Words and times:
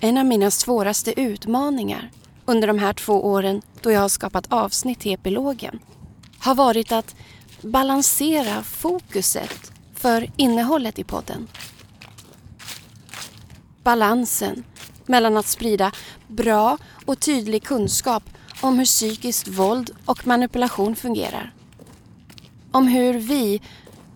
En 0.00 0.18
av 0.18 0.24
mina 0.24 0.50
svåraste 0.50 1.20
utmaningar 1.20 2.10
under 2.44 2.68
de 2.68 2.78
här 2.78 2.92
två 2.92 3.26
åren 3.26 3.62
då 3.82 3.90
jag 3.90 4.00
har 4.00 4.08
skapat 4.08 4.52
avsnitt 4.52 5.00
till 5.00 5.14
epilogen 5.14 5.78
har 6.38 6.54
varit 6.54 6.92
att 6.92 7.14
balansera 7.62 8.62
fokuset 8.62 9.72
för 9.94 10.30
innehållet 10.36 10.98
i 10.98 11.04
podden. 11.04 11.48
Balansen 13.82 14.64
mellan 15.06 15.36
att 15.36 15.46
sprida 15.46 15.92
bra 16.26 16.78
och 17.06 17.20
tydlig 17.20 17.62
kunskap 17.62 18.22
om 18.60 18.78
hur 18.78 18.86
psykiskt 18.86 19.48
våld 19.48 19.90
och 20.04 20.26
manipulation 20.26 20.96
fungerar. 20.96 21.54
Om 22.70 22.88
hur 22.88 23.14
vi, 23.14 23.60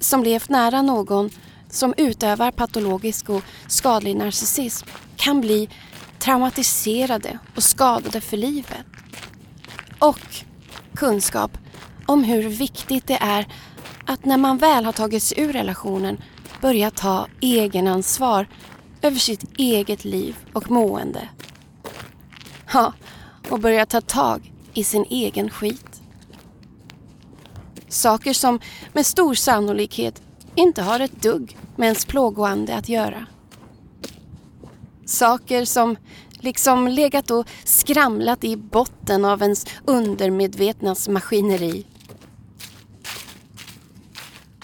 som 0.00 0.24
levt 0.24 0.48
nära 0.48 0.82
någon 0.82 1.30
som 1.72 1.94
utövar 1.96 2.50
patologisk 2.50 3.28
och 3.28 3.42
skadlig 3.66 4.16
narcissism 4.16 4.86
kan 5.16 5.40
bli 5.40 5.68
traumatiserade 6.18 7.38
och 7.56 7.62
skadade 7.62 8.20
för 8.20 8.36
livet. 8.36 8.86
Och 9.98 10.44
kunskap 10.94 11.58
om 12.06 12.24
hur 12.24 12.48
viktigt 12.48 13.06
det 13.06 13.18
är 13.20 13.46
att 14.06 14.24
när 14.24 14.36
man 14.36 14.58
väl 14.58 14.84
har 14.84 14.92
tagit 14.92 15.22
sig 15.22 15.40
ur 15.40 15.52
relationen 15.52 16.18
börja 16.60 16.90
ta 16.90 17.26
egenansvar 17.40 18.48
över 19.02 19.18
sitt 19.18 19.58
eget 19.58 20.04
liv 20.04 20.36
och 20.52 20.70
mående. 20.70 21.28
Ja, 22.72 22.92
och 23.48 23.60
börja 23.60 23.86
ta 23.86 24.00
tag 24.00 24.52
i 24.74 24.84
sin 24.84 25.04
egen 25.10 25.50
skit. 25.50 26.02
Saker 27.88 28.32
som 28.32 28.60
med 28.92 29.06
stor 29.06 29.34
sannolikhet 29.34 30.22
inte 30.54 30.82
har 30.82 31.00
ett 31.00 31.22
dugg 31.22 31.56
med 31.76 31.86
ens 31.86 32.04
plågoande 32.04 32.76
att 32.76 32.88
göra. 32.88 33.26
Saker 35.06 35.64
som 35.64 35.96
liksom 36.32 36.88
legat 36.88 37.30
och 37.30 37.48
skramlat 37.64 38.44
i 38.44 38.56
botten 38.56 39.24
av 39.24 39.42
ens 39.42 39.66
undermedvetnas 39.84 41.08
maskineri. 41.08 41.86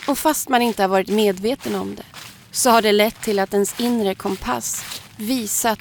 Och 0.09 0.19
fast 0.19 0.49
man 0.49 0.63
inte 0.63 0.83
har 0.83 0.89
varit 0.89 1.09
medveten 1.09 1.75
om 1.75 1.95
det 1.95 2.03
så 2.51 2.71
har 2.71 2.83
det 2.83 2.93
lett 2.93 3.23
till 3.23 3.39
att 3.39 3.55
ens 3.55 3.81
inre 3.81 4.15
kompass 4.15 4.85
visat 5.17 5.79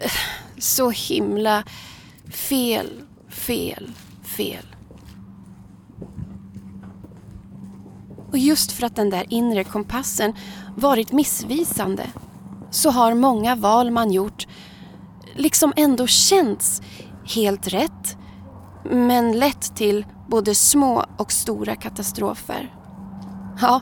eh, 0.00 0.10
så 0.58 0.90
himla 0.90 1.64
fel, 2.30 3.02
fel, 3.28 3.90
fel. 4.36 4.69
Och 8.30 8.38
just 8.38 8.72
för 8.72 8.86
att 8.86 8.96
den 8.96 9.10
där 9.10 9.24
inre 9.28 9.64
kompassen 9.64 10.34
varit 10.76 11.12
missvisande 11.12 12.06
så 12.70 12.90
har 12.90 13.14
många 13.14 13.54
val 13.54 13.90
man 13.90 14.12
gjort 14.12 14.46
liksom 15.34 15.72
ändå 15.76 16.06
känts 16.06 16.82
helt 17.34 17.68
rätt 17.68 18.16
men 18.84 19.32
lett 19.32 19.76
till 19.76 20.06
både 20.28 20.54
små 20.54 21.04
och 21.16 21.32
stora 21.32 21.76
katastrofer. 21.76 22.74
Ja, 23.60 23.80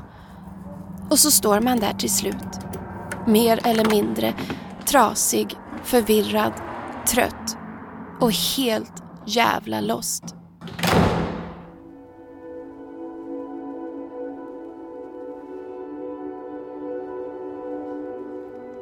och 1.11 1.19
så 1.19 1.31
står 1.31 1.61
man 1.61 1.81
där 1.81 1.93
till 1.93 2.11
slut. 2.11 2.59
Mer 3.27 3.67
eller 3.67 3.91
mindre 3.91 4.35
trasig, 4.87 5.57
förvirrad, 5.85 6.53
trött 7.07 7.57
och 8.21 8.33
helt 8.33 9.03
jävla 9.27 9.81
lost. 9.81 10.38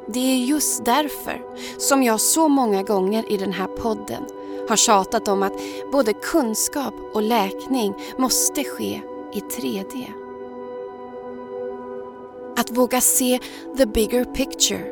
Det 0.09 0.19
är 0.19 0.37
just 0.37 0.85
därför 0.85 1.41
som 1.77 2.03
jag 2.03 2.19
så 2.19 2.47
många 2.47 2.83
gånger 2.83 3.31
i 3.31 3.37
den 3.37 3.53
här 3.53 3.67
podden 3.67 4.23
har 4.69 4.75
tjatat 4.75 5.27
om 5.27 5.43
att 5.43 5.53
både 5.91 6.13
kunskap 6.13 6.93
och 7.13 7.21
läkning 7.21 7.93
måste 8.17 8.63
ske 8.63 9.01
i 9.33 9.39
3D. 9.39 10.05
Att 12.57 12.71
våga 12.71 13.01
se 13.01 13.39
the 13.77 13.85
bigger 13.85 14.25
picture. 14.25 14.83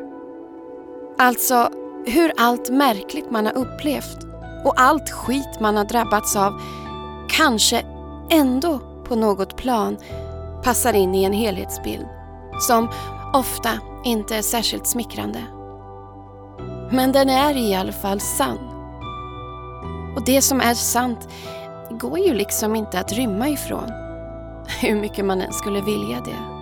Alltså 1.18 1.70
hur 2.06 2.32
allt 2.36 2.70
märkligt 2.70 3.30
man 3.30 3.46
har 3.46 3.56
upplevt 3.56 4.18
och 4.64 4.80
allt 4.80 5.10
skit 5.10 5.60
man 5.60 5.76
har 5.76 5.84
drabbats 5.84 6.36
av 6.36 6.60
kanske 7.28 7.86
ändå 8.30 8.80
på 9.04 9.16
något 9.16 9.56
plan 9.56 9.96
passar 10.64 10.92
in 10.92 11.14
i 11.14 11.24
en 11.24 11.32
helhetsbild 11.32 12.06
som 12.60 12.88
ofta 13.34 13.70
inte 14.06 14.36
är 14.36 14.42
särskilt 14.42 14.86
smickrande. 14.86 15.42
Men 16.90 17.12
den 17.12 17.28
är 17.28 17.56
i 17.56 17.74
alla 17.74 17.92
fall 17.92 18.20
sann. 18.20 18.58
Och 20.16 20.24
det 20.24 20.42
som 20.42 20.60
är 20.60 20.74
sant 20.74 21.28
går 21.90 22.18
ju 22.18 22.34
liksom 22.34 22.76
inte 22.76 23.00
att 23.00 23.12
rymma 23.12 23.48
ifrån. 23.48 23.90
Hur 24.80 24.94
mycket 24.94 25.24
man 25.24 25.40
än 25.40 25.52
skulle 25.52 25.80
vilja 25.80 26.20
det. 26.20 26.56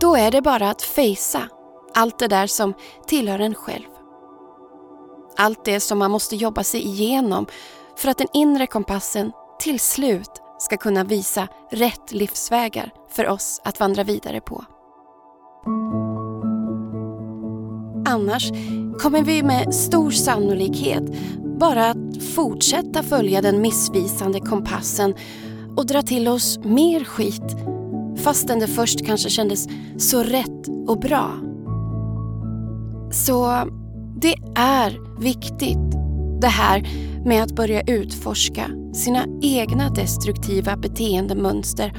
Då 0.00 0.16
är 0.16 0.30
det 0.30 0.42
bara 0.42 0.70
att 0.70 0.82
fejsa 0.82 1.48
allt 1.94 2.18
det 2.18 2.28
där 2.28 2.46
som 2.46 2.74
tillhör 3.06 3.38
en 3.38 3.54
själv. 3.54 3.88
Allt 5.36 5.64
det 5.64 5.80
som 5.80 5.98
man 5.98 6.10
måste 6.10 6.36
jobba 6.36 6.64
sig 6.64 6.86
igenom 6.86 7.46
för 7.96 8.08
att 8.08 8.18
den 8.18 8.28
inre 8.32 8.66
kompassen 8.66 9.32
till 9.60 9.80
slut 9.80 10.30
ska 10.58 10.76
kunna 10.76 11.04
visa 11.04 11.48
rätt 11.70 12.12
livsvägar 12.12 12.90
för 13.10 13.28
oss 13.28 13.60
att 13.64 13.80
vandra 13.80 14.04
vidare 14.04 14.40
på. 14.40 14.64
Annars 18.06 18.50
kommer 19.00 19.22
vi 19.22 19.42
med 19.42 19.74
stor 19.74 20.10
sannolikhet 20.10 21.02
bara 21.60 21.90
att 21.90 22.22
fortsätta 22.34 23.02
följa 23.02 23.42
den 23.42 23.60
missvisande 23.60 24.40
kompassen 24.40 25.14
och 25.76 25.86
dra 25.86 26.02
till 26.02 26.28
oss 26.28 26.58
mer 26.64 27.04
skit 27.04 27.56
fastän 28.16 28.58
det 28.58 28.66
först 28.66 29.06
kanske 29.06 29.30
kändes 29.30 29.68
så 29.98 30.22
rätt 30.22 30.68
och 30.86 30.98
bra. 30.98 31.30
Så 33.12 33.68
det 34.16 34.34
är 34.56 35.20
viktigt 35.20 35.92
det 36.40 36.48
här 36.48 36.88
med 37.24 37.42
att 37.42 37.52
börja 37.52 37.82
utforska 37.82 38.70
sina 38.94 39.26
egna 39.42 39.90
destruktiva 39.90 40.76
beteendemönster 40.76 41.92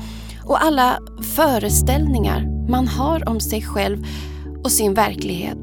och 0.46 0.64
alla 0.64 1.00
föreställningar 1.36 2.68
man 2.70 2.88
har 2.88 3.30
om 3.30 3.40
sig 3.40 3.62
själv 3.62 4.06
och 4.64 4.72
sin 4.72 4.94
verklighet. 4.94 5.58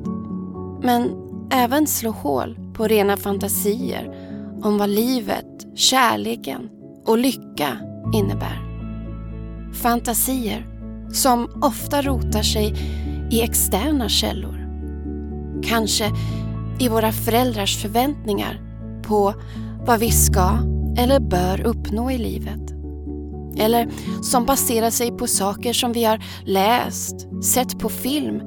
Men 0.83 1.11
även 1.51 1.87
slå 1.87 2.11
hål 2.11 2.59
på 2.75 2.89
rena 2.89 3.17
fantasier 3.17 4.15
om 4.63 4.79
vad 4.79 4.89
livet, 4.89 5.47
kärleken 5.75 6.69
och 7.07 7.19
lycka 7.19 7.79
innebär. 8.15 8.63
Fantasier 9.73 10.67
som 11.13 11.49
ofta 11.63 12.03
rotar 12.03 12.43
sig 12.43 12.75
i 13.31 13.43
externa 13.43 14.09
källor. 14.09 14.69
Kanske 15.63 16.11
i 16.81 16.89
våra 16.89 17.13
föräldrars 17.13 17.83
förväntningar 17.83 18.61
på 19.03 19.35
vad 19.87 20.01
vi 20.01 20.11
ska 20.11 20.59
eller 20.99 21.21
bör 21.21 21.61
uppnå 21.61 22.11
i 22.11 22.19
livet. 22.19 22.62
Eller 23.59 23.89
som 24.23 24.47
baserar 24.47 24.91
sig 24.91 25.11
på 25.11 25.27
saker 25.27 25.73
som 25.73 25.93
vi 25.93 26.05
har 26.05 26.25
läst, 26.45 27.27
sett 27.45 27.79
på 27.79 27.89
film 27.89 28.41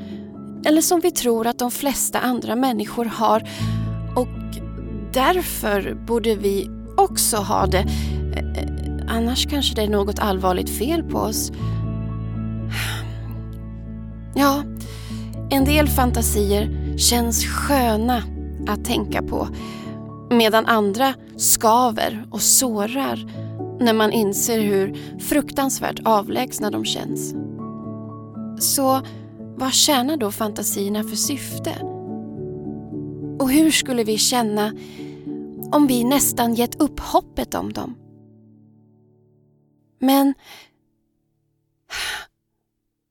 eller 0.66 0.81
som 0.81 0.99
vi 0.99 1.11
tror 1.11 1.47
att 1.47 1.59
de 1.59 1.71
flesta 1.71 2.19
andra 2.19 2.55
människor 2.55 3.05
har 3.05 3.49
och 4.16 4.27
därför 5.13 5.93
borde 6.07 6.35
vi 6.35 6.69
också 6.97 7.38
ha 7.38 7.66
det. 7.66 7.85
Eh, 8.35 9.16
annars 9.16 9.47
kanske 9.49 9.75
det 9.75 9.81
är 9.81 9.89
något 9.89 10.19
allvarligt 10.19 10.69
fel 10.69 11.03
på 11.03 11.17
oss. 11.17 11.51
Ja, 14.35 14.63
en 15.49 15.66
del 15.66 15.87
fantasier 15.87 16.97
känns 16.97 17.46
sköna 17.46 18.23
att 18.67 18.85
tänka 18.85 19.22
på 19.22 19.47
medan 20.29 20.66
andra 20.66 21.13
skaver 21.37 22.25
och 22.31 22.41
sårar 22.41 23.25
när 23.79 23.93
man 23.93 24.11
inser 24.11 24.59
hur 24.59 24.95
fruktansvärt 25.19 25.99
avlägsna 26.05 26.72
de 26.72 26.85
känns. 26.85 27.35
Så 28.59 29.01
vad 29.57 29.73
tjänar 29.73 30.17
då 30.17 30.31
fantasierna 30.31 31.03
för 31.03 31.16
syfte? 31.16 31.75
Och 33.39 33.51
hur 33.51 33.72
skulle 33.72 34.03
vi 34.03 34.17
känna 34.17 34.73
om 35.72 35.87
vi 35.87 36.03
nästan 36.03 36.53
gett 36.53 36.81
upp 36.81 36.99
hoppet 36.99 37.55
om 37.55 37.73
dem? 37.73 37.95
Men 39.99 40.33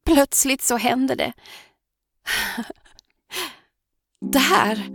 plötsligt 0.06 0.62
så 0.62 0.76
händer 0.76 1.16
det. 1.16 1.32
Där, 4.20 4.90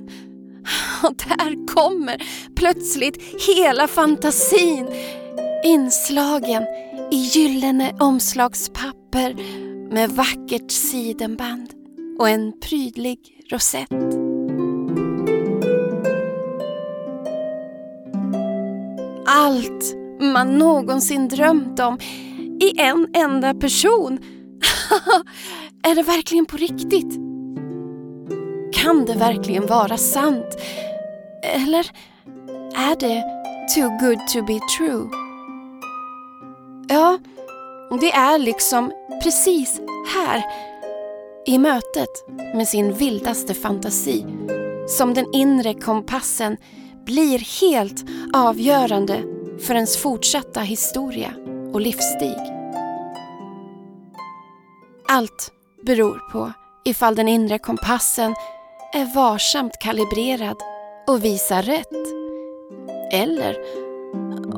och 1.04 1.16
där 1.16 1.68
kommer 1.68 2.24
plötsligt 2.56 3.44
hela 3.48 3.88
fantasin 3.88 4.88
inslagen 5.64 6.64
i 7.12 7.16
gyllene 7.16 7.94
omslagspapper 8.00 9.36
med 9.94 10.10
vackert 10.10 10.72
sidenband 10.72 11.74
och 12.20 12.30
en 12.30 12.60
prydlig 12.60 13.20
rosett. 13.52 13.92
Allt 19.26 19.96
man 20.20 20.58
någonsin 20.58 21.28
drömt 21.28 21.80
om 21.80 22.00
i 22.62 22.80
en 22.80 23.08
enda 23.14 23.54
person. 23.54 24.20
är 25.84 25.96
det 25.96 26.04
verkligen 26.04 26.46
på 26.46 26.58
riktigt? 26.58 27.14
Kan 28.74 29.06
det 29.06 29.16
verkligen 29.16 29.68
vara 29.68 29.98
sant? 29.98 30.58
Eller 31.44 31.92
är 32.76 33.00
det 33.00 33.24
too 33.76 33.90
good 33.90 34.28
to 34.28 34.46
be 34.46 34.60
true? 34.78 35.29
Ja, 36.92 37.20
det 38.02 38.12
är 38.12 38.38
liksom 38.38 38.92
precis 39.24 39.82
här 40.16 40.44
i 41.46 41.58
mötet 41.58 42.10
med 42.56 42.68
sin 42.68 42.94
vildaste 42.94 43.54
fantasi 43.54 44.26
som 44.88 45.14
den 45.14 45.26
inre 45.34 45.74
kompassen 45.74 46.58
blir 47.06 47.62
helt 47.62 48.06
avgörande 48.34 49.24
för 49.60 49.76
ens 49.76 49.98
fortsatta 49.98 50.60
historia 50.60 51.34
och 51.74 51.82
livsstig. 51.82 52.36
Allt 55.08 55.52
beror 55.86 56.32
på 56.32 56.52
ifall 56.86 57.16
den 57.16 57.28
inre 57.28 57.60
kompassen 57.60 58.36
är 58.94 59.16
varsamt 59.16 59.80
kalibrerad 59.80 60.58
och 61.08 61.26
visar 61.26 61.64
rätt. 61.64 61.88
Eller 63.12 63.56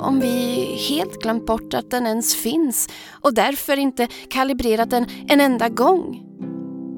om 0.02 0.20
vi 0.20 0.66
helt 0.90 1.22
glömt 1.22 1.46
bort 1.46 1.74
att 1.74 1.92
den 1.92 2.08
ens 2.08 2.36
finns 2.36 2.90
och 3.12 3.34
därför 3.34 3.78
inte 3.78 4.08
kalibrerat 4.30 4.90
den 4.90 5.06
en 5.28 5.42
enda 5.42 5.70
gång. 5.70 6.24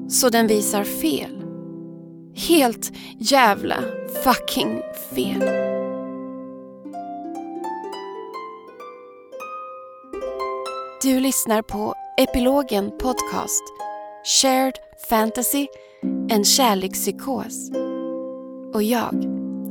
Så 0.08 0.28
den 0.28 0.46
visar 0.46 0.84
fel. 0.84 1.44
Helt 2.48 2.92
jävla 3.18 3.76
fucking 4.24 4.80
fel. 5.14 5.40
Du 11.02 11.20
lyssnar 11.20 11.62
på 11.62 11.94
Epilogen 12.18 12.90
Podcast 12.98 13.62
Shared 14.40 14.74
Fantasy, 15.08 15.66
en 16.30 16.44
kärlekspsykos. 16.44 17.70
Och 18.74 18.82
jag 18.82 19.14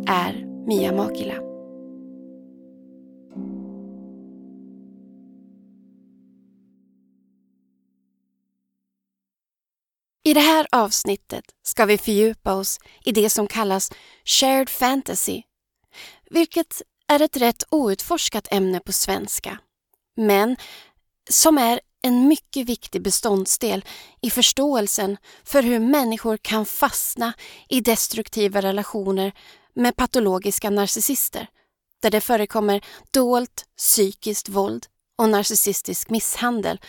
är 0.08 0.46
Mia 0.68 0.92
Makila. 0.92 1.53
I 10.26 10.34
det 10.34 10.40
här 10.40 10.68
avsnittet 10.72 11.46
ska 11.64 11.86
vi 11.86 11.98
fördjupa 11.98 12.54
oss 12.54 12.80
i 13.06 13.12
det 13.12 13.30
som 13.30 13.48
kallas 13.48 13.92
shared 14.26 14.70
fantasy, 14.70 15.42
vilket 16.30 16.82
är 17.08 17.22
ett 17.22 17.38
rätt 17.38 17.64
outforskat 17.70 18.48
ämne 18.52 18.80
på 18.80 18.92
svenska, 18.92 19.60
men 20.16 20.58
som 21.30 21.58
är 21.58 21.80
en 22.02 22.28
mycket 22.28 22.66
viktig 22.66 23.02
beståndsdel 23.02 23.86
i 24.22 24.30
förståelsen 24.30 25.18
för 25.44 25.64
hur 25.64 25.80
människor 25.80 26.38
kan 26.38 26.66
fastna 26.66 27.34
i 27.70 27.82
destruktiva 27.82 28.62
relationer 28.62 29.34
med 29.74 29.96
patologiska 29.96 30.70
narcissister, 30.70 31.48
där 32.02 32.12
det 32.12 32.22
förekommer 32.22 32.86
dolt 33.12 33.66
psykiskt 33.78 34.50
våld 34.50 34.86
och 35.18 35.30
narcissistisk 35.30 36.10
misshandel, 36.10 36.80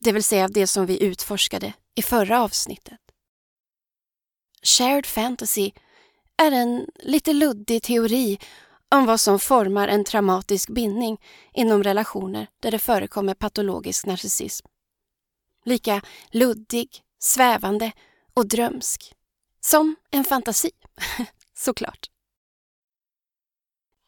det 0.00 0.12
vill 0.12 0.24
säga 0.24 0.48
det 0.48 0.66
som 0.66 0.86
vi 0.86 1.02
utforskade 1.02 1.72
i 1.94 2.02
förra 2.02 2.42
avsnittet. 2.42 3.00
Shared 4.62 5.06
fantasy 5.06 5.72
är 6.36 6.52
en 6.52 6.86
lite 6.94 7.32
luddig 7.32 7.82
teori 7.82 8.38
om 8.88 9.06
vad 9.06 9.20
som 9.20 9.38
formar 9.38 9.88
en 9.88 10.04
traumatisk 10.04 10.70
bindning 10.70 11.20
inom 11.52 11.82
relationer 11.82 12.46
där 12.60 12.70
det 12.70 12.78
förekommer 12.78 13.34
patologisk 13.34 14.06
narcissism. 14.06 14.66
Lika 15.64 16.02
luddig, 16.30 17.02
svävande 17.18 17.92
och 18.34 18.48
drömsk. 18.48 19.14
Som 19.60 19.96
en 20.10 20.24
fantasi, 20.24 20.70
såklart. 21.56 22.10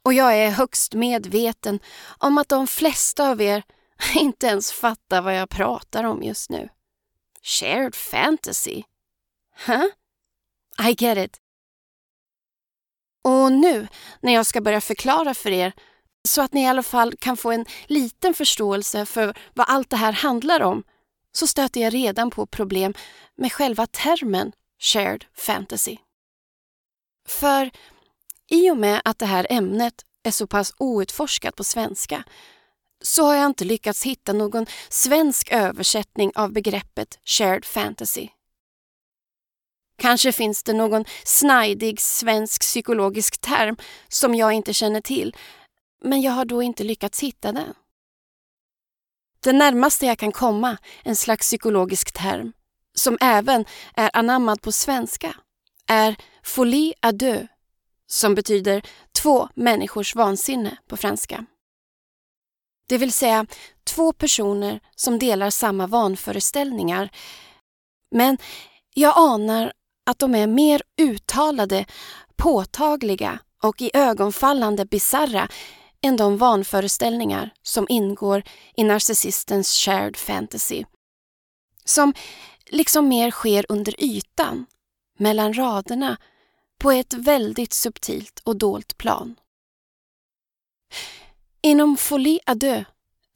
Och 0.04 0.14
jag 0.14 0.38
är 0.38 0.50
högst 0.50 0.94
medveten 0.94 1.80
om 2.18 2.38
att 2.38 2.48
de 2.48 2.66
flesta 2.66 3.30
av 3.30 3.40
er 3.40 3.62
inte 4.14 4.46
ens 4.46 4.72
fattar 4.72 5.22
vad 5.22 5.36
jag 5.36 5.50
pratar 5.50 6.04
om 6.04 6.22
just 6.22 6.50
nu. 6.50 6.68
Shared 7.42 7.94
fantasy? 7.94 8.82
Huh? 9.66 9.86
I 10.88 10.94
get 10.98 11.18
it. 11.18 11.40
Och 13.24 13.52
nu 13.52 13.88
när 14.20 14.32
jag 14.32 14.46
ska 14.46 14.60
börja 14.60 14.80
förklara 14.80 15.34
för 15.34 15.50
er 15.50 15.72
så 16.28 16.42
att 16.42 16.52
ni 16.52 16.62
i 16.62 16.66
alla 16.66 16.82
fall 16.82 17.16
kan 17.16 17.36
få 17.36 17.50
en 17.50 17.66
liten 17.86 18.34
förståelse 18.34 19.06
för 19.06 19.38
vad 19.54 19.66
allt 19.68 19.90
det 19.90 19.96
här 19.96 20.12
handlar 20.12 20.60
om 20.60 20.84
så 21.32 21.46
stöter 21.46 21.80
jag 21.80 21.94
redan 21.94 22.30
på 22.30 22.46
problem 22.46 22.94
med 23.34 23.52
själva 23.52 23.86
termen 23.86 24.52
shared 24.78 25.24
fantasy. 25.34 25.96
För 27.28 27.70
i 28.50 28.70
och 28.70 28.76
med 28.76 29.02
att 29.04 29.18
det 29.18 29.26
här 29.26 29.46
ämnet 29.50 29.94
är 30.22 30.30
så 30.30 30.46
pass 30.46 30.74
outforskat 30.78 31.56
på 31.56 31.64
svenska 31.64 32.24
så 33.02 33.24
har 33.24 33.34
jag 33.34 33.46
inte 33.46 33.64
lyckats 33.64 34.02
hitta 34.02 34.32
någon 34.32 34.66
svensk 34.88 35.52
översättning 35.52 36.32
av 36.34 36.52
begreppet 36.52 37.18
shared 37.24 37.64
fantasy. 37.64 38.28
Kanske 39.98 40.32
finns 40.32 40.62
det 40.62 40.72
någon 40.72 41.04
snajdig 41.24 42.00
svensk 42.00 42.60
psykologisk 42.60 43.40
term 43.40 43.76
som 44.08 44.34
jag 44.34 44.52
inte 44.52 44.72
känner 44.72 45.00
till, 45.00 45.36
men 46.04 46.20
jag 46.20 46.32
har 46.32 46.44
då 46.44 46.62
inte 46.62 46.84
lyckats 46.84 47.20
hitta 47.20 47.52
den. 47.52 47.74
Det 49.40 49.52
närmaste 49.52 50.06
jag 50.06 50.18
kan 50.18 50.32
komma 50.32 50.76
en 51.04 51.16
slags 51.16 51.46
psykologisk 51.46 52.12
term, 52.12 52.52
som 52.94 53.18
även 53.20 53.64
är 53.94 54.10
anammad 54.12 54.62
på 54.62 54.72
svenska, 54.72 55.36
är 55.86 56.16
folie 56.42 56.94
à 57.00 57.12
deux, 57.12 57.46
som 58.06 58.34
betyder 58.34 58.82
två 59.12 59.48
människors 59.54 60.14
vansinne 60.14 60.76
på 60.86 60.96
franska. 60.96 61.46
Det 62.88 62.98
vill 62.98 63.12
säga 63.12 63.46
två 63.84 64.12
personer 64.12 64.80
som 64.96 65.18
delar 65.18 65.50
samma 65.50 65.86
vanföreställningar. 65.86 67.10
Men 68.10 68.38
jag 68.94 69.14
anar 69.16 69.72
att 70.06 70.18
de 70.18 70.34
är 70.34 70.46
mer 70.46 70.82
uttalade, 71.00 71.84
påtagliga 72.36 73.38
och 73.62 73.82
i 73.82 73.90
ögonfallande 73.94 74.84
bizarra 74.84 75.48
än 76.02 76.16
de 76.16 76.36
vanföreställningar 76.36 77.50
som 77.62 77.86
ingår 77.88 78.42
i 78.76 78.84
narcissistens 78.84 79.76
shared 79.76 80.16
fantasy. 80.16 80.84
Som 81.84 82.14
liksom 82.66 83.08
mer 83.08 83.30
sker 83.30 83.66
under 83.68 84.04
ytan, 84.04 84.66
mellan 85.18 85.54
raderna, 85.54 86.16
på 86.78 86.90
ett 86.90 87.14
väldigt 87.14 87.72
subtilt 87.72 88.40
och 88.44 88.56
dolt 88.56 88.98
plan. 88.98 89.36
Inom 91.62 91.96
folie 91.96 92.40
à 92.46 92.54
deux 92.54 92.84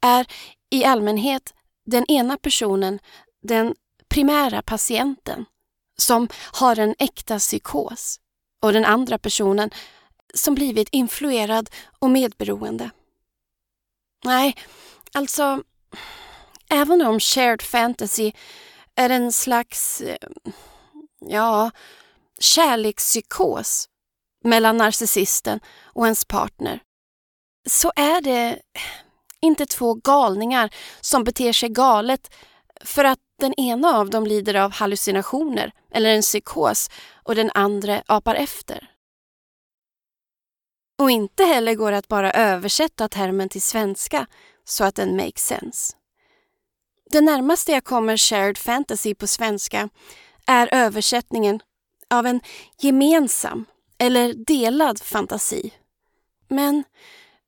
är 0.01 0.27
i 0.69 0.83
allmänhet 0.83 1.53
den 1.85 2.05
ena 2.05 2.37
personen 2.37 2.99
den 3.41 3.75
primära 4.09 4.61
patienten 4.61 5.45
som 5.97 6.27
har 6.53 6.79
en 6.79 6.95
äkta 6.99 7.39
psykos 7.39 8.19
och 8.61 8.73
den 8.73 8.85
andra 8.85 9.17
personen 9.17 9.69
som 10.33 10.55
blivit 10.55 10.89
influerad 10.91 11.69
och 11.99 12.09
medberoende. 12.09 12.89
Nej, 14.23 14.55
alltså, 15.13 15.63
även 16.69 17.01
om 17.01 17.19
shared 17.19 17.61
fantasy 17.61 18.31
är 18.95 19.09
en 19.09 19.31
slags, 19.31 20.01
eh, 20.01 20.17
ja, 21.19 21.71
kärlekspsykos 22.39 23.89
mellan 24.43 24.77
narcissisten 24.77 25.59
och 25.83 26.05
ens 26.05 26.25
partner 26.25 26.81
så 27.67 27.91
är 27.95 28.21
det 28.21 28.59
inte 29.41 29.65
två 29.65 29.93
galningar 29.93 30.69
som 31.01 31.23
beter 31.23 31.53
sig 31.53 31.69
galet 31.69 32.33
för 32.81 33.03
att 33.03 33.19
den 33.39 33.53
ena 33.53 33.97
av 33.97 34.09
dem 34.09 34.25
lider 34.25 34.55
av 34.55 34.71
hallucinationer 34.71 35.71
eller 35.91 36.09
en 36.09 36.21
psykos 36.21 36.89
och 37.23 37.35
den 37.35 37.51
andra 37.53 38.03
apar 38.05 38.35
efter. 38.35 38.89
Och 40.99 41.11
inte 41.11 41.43
heller 41.43 41.75
går 41.75 41.91
det 41.91 41.97
att 41.97 42.07
bara 42.07 42.31
översätta 42.31 43.09
termen 43.09 43.49
till 43.49 43.61
svenska 43.61 44.27
så 44.65 44.83
att 44.83 44.95
den 44.95 45.15
makes 45.15 45.45
sense. 45.45 45.95
Det 47.11 47.21
närmaste 47.21 47.71
jag 47.71 47.83
kommer 47.83 48.17
shared 48.17 48.57
fantasy 48.57 49.15
på 49.15 49.27
svenska 49.27 49.89
är 50.45 50.69
översättningen 50.71 51.59
av 52.09 52.25
en 52.25 52.41
gemensam 52.79 53.65
eller 53.97 54.33
delad 54.33 55.01
fantasi. 55.01 55.73
Men 56.47 56.83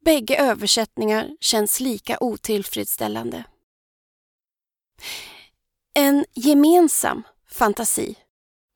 bägge 0.05 0.37
översättningar 0.37 1.29
känns 1.39 1.79
lika 1.79 2.17
otillfredsställande. 2.19 3.43
En 5.93 6.25
gemensam 6.33 7.23
fantasi 7.51 8.15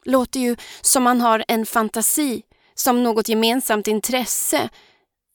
låter 0.05 0.39
ju 0.39 0.55
som 0.81 1.03
man 1.03 1.21
har 1.21 1.45
en 1.47 1.65
fantasi, 1.65 2.43
som 2.73 3.03
något 3.03 3.29
gemensamt 3.29 3.87
intresse. 3.87 4.69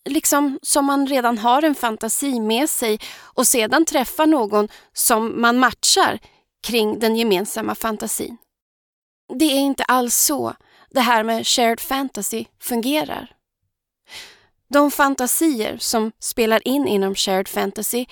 Liksom 0.05 0.59
som 0.63 0.85
man 0.85 1.07
redan 1.07 1.39
har 1.39 1.63
en 1.63 1.75
fantasi 1.75 2.41
med 2.41 2.71
sig 2.71 3.01
och 3.19 3.47
sedan 3.47 3.85
träffar 3.85 4.27
någon 4.27 4.69
som 4.93 5.41
man 5.41 5.59
matchar 5.59 6.19
kring 6.63 6.99
den 6.99 7.17
gemensamma 7.17 7.75
fantasin. 7.75 8.37
Det 9.39 9.45
är 9.45 9.59
inte 9.59 9.85
alls 9.85 10.17
så 10.17 10.55
det 10.91 11.01
här 11.01 11.25
med 11.25 11.47
shared 11.47 11.81
fantasy 11.81 12.45
fungerar. 12.61 13.38
De 14.69 14.91
fantasier 14.91 15.79
som 15.79 16.13
spelar 16.19 16.69
in 16.69 16.89
inom 16.89 17.15
shared 17.15 17.49
fantasy 17.49 18.07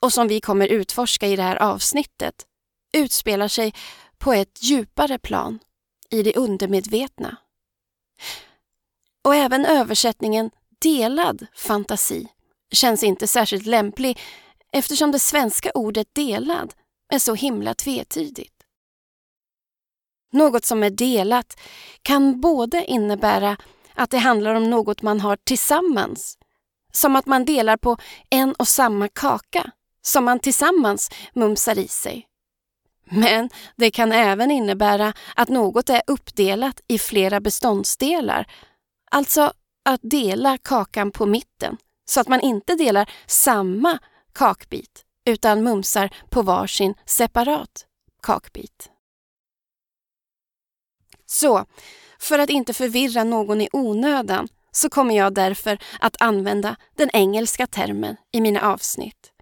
och 0.00 0.12
som 0.12 0.28
vi 0.28 0.40
kommer 0.40 0.68
utforska 0.68 1.26
i 1.26 1.36
det 1.36 1.42
här 1.42 1.56
avsnittet 1.56 2.46
utspelar 2.92 3.48
sig 3.48 3.74
på 4.18 4.32
ett 4.32 4.62
djupare 4.62 5.18
plan, 5.18 5.58
i 6.10 6.22
det 6.22 6.36
undermedvetna. 6.36 7.36
Och 9.24 9.34
även 9.34 9.64
översättningen 9.64 10.50
delad 10.78 11.46
fantasi 11.54 12.28
känns 12.72 13.02
inte 13.02 13.26
särskilt 13.26 13.66
lämplig 13.66 14.20
eftersom 14.72 15.12
det 15.12 15.18
svenska 15.18 15.70
ordet 15.74 16.14
delad 16.14 16.74
är 17.12 17.18
så 17.18 17.34
himla 17.34 17.74
tvetydigt. 17.74 18.54
Något 20.32 20.64
som 20.64 20.82
är 20.82 20.90
delat 20.90 21.60
kan 22.02 22.40
både 22.40 22.84
innebära 22.84 23.56
att 23.98 24.10
det 24.10 24.18
handlar 24.18 24.54
om 24.54 24.70
något 24.70 25.02
man 25.02 25.20
har 25.20 25.36
tillsammans, 25.36 26.38
som 26.92 27.16
att 27.16 27.26
man 27.26 27.44
delar 27.44 27.76
på 27.76 27.96
en 28.30 28.52
och 28.52 28.68
samma 28.68 29.08
kaka 29.08 29.70
som 30.02 30.24
man 30.24 30.38
tillsammans 30.38 31.10
mumsar 31.34 31.78
i 31.78 31.88
sig. 31.88 32.26
Men 33.10 33.50
det 33.76 33.90
kan 33.90 34.12
även 34.12 34.50
innebära 34.50 35.12
att 35.36 35.48
något 35.48 35.90
är 35.90 36.02
uppdelat 36.06 36.80
i 36.88 36.98
flera 36.98 37.40
beståndsdelar, 37.40 38.46
alltså 39.10 39.52
att 39.84 40.00
dela 40.02 40.58
kakan 40.58 41.10
på 41.10 41.26
mitten 41.26 41.76
så 42.04 42.20
att 42.20 42.28
man 42.28 42.40
inte 42.40 42.74
delar 42.74 43.10
samma 43.26 43.98
kakbit 44.32 45.04
utan 45.24 45.62
mumsar 45.62 46.10
på 46.30 46.42
varsin 46.42 46.94
separat 47.06 47.86
kakbit. 48.22 48.90
Så, 51.40 51.64
för 52.18 52.38
att 52.38 52.50
inte 52.50 52.74
förvirra 52.74 53.24
någon 53.24 53.60
i 53.60 53.68
onödan 53.72 54.48
så 54.70 54.90
kommer 54.90 55.16
jag 55.16 55.34
därför 55.34 55.78
att 56.00 56.22
använda 56.22 56.76
den 56.96 57.10
engelska 57.12 57.66
termen 57.66 58.16
i 58.32 58.40
mina 58.40 58.60
avsnitt. 58.60 59.32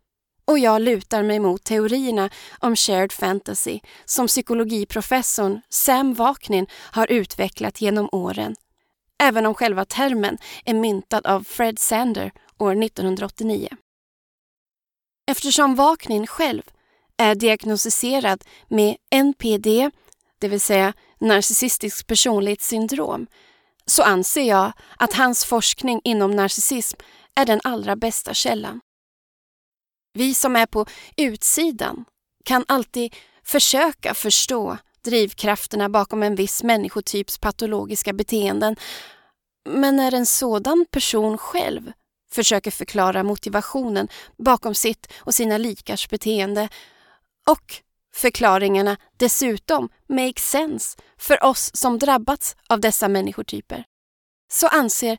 Och 0.45 0.59
jag 0.59 0.83
lutar 0.83 1.23
mig 1.23 1.39
mot 1.39 1.65
teorierna 1.65 2.31
om 2.59 2.77
shared 2.77 3.13
fantasy 3.13 3.81
som 4.05 4.27
psykologiprofessorn 4.27 5.61
Sam 5.69 6.15
Vaknin 6.15 6.67
har 6.73 7.13
utvecklat 7.13 7.81
genom 7.81 8.09
åren. 8.13 8.57
Även 9.23 9.47
om 9.47 9.55
själva 9.55 9.85
termen 9.85 10.39
är 10.65 10.75
myntad 10.75 11.27
av 11.27 11.45
Fred 11.45 11.79
Sander 11.79 12.33
år 12.59 12.83
1989. 12.85 13.69
Eftersom 15.31 15.75
Vaknin 15.75 16.27
själv 16.27 16.63
är 17.17 17.35
diagnostiserad 17.35 18.45
med 18.69 18.97
NPD, 19.11 19.91
det 20.39 20.49
vill 20.49 20.61
säga 20.61 20.93
narcissistisk 21.21 22.07
personlighetssyndrom, 22.07 23.27
så 23.87 24.03
anser 24.03 24.43
jag 24.43 24.73
att 24.97 25.13
hans 25.13 25.45
forskning 25.45 26.01
inom 26.05 26.31
narcissism 26.31 26.99
är 27.35 27.47
den 27.47 27.61
allra 27.65 27.97
bästa 27.97 28.35
källan. 28.35 28.81
Vi 30.13 30.35
som 30.35 30.57
är 30.57 30.67
på 30.67 30.87
utsidan 31.17 32.05
kan 32.45 32.65
alltid 32.69 33.15
försöka 33.45 34.15
förstå 34.15 34.79
drivkrafterna 35.05 35.89
bakom 35.89 36.23
en 36.23 36.35
viss 36.35 36.63
människotyps 36.63 37.39
patologiska 37.39 38.13
beteenden. 38.13 38.77
Men 39.69 39.97
när 39.97 40.15
en 40.15 40.27
sådan 40.27 40.87
person 40.91 41.39
själv 41.39 41.93
försöker 42.33 42.71
förklara 42.71 43.23
motivationen 43.23 44.09
bakom 44.39 44.75
sitt 44.75 45.13
och 45.19 45.35
sina 45.35 45.59
likars 45.59 46.09
beteende 46.09 46.69
och 47.49 47.86
förklaringarna 48.17 48.97
dessutom 49.17 49.89
make 50.09 50.41
sense 50.41 50.99
för 51.17 51.45
oss 51.45 51.71
som 51.75 51.99
drabbats 51.99 52.57
av 52.69 52.81
dessa 52.81 53.09
människotyper, 53.09 53.85
så 54.53 54.69
anser 54.69 55.19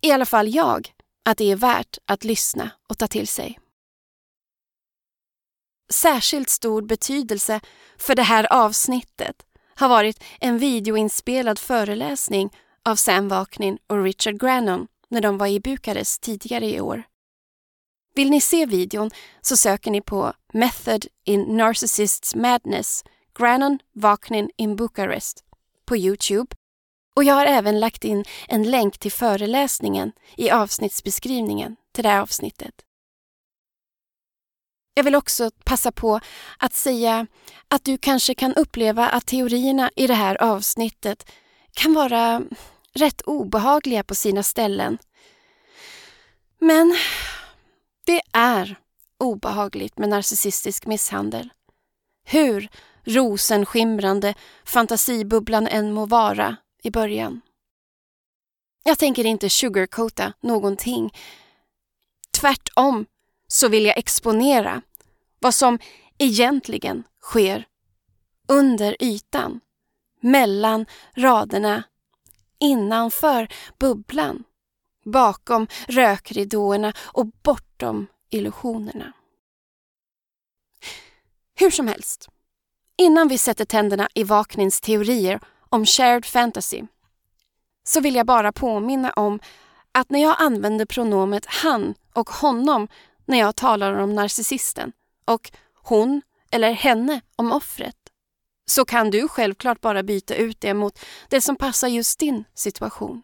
i 0.00 0.10
alla 0.10 0.26
fall 0.26 0.54
jag 0.54 0.94
att 1.24 1.38
det 1.38 1.50
är 1.52 1.56
värt 1.56 1.98
att 2.06 2.24
lyssna 2.24 2.70
och 2.88 2.98
ta 2.98 3.06
till 3.06 3.28
sig. 3.28 3.58
Särskilt 5.92 6.48
stor 6.48 6.82
betydelse 6.82 7.60
för 7.98 8.14
det 8.14 8.22
här 8.22 8.52
avsnittet 8.52 9.36
har 9.74 9.88
varit 9.88 10.24
en 10.40 10.58
videoinspelad 10.58 11.58
föreläsning 11.58 12.50
av 12.84 12.96
Sam 12.96 13.28
Vaknin 13.28 13.78
och 13.86 14.02
Richard 14.02 14.40
Grannon 14.40 14.86
när 15.08 15.20
de 15.20 15.38
var 15.38 15.46
i 15.46 15.60
Bukarest 15.60 16.22
tidigare 16.22 16.66
i 16.66 16.80
år. 16.80 17.02
Vill 18.14 18.30
ni 18.30 18.40
se 18.40 18.66
videon 18.66 19.10
så 19.40 19.56
söker 19.56 19.90
ni 19.90 20.00
på 20.00 20.32
Method 20.52 21.06
in 21.24 21.56
Narcissists 21.56 22.34
Madness, 22.34 23.04
Grannon 23.38 23.78
Vaknin 23.94 24.50
in 24.56 24.76
Bukarest 24.76 25.44
på 25.86 25.96
Youtube 25.96 26.56
och 27.16 27.24
jag 27.24 27.34
har 27.34 27.46
även 27.46 27.80
lagt 27.80 28.04
in 28.04 28.24
en 28.48 28.70
länk 28.70 28.98
till 28.98 29.12
föreläsningen 29.12 30.12
i 30.36 30.50
avsnittsbeskrivningen 30.50 31.76
till 31.92 32.04
det 32.04 32.10
här 32.10 32.20
avsnittet. 32.20 32.74
Jag 34.94 35.04
vill 35.04 35.14
också 35.14 35.50
passa 35.64 35.92
på 35.92 36.20
att 36.58 36.72
säga 36.74 37.26
att 37.68 37.84
du 37.84 37.98
kanske 37.98 38.34
kan 38.34 38.54
uppleva 38.54 39.08
att 39.08 39.26
teorierna 39.26 39.90
i 39.96 40.06
det 40.06 40.14
här 40.14 40.42
avsnittet 40.42 41.30
kan 41.72 41.94
vara 41.94 42.42
rätt 42.92 43.20
obehagliga 43.20 44.02
på 44.02 44.14
sina 44.14 44.42
ställen. 44.42 44.98
Men 46.58 46.96
det 48.04 48.20
är 48.32 48.78
obehagligt 49.18 49.98
med 49.98 50.08
narcissistisk 50.08 50.86
misshandel. 50.86 51.50
Hur 52.24 52.68
rosenskimrande 53.04 54.34
fantasibubblan 54.64 55.66
än 55.66 55.92
må 55.92 56.06
vara 56.06 56.56
i 56.82 56.90
början. 56.90 57.40
Jag 58.82 58.98
tänker 58.98 59.26
inte 59.26 59.50
sugarcoata 59.50 60.32
någonting. 60.40 61.14
Tvärtom 62.40 63.06
så 63.48 63.68
vill 63.68 63.84
jag 63.84 63.98
exponera 63.98 64.82
vad 65.38 65.54
som 65.54 65.78
egentligen 66.18 67.04
sker 67.20 67.66
under 68.48 69.02
ytan, 69.02 69.60
mellan 70.20 70.86
raderna, 71.16 71.82
innanför 72.60 73.48
bubblan, 73.78 74.44
bakom 75.04 75.66
rökridåerna 75.88 76.92
och 77.02 77.26
bortom 77.26 78.06
illusionerna. 78.30 79.12
Hur 81.54 81.70
som 81.70 81.88
helst, 81.88 82.28
innan 82.96 83.28
vi 83.28 83.38
sätter 83.38 83.64
tänderna 83.64 84.08
i 84.14 84.24
Vaknins 84.24 84.80
teorier 84.80 85.40
om 85.68 85.86
shared 85.86 86.24
fantasy 86.24 86.82
så 87.84 88.00
vill 88.00 88.14
jag 88.14 88.26
bara 88.26 88.52
påminna 88.52 89.10
om 89.10 89.40
att 89.92 90.10
när 90.10 90.22
jag 90.22 90.36
använder 90.38 90.86
pronomet 90.86 91.46
han 91.46 91.94
och 92.12 92.30
honom 92.30 92.88
när 93.24 93.38
jag 93.38 93.56
talar 93.56 93.92
om 93.92 94.14
narcissisten 94.14 94.92
och 95.24 95.52
hon 95.82 96.22
eller 96.50 96.72
henne 96.72 97.20
om 97.36 97.52
offret 97.52 97.96
så 98.66 98.84
kan 98.84 99.10
du 99.10 99.28
självklart 99.28 99.80
bara 99.80 100.02
byta 100.02 100.34
ut 100.34 100.60
det 100.60 100.74
mot 100.74 100.98
det 101.28 101.40
som 101.40 101.56
passar 101.56 101.88
just 101.88 102.18
din 102.18 102.44
situation. 102.54 103.22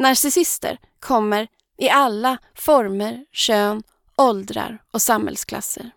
Narcissister 0.00 0.78
kommer 1.00 1.46
i 1.78 1.88
alla 1.90 2.38
former, 2.54 3.24
kön, 3.32 3.82
åldrar 4.16 4.78
och 4.92 5.02
samhällsklasser. 5.02 5.90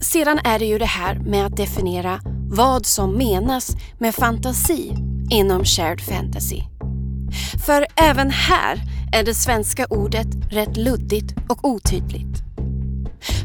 Sedan 0.00 0.38
är 0.44 0.58
det 0.58 0.64
ju 0.64 0.78
det 0.78 0.84
här 0.84 1.14
med 1.14 1.46
att 1.46 1.56
definiera 1.56 2.20
vad 2.50 2.86
som 2.86 3.18
menas 3.18 3.70
med 3.98 4.14
fantasi 4.14 4.92
inom 5.30 5.64
shared 5.64 6.00
fantasy. 6.00 6.62
För 7.66 7.86
även 7.96 8.30
här 8.30 8.80
är 9.12 9.24
det 9.24 9.34
svenska 9.34 9.86
ordet 9.90 10.28
rätt 10.50 10.76
luddigt 10.76 11.34
och 11.48 11.64
otydligt. 11.64 12.49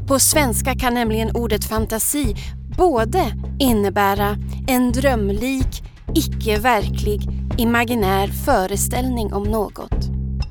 På 0.08 0.20
svenska 0.20 0.76
kan 0.76 0.94
nämligen 0.94 1.36
ordet 1.36 1.66
fantasi 1.66 2.36
både 2.78 3.32
innebära 3.60 4.38
en 4.68 4.92
drömlik, 4.92 5.84
icke-verklig, 6.14 7.22
imaginär 7.58 8.28
föreställning 8.28 9.34
om 9.34 9.44
något 9.44 10.10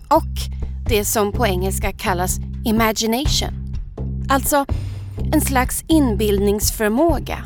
och 0.08 0.54
det 0.88 1.04
som 1.04 1.32
på 1.32 1.46
engelska 1.46 1.92
kallas 1.92 2.38
imagination. 2.64 3.74
Alltså 4.28 4.66
en 5.32 5.40
slags 5.40 5.84
inbildningsförmåga 5.88 7.38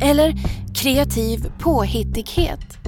eller 0.00 0.34
kreativ 0.74 1.52
påhittighet. 1.58 2.78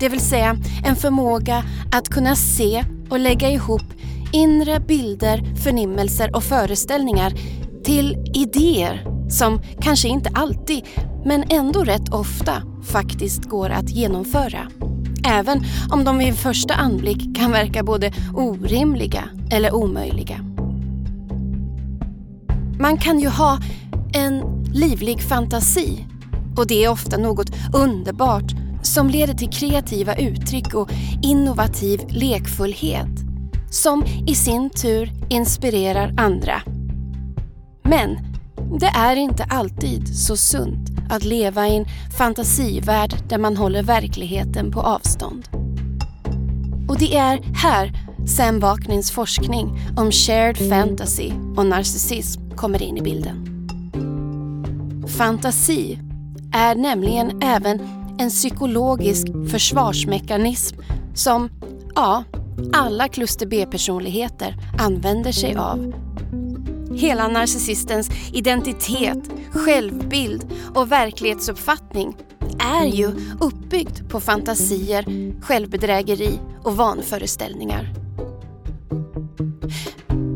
Det 0.00 0.08
vill 0.08 0.20
säga 0.20 0.56
en 0.84 0.96
förmåga 0.96 1.64
att 1.92 2.08
kunna 2.08 2.36
se 2.36 2.84
och 3.10 3.18
lägga 3.18 3.50
ihop 3.50 3.82
inre 4.32 4.80
bilder, 4.80 5.54
förnimmelser 5.62 6.36
och 6.36 6.44
föreställningar 6.44 7.32
till 7.86 8.16
idéer 8.34 9.06
som 9.28 9.60
kanske 9.80 10.08
inte 10.08 10.30
alltid, 10.34 10.84
men 11.24 11.44
ändå 11.50 11.84
rätt 11.84 12.08
ofta 12.08 12.62
faktiskt 12.84 13.44
går 13.44 13.70
att 13.70 13.90
genomföra. 13.90 14.68
Även 15.26 15.64
om 15.90 16.04
de 16.04 16.18
vid 16.18 16.34
första 16.34 16.74
anblick 16.74 17.36
kan 17.36 17.52
verka 17.52 17.82
både 17.82 18.12
orimliga 18.34 19.24
eller 19.50 19.74
omöjliga. 19.74 20.40
Man 22.78 22.96
kan 22.96 23.20
ju 23.20 23.28
ha 23.28 23.58
en 24.14 24.64
livlig 24.72 25.22
fantasi 25.22 26.04
och 26.56 26.66
det 26.66 26.84
är 26.84 26.90
ofta 26.90 27.16
något 27.16 27.50
underbart 27.74 28.52
som 28.82 29.10
leder 29.10 29.34
till 29.34 29.50
kreativa 29.50 30.14
uttryck 30.14 30.74
och 30.74 30.90
innovativ 31.22 32.00
lekfullhet 32.08 33.10
som 33.70 34.04
i 34.26 34.34
sin 34.34 34.70
tur 34.70 35.12
inspirerar 35.28 36.14
andra. 36.16 36.62
Men 37.88 38.18
det 38.80 38.86
är 38.86 39.16
inte 39.16 39.44
alltid 39.44 40.16
så 40.16 40.36
sunt 40.36 40.90
att 41.10 41.24
leva 41.24 41.68
i 41.68 41.76
en 41.76 41.86
fantasivärld 42.18 43.14
där 43.28 43.38
man 43.38 43.56
håller 43.56 43.82
verkligheten 43.82 44.70
på 44.70 44.80
avstånd. 44.80 45.48
Och 46.88 46.98
det 46.98 47.16
är 47.16 47.42
här 47.54 47.92
Sam 48.26 48.60
Vaknins 48.60 49.10
forskning 49.10 49.78
om 49.96 50.10
shared 50.12 50.56
fantasy 50.68 51.32
och 51.56 51.66
narcissism 51.66 52.50
kommer 52.50 52.82
in 52.82 52.96
i 52.96 53.02
bilden. 53.02 53.52
Fantasi 55.08 55.98
är 56.52 56.74
nämligen 56.74 57.42
även 57.42 57.80
en 58.18 58.30
psykologisk 58.30 59.26
försvarsmekanism 59.50 60.76
som, 61.14 61.50
ja, 61.94 62.24
alla 62.72 63.08
kluster 63.08 63.46
B-personligheter 63.46 64.56
använder 64.78 65.32
sig 65.32 65.54
av. 65.56 65.92
Hela 66.96 67.28
narcissistens 67.28 68.10
identitet, 68.32 69.30
självbild 69.50 70.52
och 70.74 70.92
verklighetsuppfattning 70.92 72.16
är 72.58 72.86
ju 72.86 73.06
uppbyggd 73.40 74.10
på 74.10 74.20
fantasier, 74.20 75.32
självbedrägeri 75.42 76.40
och 76.64 76.76
vanföreställningar. 76.76 77.92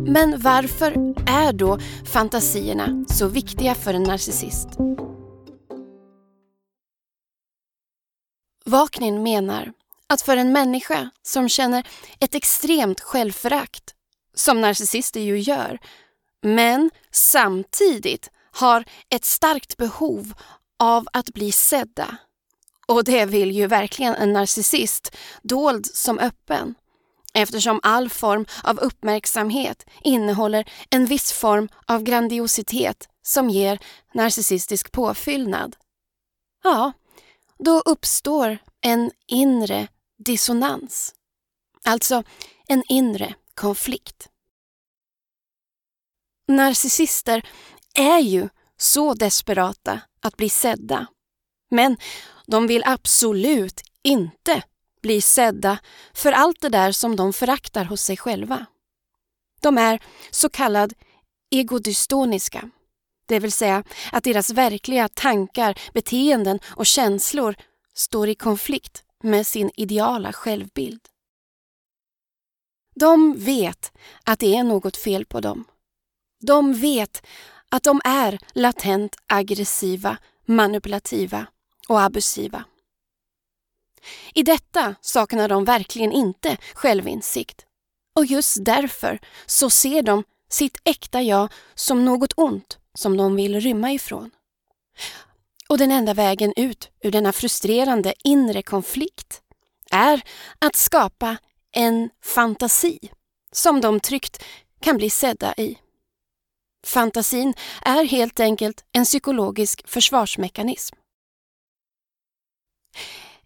Men 0.06 0.40
varför 0.40 0.92
är 1.26 1.52
då 1.52 1.78
fantasierna 2.04 3.04
så 3.08 3.28
viktiga 3.28 3.74
för 3.74 3.94
en 3.94 4.02
narcissist? 4.02 4.68
Vaknin 8.64 9.22
menar 9.22 9.72
att 10.06 10.22
för 10.22 10.36
en 10.36 10.52
människa 10.52 11.10
som 11.22 11.48
känner 11.48 11.86
ett 12.18 12.34
extremt 12.34 13.00
självförakt, 13.00 13.94
som 14.34 14.60
narcissister 14.60 15.20
ju 15.20 15.38
gör, 15.38 15.78
men 16.42 16.90
samtidigt 17.10 18.30
har 18.50 18.84
ett 19.08 19.24
starkt 19.24 19.76
behov 19.76 20.32
av 20.78 21.06
att 21.12 21.28
bli 21.28 21.52
sedda. 21.52 22.16
Och 22.86 23.04
det 23.04 23.24
vill 23.24 23.50
ju 23.50 23.66
verkligen 23.66 24.14
en 24.14 24.32
narcissist, 24.32 25.16
dold 25.42 25.86
som 25.86 26.18
öppen 26.18 26.74
eftersom 27.34 27.80
all 27.82 28.10
form 28.10 28.46
av 28.62 28.78
uppmärksamhet 28.78 29.86
innehåller 30.02 30.70
en 30.90 31.06
viss 31.06 31.32
form 31.32 31.68
av 31.86 32.02
grandiositet 32.02 33.08
som 33.22 33.50
ger 33.50 33.78
narcissistisk 34.14 34.92
påfyllnad. 34.92 35.76
Ja, 36.62 36.92
då 37.58 37.80
uppstår 37.80 38.58
en 38.80 39.10
inre 39.26 39.88
dissonans. 40.18 41.14
Alltså 41.84 42.22
en 42.68 42.82
inre 42.88 43.34
konflikt. 43.54 44.29
Narcissister 46.50 47.48
är 47.94 48.18
ju 48.18 48.48
så 48.76 49.14
desperata 49.14 50.00
att 50.20 50.36
bli 50.36 50.48
sedda. 50.48 51.06
Men 51.70 51.96
de 52.46 52.66
vill 52.66 52.82
absolut 52.86 53.80
inte 54.02 54.62
bli 55.02 55.20
sedda 55.20 55.78
för 56.14 56.32
allt 56.32 56.60
det 56.60 56.68
där 56.68 56.92
som 56.92 57.16
de 57.16 57.32
föraktar 57.32 57.84
hos 57.84 58.02
sig 58.02 58.16
själva. 58.16 58.66
De 59.60 59.78
är 59.78 60.02
så 60.30 60.48
kallad 60.48 60.94
egodystoniska, 61.50 62.70
det 63.26 63.38
vill 63.38 63.52
säga 63.52 63.84
att 64.12 64.24
deras 64.24 64.50
verkliga 64.50 65.08
tankar, 65.08 65.80
beteenden 65.92 66.58
och 66.66 66.86
känslor 66.86 67.54
står 67.94 68.28
i 68.28 68.34
konflikt 68.34 69.04
med 69.22 69.46
sin 69.46 69.70
ideala 69.76 70.32
självbild. 70.32 71.00
De 72.94 73.34
vet 73.38 73.92
att 74.24 74.38
det 74.38 74.56
är 74.56 74.64
något 74.64 74.96
fel 74.96 75.24
på 75.24 75.40
dem. 75.40 75.64
De 76.40 76.74
vet 76.74 77.26
att 77.68 77.82
de 77.82 78.00
är 78.04 78.38
latent 78.52 79.16
aggressiva, 79.26 80.16
manipulativa 80.46 81.46
och 81.88 82.00
abusiva. 82.00 82.64
I 84.34 84.42
detta 84.42 84.94
saknar 85.00 85.48
de 85.48 85.64
verkligen 85.64 86.12
inte 86.12 86.56
självinsikt. 86.74 87.66
Och 88.14 88.26
just 88.26 88.64
därför 88.64 89.20
så 89.46 89.70
ser 89.70 90.02
de 90.02 90.24
sitt 90.50 90.78
äkta 90.84 91.22
jag 91.22 91.52
som 91.74 92.04
något 92.04 92.32
ont 92.36 92.78
som 92.94 93.16
de 93.16 93.36
vill 93.36 93.60
rymma 93.60 93.92
ifrån. 93.92 94.30
Och 95.68 95.78
den 95.78 95.90
enda 95.90 96.14
vägen 96.14 96.52
ut 96.56 96.90
ur 97.00 97.10
denna 97.10 97.32
frustrerande 97.32 98.14
inre 98.24 98.62
konflikt 98.62 99.42
är 99.90 100.22
att 100.58 100.76
skapa 100.76 101.36
en 101.72 102.10
fantasi 102.22 102.98
som 103.52 103.80
de 103.80 104.00
tryggt 104.00 104.44
kan 104.80 104.96
bli 104.96 105.10
sedda 105.10 105.54
i. 105.56 105.78
Fantasin 106.86 107.54
är 107.82 108.04
helt 108.04 108.40
enkelt 108.40 108.84
en 108.92 109.04
psykologisk 109.04 109.88
försvarsmekanism. 109.88 110.96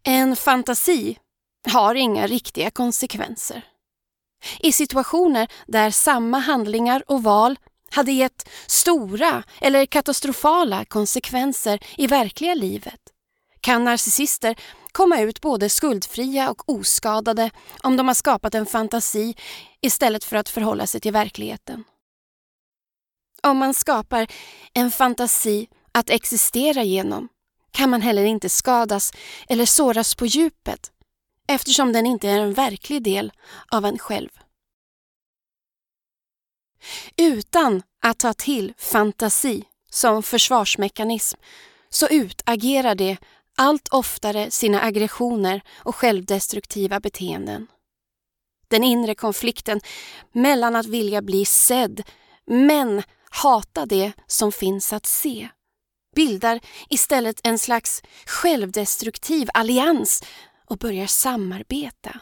En 0.02 0.36
fantasi 0.36 1.18
har 1.68 1.94
inga 1.94 2.26
riktiga 2.26 2.70
konsekvenser. 2.70 3.64
I 4.60 4.72
situationer 4.72 5.48
där 5.66 5.90
samma 5.90 6.38
handlingar 6.38 7.02
och 7.06 7.22
val 7.22 7.58
hade 7.90 8.12
gett 8.12 8.48
stora 8.66 9.42
eller 9.60 9.86
katastrofala 9.86 10.84
konsekvenser 10.84 11.78
i 11.96 12.06
verkliga 12.06 12.54
livet 12.54 13.00
kan 13.60 13.84
narcissister 13.84 14.56
komma 14.92 15.20
ut 15.20 15.40
både 15.40 15.68
skuldfria 15.68 16.50
och 16.50 16.68
oskadade 16.68 17.50
om 17.82 17.96
de 17.96 18.06
har 18.08 18.14
skapat 18.14 18.54
en 18.54 18.66
fantasi 18.66 19.34
istället 19.80 20.24
för 20.24 20.36
att 20.36 20.48
förhålla 20.48 20.86
sig 20.86 21.00
till 21.00 21.12
verkligheten. 21.12 21.84
Om 23.44 23.58
man 23.58 23.74
skapar 23.74 24.26
en 24.74 24.90
fantasi 24.90 25.68
att 25.92 26.10
existera 26.10 26.82
genom 26.82 27.28
kan 27.70 27.90
man 27.90 28.02
heller 28.02 28.24
inte 28.24 28.48
skadas 28.48 29.12
eller 29.48 29.66
såras 29.66 30.14
på 30.14 30.26
djupet 30.26 30.92
eftersom 31.48 31.92
den 31.92 32.06
inte 32.06 32.28
är 32.28 32.38
en 32.38 32.54
verklig 32.54 33.02
del 33.02 33.32
av 33.68 33.84
en 33.84 33.98
själv. 33.98 34.28
Utan 37.16 37.82
att 38.02 38.18
ta 38.18 38.32
till 38.32 38.74
fantasi 38.78 39.64
som 39.90 40.22
försvarsmekanism 40.22 41.40
så 41.88 42.08
utagerar 42.08 42.94
det 42.94 43.16
allt 43.56 43.88
oftare 43.88 44.50
sina 44.50 44.82
aggressioner 44.82 45.62
och 45.76 45.96
självdestruktiva 45.96 47.00
beteenden. 47.00 47.66
Den 48.68 48.84
inre 48.84 49.14
konflikten 49.14 49.80
mellan 50.32 50.76
att 50.76 50.86
vilja 50.86 51.22
bli 51.22 51.44
sedd 51.44 52.02
men 52.46 53.02
hata 53.42 53.86
det 53.86 54.12
som 54.26 54.52
finns 54.52 54.92
att 54.92 55.06
se 55.06 55.48
bildar 56.14 56.60
istället 56.88 57.40
en 57.42 57.58
slags 57.58 58.02
självdestruktiv 58.26 59.48
allians 59.54 60.22
och 60.66 60.78
börjar 60.78 61.06
samarbeta. 61.06 62.20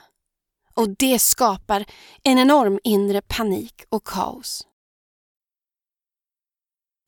Och 0.74 0.88
det 0.88 1.18
skapar 1.18 1.84
en 2.22 2.38
enorm 2.38 2.78
inre 2.84 3.22
panik 3.22 3.84
och 3.88 4.04
kaos. 4.04 4.66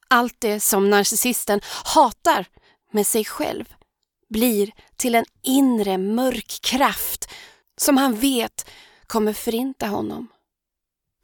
Allt 0.09 0.41
det 0.41 0.61
som 0.61 0.91
narcissisten 0.91 1.61
hatar 1.85 2.47
med 2.91 3.07
sig 3.07 3.25
själv 3.25 3.75
blir 4.29 4.73
till 4.97 5.15
en 5.15 5.25
inre 5.43 5.99
mörk 5.99 6.61
kraft 6.63 7.31
som 7.77 7.97
han 7.97 8.15
vet 8.15 8.71
kommer 9.07 9.33
förinta 9.33 9.87
honom. 9.87 10.34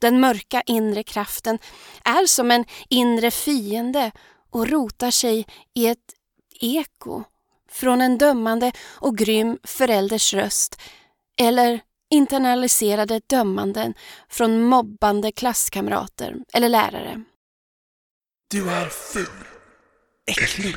Den 0.01 0.21
mörka 0.21 0.63
inre 0.67 1.03
kraften 1.03 1.59
är 2.05 2.27
som 2.27 2.51
en 2.51 2.65
inre 2.89 3.31
fiende 3.31 4.13
och 4.51 4.69
rotar 4.69 5.11
sig 5.11 5.47
i 5.75 5.87
ett 5.87 6.15
eko 6.61 7.25
från 7.71 8.01
en 8.01 8.19
dömande 8.19 8.73
och 8.89 9.19
grym 9.19 9.59
förälders 9.65 10.35
röst 10.35 10.81
eller 11.41 11.81
internaliserade 12.11 13.21
dömanden 13.27 13.95
från 14.29 14.63
mobbande 14.63 15.33
klasskamrater 15.33 16.37
eller 16.53 16.69
lärare. 16.69 17.25
Du 18.51 18.71
är 18.71 18.89
ful, 18.89 19.45
äcklig, 20.27 20.77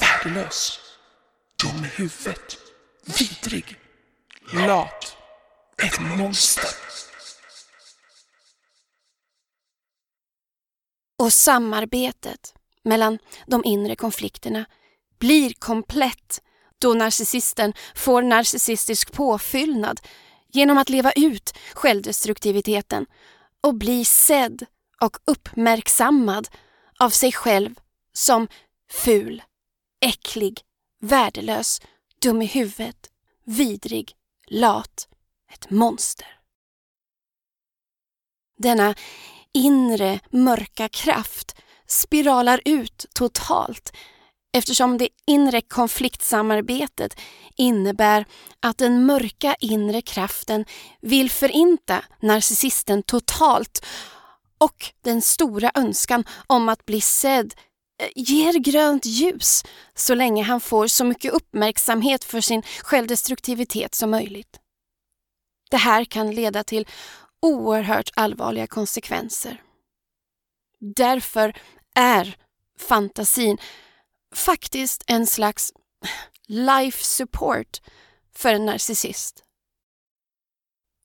värdelös, 0.00 0.80
dum 1.62 1.84
i 1.84 1.88
huvudet, 1.88 2.58
vidrig, 3.18 3.78
lat, 4.52 5.16
ett 5.82 6.00
monster. 6.00 6.70
Och 11.18 11.32
samarbetet 11.32 12.54
mellan 12.84 13.18
de 13.46 13.64
inre 13.64 13.96
konflikterna 13.96 14.64
blir 15.18 15.52
komplett 15.58 16.42
då 16.78 16.94
narcissisten 16.94 17.72
får 17.94 18.22
narcissistisk 18.22 19.12
påfyllnad 19.12 20.00
genom 20.48 20.78
att 20.78 20.88
leva 20.88 21.12
ut 21.12 21.54
självdestruktiviteten 21.72 23.06
och 23.60 23.74
bli 23.74 24.04
sedd 24.04 24.66
och 25.00 25.16
uppmärksammad 25.24 26.48
av 26.98 27.10
sig 27.10 27.32
själv 27.32 27.80
som 28.12 28.48
ful, 28.90 29.42
äcklig, 30.00 30.60
värdelös, 31.00 31.80
dum 32.20 32.42
i 32.42 32.46
huvudet, 32.46 33.10
vidrig, 33.44 34.16
lat, 34.46 35.08
ett 35.52 35.70
monster. 35.70 36.40
Denna 38.58 38.94
inre 39.54 40.20
mörka 40.30 40.88
kraft 40.88 41.56
spiralar 41.86 42.60
ut 42.64 43.06
totalt 43.14 43.92
eftersom 44.56 44.98
det 44.98 45.08
inre 45.26 45.60
konfliktsamarbetet 45.60 47.20
innebär 47.56 48.26
att 48.60 48.78
den 48.78 49.06
mörka 49.06 49.56
inre 49.60 50.02
kraften 50.02 50.64
vill 51.00 51.30
förinta 51.30 52.04
narcissisten 52.20 53.02
totalt 53.02 53.84
och 54.58 54.92
den 55.04 55.22
stora 55.22 55.70
önskan 55.74 56.24
om 56.46 56.68
att 56.68 56.86
bli 56.86 57.00
sedd 57.00 57.54
eh, 58.02 58.08
ger 58.14 58.52
grönt 58.52 59.06
ljus 59.06 59.64
så 59.94 60.14
länge 60.14 60.42
han 60.42 60.60
får 60.60 60.86
så 60.86 61.04
mycket 61.04 61.32
uppmärksamhet 61.32 62.24
för 62.24 62.40
sin 62.40 62.62
självdestruktivitet 62.82 63.94
som 63.94 64.10
möjligt. 64.10 64.60
Det 65.70 65.76
här 65.76 66.04
kan 66.04 66.30
leda 66.30 66.64
till 66.64 66.86
oerhört 67.44 68.10
allvarliga 68.14 68.66
konsekvenser. 68.66 69.62
Därför 70.80 71.56
är 71.94 72.36
fantasin 72.78 73.58
faktiskt 74.34 75.04
en 75.06 75.26
slags 75.26 75.72
life 76.46 77.04
support 77.04 77.80
för 78.34 78.54
en 78.54 78.66
narcissist. 78.66 79.44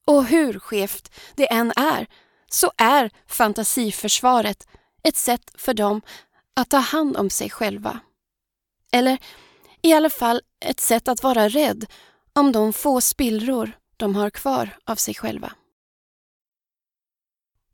Och 0.08 0.26
hur 0.26 0.60
skevt 0.60 1.12
det 1.36 1.52
än 1.52 1.74
är 1.76 2.08
så 2.48 2.72
är 2.78 3.12
fantasiförsvaret 3.28 4.68
ett 5.04 5.18
sätt 5.18 5.52
för 5.56 5.74
dem 5.74 6.02
att 6.54 6.70
ta 6.70 6.78
hand 6.78 7.18
om 7.18 7.30
sig 7.30 7.50
själva. 7.50 8.00
Eller 8.92 9.18
i 9.82 9.94
alla 9.94 10.10
fall 10.10 10.42
ett 10.66 10.80
sätt 10.80 11.08
att 11.08 11.24
vara 11.24 11.50
rädd 11.50 11.86
om 12.34 12.52
de 12.52 12.74
få 12.74 13.02
spillror 13.02 13.72
de 13.98 14.16
har 14.16 14.30
kvar 14.30 14.78
av 14.86 14.96
sig 14.96 15.16
själva. 15.16 15.54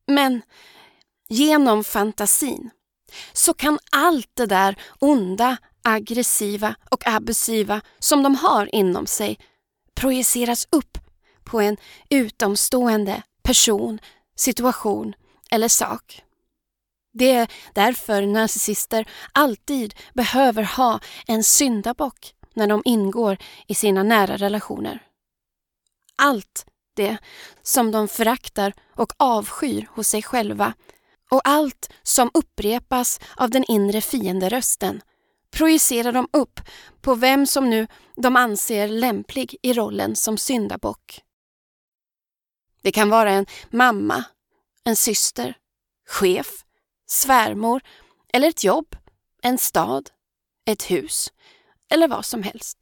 Men 0.07 0.41
genom 1.29 1.83
fantasin 1.83 2.69
så 3.33 3.53
kan 3.53 3.79
allt 3.91 4.29
det 4.33 4.45
där 4.45 4.75
onda, 4.99 5.57
aggressiva 5.81 6.75
och 6.91 7.07
abusiva 7.07 7.81
som 7.99 8.23
de 8.23 8.35
har 8.35 8.75
inom 8.75 9.07
sig 9.07 9.39
projiceras 9.95 10.67
upp 10.71 10.97
på 11.43 11.61
en 11.61 11.77
utomstående 12.09 13.23
person, 13.43 13.99
situation 14.35 15.13
eller 15.51 15.67
sak. 15.67 16.21
Det 17.13 17.31
är 17.31 17.47
därför 17.73 18.21
narcissister 18.21 19.09
alltid 19.31 19.95
behöver 20.13 20.63
ha 20.63 20.99
en 21.27 21.43
syndabock 21.43 22.33
när 22.53 22.67
de 22.67 22.81
ingår 22.85 23.37
i 23.67 23.75
sina 23.75 24.03
nära 24.03 24.37
relationer. 24.37 25.03
Allt 26.17 26.65
det 26.95 27.17
som 27.62 27.91
de 27.91 28.08
föraktar 28.08 28.73
och 28.95 29.13
avskyr 29.17 29.88
hos 29.91 30.08
sig 30.08 30.23
själva 30.23 30.73
och 31.29 31.41
allt 31.43 31.89
som 32.03 32.31
upprepas 32.34 33.19
av 33.36 33.49
den 33.49 33.63
inre 33.63 34.01
fienderösten 34.01 35.01
projicerar 35.51 36.12
de 36.12 36.27
upp 36.34 36.60
på 37.01 37.15
vem 37.15 37.45
som 37.45 37.69
nu 37.69 37.88
de 38.15 38.36
anser 38.36 38.88
lämplig 38.88 39.55
i 39.62 39.73
rollen 39.73 40.15
som 40.15 40.38
syndabock. 40.38 41.21
Det 42.81 42.91
kan 42.91 43.10
vara 43.10 43.31
en 43.31 43.45
mamma, 43.69 44.23
en 44.84 44.95
syster, 44.95 45.58
chef, 46.08 46.47
svärmor 47.08 47.81
eller 48.34 48.47
ett 48.47 48.63
jobb, 48.63 48.95
en 49.41 49.58
stad, 49.58 50.10
ett 50.65 50.91
hus 50.91 51.34
eller 51.89 52.08
vad 52.08 52.25
som 52.25 52.43
helst. 52.43 52.77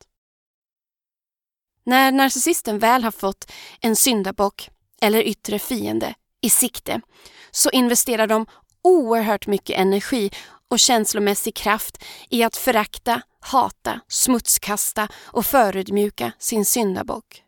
När 1.85 2.11
narcissisten 2.11 2.79
väl 2.79 3.03
har 3.03 3.11
fått 3.11 3.51
en 3.81 3.95
syndabock 3.95 4.69
eller 5.01 5.23
yttre 5.23 5.59
fiende 5.59 6.13
i 6.41 6.49
sikte 6.49 7.01
så 7.51 7.69
investerar 7.69 8.27
de 8.27 8.45
oerhört 8.83 9.47
mycket 9.47 9.79
energi 9.79 10.31
och 10.69 10.79
känslomässig 10.79 11.55
kraft 11.55 12.03
i 12.29 12.43
att 12.43 12.57
förakta, 12.57 13.21
hata, 13.39 13.99
smutskasta 14.07 15.07
och 15.23 15.45
förödmjuka 15.45 16.31
sin 16.39 16.65
syndabock. 16.65 17.43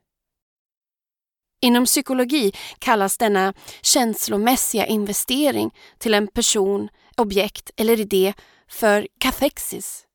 Inom 1.62 1.86
psykologi 1.86 2.52
kallas 2.80 3.18
denna 3.18 3.54
känslomässiga 3.82 4.86
investering 4.86 5.72
till 5.98 6.14
en 6.14 6.28
person, 6.28 6.90
objekt 7.18 7.72
eller 7.78 8.00
idé 8.00 8.34
för 8.68 9.08
kathexis. 9.20 10.06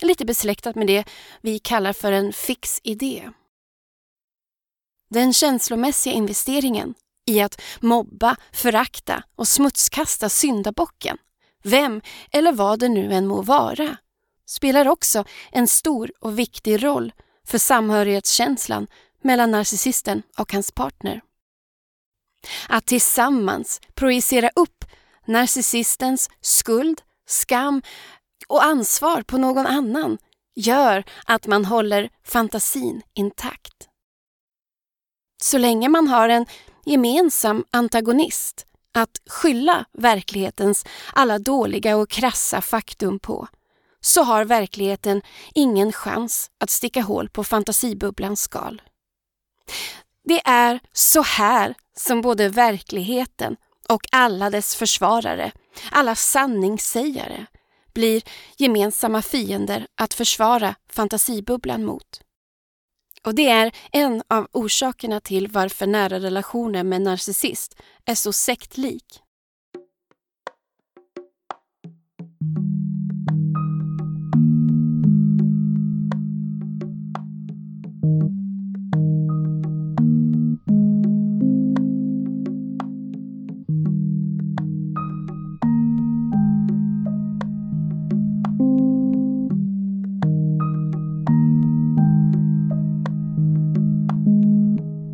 Lite 0.00 0.24
besläktat 0.24 0.76
med 0.76 0.86
det 0.86 1.04
vi 1.40 1.58
kallar 1.58 1.92
för 1.92 2.12
en 2.12 2.32
fix 2.32 2.80
idé. 2.82 3.30
Den 5.12 5.32
känslomässiga 5.32 6.14
investeringen 6.14 6.94
i 7.26 7.40
att 7.40 7.60
mobba, 7.80 8.36
förakta 8.52 9.22
och 9.36 9.48
smutskasta 9.48 10.28
syndabocken, 10.28 11.18
vem 11.62 12.00
eller 12.30 12.52
vad 12.52 12.78
det 12.78 12.88
nu 12.88 13.12
än 13.12 13.26
må 13.26 13.42
vara, 13.42 13.96
spelar 14.46 14.88
också 14.88 15.24
en 15.50 15.68
stor 15.68 16.12
och 16.20 16.38
viktig 16.38 16.84
roll 16.84 17.12
för 17.46 17.58
samhörighetskänslan 17.58 18.86
mellan 19.22 19.50
narcissisten 19.50 20.22
och 20.38 20.52
hans 20.52 20.72
partner. 20.72 21.20
Att 22.68 22.86
tillsammans 22.86 23.80
projicera 23.94 24.50
upp 24.56 24.84
narcissistens 25.26 26.30
skuld, 26.40 27.02
skam 27.26 27.82
och 28.48 28.64
ansvar 28.64 29.22
på 29.22 29.38
någon 29.38 29.66
annan 29.66 30.18
gör 30.54 31.04
att 31.26 31.46
man 31.46 31.64
håller 31.64 32.10
fantasin 32.24 33.02
intakt. 33.14 33.88
Så 35.42 35.58
länge 35.58 35.88
man 35.88 36.08
har 36.08 36.28
en 36.28 36.46
gemensam 36.84 37.64
antagonist 37.70 38.66
att 38.94 39.10
skylla 39.30 39.84
verklighetens 39.92 40.84
alla 41.12 41.38
dåliga 41.38 41.96
och 41.96 42.10
krassa 42.10 42.60
faktum 42.60 43.18
på 43.18 43.48
så 44.00 44.22
har 44.22 44.44
verkligheten 44.44 45.22
ingen 45.54 45.92
chans 45.92 46.50
att 46.60 46.70
sticka 46.70 47.02
hål 47.02 47.28
på 47.28 47.44
fantasibubblans 47.44 48.40
skal. 48.40 48.82
Det 50.24 50.40
är 50.44 50.80
så 50.92 51.22
här 51.22 51.74
som 51.96 52.20
både 52.20 52.48
verkligheten 52.48 53.56
och 53.88 54.02
alla 54.12 54.50
dess 54.50 54.74
försvarare, 54.74 55.52
alla 55.90 56.14
sanningssägare, 56.14 57.46
blir 57.94 58.22
gemensamma 58.56 59.22
fiender 59.22 59.86
att 59.94 60.14
försvara 60.14 60.74
fantasibubblan 60.88 61.84
mot. 61.84 62.20
Och 63.26 63.34
det 63.34 63.48
är 63.48 63.72
en 63.92 64.22
av 64.28 64.48
orsakerna 64.52 65.20
till 65.20 65.48
varför 65.48 65.86
nära 65.86 66.20
relationer 66.20 66.84
med 66.84 67.02
narcissist 67.02 67.76
är 68.04 68.14
så 68.14 68.32
sektlik. 68.32 69.04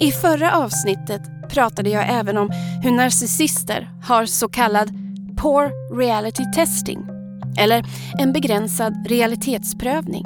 I 0.01 0.13
förra 0.13 0.57
avsnittet 0.57 1.23
pratade 1.49 1.91
jag 1.91 2.05
även 2.09 2.37
om 2.37 2.51
hur 2.83 2.91
narcissister 2.91 3.91
har 4.03 4.27
så 4.27 4.49
kallad 4.49 4.91
poor 5.37 5.97
reality 5.99 6.45
testing, 6.55 7.07
eller 7.59 7.85
en 8.19 8.33
begränsad 8.33 9.07
realitetsprövning. 9.07 10.25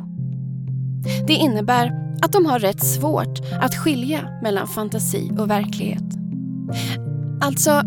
Det 1.27 1.33
innebär 1.33 1.93
att 2.23 2.33
de 2.33 2.47
har 2.47 2.59
rätt 2.59 2.85
svårt 2.85 3.41
att 3.61 3.75
skilja 3.75 4.41
mellan 4.43 4.69
fantasi 4.69 5.31
och 5.39 5.51
verklighet. 5.51 6.05
Alltså, 7.41 7.83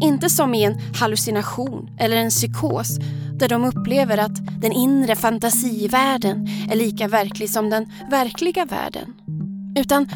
inte 0.00 0.30
som 0.30 0.54
i 0.54 0.64
en 0.64 0.80
hallucination 0.94 1.88
eller 1.98 2.16
en 2.16 2.30
psykos 2.30 2.98
där 3.38 3.48
de 3.48 3.64
upplever 3.64 4.18
att 4.18 4.60
den 4.60 4.72
inre 4.72 5.16
fantasivärlden 5.16 6.48
är 6.70 6.76
lika 6.76 7.08
verklig 7.08 7.50
som 7.50 7.70
den 7.70 7.86
verkliga 8.10 8.64
världen. 8.64 9.14
Utan 9.76 10.08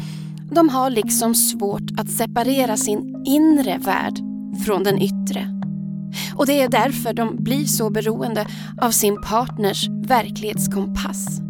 de 0.51 0.69
har 0.69 0.89
liksom 0.89 1.35
svårt 1.35 1.91
att 1.97 2.09
separera 2.09 2.77
sin 2.77 3.23
inre 3.25 3.77
värld 3.77 4.19
från 4.65 4.83
den 4.83 5.01
yttre. 5.01 5.47
Och 6.35 6.45
det 6.45 6.61
är 6.61 6.69
därför 6.69 7.13
de 7.13 7.43
blir 7.43 7.65
så 7.65 7.89
beroende 7.89 8.47
av 8.81 8.91
sin 8.91 9.21
partners 9.21 9.89
verklighetskompass. 9.89 11.41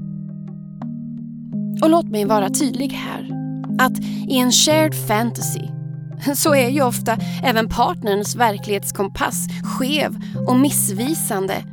Och 1.82 1.90
låt 1.90 2.10
mig 2.10 2.26
vara 2.26 2.50
tydlig 2.50 2.90
här. 2.90 3.30
Att 3.80 4.00
i 4.28 4.38
en 4.38 4.52
shared 4.52 4.96
fantasy 5.08 5.68
så 6.36 6.56
är 6.56 6.70
ju 6.70 6.82
ofta 6.82 7.18
även 7.44 7.70
partnerns 7.70 8.36
verklighetskompass 8.36 9.48
skev 9.64 10.16
och 10.48 10.60
missvisande 10.60 11.64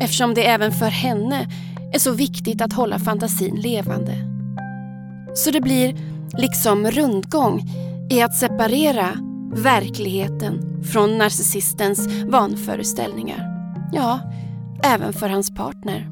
eftersom 0.00 0.34
det 0.34 0.46
även 0.46 0.72
för 0.72 0.88
henne 0.88 1.48
är 1.92 1.98
så 1.98 2.12
viktigt 2.12 2.62
att 2.62 2.72
hålla 2.72 2.98
fantasin 2.98 3.54
levande. 3.54 4.35
Så 5.36 5.50
det 5.50 5.60
blir 5.60 5.96
liksom 6.38 6.90
rundgång 6.90 7.62
i 8.10 8.22
att 8.22 8.36
separera 8.36 9.12
verkligheten 9.52 10.84
från 10.92 11.18
narcissistens 11.18 12.06
vanföreställningar. 12.06 13.40
Ja, 13.92 14.20
även 14.82 15.12
för 15.12 15.28
hans 15.28 15.54
partner. 15.54 16.08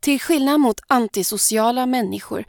Till 0.00 0.20
skillnad 0.20 0.60
mot 0.60 0.80
antisociala 0.88 1.86
människor, 1.86 2.44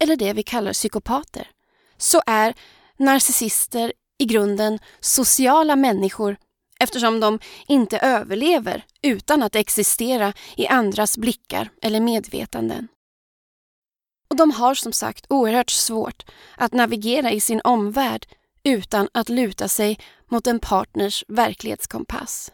eller 0.00 0.16
det 0.16 0.32
vi 0.32 0.42
kallar 0.42 0.72
psykopater, 0.72 1.50
så 1.96 2.22
är 2.26 2.54
narcissister 2.98 3.92
i 4.18 4.24
grunden 4.24 4.78
sociala 5.00 5.76
människor 5.76 6.36
eftersom 6.82 7.20
de 7.20 7.38
inte 7.66 7.98
överlever 7.98 8.84
utan 9.02 9.42
att 9.42 9.56
existera 9.56 10.32
i 10.56 10.66
andras 10.66 11.18
blickar 11.18 11.70
eller 11.82 12.00
medvetanden. 12.00 12.88
Och 14.28 14.36
de 14.36 14.50
har 14.50 14.74
som 14.74 14.92
sagt 14.92 15.26
oerhört 15.28 15.70
svårt 15.70 16.22
att 16.56 16.72
navigera 16.72 17.30
i 17.30 17.40
sin 17.40 17.60
omvärld 17.64 18.26
utan 18.62 19.08
att 19.14 19.28
luta 19.28 19.68
sig 19.68 19.98
mot 20.30 20.46
en 20.46 20.60
partners 20.60 21.24
verklighetskompass. 21.28 22.52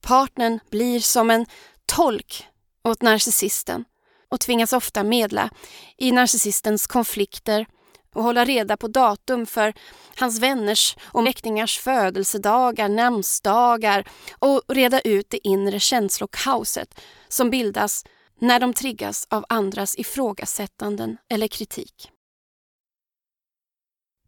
Partnern 0.00 0.60
blir 0.70 1.00
som 1.00 1.30
en 1.30 1.46
tolk 1.86 2.46
åt 2.84 3.02
narcissisten 3.02 3.84
och 4.28 4.40
tvingas 4.40 4.72
ofta 4.72 5.04
medla 5.04 5.50
i 5.98 6.12
narcissistens 6.12 6.86
konflikter 6.86 7.66
och 8.14 8.22
hålla 8.22 8.44
reda 8.44 8.76
på 8.76 8.88
datum 8.88 9.46
för 9.46 9.74
hans 10.16 10.38
vänners 10.38 10.96
och 11.02 11.22
mäktingars 11.22 11.78
födelsedagar, 11.78 12.88
namnsdagar 12.88 14.08
och 14.38 14.62
reda 14.68 15.00
ut 15.00 15.30
det 15.30 15.48
inre 15.48 15.80
känslokaoset 15.80 17.00
som 17.28 17.50
bildas 17.50 18.04
när 18.38 18.60
de 18.60 18.74
triggas 18.74 19.26
av 19.30 19.44
andras 19.48 19.98
ifrågasättanden 19.98 21.16
eller 21.28 21.48
kritik. 21.48 22.10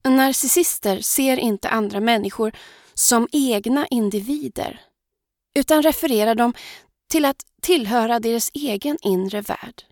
Narcissister 0.05 1.01
ser 1.01 1.37
inte 1.37 1.68
andra 1.68 2.01
människor 2.01 2.53
som 2.94 3.29
egna 3.33 3.87
individer 3.87 4.81
utan 5.55 5.83
refererar 5.83 6.35
dem 6.35 6.55
till 7.11 7.25
att 7.25 7.42
tillhöra 7.62 8.20
deras 8.20 8.51
egen 8.55 8.99
inre 9.03 9.40
värld. 9.40 9.83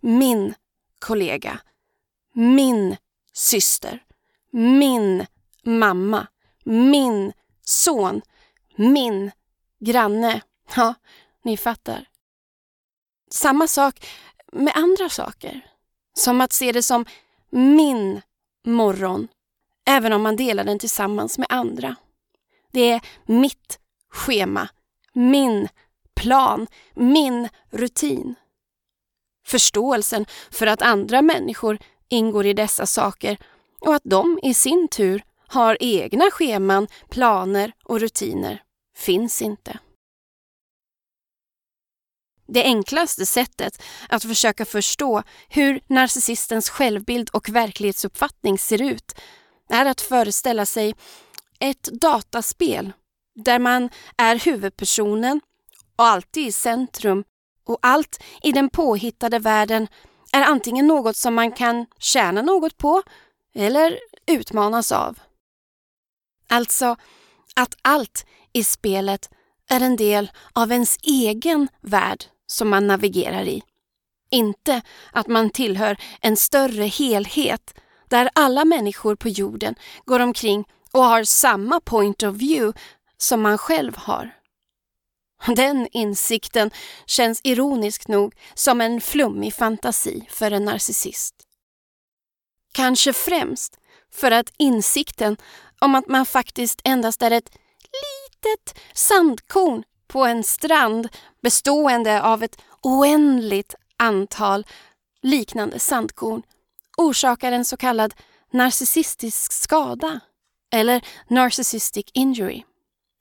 Min 0.00 0.54
kollega, 0.98 1.60
min 2.32 2.96
syster, 3.32 4.02
min 4.50 5.26
mamma, 5.62 6.26
min 6.64 7.32
son, 7.62 8.22
min 8.76 9.30
granne. 9.80 10.42
Ja, 10.76 10.94
ni 11.42 11.56
fattar. 11.56 12.08
Samma 13.30 13.68
sak 13.68 14.06
med 14.52 14.72
andra 14.76 15.08
saker. 15.08 15.60
Som 16.14 16.40
att 16.40 16.52
se 16.52 16.72
det 16.72 16.82
som 16.82 17.04
min 17.50 18.22
morgon, 18.64 19.28
även 19.86 20.12
om 20.12 20.22
man 20.22 20.36
delar 20.36 20.64
den 20.64 20.78
tillsammans 20.78 21.38
med 21.38 21.46
andra. 21.50 21.96
Det 22.72 22.90
är 22.90 23.00
mitt 23.26 23.78
schema, 24.10 24.68
min 25.12 25.68
plan, 26.14 26.66
min 26.94 27.48
rutin. 27.70 28.34
Förståelsen 29.46 30.26
för 30.50 30.66
att 30.66 30.82
andra 30.82 31.22
människor 31.22 31.78
ingår 32.12 32.46
i 32.46 32.52
dessa 32.52 32.86
saker 32.86 33.38
och 33.80 33.94
att 33.94 34.02
de 34.04 34.40
i 34.42 34.54
sin 34.54 34.88
tur 34.88 35.22
har 35.48 35.76
egna 35.80 36.30
scheman, 36.30 36.88
planer 37.10 37.72
och 37.84 38.00
rutiner 38.00 38.62
finns 38.96 39.42
inte. 39.42 39.78
Det 42.46 42.64
enklaste 42.64 43.26
sättet 43.26 43.82
att 44.08 44.22
försöka 44.22 44.64
förstå 44.64 45.22
hur 45.48 45.80
narcissistens 45.86 46.70
självbild 46.70 47.30
och 47.30 47.48
verklighetsuppfattning 47.48 48.58
ser 48.58 48.82
ut 48.82 49.14
är 49.68 49.86
att 49.86 50.00
föreställa 50.00 50.66
sig 50.66 50.94
ett 51.58 51.82
dataspel 51.82 52.92
där 53.34 53.58
man 53.58 53.90
är 54.16 54.36
huvudpersonen 54.36 55.40
och 55.96 56.04
alltid 56.04 56.46
i 56.46 56.52
centrum 56.52 57.24
och 57.64 57.78
allt 57.82 58.22
i 58.42 58.52
den 58.52 58.70
påhittade 58.70 59.38
världen 59.38 59.88
är 60.32 60.42
antingen 60.42 60.86
något 60.86 61.16
som 61.16 61.34
man 61.34 61.52
kan 61.52 61.86
tjäna 61.98 62.42
något 62.42 62.78
på 62.78 63.02
eller 63.54 63.98
utmanas 64.26 64.92
av. 64.92 65.18
Alltså 66.48 66.96
att 67.56 67.76
allt 67.82 68.26
i 68.52 68.64
spelet 68.64 69.30
är 69.68 69.80
en 69.80 69.96
del 69.96 70.30
av 70.52 70.72
ens 70.72 70.98
egen 71.02 71.68
värld 71.80 72.24
som 72.46 72.68
man 72.68 72.86
navigerar 72.86 73.42
i. 73.42 73.62
Inte 74.30 74.82
att 75.12 75.26
man 75.26 75.50
tillhör 75.50 75.96
en 76.20 76.36
större 76.36 76.84
helhet 76.84 77.74
där 78.08 78.30
alla 78.34 78.64
människor 78.64 79.16
på 79.16 79.28
jorden 79.28 79.74
går 80.04 80.20
omkring 80.20 80.64
och 80.92 81.04
har 81.04 81.24
samma 81.24 81.80
point 81.80 82.22
of 82.22 82.34
view 82.34 82.80
som 83.16 83.42
man 83.42 83.58
själv 83.58 83.96
har. 83.96 84.34
Den 85.46 85.88
insikten 85.92 86.70
känns 87.06 87.40
ironiskt 87.44 88.08
nog 88.08 88.34
som 88.54 88.80
en 88.80 89.00
flummig 89.00 89.54
fantasi 89.54 90.26
för 90.30 90.50
en 90.50 90.64
narcissist. 90.64 91.34
Kanske 92.72 93.12
främst 93.12 93.78
för 94.12 94.30
att 94.30 94.52
insikten 94.58 95.36
om 95.78 95.94
att 95.94 96.08
man 96.08 96.26
faktiskt 96.26 96.80
endast 96.84 97.22
är 97.22 97.30
ett 97.30 97.50
litet 97.92 98.78
sandkorn 98.92 99.82
på 100.06 100.24
en 100.24 100.44
strand 100.44 101.08
bestående 101.42 102.22
av 102.22 102.42
ett 102.42 102.60
oändligt 102.82 103.74
antal 103.96 104.66
liknande 105.22 105.78
sandkorn 105.78 106.42
orsakar 106.96 107.52
en 107.52 107.64
så 107.64 107.76
kallad 107.76 108.14
narcissistisk 108.52 109.52
skada 109.52 110.20
eller 110.72 111.04
narcissistic 111.28 112.06
injury. 112.12 112.62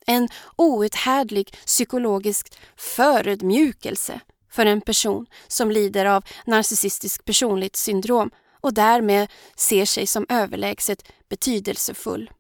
En 0.06 0.30
outhärdlig 0.56 1.54
psykologisk 1.66 2.58
förödmjukelse 2.76 4.20
för 4.52 4.66
en 4.66 4.82
person 4.82 5.26
som 5.48 5.72
lider 5.72 6.06
av 6.06 6.24
narcissistisk 6.46 7.26
personlighetssyndrom 7.26 8.32
och 8.62 8.74
därmed 8.74 9.32
ser 9.56 9.86
sig 9.86 10.08
som 10.08 10.26
överlägset 10.30 11.12
betydelsefull. 11.30 12.32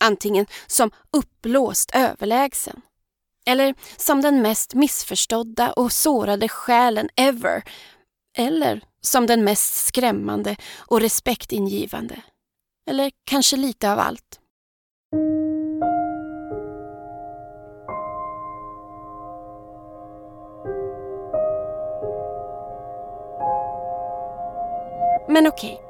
Antingen 0.00 0.46
som 0.66 0.90
uppblåst 1.10 1.90
överlägsen 1.94 2.82
eller 3.46 3.74
som 3.96 4.20
den 4.20 4.42
mest 4.42 4.74
missförstådda 4.74 5.72
och 5.72 5.92
sårade 5.92 6.48
själen 6.48 7.08
ever. 7.16 7.62
Eller 8.38 8.80
som 9.00 9.26
den 9.26 9.44
mest 9.44 9.86
skrämmande 9.86 10.56
och 10.76 11.00
respektingivande. 11.00 12.22
Eller 12.90 13.10
kanske 13.24 13.56
lite 13.56 13.92
av 13.92 13.98
allt. 13.98 14.40
Men 25.36 25.46
okej. 25.46 25.80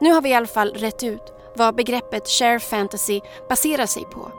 Nu 0.00 0.12
har 0.12 0.20
vi 0.22 0.28
i 0.28 0.34
alla 0.34 0.46
fall 0.46 0.74
rätt 0.74 1.02
ut 1.02 1.32
vad 1.56 1.74
begreppet 1.74 2.28
share 2.28 2.60
fantasy 2.60 3.20
baserar 3.48 3.86
sig 3.86 4.04
på 4.04 4.30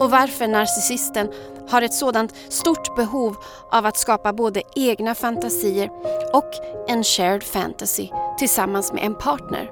och 0.00 0.10
varför 0.10 0.48
narcissisten 0.48 1.32
har 1.68 1.82
ett 1.82 1.94
sådant 1.94 2.34
stort 2.48 2.96
behov 2.96 3.36
av 3.70 3.86
att 3.86 3.96
skapa 3.96 4.32
både 4.32 4.62
egna 4.76 5.14
fantasier 5.14 5.90
och 6.32 6.50
en 6.88 7.04
shared 7.04 7.42
fantasy 7.42 8.08
tillsammans 8.38 8.92
med 8.92 9.04
en 9.04 9.14
partner. 9.14 9.70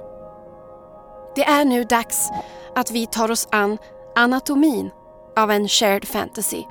Det 1.35 1.45
är 1.45 1.65
nu 1.65 1.85
dags 1.85 2.29
att 2.75 2.91
vi 2.91 3.07
tar 3.07 3.31
oss 3.31 3.49
an 3.51 3.79
anatomin 4.17 4.91
av 5.37 5.51
en 5.51 5.69
shared 5.69 6.09
fantasy 6.09 6.65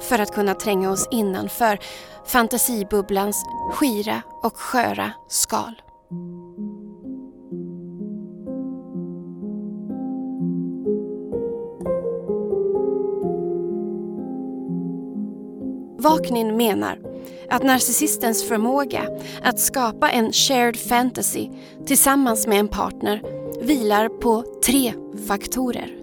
för 0.00 0.18
att 0.18 0.34
kunna 0.34 0.54
tränga 0.54 0.90
oss 0.90 1.08
innanför 1.10 1.78
fantasibubblans 2.24 3.44
skira 3.72 4.22
och 4.42 4.56
sköra 4.56 5.12
skal. 5.28 5.74
Vaknin 16.08 16.56
menar 16.56 16.98
att 17.50 17.62
narcissistens 17.62 18.48
förmåga 18.48 19.02
att 19.42 19.60
skapa 19.60 20.10
en 20.10 20.32
shared 20.32 20.76
fantasy 20.76 21.48
tillsammans 21.86 22.46
med 22.46 22.60
en 22.60 22.68
partner 22.68 23.22
vilar 23.60 24.08
på 24.08 24.44
tre 24.64 24.92
faktorer. 25.28 25.96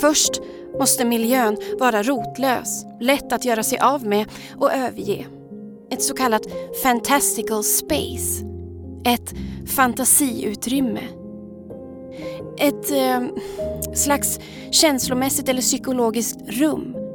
Först 0.00 0.40
måste 0.78 1.04
miljön 1.04 1.56
vara 1.78 2.02
rotlös, 2.02 2.84
lätt 3.00 3.32
att 3.32 3.44
göra 3.44 3.62
sig 3.62 3.78
av 3.78 4.06
med 4.06 4.26
och 4.56 4.72
överge. 4.72 5.26
Ett 5.90 6.02
så 6.02 6.14
kallat 6.14 6.46
fantastical 6.82 7.64
space. 7.64 8.44
Ett 9.04 9.34
fantasiutrymme. 9.66 11.02
Ett 12.58 12.90
eh, 12.90 13.20
slags 13.94 14.40
känslomässigt 14.70 15.48
eller 15.48 15.62
psykologiskt 15.62 16.38
rum. 16.48 17.05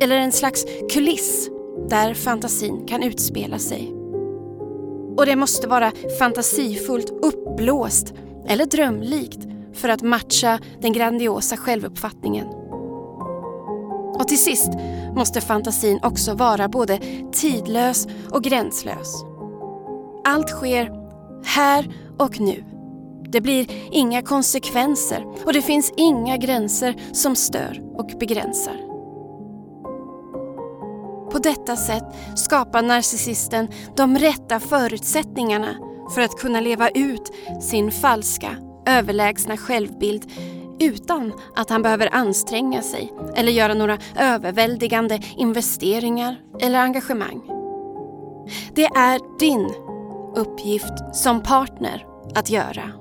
Eller 0.00 0.16
en 0.16 0.32
slags 0.32 0.64
kuliss 0.92 1.50
där 1.88 2.14
fantasin 2.14 2.86
kan 2.86 3.02
utspela 3.02 3.58
sig. 3.58 3.92
Och 5.16 5.26
det 5.26 5.36
måste 5.36 5.68
vara 5.68 5.92
fantasifullt 6.18 7.10
uppblåst 7.22 8.14
eller 8.46 8.66
drömlikt 8.66 9.46
för 9.74 9.88
att 9.88 10.02
matcha 10.02 10.58
den 10.80 10.92
grandiosa 10.92 11.56
självuppfattningen. 11.56 12.46
Och 14.14 14.28
till 14.28 14.38
sist 14.38 14.70
måste 15.14 15.40
fantasin 15.40 16.00
också 16.02 16.34
vara 16.34 16.68
både 16.68 17.00
tidlös 17.32 18.06
och 18.30 18.42
gränslös. 18.42 19.24
Allt 20.24 20.48
sker 20.48 20.90
här 21.44 21.94
och 22.18 22.40
nu. 22.40 22.64
Det 23.28 23.40
blir 23.40 23.66
inga 23.90 24.22
konsekvenser 24.22 25.26
och 25.44 25.52
det 25.52 25.62
finns 25.62 25.92
inga 25.96 26.36
gränser 26.36 26.94
som 27.12 27.36
stör 27.36 27.82
och 27.94 28.10
begränsar. 28.20 28.89
På 31.32 31.38
detta 31.38 31.76
sätt 31.76 32.04
skapar 32.36 32.82
narcissisten 32.82 33.68
de 33.96 34.18
rätta 34.18 34.60
förutsättningarna 34.60 35.74
för 36.14 36.20
att 36.20 36.38
kunna 36.38 36.60
leva 36.60 36.88
ut 36.88 37.32
sin 37.62 37.90
falska, 37.90 38.56
överlägsna 38.86 39.56
självbild 39.56 40.30
utan 40.80 41.32
att 41.56 41.70
han 41.70 41.82
behöver 41.82 42.14
anstränga 42.14 42.82
sig 42.82 43.12
eller 43.34 43.52
göra 43.52 43.74
några 43.74 43.98
överväldigande 44.18 45.20
investeringar 45.36 46.40
eller 46.60 46.78
engagemang. 46.78 47.42
Det 48.74 48.84
är 48.84 49.38
din 49.38 49.74
uppgift 50.36 51.14
som 51.14 51.42
partner 51.42 52.06
att 52.34 52.50
göra. 52.50 52.92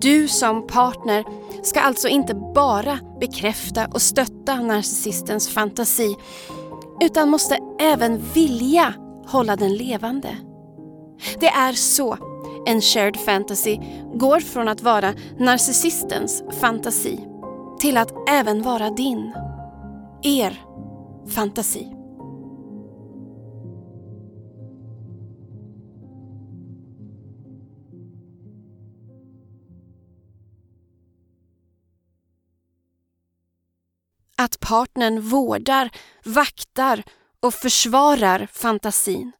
Du 0.00 0.28
som 0.28 0.66
partner 0.66 1.24
ska 1.62 1.80
alltså 1.80 2.08
inte 2.08 2.34
bara 2.34 2.98
bekräfta 3.20 3.86
och 3.86 4.02
stötta 4.02 4.54
narcissistens 4.54 5.48
fantasi 5.48 6.16
utan 7.00 7.28
måste 7.28 7.58
även 7.80 8.18
vilja 8.34 8.94
hålla 9.26 9.56
den 9.56 9.74
levande. 9.76 10.36
Det 11.40 11.48
är 11.48 11.72
så 11.72 12.18
en 12.66 12.80
shared 12.80 13.16
fantasy 13.16 13.78
går 14.14 14.40
från 14.40 14.68
att 14.68 14.82
vara 14.82 15.14
narcissistens 15.38 16.42
fantasi 16.60 17.20
till 17.78 17.96
att 17.96 18.28
även 18.28 18.62
vara 18.62 18.90
din, 18.90 19.32
er 20.22 20.60
fantasi. 21.34 21.95
Att 34.38 34.60
partnern 34.60 35.20
vårdar, 35.20 35.90
vaktar 36.24 37.02
och 37.40 37.54
försvarar 37.54 38.48
fantasin 38.52 39.32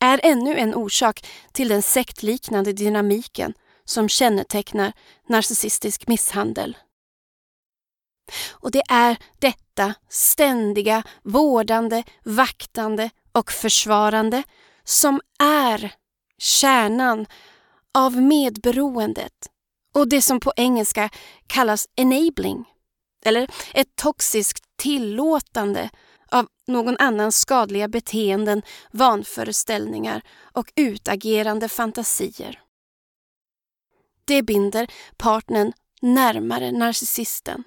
är 0.00 0.20
ännu 0.22 0.56
en 0.56 0.74
orsak 0.74 1.26
till 1.52 1.68
den 1.68 1.82
sektliknande 1.82 2.72
dynamiken 2.72 3.54
som 3.84 4.08
kännetecknar 4.08 4.92
narcissistisk 5.28 6.08
misshandel. 6.08 6.76
Och 8.50 8.70
det 8.70 8.82
är 8.88 9.16
detta 9.38 9.94
ständiga 10.08 11.02
vårdande, 11.22 12.02
vaktande 12.24 13.10
och 13.32 13.52
försvarande 13.52 14.42
som 14.84 15.20
är 15.42 15.94
kärnan 16.38 17.26
av 17.94 18.16
medberoendet 18.16 19.32
och 19.94 20.08
det 20.08 20.22
som 20.22 20.40
på 20.40 20.52
engelska 20.56 21.10
kallas 21.46 21.86
enabling 21.96 22.64
eller 23.24 23.50
ett 23.74 23.96
toxiskt 23.96 24.64
tillåtande 24.76 25.90
av 26.30 26.48
någon 26.66 26.96
annans 26.98 27.40
skadliga 27.40 27.88
beteenden, 27.88 28.62
vanföreställningar 28.92 30.22
och 30.52 30.72
utagerande 30.76 31.68
fantasier. 31.68 32.60
Det 34.24 34.42
binder 34.42 34.90
partnern 35.16 35.72
närmare 36.00 36.72
narcissisten. 36.72 37.64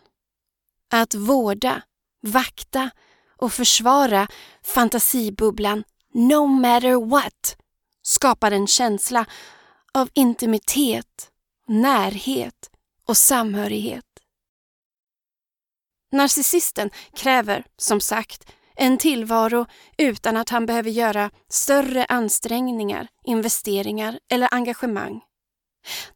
Att 0.91 1.15
vårda, 1.15 1.81
vakta 2.21 2.89
och 3.37 3.53
försvara 3.53 4.27
fantasibubblan 4.63 5.83
no 6.13 6.45
matter 6.45 7.05
what 7.09 7.57
skapar 8.01 8.51
en 8.51 8.67
känsla 8.67 9.25
av 9.93 10.09
intimitet, 10.13 11.31
närhet 11.67 12.71
och 13.07 13.17
samhörighet. 13.17 14.12
Narcissisten 16.13 16.89
kräver, 17.15 17.65
som 17.77 18.01
sagt, 18.01 18.51
en 18.75 18.97
tillvaro 18.97 19.65
utan 19.97 20.37
att 20.37 20.49
han 20.49 20.65
behöver 20.65 20.89
göra 20.89 21.31
större 21.49 22.05
ansträngningar, 22.05 23.07
investeringar 23.23 24.19
eller 24.31 24.53
engagemang. 24.53 25.21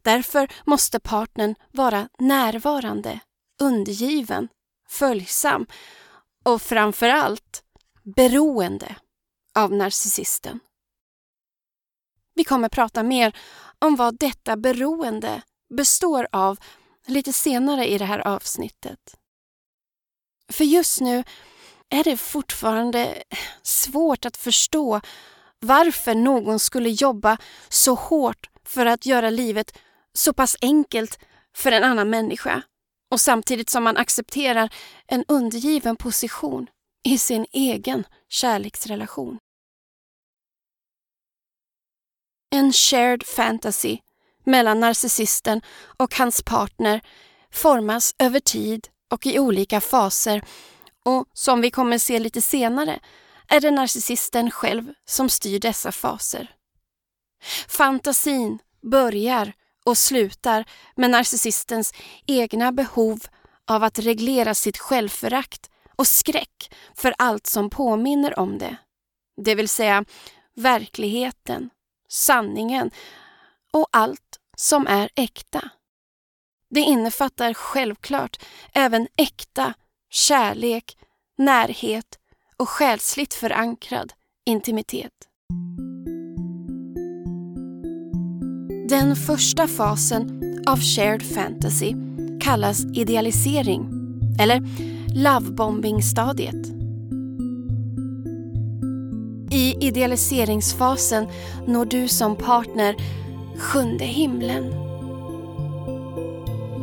Därför 0.02 0.48
måste 0.64 1.00
partnern 1.00 1.54
vara 1.72 2.08
närvarande, 2.18 3.20
undergiven, 3.60 4.48
följsam 4.88 5.66
och 6.44 6.62
framför 6.62 7.08
allt 7.08 7.62
beroende 8.16 8.96
av 9.54 9.72
narcissisten. 9.72 10.60
Vi 12.34 12.44
kommer 12.44 12.68
prata 12.68 13.02
mer 13.02 13.36
om 13.78 13.96
vad 13.96 14.18
detta 14.18 14.56
beroende 14.56 15.42
består 15.76 16.28
av 16.32 16.58
lite 17.06 17.32
senare 17.32 17.86
i 17.86 17.98
det 17.98 18.04
här 18.04 18.18
avsnittet. 18.18 19.17
För 20.52 20.64
just 20.64 21.00
nu 21.00 21.24
är 21.90 22.04
det 22.04 22.16
fortfarande 22.16 23.22
svårt 23.62 24.24
att 24.24 24.36
förstå 24.36 25.00
varför 25.60 26.14
någon 26.14 26.58
skulle 26.58 26.88
jobba 26.88 27.38
så 27.68 27.94
hårt 27.94 28.50
för 28.64 28.86
att 28.86 29.06
göra 29.06 29.30
livet 29.30 29.78
så 30.12 30.32
pass 30.32 30.56
enkelt 30.60 31.18
för 31.56 31.72
en 31.72 31.84
annan 31.84 32.10
människa 32.10 32.62
och 33.10 33.20
samtidigt 33.20 33.70
som 33.70 33.84
man 33.84 33.96
accepterar 33.96 34.74
en 35.06 35.24
undergiven 35.28 35.96
position 35.96 36.66
i 37.04 37.18
sin 37.18 37.46
egen 37.52 38.06
kärleksrelation. 38.28 39.38
En 42.50 42.72
shared 42.72 43.26
fantasy 43.26 43.98
mellan 44.44 44.80
narcissisten 44.80 45.62
och 45.96 46.14
hans 46.14 46.42
partner 46.42 47.00
formas 47.50 48.14
över 48.18 48.40
tid 48.40 48.88
och 49.10 49.26
i 49.26 49.38
olika 49.38 49.80
faser 49.80 50.42
och 51.04 51.26
som 51.32 51.60
vi 51.60 51.70
kommer 51.70 51.98
se 51.98 52.18
lite 52.18 52.40
senare 52.42 53.00
är 53.48 53.60
det 53.60 53.70
narcissisten 53.70 54.50
själv 54.50 54.92
som 55.04 55.28
styr 55.28 55.58
dessa 55.58 55.92
faser. 55.92 56.50
Fantasin 57.68 58.58
börjar 58.82 59.52
och 59.84 59.98
slutar 59.98 60.64
med 60.96 61.10
narcissistens 61.10 61.94
egna 62.26 62.72
behov 62.72 63.20
av 63.66 63.82
att 63.84 63.98
reglera 63.98 64.54
sitt 64.54 64.78
självförakt 64.78 65.70
och 65.96 66.06
skräck 66.06 66.74
för 66.94 67.14
allt 67.18 67.46
som 67.46 67.70
påminner 67.70 68.38
om 68.38 68.58
det. 68.58 68.76
Det 69.44 69.54
vill 69.54 69.68
säga 69.68 70.04
verkligheten, 70.54 71.70
sanningen 72.08 72.90
och 73.72 73.88
allt 73.92 74.38
som 74.56 74.86
är 74.86 75.10
äkta. 75.14 75.70
Det 76.70 76.80
innefattar 76.80 77.54
självklart 77.54 78.44
även 78.74 79.06
äkta 79.16 79.74
kärlek, 80.10 80.96
närhet 81.38 82.18
och 82.56 82.68
själsligt 82.68 83.34
förankrad 83.34 84.12
intimitet. 84.46 85.12
Den 88.88 89.16
första 89.16 89.68
fasen 89.68 90.42
av 90.66 90.80
shared 90.80 91.22
fantasy 91.22 91.94
kallas 92.40 92.84
idealisering 92.84 93.90
eller 94.40 94.62
lovebombing-stadiet. 95.14 96.66
I 99.50 99.86
idealiseringsfasen 99.86 101.28
når 101.66 101.84
du 101.84 102.08
som 102.08 102.36
partner 102.36 102.94
sjunde 103.58 104.04
himlen. 104.04 104.87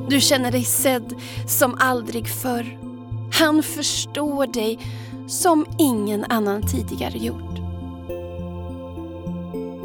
Du 0.10 0.22
känner 0.22 0.52
dig 0.52 0.64
sedd 0.64 1.16
som 1.48 1.76
aldrig 1.80 2.30
förr 2.30 2.86
han 3.40 3.64
förstår 3.64 4.48
dig 4.48 4.80
som 5.28 5.66
ingen 5.80 6.26
annan 6.30 6.62
tidigare 6.62 7.18
gjort. 7.18 7.60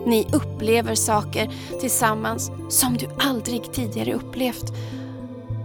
Ni 0.07 0.27
upplever 0.33 0.95
saker 0.95 1.51
tillsammans 1.81 2.51
som 2.69 2.97
du 2.97 3.07
aldrig 3.19 3.73
tidigare 3.73 4.15
upplevt. 4.15 4.73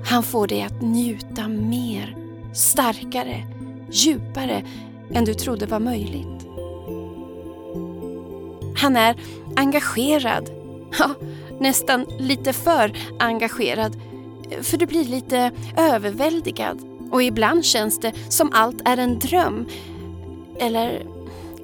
Han 0.06 0.24
får 0.24 0.47
dig 0.47 0.62
att 0.62 0.82
njuta 0.82 1.47
mer, 1.47 2.18
starkare, 2.53 3.43
djupare 3.91 4.64
än 5.12 5.26
du 5.26 5.34
trodde 5.34 5.66
var 5.66 5.80
möjligt. 5.80 6.47
Han 8.78 8.95
är 8.95 9.16
engagerad. 9.56 10.49
Ja, 10.99 11.10
nästan 11.60 12.06
lite 12.20 12.53
för 12.53 12.97
engagerad. 13.20 13.97
För 14.62 14.78
du 14.78 14.86
blir 14.86 15.06
lite 15.06 15.52
överväldigad 15.78 16.80
och 17.12 17.24
ibland 17.24 17.66
känns 17.66 18.00
det 18.00 18.14
som 18.30 18.50
allt 18.54 18.82
är 18.86 18.98
en 18.98 19.20
dröm 19.20 19.66
eller 20.60 21.06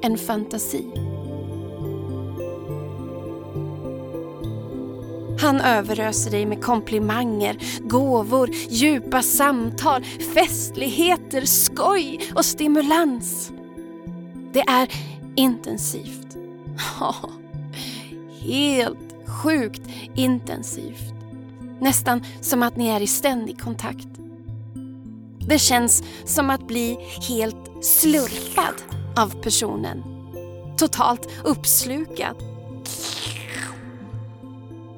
en 0.02 0.18
fantasi. 0.18 0.86
Han 5.42 5.62
överöser 5.62 6.32
dig 6.32 6.46
med 6.46 6.64
komplimanger, 6.64 7.58
gåvor, 7.80 8.50
djupa 8.70 9.22
samtal, 9.22 10.04
festligheter, 10.34 11.42
skoj 11.42 12.20
och 12.36 12.46
stimulans. 12.46 13.52
Det 14.54 14.62
är 14.62 14.90
intensivt. 15.36 16.28
Ja, 17.00 17.16
helt 18.40 19.28
sjukt 19.28 19.82
intensivt. 20.16 21.11
Nästan 21.82 22.24
som 22.42 22.64
att 22.64 22.76
ni 22.76 22.88
är 22.88 23.02
i 23.02 23.08
ständig 23.08 23.62
kontakt. 23.62 24.08
Det 25.40 25.60
känns 25.60 26.04
som 26.26 26.50
att 26.50 26.68
bli 26.68 26.98
helt 27.30 27.86
slurpad 27.86 28.74
av 29.18 29.42
personen. 29.42 30.04
Totalt 30.78 31.30
uppslukad. 31.44 32.36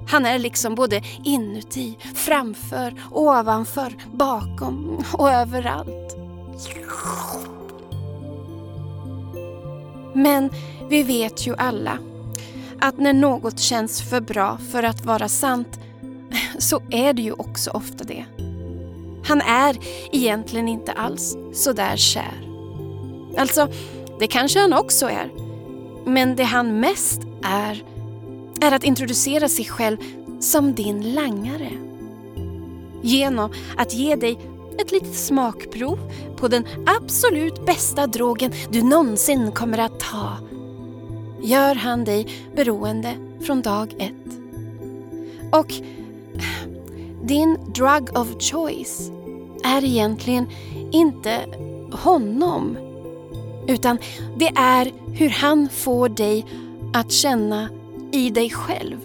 Han 0.07 0.25
är 0.25 0.39
liksom 0.39 0.75
både 0.75 1.01
inuti, 1.23 1.97
framför, 2.15 3.01
ovanför, 3.11 3.93
bakom 4.13 5.03
och 5.13 5.31
överallt. 5.31 6.17
Men 10.13 10.49
vi 10.89 11.03
vet 11.03 11.47
ju 11.47 11.55
alla 11.55 11.97
att 12.79 12.97
när 12.97 13.13
något 13.13 13.59
känns 13.59 14.01
för 14.01 14.21
bra 14.21 14.57
för 14.71 14.83
att 14.83 15.05
vara 15.05 15.29
sant 15.29 15.79
så 16.57 16.81
är 16.89 17.13
det 17.13 17.21
ju 17.21 17.31
också 17.31 17.71
ofta 17.71 18.03
det. 18.03 18.25
Han 19.25 19.41
är 19.41 19.77
egentligen 20.11 20.67
inte 20.67 20.91
alls 20.91 21.35
så 21.53 21.73
där 21.73 21.97
kär. 21.97 22.49
Alltså, 23.37 23.67
det 24.19 24.27
kanske 24.27 24.59
han 24.59 24.73
också 24.73 25.05
är. 25.05 25.31
Men 26.05 26.35
det 26.35 26.43
han 26.43 26.79
mest 26.79 27.21
är, 27.43 27.83
är 28.61 28.71
att 28.71 28.83
introducera 28.83 29.49
sig 29.49 29.65
själv 29.65 29.97
som 30.39 30.73
din 30.73 31.13
langare. 31.13 31.69
Genom 33.01 33.53
att 33.77 33.93
ge 33.93 34.15
dig 34.15 34.39
ett 34.79 34.91
litet 34.91 35.15
smakprov 35.15 35.99
på 36.37 36.47
den 36.47 36.67
absolut 36.85 37.65
bästa 37.65 38.07
drogen 38.07 38.51
du 38.71 38.81
någonsin 38.81 39.51
kommer 39.51 39.77
att 39.77 39.99
ta 39.99 40.37
gör 41.43 41.75
han 41.75 42.03
dig 42.03 42.27
beroende 42.55 43.15
från 43.41 43.61
dag 43.61 43.95
ett. 43.99 44.39
Och 45.51 45.73
din 47.23 47.57
drug 47.73 48.17
of 48.17 48.27
choice 48.39 49.11
är 49.63 49.83
egentligen 49.83 50.47
inte 50.91 51.39
honom. 51.91 52.77
Utan 53.67 53.97
det 54.37 54.51
är 54.55 54.91
hur 55.13 55.29
han 55.29 55.69
får 55.69 56.09
dig 56.09 56.45
att 56.93 57.11
känna 57.11 57.69
i 58.11 58.29
dig 58.29 58.49
själv. 58.49 58.97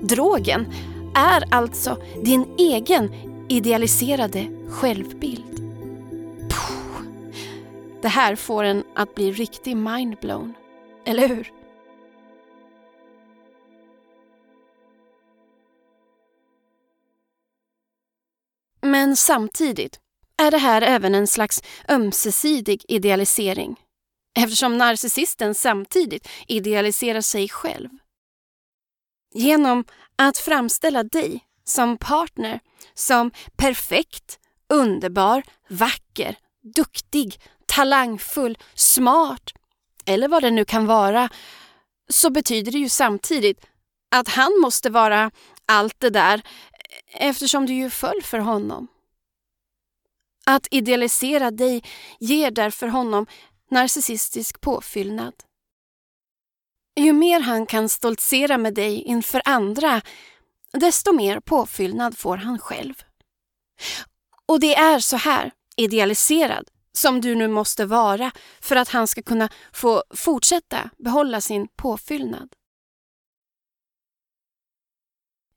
Drogen 0.00 0.66
är 1.14 1.54
alltså 1.54 1.96
din 2.22 2.46
egen 2.58 3.10
idealiserade 3.48 4.46
självbild. 4.68 5.56
Puh. 6.48 7.02
Det 8.02 8.08
här 8.08 8.36
får 8.36 8.64
en 8.64 8.84
att 8.94 9.14
bli 9.14 9.32
riktigt 9.32 9.76
mindblown, 9.76 10.54
eller 11.04 11.28
hur? 11.28 11.52
Men 18.80 19.16
samtidigt 19.16 19.98
är 20.42 20.50
det 20.50 20.58
här 20.58 20.82
även 20.82 21.14
en 21.14 21.26
slags 21.26 21.62
ömsesidig 21.88 22.84
idealisering 22.88 23.76
eftersom 24.38 24.78
narcissisten 24.78 25.54
samtidigt 25.54 26.28
idealiserar 26.46 27.20
sig 27.20 27.48
själv. 27.48 27.88
Genom 29.34 29.84
att 30.16 30.38
framställa 30.38 31.02
dig 31.02 31.44
som 31.64 31.96
partner 31.98 32.60
som 32.94 33.30
perfekt, 33.56 34.38
underbar, 34.68 35.42
vacker, 35.68 36.36
duktig, 36.74 37.40
talangfull, 37.66 38.58
smart 38.74 39.52
eller 40.06 40.28
vad 40.28 40.42
det 40.42 40.50
nu 40.50 40.64
kan 40.64 40.86
vara 40.86 41.28
så 42.10 42.30
betyder 42.30 42.72
det 42.72 42.78
ju 42.78 42.88
samtidigt 42.88 43.66
att 44.14 44.28
han 44.28 44.60
måste 44.60 44.90
vara 44.90 45.30
allt 45.66 46.00
det 46.00 46.10
där 46.10 46.42
eftersom 47.12 47.66
du 47.66 47.72
ju 47.72 47.90
föll 47.90 48.22
för 48.22 48.38
honom. 48.38 48.88
Att 50.46 50.66
idealisera 50.70 51.50
dig 51.50 51.82
ger 52.20 52.50
därför 52.50 52.88
honom 52.88 53.26
narcissistisk 53.70 54.60
påfyllnad. 54.60 55.34
Ju 56.96 57.12
mer 57.12 57.40
han 57.40 57.66
kan 57.66 57.88
stoltsera 57.88 58.58
med 58.58 58.74
dig 58.74 59.02
inför 59.02 59.42
andra, 59.44 60.02
desto 60.72 61.12
mer 61.12 61.40
påfyllnad 61.40 62.18
får 62.18 62.36
han 62.36 62.58
själv. 62.58 62.94
Och 64.46 64.60
det 64.60 64.74
är 64.74 64.98
så 64.98 65.16
här 65.16 65.52
idealiserad 65.76 66.68
som 66.92 67.20
du 67.20 67.34
nu 67.34 67.48
måste 67.48 67.84
vara 67.84 68.30
för 68.60 68.76
att 68.76 68.88
han 68.88 69.06
ska 69.06 69.22
kunna 69.22 69.48
få 69.72 70.02
fortsätta 70.10 70.90
behålla 70.98 71.40
sin 71.40 71.68
påfyllnad. 71.76 72.48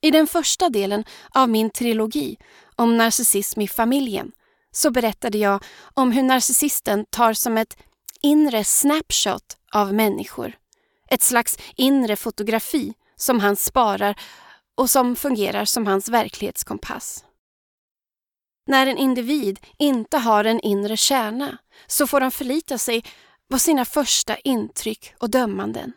I 0.01 0.11
den 0.11 0.27
första 0.27 0.69
delen 0.69 1.03
av 1.29 1.49
min 1.49 1.69
trilogi 1.69 2.37
om 2.75 2.97
narcissism 2.97 3.61
i 3.61 3.67
familjen 3.67 4.31
så 4.71 4.91
berättade 4.91 5.37
jag 5.37 5.63
om 5.93 6.11
hur 6.11 6.23
narcissisten 6.23 7.05
tar 7.09 7.33
som 7.33 7.57
ett 7.57 7.77
inre 8.21 8.63
snapshot 8.63 9.57
av 9.73 9.93
människor. 9.93 10.53
Ett 11.09 11.21
slags 11.21 11.57
inre 11.75 12.15
fotografi 12.15 12.93
som 13.15 13.39
han 13.39 13.55
sparar 13.55 14.15
och 14.77 14.89
som 14.89 15.15
fungerar 15.15 15.65
som 15.65 15.87
hans 15.87 16.09
verklighetskompass. 16.09 17.25
När 18.67 18.87
en 18.87 18.97
individ 18.97 19.59
inte 19.77 20.17
har 20.17 20.43
en 20.43 20.59
inre 20.59 20.97
kärna 20.97 21.57
så 21.87 22.07
får 22.07 22.19
de 22.19 22.31
förlita 22.31 22.77
sig 22.77 23.03
på 23.51 23.59
sina 23.59 23.85
första 23.85 24.37
intryck 24.37 25.13
och 25.19 25.29
dömanden. 25.29 25.93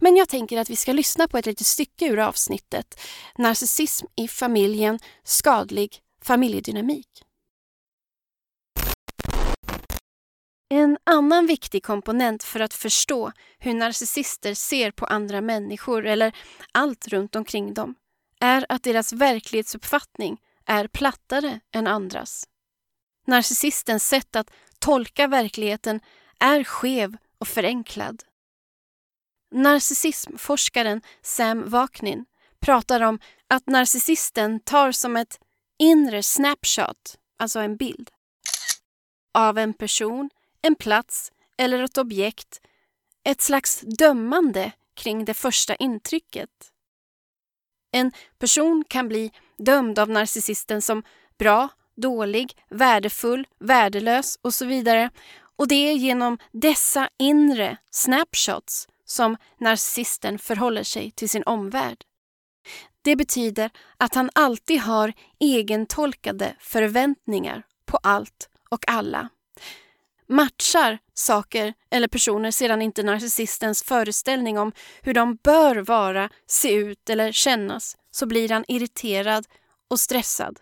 Men 0.00 0.16
jag 0.16 0.28
tänker 0.28 0.58
att 0.58 0.70
vi 0.70 0.76
ska 0.76 0.92
lyssna 0.92 1.28
på 1.28 1.38
ett 1.38 1.46
litet 1.46 1.66
stycke 1.66 2.06
ur 2.06 2.18
avsnittet 2.18 3.00
Narcissism 3.38 4.06
i 4.16 4.28
familjen, 4.28 4.98
skadlig 5.24 6.00
familjedynamik. 6.22 7.08
En 10.68 10.98
annan 11.04 11.46
viktig 11.46 11.82
komponent 11.82 12.42
för 12.42 12.60
att 12.60 12.74
förstå 12.74 13.32
hur 13.58 13.74
narcissister 13.74 14.54
ser 14.54 14.90
på 14.90 15.06
andra 15.06 15.40
människor 15.40 16.06
eller 16.06 16.36
allt 16.72 17.08
runt 17.08 17.36
omkring 17.36 17.74
dem 17.74 17.94
är 18.40 18.66
att 18.68 18.82
deras 18.82 19.12
verklighetsuppfattning 19.12 20.40
är 20.66 20.86
plattare 20.86 21.60
än 21.74 21.86
andras. 21.86 22.44
Narcissistens 23.26 24.08
sätt 24.08 24.36
att 24.36 24.50
tolka 24.78 25.26
verkligheten 25.26 26.00
är 26.40 26.64
skev 26.64 27.16
och 27.38 27.48
förenklad. 27.48 28.22
Narcissismforskaren 29.54 31.02
Sam 31.22 31.68
Vaknin 31.68 32.24
pratar 32.60 33.00
om 33.00 33.18
att 33.48 33.66
narcissisten 33.66 34.60
tar 34.60 34.92
som 34.92 35.16
ett 35.16 35.40
inre 35.78 36.22
snapshot, 36.22 37.18
alltså 37.38 37.58
en 37.60 37.76
bild, 37.76 38.10
av 39.34 39.58
en 39.58 39.74
person, 39.74 40.30
en 40.62 40.74
plats 40.74 41.32
eller 41.56 41.82
ett 41.82 41.98
objekt, 41.98 42.60
ett 43.24 43.40
slags 43.40 43.80
dömande 43.80 44.72
kring 44.94 45.24
det 45.24 45.34
första 45.34 45.74
intrycket. 45.74 46.50
En 47.92 48.12
person 48.38 48.84
kan 48.88 49.08
bli 49.08 49.32
dömd 49.58 49.98
av 49.98 50.10
narcissisten 50.10 50.82
som 50.82 51.02
bra, 51.38 51.68
dålig, 51.96 52.56
värdefull, 52.70 53.46
värdelös 53.60 54.38
och 54.42 54.54
så 54.54 54.64
vidare. 54.64 55.10
Och 55.56 55.68
det 55.68 55.74
är 55.74 55.92
genom 55.92 56.38
dessa 56.52 57.08
inre 57.18 57.76
snapshots 57.90 58.88
som 59.14 59.36
narcissisten 59.60 60.38
förhåller 60.38 60.82
sig 60.82 61.10
till 61.10 61.28
sin 61.28 61.42
omvärld. 61.46 62.04
Det 63.02 63.16
betyder 63.16 63.70
att 63.96 64.14
han 64.14 64.30
alltid 64.34 64.80
har 64.80 65.12
egentolkade 65.40 66.56
förväntningar 66.60 67.62
på 67.86 67.96
allt 68.02 68.48
och 68.70 68.84
alla. 68.88 69.28
Matchar 70.28 70.98
saker 71.14 71.74
eller 71.90 72.08
personer 72.08 72.50
sedan 72.50 72.82
inte 72.82 73.02
narcissistens 73.02 73.82
föreställning 73.82 74.58
om 74.58 74.72
hur 75.02 75.14
de 75.14 75.36
bör 75.36 75.76
vara, 75.76 76.30
se 76.46 76.74
ut 76.74 77.10
eller 77.10 77.32
kännas 77.32 77.96
så 78.10 78.26
blir 78.26 78.48
han 78.48 78.64
irriterad 78.68 79.46
och 79.90 80.00
stressad. 80.00 80.60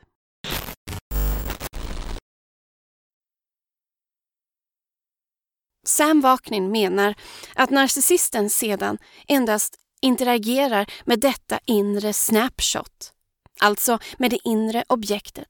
Sam 5.93 6.20
Vaknin 6.20 6.70
menar 6.70 7.14
att 7.55 7.70
narcissisten 7.70 8.51
sedan 8.51 8.99
endast 9.28 9.76
interagerar 10.03 10.93
med 11.05 11.20
detta 11.20 11.59
inre 11.64 12.12
snapshot, 12.12 13.12
alltså 13.61 13.99
med 14.18 14.30
det 14.30 14.38
inre 14.45 14.84
objektet. 14.88 15.49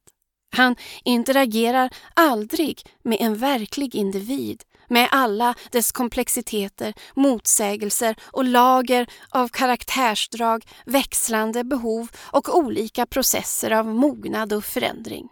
Han 0.57 0.77
interagerar 1.05 1.91
aldrig 2.15 2.83
med 3.03 3.19
en 3.21 3.37
verklig 3.37 3.95
individ 3.95 4.63
med 4.89 5.09
alla 5.11 5.55
dess 5.71 5.93
komplexiteter, 5.93 6.95
motsägelser 7.15 8.17
och 8.23 8.45
lager 8.45 9.07
av 9.31 9.49
karaktärsdrag, 9.49 10.67
växlande 10.87 11.65
behov 11.65 12.09
och 12.17 12.57
olika 12.57 13.07
processer 13.07 13.71
av 13.71 13.87
mognad 13.87 14.53
och 14.53 14.65
förändring. 14.65 15.29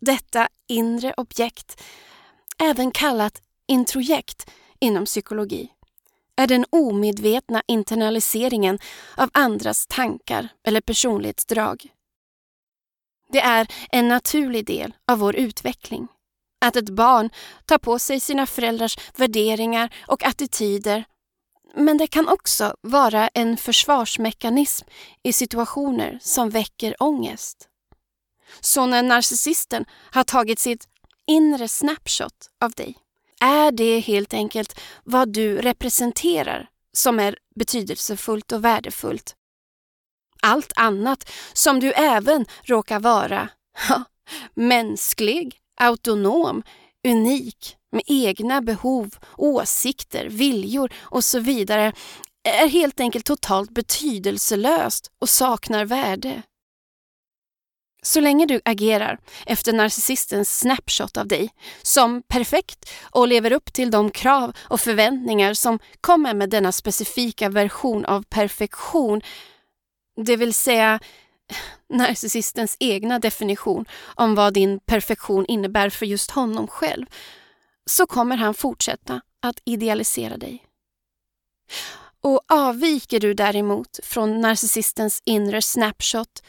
Detta 0.00 0.48
inre 0.68 1.14
objekt, 1.16 1.82
även 2.58 2.90
kallat 2.90 3.42
introjekt 3.66 4.50
inom 4.80 5.04
psykologi, 5.04 5.72
är 6.36 6.46
den 6.46 6.64
omedvetna 6.70 7.62
internaliseringen 7.66 8.78
av 9.16 9.30
andras 9.32 9.86
tankar 9.86 10.48
eller 10.66 10.80
personlighetsdrag. 10.80 11.86
Det 13.32 13.40
är 13.40 13.66
en 13.90 14.08
naturlig 14.08 14.66
del 14.66 14.94
av 15.06 15.18
vår 15.18 15.36
utveckling. 15.36 16.08
Att 16.60 16.76
ett 16.76 16.88
barn 16.88 17.30
tar 17.64 17.78
på 17.78 17.98
sig 17.98 18.20
sina 18.20 18.46
föräldrars 18.46 18.98
värderingar 19.16 19.94
och 20.06 20.24
attityder. 20.26 21.04
Men 21.74 21.98
det 21.98 22.06
kan 22.06 22.28
också 22.28 22.74
vara 22.80 23.28
en 23.28 23.56
försvarsmekanism 23.56 24.86
i 25.22 25.32
situationer 25.32 26.18
som 26.22 26.50
väcker 26.50 27.02
ångest. 27.02 27.68
Så 28.60 28.86
när 28.86 29.02
narcissisten 29.02 29.84
har 29.90 30.24
tagit 30.24 30.58
sitt 30.58 30.88
inre 31.28 31.68
snapshot 31.68 32.50
av 32.60 32.70
dig 32.70 32.96
är 33.40 33.72
det 33.72 34.00
helt 34.00 34.34
enkelt 34.34 34.80
vad 35.04 35.32
du 35.32 35.56
representerar 35.56 36.68
som 36.92 37.20
är 37.20 37.38
betydelsefullt 37.54 38.52
och 38.52 38.64
värdefullt. 38.64 39.34
Allt 40.42 40.72
annat 40.76 41.30
som 41.52 41.80
du 41.80 41.92
även 41.92 42.46
råkar 42.62 43.00
vara, 43.00 43.48
ja, 43.88 44.02
mänsklig, 44.54 45.56
autonom, 45.80 46.62
unik, 47.08 47.76
med 47.92 48.02
egna 48.06 48.62
behov, 48.62 49.10
åsikter, 49.36 50.28
viljor 50.28 50.92
och 50.98 51.24
så 51.24 51.40
vidare 51.40 51.92
är 52.44 52.68
helt 52.68 53.00
enkelt 53.00 53.26
totalt 53.26 53.70
betydelselöst 53.70 55.10
och 55.20 55.28
saknar 55.28 55.84
värde. 55.84 56.42
Så 58.02 58.20
länge 58.20 58.46
du 58.46 58.60
agerar 58.64 59.18
efter 59.46 59.72
narcissistens 59.72 60.58
snapshot 60.58 61.16
av 61.16 61.26
dig 61.26 61.50
som 61.82 62.22
perfekt 62.22 62.90
och 63.02 63.28
lever 63.28 63.52
upp 63.52 63.72
till 63.72 63.90
de 63.90 64.10
krav 64.10 64.56
och 64.58 64.80
förväntningar 64.80 65.54
som 65.54 65.78
kommer 66.00 66.34
med 66.34 66.50
denna 66.50 66.72
specifika 66.72 67.48
version 67.48 68.04
av 68.04 68.22
perfektion, 68.22 69.20
det 70.24 70.36
vill 70.36 70.54
säga 70.54 71.00
narcissistens 71.88 72.76
egna 72.80 73.18
definition 73.18 73.84
om 74.02 74.34
vad 74.34 74.54
din 74.54 74.80
perfektion 74.80 75.46
innebär 75.46 75.90
för 75.90 76.06
just 76.06 76.30
honom 76.30 76.68
själv, 76.68 77.06
så 77.86 78.06
kommer 78.06 78.36
han 78.36 78.54
fortsätta 78.54 79.20
att 79.42 79.62
idealisera 79.64 80.36
dig. 80.36 80.64
Och 82.20 82.40
avviker 82.48 83.20
du 83.20 83.34
däremot 83.34 84.00
från 84.02 84.40
narcissistens 84.40 85.22
inre 85.24 85.62
snapshot, 85.62 86.42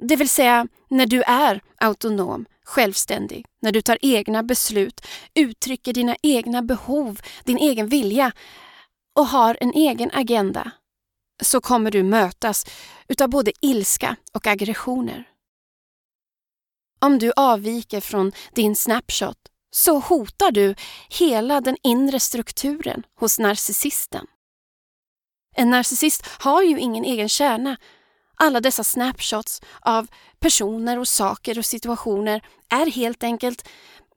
det 0.00 0.16
vill 0.16 0.28
säga 0.28 0.66
när 0.90 1.06
du 1.06 1.22
är 1.22 1.60
autonom, 1.80 2.46
självständig, 2.64 3.46
när 3.62 3.72
du 3.72 3.82
tar 3.82 3.98
egna 4.00 4.42
beslut, 4.42 5.06
uttrycker 5.34 5.92
dina 5.92 6.16
egna 6.22 6.62
behov, 6.62 7.20
din 7.44 7.58
egen 7.58 7.88
vilja 7.88 8.32
och 9.14 9.26
har 9.26 9.58
en 9.60 9.72
egen 9.72 10.10
agenda, 10.12 10.70
så 11.42 11.60
kommer 11.60 11.90
du 11.90 12.02
mötas 12.02 12.66
utav 13.08 13.28
både 13.28 13.52
ilska 13.60 14.16
och 14.32 14.46
aggressioner. 14.46 15.28
Om 17.00 17.18
du 17.18 17.32
avviker 17.36 18.00
från 18.00 18.32
din 18.54 18.76
snapshot 18.76 19.38
så 19.70 19.98
hotar 19.98 20.50
du 20.50 20.74
hela 21.08 21.60
den 21.60 21.76
inre 21.82 22.20
strukturen 22.20 23.02
hos 23.20 23.38
narcissisten. 23.38 24.26
En 25.56 25.70
narcissist 25.70 26.26
har 26.26 26.62
ju 26.62 26.78
ingen 26.80 27.04
egen 27.04 27.28
kärna. 27.28 27.76
Alla 28.36 28.60
dessa 28.60 28.84
snapshots 28.84 29.62
av 29.80 30.06
personer 30.38 30.98
och 30.98 31.08
saker 31.08 31.58
och 31.58 31.64
situationer 31.64 32.46
är 32.68 32.86
helt 32.86 33.22
enkelt 33.22 33.68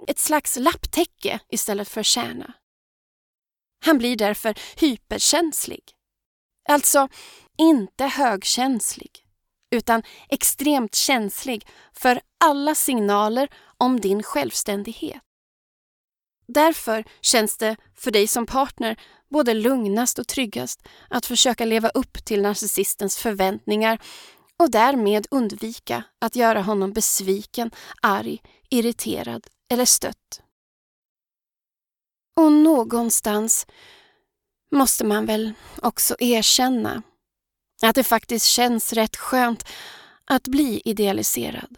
ett 0.07 0.19
slags 0.19 0.57
lapptäcke 0.59 1.39
istället 1.49 1.89
för 1.89 2.03
kärna. 2.03 2.53
Han 3.85 3.97
blir 3.97 4.15
därför 4.15 4.55
hyperkänslig. 4.75 5.83
Alltså 6.69 7.07
inte 7.57 8.05
högkänslig, 8.05 9.11
utan 9.75 10.03
extremt 10.29 10.95
känslig 10.95 11.67
för 11.93 12.21
alla 12.39 12.75
signaler 12.75 13.49
om 13.77 13.99
din 13.99 14.23
självständighet. 14.23 15.21
Därför 16.47 17.03
känns 17.21 17.57
det 17.57 17.75
för 17.95 18.11
dig 18.11 18.27
som 18.27 18.45
partner 18.45 18.99
både 19.29 19.53
lugnast 19.53 20.19
och 20.19 20.27
tryggast 20.27 20.87
att 21.09 21.25
försöka 21.25 21.65
leva 21.65 21.89
upp 21.89 22.25
till 22.25 22.41
narcissistens 22.41 23.17
förväntningar 23.17 23.99
och 24.59 24.71
därmed 24.71 25.27
undvika 25.31 26.03
att 26.21 26.35
göra 26.35 26.61
honom 26.61 26.93
besviken, 26.93 27.71
arg, 28.01 28.41
irriterad 28.69 29.47
eller 29.71 29.85
stött. 29.85 30.41
Och 32.35 32.51
någonstans 32.51 33.67
måste 34.71 35.05
man 35.05 35.25
väl 35.25 35.53
också 35.81 36.15
erkänna 36.19 37.01
att 37.81 37.95
det 37.95 38.03
faktiskt 38.03 38.45
känns 38.45 38.93
rätt 38.93 39.15
skönt 39.15 39.65
att 40.25 40.47
bli 40.47 40.81
idealiserad. 40.85 41.77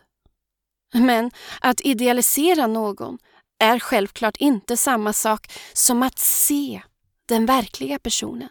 Men 0.93 1.31
att 1.61 1.81
idealisera 1.81 2.67
någon 2.67 3.17
är 3.59 3.79
självklart 3.79 4.37
inte 4.37 4.77
samma 4.77 5.13
sak 5.13 5.51
som 5.73 6.03
att 6.03 6.19
se 6.19 6.81
den 7.25 7.45
verkliga 7.45 7.99
personen. 7.99 8.49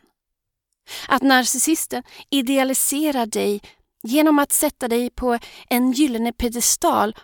Att 1.08 1.22
narcissisten 1.22 2.02
idealiserar 2.30 3.26
dig 3.26 3.60
genom 4.02 4.38
att 4.38 4.52
sätta 4.52 4.88
dig 4.88 5.10
på 5.10 5.38
en 5.68 5.92
gyllene 5.92 6.32
pedestal 6.32 7.16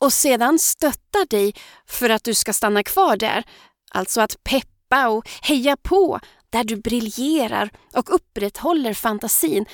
och 0.00 0.12
sedan 0.12 0.58
stöttar 0.58 1.26
dig 1.26 1.54
för 1.86 2.10
att 2.10 2.24
du 2.24 2.34
ska 2.34 2.52
stanna 2.52 2.82
kvar 2.82 3.16
där, 3.16 3.44
alltså 3.90 4.20
att 4.20 4.44
peppa 4.44 5.08
och 5.08 5.28
heja 5.42 5.76
på 5.76 6.20
där 6.50 6.64
du 6.64 6.76
briljerar 6.76 7.70
och 7.94 8.14
upprätthåller 8.14 8.94
fantasin 8.94 9.66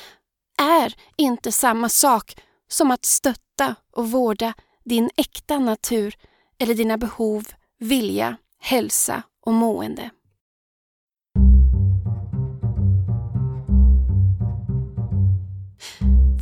är 0.58 0.94
inte 1.16 1.52
samma 1.52 1.88
sak 1.88 2.36
som 2.68 2.90
att 2.90 3.04
stötta 3.04 3.74
och 3.92 4.10
vårda 4.10 4.54
din 4.84 5.10
äkta 5.16 5.58
natur 5.58 6.16
eller 6.58 6.74
dina 6.74 6.98
behov, 6.98 7.44
vilja, 7.78 8.36
hälsa 8.60 9.22
och 9.46 9.52
mående. 9.52 10.10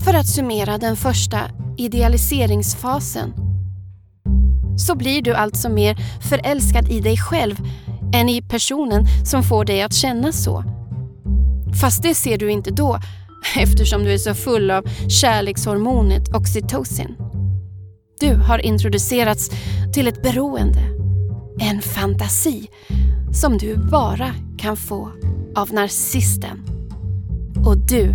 För 0.05 0.15
att 0.15 0.27
summera 0.27 0.79
den 0.79 0.97
första 0.97 1.51
idealiseringsfasen 1.79 3.35
så 4.79 4.95
blir 4.95 5.23
du 5.23 5.35
alltså 5.35 5.69
mer 5.69 5.97
förälskad 6.29 6.89
i 6.89 7.01
dig 7.01 7.17
själv 7.17 7.57
än 8.15 8.29
i 8.29 8.43
personen 8.43 9.05
som 9.27 9.43
får 9.43 9.65
dig 9.65 9.83
att 9.83 9.95
känna 9.95 10.33
så. 10.33 10.65
Fast 11.81 12.03
det 12.03 12.15
ser 12.15 12.39
du 12.39 12.51
inte 12.51 12.71
då 12.71 12.99
eftersom 13.57 14.05
du 14.05 14.13
är 14.13 14.19
så 14.19 14.35
full 14.35 14.71
av 14.71 14.85
kärlekshormonet 15.09 16.35
oxytocin. 16.35 17.32
Du 18.23 18.35
har 18.35 18.59
introducerats 18.59 19.51
till 19.93 20.09
ett 20.09 20.23
beroende, 20.23 20.81
en 21.61 21.83
fantasi 21.83 22.69
som 23.33 23.59
du 23.59 23.77
bara 23.77 24.35
kan 24.59 24.77
få 24.77 25.13
av 25.57 25.73
narcissisten. 25.73 26.65
Och 27.67 27.77
du 27.77 28.15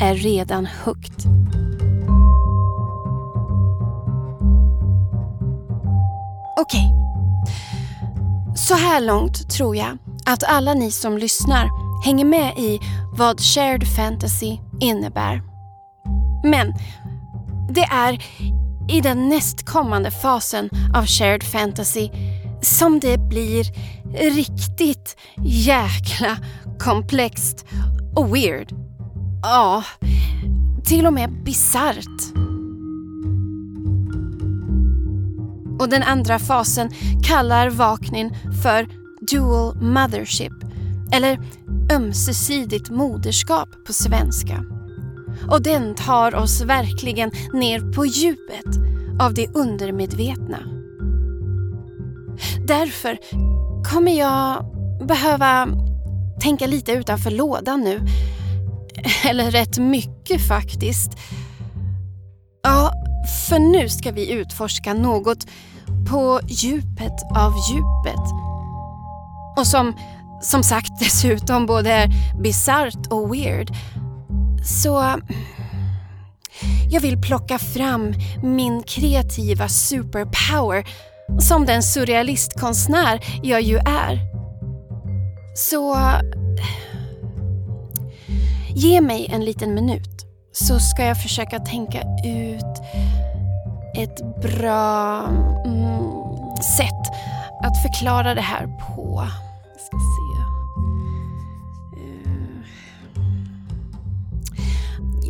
är 0.00 0.14
redan 0.14 0.68
hooked. 0.84 1.14
Okej. 6.60 6.92
Okay. 6.92 8.56
Så 8.56 8.74
här 8.74 9.00
långt 9.00 9.50
tror 9.50 9.76
jag 9.76 9.98
att 10.26 10.44
alla 10.44 10.74
ni 10.74 10.90
som 10.90 11.18
lyssnar 11.18 11.68
hänger 12.04 12.24
med 12.24 12.58
i 12.58 12.80
vad 13.12 13.40
shared 13.40 13.88
fantasy 13.96 14.58
innebär. 14.80 15.42
Men 16.44 16.74
det 17.74 17.84
är 17.84 18.18
i 18.92 19.00
den 19.00 19.28
nästkommande 19.28 20.10
fasen 20.10 20.70
av 20.94 21.06
shared 21.06 21.42
fantasy 21.42 22.10
som 22.62 23.00
det 23.00 23.18
blir 23.18 23.64
riktigt 24.34 25.16
jäkla 25.44 26.36
komplext 26.78 27.64
och 28.16 28.36
weird. 28.36 28.72
Ja, 29.42 29.84
till 30.84 31.06
och 31.06 31.12
med 31.12 31.44
bisarrt. 31.44 32.36
Och 35.80 35.88
den 35.88 36.02
andra 36.02 36.38
fasen 36.38 36.90
kallar 37.24 37.70
Vaknin 37.70 38.36
för 38.62 38.88
dual 39.30 39.74
mothership 39.82 40.52
eller 41.12 41.38
ömsesidigt 41.92 42.90
moderskap 42.90 43.68
på 43.86 43.92
svenska. 43.92 44.64
Och 45.50 45.62
den 45.62 45.94
tar 45.94 46.34
oss 46.34 46.60
verkligen 46.60 47.30
ner 47.52 47.92
på 47.92 48.06
djupet 48.06 48.66
av 49.20 49.34
det 49.34 49.48
undermedvetna. 49.48 50.58
Därför 52.66 53.18
kommer 53.84 54.18
jag 54.18 54.64
behöva 55.06 55.68
tänka 56.40 56.66
lite 56.66 56.92
utanför 56.92 57.30
lådan 57.30 57.80
nu. 57.80 58.00
Eller 59.24 59.50
rätt 59.50 59.78
mycket 59.78 60.48
faktiskt. 60.48 61.10
Ja, 62.62 62.92
för 63.48 63.58
nu 63.58 63.88
ska 63.88 64.10
vi 64.10 64.32
utforska 64.32 64.94
något 64.94 65.46
på 66.10 66.40
djupet 66.46 67.22
av 67.36 67.52
djupet. 67.70 68.24
Och 69.56 69.66
som, 69.66 69.96
som 70.42 70.62
sagt 70.62 70.90
dessutom 70.98 71.66
både 71.66 71.92
är 71.92 72.08
bisarrt 72.42 73.06
och 73.10 73.34
weird. 73.34 73.70
Så 74.64 75.20
jag 76.90 77.00
vill 77.00 77.20
plocka 77.20 77.58
fram 77.58 78.14
min 78.42 78.82
kreativa 78.82 79.68
superpower 79.68 80.84
som 81.40 81.66
den 81.66 81.82
surrealistkonstnär 81.82 83.20
jag 83.42 83.62
ju 83.62 83.76
är. 83.76 84.18
Så 85.56 85.96
ge 88.74 89.00
mig 89.00 89.30
en 89.32 89.44
liten 89.44 89.74
minut 89.74 90.26
så 90.52 90.78
ska 90.78 91.04
jag 91.04 91.22
försöka 91.22 91.58
tänka 91.58 92.02
ut 92.24 92.82
ett 93.96 94.42
bra 94.42 95.24
mm, 95.64 96.56
sätt 96.76 97.12
att 97.62 97.82
förklara 97.82 98.34
det 98.34 98.40
här 98.40 98.66
på. 98.66 99.28
Jag 99.72 99.80
ska 99.80 99.96
se. 99.96 100.21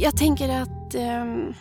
Jag 0.03 0.17
tänker 0.17 0.49
att... 0.49 0.95
Um, 0.95 1.55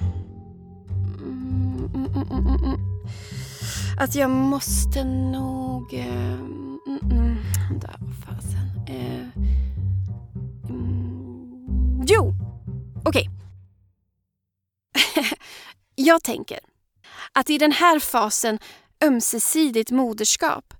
att 3.98 4.16
jag 4.16 4.30
måste 4.30 5.04
nog... 5.04 5.94
Ehm, 5.94 6.80
um, 7.02 7.38
där, 7.82 7.96
vad 8.00 8.16
fasen. 8.16 8.60
Uh, 8.90 9.28
jo, 12.08 12.34
okej. 13.06 13.30
Okay. 15.06 15.30
jag 15.96 16.24
tänker 16.24 16.60
att 17.34 17.50
i 17.50 17.58
den 17.58 17.72
här 17.72 18.00
fasen 18.00 18.60
ömsesidigt 19.04 19.92
moderskap 19.92 20.74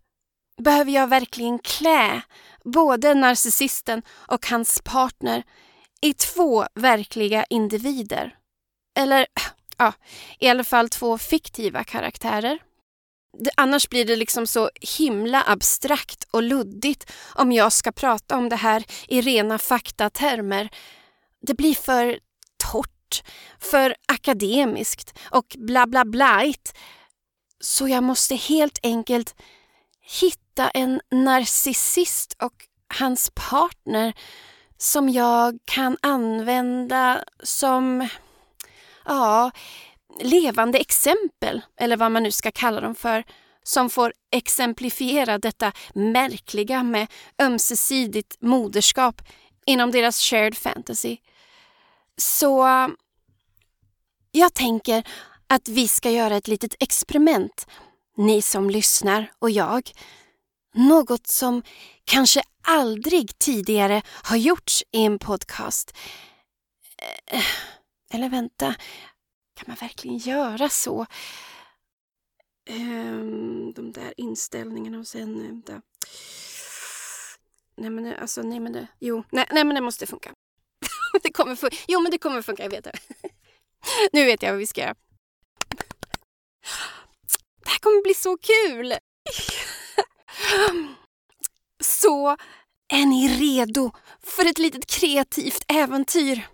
behöver 0.58 0.92
jag 0.92 1.08
verkligen 1.08 1.60
klä 1.60 2.22
både 2.64 3.14
narcissisten 3.14 4.02
och 4.10 4.48
hans 4.48 4.82
partner 4.84 5.44
i 6.02 6.14
två 6.14 6.66
verkliga 6.76 7.46
individer. 7.50 8.36
Eller 9.00 9.28
ja, 9.78 9.94
i 10.40 10.48
alla 10.48 10.64
fall 10.64 10.90
två 10.90 11.18
fiktiva 11.18 11.84
karaktärer. 11.84 12.60
Annars 13.58 13.90
blir 13.90 14.06
det 14.06 14.16
liksom 14.16 14.48
så 14.48 14.70
himla 14.98 15.44
abstrakt 15.48 16.28
och 16.32 16.44
luddigt 16.44 17.12
om 17.36 17.52
jag 17.52 17.74
ska 17.74 17.92
prata 17.92 18.38
om 18.38 18.50
det 18.50 18.56
här 18.56 18.84
i 19.08 19.22
rena 19.22 19.58
faktatermer. 19.58 20.70
Det 21.42 21.54
blir 21.54 21.76
för 21.76 22.20
torrt, 22.58 23.24
för 23.60 23.96
akademiskt 24.06 25.20
och 25.24 25.56
bla 25.58 25.88
bla 25.88 26.06
blait. 26.06 26.78
Så 27.60 27.88
jag 27.88 28.04
måste 28.04 28.36
helt 28.36 28.80
enkelt 28.84 29.36
hitta 30.02 30.70
en 30.70 31.02
narcissist 31.12 32.36
och 32.40 32.54
hans 33.00 33.32
partner 33.34 34.14
som 34.82 35.10
jag 35.10 35.60
kan 35.66 35.98
använda 36.02 37.24
som 37.44 38.08
ja, 39.06 39.52
levande 40.20 40.78
exempel, 40.78 41.62
eller 41.78 41.98
vad 41.98 42.12
man 42.12 42.24
nu 42.24 42.32
ska 42.32 42.52
kalla 42.52 42.82
dem 42.82 42.96
för, 42.96 43.24
som 43.64 43.90
får 43.90 44.14
exemplifiera 44.32 45.38
detta 45.38 45.72
märkliga 45.94 46.84
med 46.84 47.08
ömsesidigt 47.42 48.38
moderskap 48.40 49.22
inom 49.66 49.92
deras 49.92 50.20
shared 50.20 50.58
fantasy. 50.58 51.18
Så 52.18 52.68
jag 54.32 54.54
tänker 54.54 55.04
att 55.48 55.70
vi 55.70 55.88
ska 55.88 56.10
göra 56.10 56.36
ett 56.36 56.48
litet 56.48 56.76
experiment, 56.80 57.68
ni 58.18 58.42
som 58.42 58.70
lyssnar 58.70 59.32
och 59.40 59.52
jag. 59.52 59.92
Något 60.74 61.28
som 61.28 61.64
kanske 62.04 62.42
aldrig 62.62 63.40
tidigare 63.40 64.02
har 64.08 64.38
gjorts 64.38 64.84
i 64.92 65.06
en 65.06 65.20
podcast. 65.20 65.98
Eh, 67.26 67.46
eller 68.14 68.30
vänta, 68.30 68.76
kan 69.56 69.66
man 69.68 69.78
verkligen 69.80 70.18
göra 70.18 70.70
så? 70.70 71.06
Ehm, 72.66 73.74
de 73.74 73.92
där 73.92 74.14
inställningarna 74.18 75.00
och 75.00 75.08
sen... 75.08 75.46
Eh, 75.46 75.74
där. 75.74 75.82
Nej 77.76 77.90
men 77.90 78.16
alltså, 78.16 78.42
nej 78.42 78.60
men 78.60 78.74
det... 78.74 78.88
Jo, 79.00 79.24
nej, 79.30 79.46
nej 79.52 79.64
men 79.64 79.76
det 79.76 79.82
måste 79.82 80.08
funka. 80.08 80.34
det 81.24 81.32
kommer 81.32 81.56
funka. 81.56 81.78
Jo 81.88 82.02
men 82.02 82.12
det 82.12 82.18
kommer 82.18 82.42
funka, 82.42 82.64
jag 82.64 82.70
vet 82.70 82.84
det. 82.84 83.00
nu 84.14 84.26
vet 84.26 84.44
jag 84.44 84.52
vad 84.52 84.60
vi 84.60 84.68
ska 84.68 84.82
göra. 84.82 84.96
Det 87.64 87.70
här 87.70 87.80
kommer 87.80 88.04
bli 88.04 88.14
så 88.14 88.38
kul! 88.38 88.94
så 91.84 92.38
är 92.94 93.06
ni 93.06 93.28
redo 93.28 93.92
för 94.24 94.50
ett 94.50 94.60
litet 94.60 94.86
kreativt 94.86 95.66
äventyr? 95.68 96.48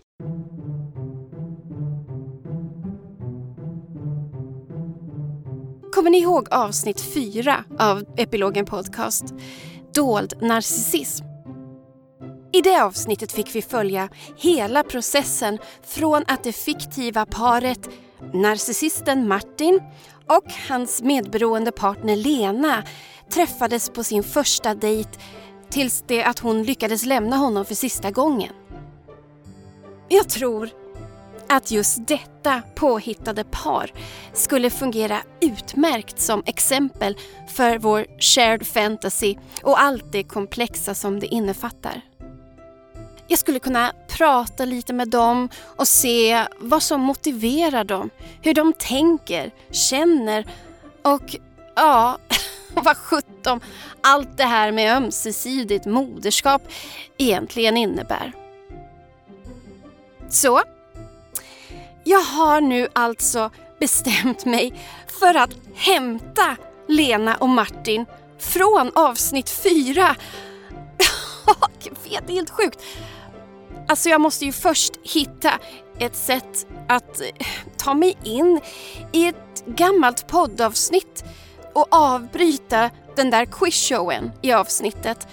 Kommer 5.94 6.10
ni 6.10 6.18
ihåg 6.18 6.48
avsnitt 6.52 7.02
fyra 7.02 7.64
av 7.80 8.04
Epilogen 8.18 8.66
Podcast? 8.66 9.24
Dold 9.94 10.34
narcissism. 10.42 11.26
I 12.54 12.62
det 12.62 12.84
avsnittet 12.84 13.32
fick 13.32 13.56
vi 13.56 13.62
följa 13.62 14.10
hela 14.38 14.84
processen 14.84 15.58
från 15.84 16.24
att 16.28 16.44
det 16.44 16.54
fiktiva 16.54 17.26
paret 17.26 17.90
narcissisten 18.34 19.28
Martin 19.28 19.82
och 20.30 20.51
hans 20.69 21.01
medberoende 21.01 21.71
partner 21.71 22.15
Lena 22.15 22.84
träffades 23.30 23.89
på 23.89 24.03
sin 24.03 24.23
första 24.23 24.75
dejt 24.75 25.09
tills 25.69 26.03
det 26.07 26.23
att 26.23 26.39
hon 26.39 26.63
lyckades 26.63 27.05
lämna 27.05 27.36
honom 27.36 27.65
för 27.65 27.75
sista 27.75 28.11
gången. 28.11 28.53
Jag 30.09 30.30
tror 30.30 30.69
att 31.49 31.71
just 31.71 32.07
detta 32.07 32.61
påhittade 32.75 33.43
par 33.43 33.91
skulle 34.34 34.69
fungera 34.69 35.17
utmärkt 35.41 36.19
som 36.19 36.43
exempel 36.45 37.17
för 37.47 37.78
vår 37.78 38.05
shared 38.19 38.67
fantasy 38.67 39.36
och 39.63 39.82
allt 39.82 40.11
det 40.11 40.23
komplexa 40.23 40.95
som 40.95 41.19
det 41.19 41.28
innefattar. 41.28 42.01
Jag 43.28 43.39
skulle 43.39 43.59
kunna 43.59 43.93
prata 44.07 44.65
lite 44.65 44.93
med 44.93 45.07
dem 45.07 45.49
och 45.75 45.88
se 45.88 46.47
vad 46.59 46.84
som 46.84 47.01
motiverar 47.01 47.84
dem, 47.84 48.09
hur 48.41 48.53
de 48.53 48.73
tänker, 48.73 49.51
känner 49.71 50.45
och 51.01 51.36
ja, 51.75 52.17
vad 52.73 52.97
sjutton 52.97 53.61
allt 54.01 54.38
det 54.38 54.43
här 54.43 54.71
med 54.71 54.97
ömsesidigt 54.97 55.86
moderskap 55.86 56.61
egentligen 57.17 57.78
innebär. 57.78 58.34
Så, 60.30 60.61
jag 62.03 62.19
har 62.19 62.61
nu 62.61 62.88
alltså 62.93 63.49
bestämt 63.80 64.45
mig 64.45 64.73
för 65.19 65.36
att 65.36 65.51
hämta 65.75 66.57
Lena 66.88 67.36
och 67.36 67.49
Martin 67.49 68.05
från 68.39 68.91
avsnitt 68.95 69.49
fyra. 69.49 70.15
Jag 71.84 72.11
vet, 72.11 72.28
det 72.28 72.34
är 72.34 72.36
helt 72.36 72.49
sjukt. 72.49 72.80
Alltså 73.88 74.10
jag 74.10 74.22
måste 74.22 74.46
ju 74.46 74.52
först 74.52 74.94
hitta 75.04 75.52
ett 76.00 76.16
sätt 76.16 76.68
att 76.88 77.22
eh, 77.22 77.28
ta 77.78 77.94
mig 77.94 78.18
in 78.24 78.60
i 79.12 79.28
ett 79.28 79.66
gammalt 79.66 80.28
poddavsnitt 80.28 81.24
och 81.74 81.88
avbryta 81.92 82.90
den 83.16 83.30
där 83.30 83.46
quizshowen 83.46 84.32
i 84.42 84.54
avsnittet 84.54 85.28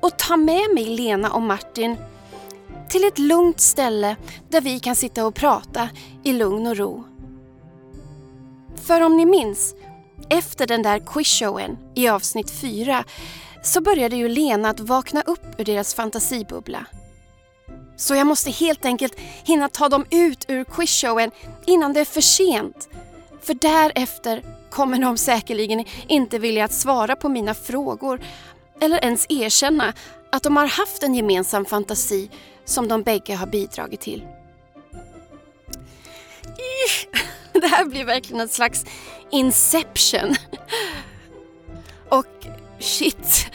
och 0.00 0.18
ta 0.18 0.36
med 0.36 0.74
mig 0.74 0.84
Lena 0.84 1.32
och 1.32 1.42
Martin 1.42 1.96
till 2.88 3.04
ett 3.04 3.18
lugnt 3.18 3.60
ställe 3.60 4.16
där 4.48 4.60
vi 4.60 4.80
kan 4.80 4.96
sitta 4.96 5.26
och 5.26 5.34
prata 5.34 5.88
i 6.24 6.32
lugn 6.32 6.66
och 6.66 6.76
ro. 6.76 7.04
För 8.76 9.00
om 9.00 9.16
ni 9.16 9.26
minns 9.26 9.74
efter 10.28 10.66
den 10.66 10.82
där 10.82 10.98
quizshowen 10.98 11.78
i 11.94 12.08
avsnitt 12.08 12.50
4 12.50 13.04
så 13.62 13.80
började 13.80 14.16
ju 14.16 14.28
Lena 14.28 14.70
att 14.70 14.80
vakna 14.80 15.22
upp 15.22 15.46
ur 15.58 15.64
deras 15.64 15.94
fantasibubbla. 15.94 16.86
Så 17.96 18.14
jag 18.14 18.26
måste 18.26 18.50
helt 18.50 18.84
enkelt 18.84 19.18
hinna 19.44 19.68
ta 19.68 19.88
dem 19.88 20.06
ut 20.10 20.44
ur 20.48 20.64
quizshowen 20.64 21.30
innan 21.66 21.92
det 21.92 22.00
är 22.00 22.04
för 22.04 22.20
sent. 22.20 22.88
För 23.42 23.54
därefter 23.54 24.44
kommer 24.70 24.98
de 24.98 25.16
säkerligen 25.16 25.84
inte 26.08 26.38
vilja 26.38 26.64
att 26.64 26.72
svara 26.72 27.16
på 27.16 27.28
mina 27.28 27.54
frågor 27.54 28.20
eller 28.80 29.04
ens 29.04 29.26
erkänna 29.28 29.92
att 30.32 30.42
de 30.42 30.56
har 30.56 30.66
haft 30.66 31.02
en 31.02 31.14
gemensam 31.14 31.64
fantasi 31.64 32.30
som 32.64 32.88
de 32.88 33.02
bägge 33.02 33.34
har 33.34 33.46
bidragit 33.46 34.00
till. 34.00 34.26
Det 37.52 37.66
här 37.66 37.84
blir 37.84 38.04
verkligen 38.04 38.40
ett 38.40 38.52
slags 38.52 38.84
inception. 39.30 40.34
Och 42.08 42.46
shit, 42.78 43.46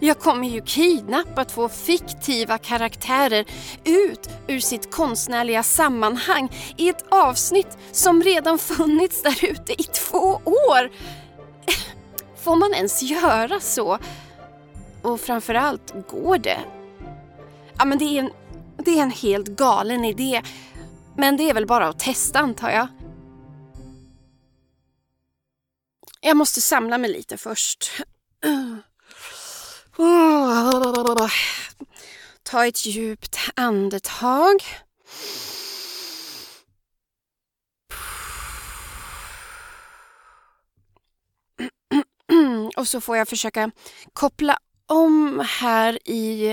jag 0.00 0.18
kommer 0.18 0.48
ju 0.48 0.62
kidnappa 0.62 1.44
två 1.44 1.68
fiktiva 1.68 2.58
karaktärer 2.58 3.44
ut 3.84 4.28
ur 4.48 4.60
sitt 4.60 4.90
konstnärliga 4.90 5.62
sammanhang 5.62 6.52
i 6.76 6.88
ett 6.88 7.04
avsnitt 7.10 7.78
som 7.92 8.22
redan 8.22 8.58
funnits 8.58 9.22
där 9.22 9.44
ute 9.44 9.72
i 9.72 9.84
två 9.84 10.40
år. 10.44 10.90
Får 12.36 12.56
man 12.56 12.74
ens 12.74 13.02
göra 13.02 13.60
så? 13.60 13.98
Och 15.02 15.20
framförallt, 15.20 15.94
går 16.08 16.38
det? 16.38 16.58
Ja, 17.78 17.84
men 17.84 17.98
det 17.98 18.04
är 18.04 18.18
en, 18.18 18.30
det 18.76 18.98
är 18.98 19.02
en 19.02 19.10
helt 19.10 19.48
galen 19.48 20.04
idé. 20.04 20.42
Men 21.16 21.36
det 21.36 21.50
är 21.50 21.54
väl 21.54 21.66
bara 21.66 21.88
att 21.88 21.98
testa 21.98 22.38
antar 22.38 22.70
jag. 22.70 22.88
Jag 26.20 26.36
måste 26.36 26.60
samla 26.60 26.98
mig 26.98 27.12
lite 27.12 27.36
först. 27.36 27.90
Ta 32.42 32.66
ett 32.66 32.86
djupt 32.86 33.36
andetag. 33.56 34.62
Och 42.76 42.88
så 42.88 43.00
får 43.00 43.16
jag 43.16 43.28
försöka 43.28 43.70
koppla 44.12 44.58
om 44.86 45.42
här 45.48 46.08
i, 46.08 46.48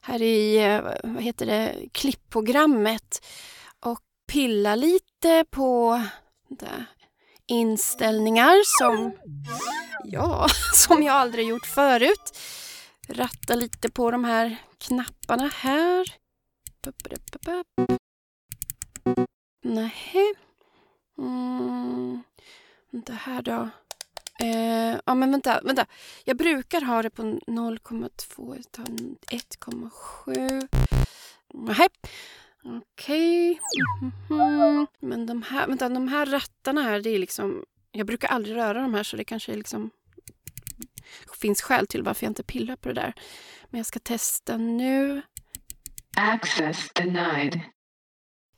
här 0.00 0.22
i 0.22 0.58
vad 1.04 1.22
heter 1.22 1.46
det, 1.46 1.88
klippprogrammet 1.92 3.26
och 3.80 4.00
pilla 4.26 4.74
lite 4.74 5.44
på 5.50 6.02
där, 6.48 6.86
inställningar 7.50 8.56
som, 8.78 9.12
ja, 10.04 10.46
som 10.74 11.02
jag 11.02 11.16
aldrig 11.16 11.48
gjort 11.48 11.66
förut. 11.66 12.38
Ratta 13.08 13.54
lite 13.54 13.90
på 13.90 14.10
de 14.10 14.24
här 14.24 14.56
knapparna 14.78 15.50
här. 15.54 16.06
Nej. 19.64 20.34
Mm. 21.18 22.22
Vänta 22.90 23.12
här 23.12 23.42
då. 23.42 23.68
Eh, 24.40 25.00
ja 25.06 25.14
men 25.14 25.30
vänta, 25.30 25.60
vänta. 25.64 25.86
Jag 26.24 26.36
brukar 26.36 26.80
ha 26.80 27.02
det 27.02 27.10
på 27.10 27.22
0,2, 27.22 28.56
jag 28.56 28.72
tar 28.72 28.84
1,7. 28.84 30.68
Nej. 31.54 31.88
Okej. 32.64 33.50
Okay. 33.50 33.58
Mm-hmm. 34.28 34.86
Men 35.00 35.26
de 35.26 35.42
här, 35.42 35.66
vänta, 35.66 35.88
de 35.88 36.08
här 36.08 36.26
rattarna 36.26 36.82
här, 36.82 37.00
det 37.00 37.10
är 37.10 37.18
liksom... 37.18 37.64
Jag 37.92 38.06
brukar 38.06 38.28
aldrig 38.28 38.56
röra 38.56 38.82
de 38.82 38.94
här 38.94 39.02
så 39.02 39.16
det 39.16 39.24
kanske 39.24 39.56
liksom 39.56 39.90
finns 41.40 41.62
skäl 41.62 41.86
till 41.86 42.02
varför 42.02 42.26
jag 42.26 42.30
inte 42.30 42.42
pillar 42.42 42.76
på 42.76 42.88
det 42.88 42.94
där. 42.94 43.14
Men 43.70 43.78
jag 43.78 43.86
ska 43.86 43.98
testa 43.98 44.56
nu. 44.56 45.22
Access 46.16 46.90
denied. 46.92 47.60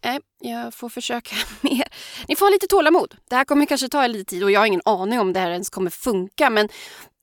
Nej, 0.05 0.21
jag 0.41 0.75
får 0.75 0.89
försöka 0.89 1.37
mer. 1.61 1.89
Ni 2.29 2.37
får 2.37 2.47
ha 2.47 2.51
lite 2.51 2.67
tålamod. 2.67 3.17
Det 3.29 3.37
här 3.37 3.45
kommer 3.45 3.67
kanske 3.67 3.89
ta 3.89 4.07
lite 4.07 4.31
tid 4.31 4.45
och 4.45 4.51
jag 4.51 4.61
har 4.61 4.67
ingen 4.67 4.83
aning 4.85 5.21
om 5.21 5.33
det 5.33 5.41
här 5.41 5.51
ens 5.51 5.71
kommer 5.71 5.91
funka. 5.91 6.51
Men 6.51 6.69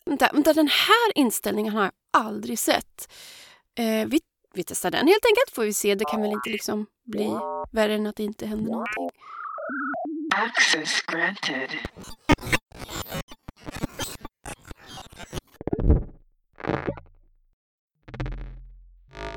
vänta, 0.06 0.30
vänta 0.34 0.54
den 0.54 0.68
här 0.68 1.12
inställningen 1.16 1.74
har 1.74 1.84
jag 1.84 1.92
aldrig 2.14 2.60
sett. 2.60 3.14
Eh, 3.76 4.08
vi 4.08 4.22
vi 4.54 4.64
testar 4.64 4.92
den 4.92 5.08
helt 5.08 5.26
enkelt. 5.26 5.56
Får 5.56 5.64
vi 5.64 5.74
se. 5.74 5.96
Det 5.96 6.06
kan 6.06 6.22
väl 6.22 6.32
inte 6.32 6.50
liksom 6.50 6.86
bli 7.04 7.30
värre 7.72 7.94
än 7.94 8.08
att 8.08 8.16
det 8.16 8.24
inte 8.24 8.46
händer 8.46 8.72
någonting. 8.72 9.10
Access 10.36 11.02
granted. 11.02 11.70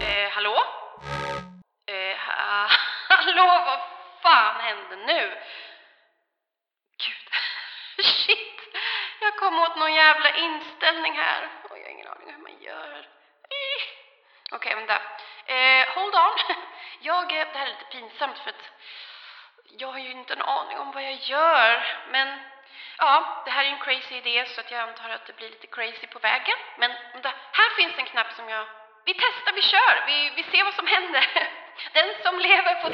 Eh, 0.00 0.28
hallå? 0.30 0.56
Eh, 1.86 2.16
ha 2.26 2.68
hallå, 3.08 3.46
vad 3.66 3.80
fan 4.22 4.60
händer 4.60 4.96
nu? 5.06 5.22
Gud, 7.02 7.26
shit! 8.06 8.38
Jag 9.20 9.36
kom 9.36 9.54
åt 9.58 9.76
någon 9.76 9.94
jävla 9.94 10.36
inställning 10.36 11.12
här. 11.12 11.61
Okej, 14.54 14.74
okay, 14.74 14.74
vänta. 14.74 14.94
Eh, 15.46 15.88
hold 15.94 16.14
on. 16.14 16.32
Jag, 17.00 17.28
det 17.28 17.58
här 17.58 17.66
är 17.66 17.70
lite 17.70 17.84
pinsamt 17.84 18.38
för 18.38 18.50
att 18.50 18.70
jag 19.78 19.88
har 19.88 19.98
ju 19.98 20.10
inte 20.10 20.34
en 20.34 20.42
aning 20.42 20.78
om 20.78 20.92
vad 20.92 21.02
jag 21.02 21.14
gör. 21.14 21.86
Men 22.10 22.28
ja, 22.98 23.42
det 23.44 23.50
här 23.50 23.64
är 23.64 23.68
en 23.68 23.78
crazy 23.78 24.14
idé 24.14 24.44
så 24.46 24.60
att 24.60 24.70
jag 24.70 24.80
antar 24.80 25.10
att 25.10 25.26
det 25.26 25.36
blir 25.36 25.50
lite 25.50 25.66
crazy 25.66 26.06
på 26.06 26.18
vägen. 26.18 26.56
Men 26.78 26.90
vänta, 27.12 27.32
här 27.52 27.76
finns 27.76 27.98
en 27.98 28.04
knapp 28.04 28.32
som 28.36 28.48
jag... 28.48 28.66
Vi 29.04 29.14
testar, 29.14 29.52
vi 29.54 29.62
kör, 29.62 30.06
vi, 30.06 30.32
vi 30.36 30.42
ser 30.42 30.64
vad 30.64 30.74
som 30.74 30.86
händer. 30.86 31.24
Den 31.92 32.14
som 32.22 32.38
lever 32.38 32.74
får... 32.82 32.90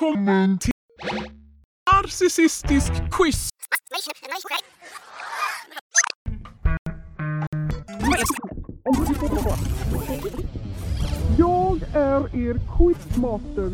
Välkommen 0.00 0.58
till 0.58 0.72
Narcissistisk 1.92 2.92
quiz! 3.12 3.48
Jag 11.38 11.82
är 11.94 12.36
er 12.36 12.60
quizmaster. 12.76 13.70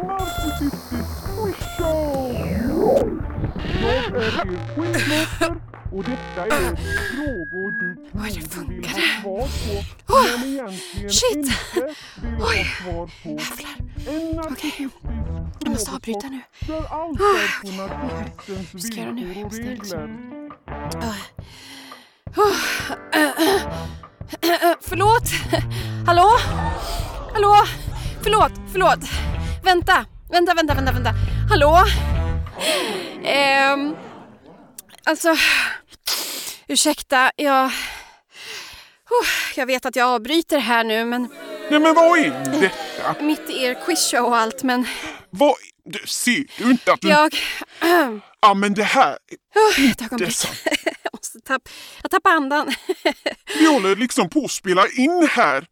Till 0.00 0.08
Narcissistisk 0.08 1.10
Quizshow! 1.24 2.32
Jag 3.82 3.94
är 3.94 4.16
er 4.16 4.58
quizmaster 4.74 5.56
och 5.92 6.04
detta 6.04 6.46
är 6.46 6.76
frågor 6.76 7.70
du 7.70 7.96
tror 8.48 8.64
du 8.64 8.74
vill 8.76 8.84
ha 8.84 9.00
svar 9.22 9.48
på 10.06 10.38
men 10.38 10.48
egentligen 10.48 11.10
Shit. 11.10 11.36
inte 11.36 11.52
vill 12.22 12.40
ha 12.40 12.48
svar 12.48 13.10
på. 13.22 13.28
Jävlar. 13.28 14.52
Okej. 14.52 14.88
Jag 15.60 15.70
måste 15.70 15.90
avbryta 15.90 16.28
nu. 16.28 16.40
där 16.66 16.86
allt 16.90 17.20
är 17.20 17.60
på 17.60 17.68
nu? 19.12 19.24
villkor 19.24 19.44
och 19.44 19.52
regler. 19.52 20.08
Förlåt? 24.80 25.30
Hallå? 26.06 26.30
Hallå? 27.32 27.54
Förlåt, 28.22 28.52
förlåt. 28.72 29.29
Vänta, 29.62 30.06
vänta, 30.30 30.54
vänta, 30.54 30.74
vänta, 30.74 30.92
vänta. 30.92 31.10
Hallå? 31.50 31.78
Ehm, 33.24 33.96
alltså, 35.04 35.36
ursäkta, 36.68 37.30
jag... 37.36 37.66
Oh, 39.10 39.26
jag 39.56 39.66
vet 39.66 39.86
att 39.86 39.96
jag 39.96 40.08
avbryter 40.08 40.58
här 40.58 40.84
nu, 40.84 41.04
men 41.04 41.28
Nej 41.70 41.80
men 41.80 41.94
vad 41.94 42.18
är 42.18 42.60
detta? 42.60 43.22
mitt 43.24 43.50
i 43.50 43.64
er 43.64 43.74
quizshow 43.84 44.24
och 44.24 44.36
allt, 44.36 44.62
men 44.62 44.86
Vad, 45.30 45.54
du, 45.84 45.98
ser 46.06 46.44
du 46.58 46.70
inte 46.70 46.92
att 46.92 47.00
du... 47.00 47.08
jag... 47.08 47.34
Ja 48.40 48.54
men 48.54 48.74
det 48.74 48.84
här, 48.84 49.18
Oh, 49.54 49.90
ett 49.90 50.02
ögonblick. 50.02 50.36
Jag 51.02 51.12
måste 51.12 51.40
tappa... 51.40 51.70
Jag 52.02 52.10
tappar 52.10 52.30
andan. 52.30 52.72
Vi 53.58 53.66
håller 53.66 53.96
liksom 53.96 54.28
på 54.28 54.44
att 54.44 54.50
spela 54.50 54.86
in 54.88 55.28
här. 55.30 55.66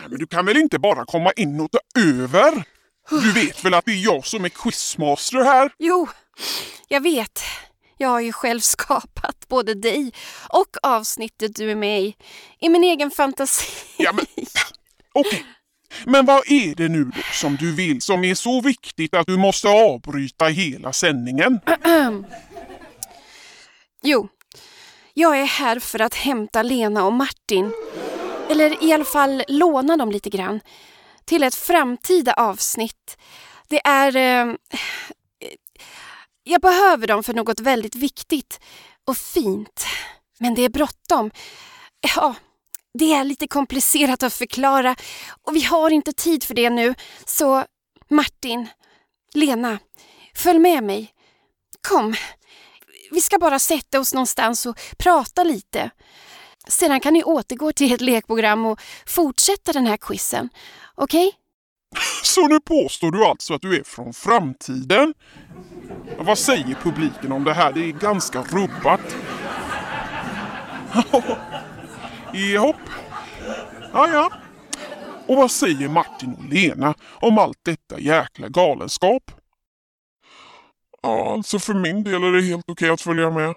Nej, 0.00 0.08
men 0.08 0.18
du 0.18 0.26
kan 0.26 0.46
väl 0.46 0.56
inte 0.56 0.78
bara 0.78 1.04
komma 1.04 1.32
in 1.36 1.60
och 1.60 1.70
ta 1.70 1.78
över? 2.00 2.64
Du 3.10 3.32
vet 3.32 3.64
väl 3.64 3.74
att 3.74 3.84
det 3.84 3.92
är 3.92 4.04
jag 4.04 4.26
som 4.26 4.44
är 4.44 4.48
quizmaster 4.48 5.44
här? 5.44 5.70
Jo, 5.78 6.08
Jag 6.88 7.00
vet. 7.00 7.42
Jag 7.98 8.08
har 8.08 8.20
ju 8.20 8.32
själv 8.32 8.60
skapat 8.74 9.48
både 9.48 9.74
dig 9.74 10.12
och 10.48 10.76
avsnittet 10.82 11.56
du 11.56 11.70
är 11.70 11.74
med 11.74 12.02
i. 12.02 12.16
I 12.60 12.68
min 12.68 12.84
egen 12.84 13.10
fantasi. 13.10 13.66
Ja, 13.96 14.12
men 14.12 14.26
okej. 15.12 15.44
Men 16.04 16.26
vad 16.26 16.42
är 16.50 16.74
det 16.74 16.88
nu 16.88 17.04
då 17.04 17.22
som 17.32 17.56
du 17.56 17.74
vill 17.74 18.02
som 18.02 18.24
är 18.24 18.34
så 18.34 18.60
viktigt 18.60 19.14
att 19.14 19.26
du 19.26 19.36
måste 19.36 19.68
avbryta 19.68 20.44
hela 20.44 20.92
sändningen? 20.92 21.60
Jo, 24.04 24.28
jag 25.14 25.38
är 25.40 25.44
här 25.44 25.78
för 25.80 26.00
att 26.00 26.14
hämta 26.14 26.62
Lena 26.62 27.04
och 27.04 27.12
Martin. 27.12 27.72
Eller 28.50 28.84
i 28.84 28.92
alla 28.92 29.04
fall 29.04 29.42
låna 29.48 29.96
dem 29.96 30.10
lite 30.12 30.30
grann. 30.30 30.60
Till 31.24 31.42
ett 31.42 31.54
framtida 31.54 32.32
avsnitt. 32.32 33.16
Det 33.68 33.80
är... 33.86 34.16
Eh, 34.16 34.54
jag 36.44 36.60
behöver 36.60 37.06
dem 37.06 37.22
för 37.22 37.34
något 37.34 37.60
väldigt 37.60 37.94
viktigt 37.94 38.60
och 39.04 39.16
fint. 39.16 39.86
Men 40.38 40.54
det 40.54 40.62
är 40.62 40.68
bråttom. 40.68 41.30
Ja, 42.16 42.34
det 42.98 43.12
är 43.12 43.24
lite 43.24 43.46
komplicerat 43.46 44.22
att 44.22 44.34
förklara 44.34 44.96
och 45.42 45.56
vi 45.56 45.62
har 45.62 45.90
inte 45.90 46.12
tid 46.12 46.44
för 46.44 46.54
det 46.54 46.70
nu. 46.70 46.94
Så 47.24 47.64
Martin, 48.10 48.68
Lena, 49.34 49.78
följ 50.34 50.58
med 50.58 50.84
mig. 50.84 51.14
Kom, 51.88 52.14
vi 53.10 53.20
ska 53.20 53.38
bara 53.38 53.58
sätta 53.58 54.00
oss 54.00 54.14
någonstans 54.14 54.66
och 54.66 54.80
prata 54.98 55.44
lite. 55.44 55.90
Sedan 56.68 57.00
kan 57.00 57.12
ni 57.12 57.24
återgå 57.24 57.72
till 57.72 57.92
ert 57.92 58.00
lekprogram 58.00 58.66
och 58.66 58.80
fortsätta 59.06 59.72
den 59.72 59.86
här 59.86 59.96
quizen. 59.96 60.48
Okej? 60.94 61.26
Okay? 61.28 61.38
Så 62.22 62.48
nu 62.48 62.60
påstår 62.60 63.10
du 63.10 63.24
alltså 63.24 63.54
att 63.54 63.62
du 63.62 63.76
är 63.76 63.82
från 63.82 64.12
framtiden? 64.12 65.14
Vad 66.18 66.38
säger 66.38 66.76
publiken 66.82 67.32
om 67.32 67.44
det 67.44 67.54
här? 67.54 67.72
Det 67.72 67.80
är 67.80 67.92
ganska 67.92 68.42
rubbat. 68.42 69.16
Jahopp. 72.32 72.76
Ja, 73.92 74.08
ja. 74.08 74.32
Och 75.26 75.36
vad 75.36 75.50
säger 75.50 75.88
Martin 75.88 76.34
och 76.34 76.44
Lena 76.44 76.94
om 77.20 77.38
allt 77.38 77.58
detta 77.62 78.00
jäkla 78.00 78.48
galenskap? 78.48 79.30
Ja, 81.02 81.32
alltså 81.32 81.58
för 81.58 81.74
min 81.74 82.04
del 82.04 82.22
är 82.22 82.32
det 82.32 82.42
helt 82.42 82.70
okej 82.70 82.90
att 82.90 83.00
följa 83.00 83.30
med. 83.30 83.54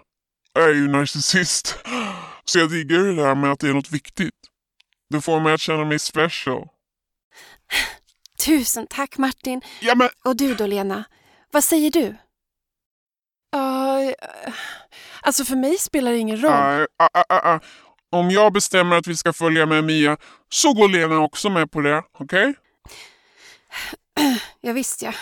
Jag 0.54 0.70
är 0.70 0.74
ju 0.74 0.88
narcissist. 0.88 1.78
Så 2.46 2.60
jag 2.60 2.70
diggar 2.70 3.00
det 3.00 3.16
där 3.16 3.36
med 3.36 3.52
att 3.52 3.60
det 3.60 3.70
är 3.70 3.74
något 3.74 3.92
viktigt. 3.92 4.34
Det 5.10 5.22
får 5.22 5.40
mig 5.40 5.54
att 5.54 5.62
känna 5.62 5.86
mig 5.86 6.00
special. 6.00 6.68
Tusen 8.46 8.88
tack 8.88 9.18
Martin. 9.18 9.62
Ja, 9.80 9.96
men... 9.96 10.10
Och 10.26 10.36
du 10.36 10.56
då 10.56 10.68
Lena? 10.68 11.04
Vad 11.52 11.64
säger 11.64 11.92
du? 11.92 12.06
Uh, 13.56 14.14
alltså 15.22 15.46
för 15.46 15.56
mig 15.56 15.78
spelar 15.78 16.12
det 16.12 16.18
ingen 16.18 16.42
roll. 16.42 16.52
Uh, 16.52 17.52
uh, 17.54 17.60
Om 18.10 18.32
jag 18.32 18.54
bestämmer 18.54 18.98
att 18.98 19.08
vi 19.08 19.18
ska 19.18 19.34
följa 19.34 19.66
med 19.66 19.84
Mia 19.84 20.18
så 20.50 20.74
går 20.74 20.90
Lena 20.90 21.20
också 21.20 21.50
med 21.50 21.72
på 21.72 21.82
det, 21.82 22.04
okej? 22.20 22.54
Okay? 24.16 24.36
ja, 24.62 24.74
visst 24.74 25.02
ja. 25.02 25.14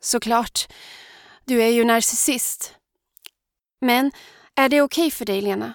Såklart. 0.00 0.68
Du 1.44 1.62
är 1.62 1.68
ju 1.68 1.84
narcissist. 1.84 2.74
Men 3.80 4.12
är 4.54 4.68
det 4.68 4.82
okej 4.82 5.06
okay 5.06 5.10
för 5.10 5.24
dig, 5.24 5.40
Lena? 5.40 5.74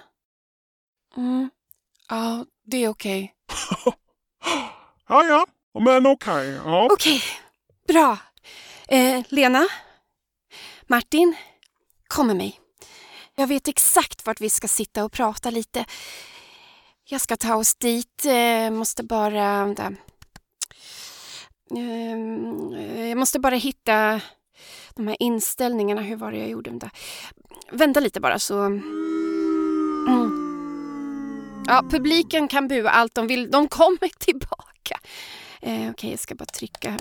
Mm. 1.16 1.50
Ja, 2.08 2.46
det 2.66 2.76
är 2.84 2.88
okej. 2.88 3.34
Okay. 3.48 3.92
ja, 5.08 5.24
ja. 5.24 5.46
Men 5.80 6.06
okej. 6.06 6.58
Okay. 6.58 6.72
Ja. 6.72 6.88
Okej, 6.92 7.22
bra. 7.88 8.18
Eh, 8.88 9.24
Lena? 9.28 9.66
Martin? 10.86 11.34
Kom 12.08 12.26
med 12.26 12.36
mig. 12.36 12.60
Jag 13.34 13.46
vet 13.46 13.68
exakt 13.68 14.26
vart 14.26 14.40
vi 14.40 14.50
ska 14.50 14.68
sitta 14.68 15.04
och 15.04 15.12
prata 15.12 15.50
lite. 15.50 15.84
Jag 17.04 17.20
ska 17.20 17.36
ta 17.36 17.54
oss 17.54 17.74
dit. 17.74 18.24
Eh, 18.24 18.70
måste 18.70 19.02
bara... 19.02 19.66
Där. 19.66 19.96
Eh, 21.76 23.08
jag 23.08 23.18
måste 23.18 23.38
bara 23.40 23.54
hitta 23.54 24.20
de 24.94 25.08
här 25.08 25.16
inställningarna. 25.20 26.00
Hur 26.00 26.16
var 26.16 26.32
det 26.32 26.38
jag 26.38 26.48
gjorde? 26.48 26.70
Där. 26.70 26.90
Vänta 27.70 28.00
lite 28.00 28.20
bara 28.20 28.38
så... 28.38 28.60
Mm. 30.08 30.41
Ja, 31.66 31.82
publiken 31.90 32.48
kan 32.48 32.68
bua 32.68 32.90
allt 32.90 33.14
de 33.14 33.26
vill. 33.26 33.50
De 33.50 33.68
kommer 33.68 34.08
tillbaka. 34.18 34.98
Eh, 35.62 35.72
Okej, 35.74 35.90
okay, 35.90 36.10
jag 36.10 36.18
ska 36.18 36.34
bara 36.34 36.44
trycka. 36.44 36.98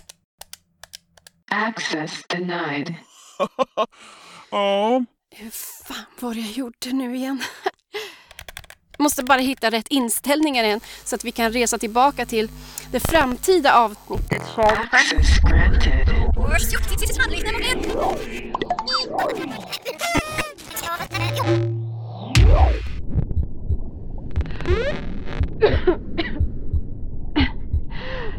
Access 1.52 2.24
denied. 2.28 2.96
ja. 4.52 5.06
Hur 5.36 5.50
fan 5.86 6.06
var 6.20 6.34
det 6.34 6.40
jag 6.40 6.52
gjorde 6.52 6.92
nu 6.94 7.16
igen? 7.16 7.44
Måste 9.00 9.24
bara 9.24 9.40
hitta 9.40 9.70
rätt 9.70 9.88
inställningar 9.88 10.64
igen 10.64 10.80
så 11.04 11.16
att 11.16 11.24
vi 11.24 11.32
kan 11.32 11.52
resa 11.52 11.78
tillbaka 11.78 12.26
till 12.26 12.50
det 12.92 13.00
framtida 13.00 13.74
avsnittet. 13.74 14.42
Access 14.58 15.40
granted. 15.40 16.12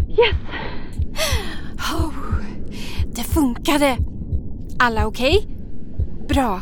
Yes! 0.08 0.36
Oh, 1.94 2.14
det 3.14 3.22
funkade! 3.22 3.96
Alla 4.78 5.06
okej? 5.06 5.38
Okay? 5.38 5.56
Bra. 6.28 6.60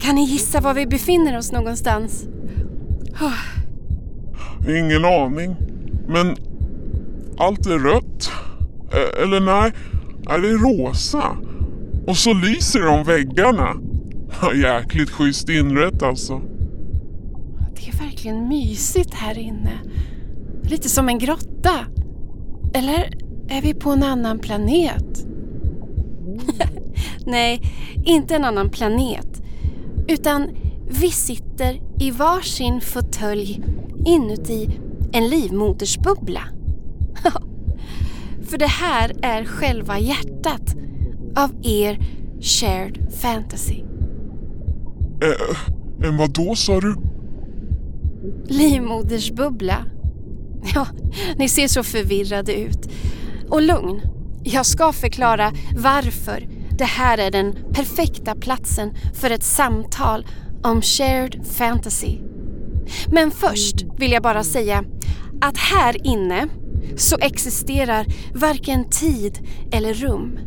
Kan 0.00 0.14
ni 0.14 0.24
gissa 0.24 0.60
var 0.60 0.74
vi 0.74 0.86
befinner 0.86 1.38
oss 1.38 1.52
någonstans? 1.52 2.28
Oh. 3.20 3.44
Ingen 4.68 5.04
aning. 5.04 5.56
Men 6.08 6.36
allt 7.38 7.66
är 7.66 7.78
rött. 7.78 8.32
Eller 9.22 9.40
nej, 9.40 9.72
är 10.28 10.38
det 10.38 10.48
rosa? 10.48 11.36
Och 12.06 12.16
så 12.16 12.32
lyser 12.32 12.80
de 12.80 13.04
väggarna. 13.04 13.76
Jäkligt 14.54 15.10
schysst 15.10 15.48
inrätt 15.48 16.02
alltså. 16.02 16.40
Det 17.80 17.88
är 17.88 18.04
verkligen 18.04 18.48
mysigt 18.48 19.14
här 19.14 19.38
inne. 19.38 19.80
Lite 20.62 20.88
som 20.88 21.08
en 21.08 21.18
grotta. 21.18 21.86
Eller 22.74 23.18
är 23.48 23.62
vi 23.62 23.74
på 23.74 23.90
en 23.90 24.02
annan 24.02 24.38
planet? 24.38 25.26
Nej, 27.26 27.62
inte 28.04 28.36
en 28.36 28.44
annan 28.44 28.70
planet. 28.70 29.42
Utan 30.08 30.48
vi 30.88 31.10
sitter 31.10 31.80
i 32.00 32.10
varsin 32.10 32.80
fåtölj 32.80 33.62
inuti 34.06 34.78
en 35.12 35.28
livmodersbubbla. 35.28 36.42
För 38.42 38.58
det 38.58 38.66
här 38.66 39.12
är 39.22 39.44
själva 39.44 39.98
hjärtat 39.98 40.76
av 41.36 41.50
er 41.62 41.98
shared 42.40 43.12
fantasy. 43.20 43.82
Äh, 45.22 46.08
en 46.08 46.16
vad 46.16 46.30
då 46.30 46.54
sa 46.54 46.80
du? 46.80 46.96
Livmodersbubbla. 48.46 49.84
Ja, 50.74 50.86
ni 51.36 51.48
ser 51.48 51.68
så 51.68 51.82
förvirrade 51.82 52.54
ut. 52.54 52.90
Och 53.48 53.62
lugn. 53.62 54.00
Jag 54.44 54.66
ska 54.66 54.92
förklara 54.92 55.52
varför 55.76 56.48
det 56.78 56.84
här 56.84 57.18
är 57.18 57.30
den 57.30 57.56
perfekta 57.72 58.34
platsen 58.34 58.94
för 59.14 59.30
ett 59.30 59.42
samtal 59.42 60.26
om 60.62 60.82
shared 60.82 61.46
fantasy. 61.46 62.18
Men 63.12 63.30
först 63.30 63.76
vill 63.98 64.12
jag 64.12 64.22
bara 64.22 64.44
säga 64.44 64.84
att 65.40 65.56
här 65.56 66.06
inne 66.06 66.48
så 66.96 67.16
existerar 67.20 68.06
varken 68.34 68.90
tid 68.90 69.38
eller 69.72 69.94
rum. 69.94 70.38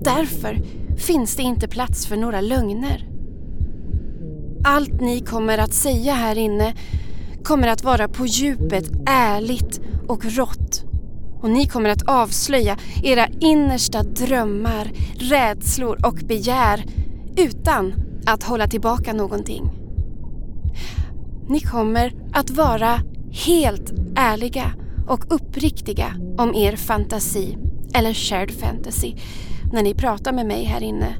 Därför 0.00 0.62
finns 0.96 1.36
det 1.36 1.42
inte 1.42 1.68
plats 1.68 2.06
för 2.06 2.16
några 2.16 2.40
lögner. 2.40 3.11
Allt 4.64 5.00
ni 5.00 5.20
kommer 5.20 5.58
att 5.58 5.72
säga 5.72 6.14
här 6.14 6.38
inne 6.38 6.74
kommer 7.44 7.68
att 7.68 7.84
vara 7.84 8.08
på 8.08 8.26
djupet 8.26 8.84
ärligt 9.06 9.80
och 10.08 10.24
rått. 10.24 10.84
Och 11.40 11.50
ni 11.50 11.66
kommer 11.66 11.90
att 11.90 12.08
avslöja 12.08 12.78
era 13.02 13.26
innersta 13.40 14.02
drömmar, 14.02 14.92
rädslor 15.14 16.06
och 16.06 16.14
begär 16.14 16.84
utan 17.36 17.94
att 18.26 18.42
hålla 18.42 18.66
tillbaka 18.66 19.12
någonting. 19.12 19.70
Ni 21.48 21.60
kommer 21.60 22.12
att 22.32 22.50
vara 22.50 23.00
helt 23.46 23.92
ärliga 24.16 24.72
och 25.08 25.34
uppriktiga 25.34 26.14
om 26.38 26.54
er 26.54 26.76
fantasi 26.76 27.56
eller 27.94 28.14
shared 28.14 28.50
fantasy 28.50 29.14
när 29.72 29.82
ni 29.82 29.94
pratar 29.94 30.32
med 30.32 30.46
mig 30.46 30.64
här 30.64 30.82
inne. 30.82 31.14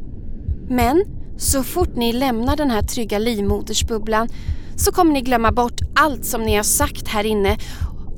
Men 0.69 1.22
så 1.43 1.63
fort 1.63 1.97
ni 1.97 2.13
lämnar 2.13 2.57
den 2.57 2.71
här 2.71 2.83
trygga 2.83 3.19
livmodersbubblan 3.19 4.29
så 4.77 4.93
kommer 4.93 5.13
ni 5.13 5.21
glömma 5.21 5.53
bort 5.53 5.81
allt 5.95 6.25
som 6.25 6.43
ni 6.43 6.57
har 6.57 6.63
sagt 6.63 7.09
här 7.09 7.25
inne 7.25 7.59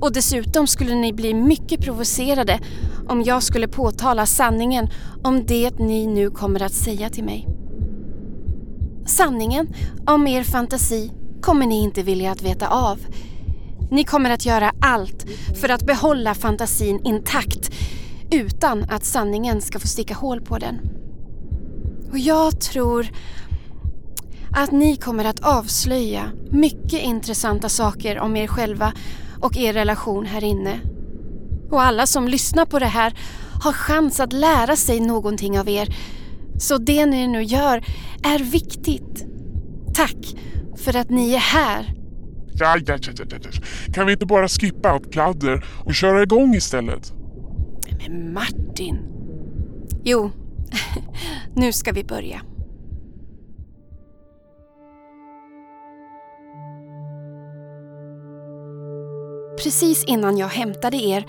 och 0.00 0.12
dessutom 0.12 0.66
skulle 0.66 0.94
ni 0.94 1.12
bli 1.12 1.34
mycket 1.34 1.80
provocerade 1.80 2.60
om 3.08 3.22
jag 3.22 3.42
skulle 3.42 3.68
påtala 3.68 4.26
sanningen 4.26 4.88
om 5.22 5.46
det 5.46 5.78
ni 5.78 6.06
nu 6.06 6.30
kommer 6.30 6.62
att 6.62 6.72
säga 6.72 7.10
till 7.10 7.24
mig. 7.24 7.48
Sanningen 9.06 9.68
om 10.06 10.26
er 10.26 10.42
fantasi 10.42 11.10
kommer 11.40 11.66
ni 11.66 11.82
inte 11.82 12.02
vilja 12.02 12.32
att 12.32 12.42
veta 12.42 12.68
av. 12.68 12.98
Ni 13.90 14.04
kommer 14.04 14.30
att 14.30 14.46
göra 14.46 14.72
allt 14.80 15.26
för 15.60 15.68
att 15.68 15.86
behålla 15.86 16.34
fantasin 16.34 17.00
intakt 17.04 17.70
utan 18.30 18.84
att 18.90 19.04
sanningen 19.04 19.60
ska 19.60 19.78
få 19.78 19.86
sticka 19.86 20.14
hål 20.14 20.40
på 20.40 20.58
den. 20.58 21.03
Och 22.14 22.20
jag 22.20 22.60
tror 22.60 23.06
att 24.52 24.72
ni 24.72 24.96
kommer 24.96 25.24
att 25.24 25.40
avslöja 25.40 26.32
mycket 26.50 27.02
intressanta 27.02 27.68
saker 27.68 28.18
om 28.18 28.36
er 28.36 28.46
själva 28.46 28.92
och 29.40 29.56
er 29.56 29.72
relation 29.72 30.26
här 30.26 30.44
inne. 30.44 30.80
Och 31.70 31.82
alla 31.82 32.06
som 32.06 32.28
lyssnar 32.28 32.66
på 32.66 32.78
det 32.78 32.86
här 32.86 33.18
har 33.62 33.72
chans 33.72 34.20
att 34.20 34.32
lära 34.32 34.76
sig 34.76 35.00
någonting 35.00 35.58
av 35.58 35.68
er. 35.68 35.96
Så 36.58 36.78
det 36.78 37.06
ni 37.06 37.26
nu 37.26 37.42
gör 37.42 37.84
är 38.22 38.38
viktigt. 38.38 39.26
Tack 39.94 40.34
för 40.76 40.96
att 40.96 41.10
ni 41.10 41.34
är 41.34 41.38
här. 41.38 41.94
Ja, 42.52 42.76
ja, 42.86 42.98
ja, 43.02 43.12
ja, 43.16 43.24
ja. 43.30 43.50
Kan 43.94 44.06
vi 44.06 44.12
inte 44.12 44.26
bara 44.26 44.48
skippa 44.48 44.90
allt 44.90 45.10
pladder 45.10 45.64
och 45.84 45.94
köra 45.94 46.22
igång 46.22 46.54
istället? 46.54 47.12
Men 47.98 48.32
Martin. 48.32 48.98
Jo, 50.04 50.30
nu 51.54 51.72
ska 51.72 51.92
vi 51.92 52.04
börja. 52.04 52.40
Precis 59.62 60.04
innan 60.04 60.38
jag 60.38 60.48
hämtade 60.48 60.96
er 60.96 61.26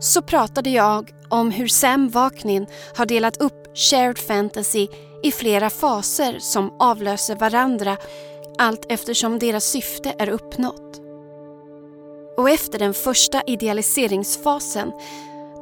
så 0.00 0.22
pratade 0.22 0.70
jag 0.70 1.10
om 1.28 1.50
hur 1.50 1.68
Sam 1.68 2.08
Vaknin 2.08 2.66
har 2.96 3.06
delat 3.06 3.36
upp 3.36 3.76
shared 3.76 4.18
fantasy 4.18 4.88
i 5.22 5.32
flera 5.32 5.70
faser 5.70 6.38
som 6.38 6.76
avlöser 6.78 7.36
varandra 7.36 7.96
allt 8.58 8.86
eftersom 8.88 9.38
deras 9.38 9.64
syfte 9.64 10.14
är 10.18 10.28
uppnått. 10.28 11.00
Och 12.36 12.50
efter 12.50 12.78
den 12.78 12.94
första 12.94 13.42
idealiseringsfasen 13.46 14.92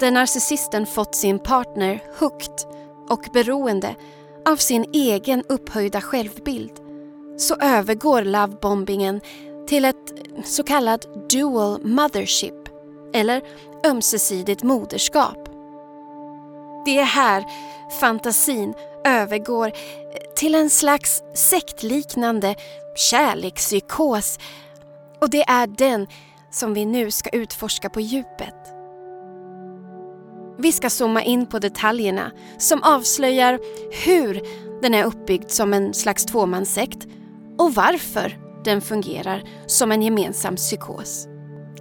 där 0.00 0.10
narcissisten 0.10 0.86
fått 0.86 1.14
sin 1.14 1.38
partner 1.38 2.02
hooked 2.18 2.75
och 3.08 3.28
beroende 3.32 3.94
av 4.48 4.56
sin 4.56 4.84
egen 4.92 5.42
upphöjda 5.48 6.00
självbild 6.00 6.72
så 7.36 7.54
övergår 7.54 8.22
lovebombingen 8.22 9.20
till 9.68 9.84
ett 9.84 10.12
så 10.44 10.62
kallat 10.62 11.30
dual 11.30 11.80
mothership 11.84 12.68
eller 13.14 13.42
ömsesidigt 13.86 14.62
moderskap. 14.62 15.48
Det 16.84 16.98
är 16.98 17.04
här 17.04 17.44
fantasin 18.00 18.74
övergår 19.04 19.72
till 20.36 20.54
en 20.54 20.70
slags 20.70 21.22
sektliknande 21.34 22.54
kärlekspsykos 23.10 24.38
och 25.20 25.30
det 25.30 25.42
är 25.42 25.66
den 25.66 26.06
som 26.50 26.74
vi 26.74 26.84
nu 26.84 27.10
ska 27.10 27.30
utforska 27.30 27.90
på 27.90 28.00
djupet. 28.00 28.75
Vi 30.58 30.72
ska 30.72 30.90
zooma 30.90 31.22
in 31.22 31.46
på 31.46 31.58
detaljerna 31.58 32.30
som 32.58 32.82
avslöjar 32.82 33.58
hur 34.04 34.42
den 34.82 34.94
är 34.94 35.04
uppbyggd 35.04 35.50
som 35.50 35.74
en 35.74 35.94
slags 35.94 36.24
tvåmanssekt 36.24 37.06
och 37.58 37.74
varför 37.74 38.38
den 38.64 38.80
fungerar 38.80 39.42
som 39.66 39.92
en 39.92 40.02
gemensam 40.02 40.56
psykos. 40.56 41.26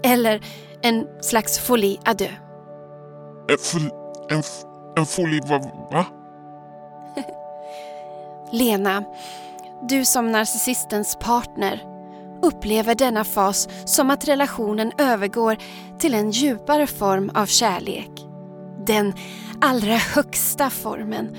Eller 0.04 0.46
en 0.82 1.08
slags 1.22 1.60
folie 1.60 2.00
à 2.06 2.14
deux. 2.14 2.32
En, 3.50 3.58
fol, 3.58 3.82
en, 4.30 4.44
en 4.98 5.06
folie... 5.06 5.42
Va? 5.42 5.62
va? 5.92 6.06
Lena, 8.52 9.04
du 9.90 10.06
som 10.06 10.32
narcissistens 10.32 11.16
partner 11.16 11.84
upplever 12.42 12.96
denna 12.96 13.24
fas 13.24 13.70
som 13.86 14.10
att 14.10 14.28
relationen 14.28 14.92
övergår 14.98 15.58
till 16.00 16.14
en 16.14 16.32
djupare 16.32 16.88
form 16.88 17.32
av 17.34 17.46
kärlek. 17.46 18.25
Den 18.88 19.14
allra 19.62 19.96
högsta 19.96 20.70
formen 20.70 21.36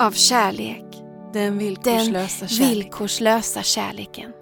av 0.00 0.12
kärlek. 0.12 0.84
Den 1.32 1.32
Den 1.32 1.58
villkorslösa 1.58 2.46
kärleken. 2.48 2.68
villkorslösa 2.68 3.62
kärleken. 3.62 4.32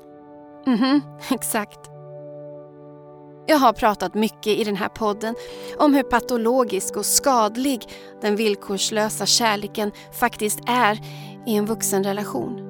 Mhm, 0.66 1.00
exakt. 1.30 1.78
Jag 3.46 3.58
har 3.58 3.72
pratat 3.72 4.14
mycket 4.14 4.46
i 4.46 4.64
den 4.64 4.76
här 4.76 4.88
podden 4.88 5.34
om 5.78 5.94
hur 5.94 6.02
patologisk 6.02 6.96
och 6.96 7.06
skadlig 7.06 7.82
den 8.22 8.36
villkorslösa 8.36 9.26
kärleken 9.26 9.92
faktiskt 10.20 10.58
är 10.66 10.98
i 11.46 11.54
en 11.56 11.66
vuxenrelation. 11.66 12.64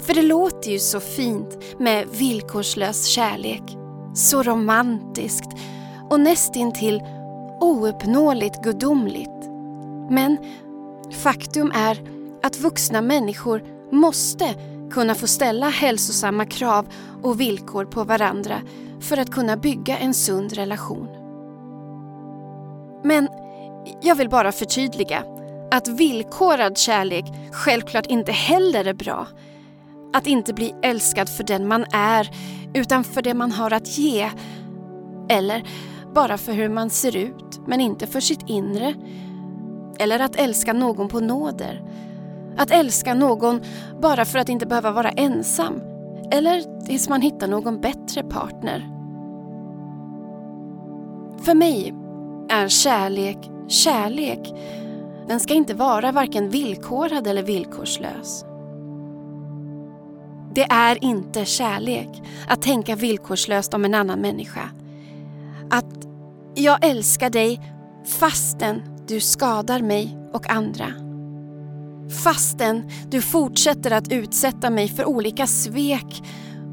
För 0.00 0.14
det 0.14 0.22
låter 0.22 0.70
ju 0.70 0.78
så 0.78 1.00
fint 1.00 1.58
med 1.78 2.08
villkorslös 2.08 3.06
kärlek. 3.06 3.62
Så 4.14 4.42
romantiskt 4.42 5.48
och 6.10 6.20
nästintill 6.20 7.00
ouppnåeligt 7.62 8.62
gudomligt. 8.62 9.50
Men 10.10 10.38
faktum 11.22 11.72
är 11.74 11.98
att 12.42 12.58
vuxna 12.58 13.00
människor 13.00 13.62
måste 13.92 14.54
kunna 14.90 15.14
få 15.14 15.26
ställa 15.26 15.68
hälsosamma 15.68 16.46
krav 16.46 16.86
och 17.22 17.40
villkor 17.40 17.84
på 17.84 18.04
varandra 18.04 18.60
för 19.00 19.16
att 19.16 19.30
kunna 19.30 19.56
bygga 19.56 19.98
en 19.98 20.14
sund 20.14 20.52
relation. 20.52 21.08
Men 23.04 23.28
jag 24.00 24.14
vill 24.14 24.28
bara 24.28 24.52
förtydliga 24.52 25.24
att 25.70 25.88
villkorad 25.88 26.78
kärlek 26.78 27.24
självklart 27.52 28.06
inte 28.06 28.32
heller 28.32 28.84
är 28.84 28.94
bra. 28.94 29.26
Att 30.12 30.26
inte 30.26 30.54
bli 30.54 30.74
älskad 30.82 31.28
för 31.28 31.44
den 31.44 31.68
man 31.68 31.84
är 31.92 32.30
utan 32.74 33.04
för 33.04 33.22
det 33.22 33.34
man 33.34 33.52
har 33.52 33.72
att 33.72 33.98
ge. 33.98 34.30
Eller 35.28 35.64
bara 36.14 36.38
för 36.38 36.52
hur 36.52 36.68
man 36.68 36.90
ser 36.90 37.16
ut 37.16 37.51
men 37.66 37.80
inte 37.80 38.06
för 38.06 38.20
sitt 38.20 38.50
inre. 38.50 38.94
Eller 39.98 40.20
att 40.20 40.36
älska 40.36 40.72
någon 40.72 41.08
på 41.08 41.20
nåder. 41.20 41.82
Att 42.56 42.70
älska 42.70 43.14
någon 43.14 43.60
bara 44.00 44.24
för 44.24 44.38
att 44.38 44.48
inte 44.48 44.66
behöva 44.66 44.90
vara 44.90 45.10
ensam. 45.10 45.80
Eller 46.30 46.84
tills 46.86 47.08
man 47.08 47.22
hittar 47.22 47.48
någon 47.48 47.80
bättre 47.80 48.22
partner. 48.22 48.88
För 51.42 51.54
mig 51.54 51.94
är 52.48 52.68
kärlek 52.68 53.52
kärlek. 53.72 54.54
Den 55.28 55.40
ska 55.40 55.54
inte 55.54 55.74
vara 55.74 56.12
varken 56.12 56.50
villkorad 56.50 57.26
eller 57.26 57.42
villkorslös. 57.42 58.44
Det 60.54 60.64
är 60.64 61.04
inte 61.04 61.44
kärlek 61.44 62.22
att 62.48 62.62
tänka 62.62 62.96
villkorslöst 62.96 63.74
om 63.74 63.84
en 63.84 63.94
annan 63.94 64.18
människa. 64.18 64.70
Att 65.70 66.11
jag 66.54 66.84
älskar 66.84 67.30
dig 67.30 67.60
fastän 68.06 68.82
du 69.06 69.20
skadar 69.20 69.80
mig 69.80 70.18
och 70.32 70.50
andra. 70.50 70.86
Fastän 72.24 72.90
du 73.08 73.22
fortsätter 73.22 73.90
att 73.90 74.12
utsätta 74.12 74.70
mig 74.70 74.88
för 74.88 75.04
olika 75.04 75.46
svek 75.46 76.22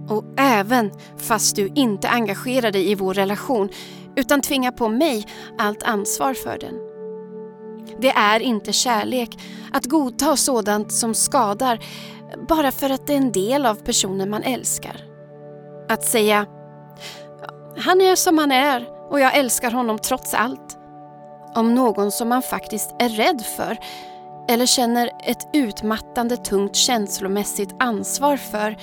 och 0.10 0.24
även 0.38 0.92
fast 1.18 1.56
du 1.56 1.72
inte 1.76 2.10
engagerar 2.10 2.72
dig 2.72 2.92
i 2.92 2.96
vår 2.96 3.14
relation 3.14 3.70
utan 4.16 4.42
tvingar 4.42 4.72
på 4.72 4.90
mig 4.90 5.28
allt 5.58 5.84
ansvar 5.84 6.34
för 6.34 6.58
den. 6.58 6.76
Det 8.02 8.10
är 8.10 8.40
inte 8.40 8.74
kärlek 8.74 9.40
att 9.72 9.86
godta 9.86 10.38
sådant 10.38 10.94
som 10.94 11.14
skadar 11.14 11.80
bara 12.48 12.72
för 12.72 12.90
att 12.90 13.08
det 13.08 13.14
är 13.14 13.18
en 13.18 13.32
del 13.32 13.66
av 13.66 13.76
personen 13.76 14.30
man 14.30 14.44
älskar. 14.44 14.96
Att 15.90 16.04
säga 16.04 16.46
han 17.78 18.02
är 18.02 18.16
som 18.16 18.38
han 18.38 18.52
är 18.52 18.99
och 19.10 19.20
jag 19.20 19.38
älskar 19.38 19.72
honom 19.72 20.00
trots 20.00 20.34
allt. 20.34 20.78
Om 21.56 21.76
någon 21.76 22.12
som 22.12 22.30
man 22.30 22.42
faktiskt 22.42 22.96
är 23.00 23.10
rädd 23.10 23.42
för 23.42 23.78
eller 24.50 24.66
känner 24.66 25.12
ett 25.24 25.48
utmattande 25.54 26.38
tungt 26.38 26.76
känslomässigt 26.76 27.76
ansvar 27.80 28.38
för. 28.38 28.78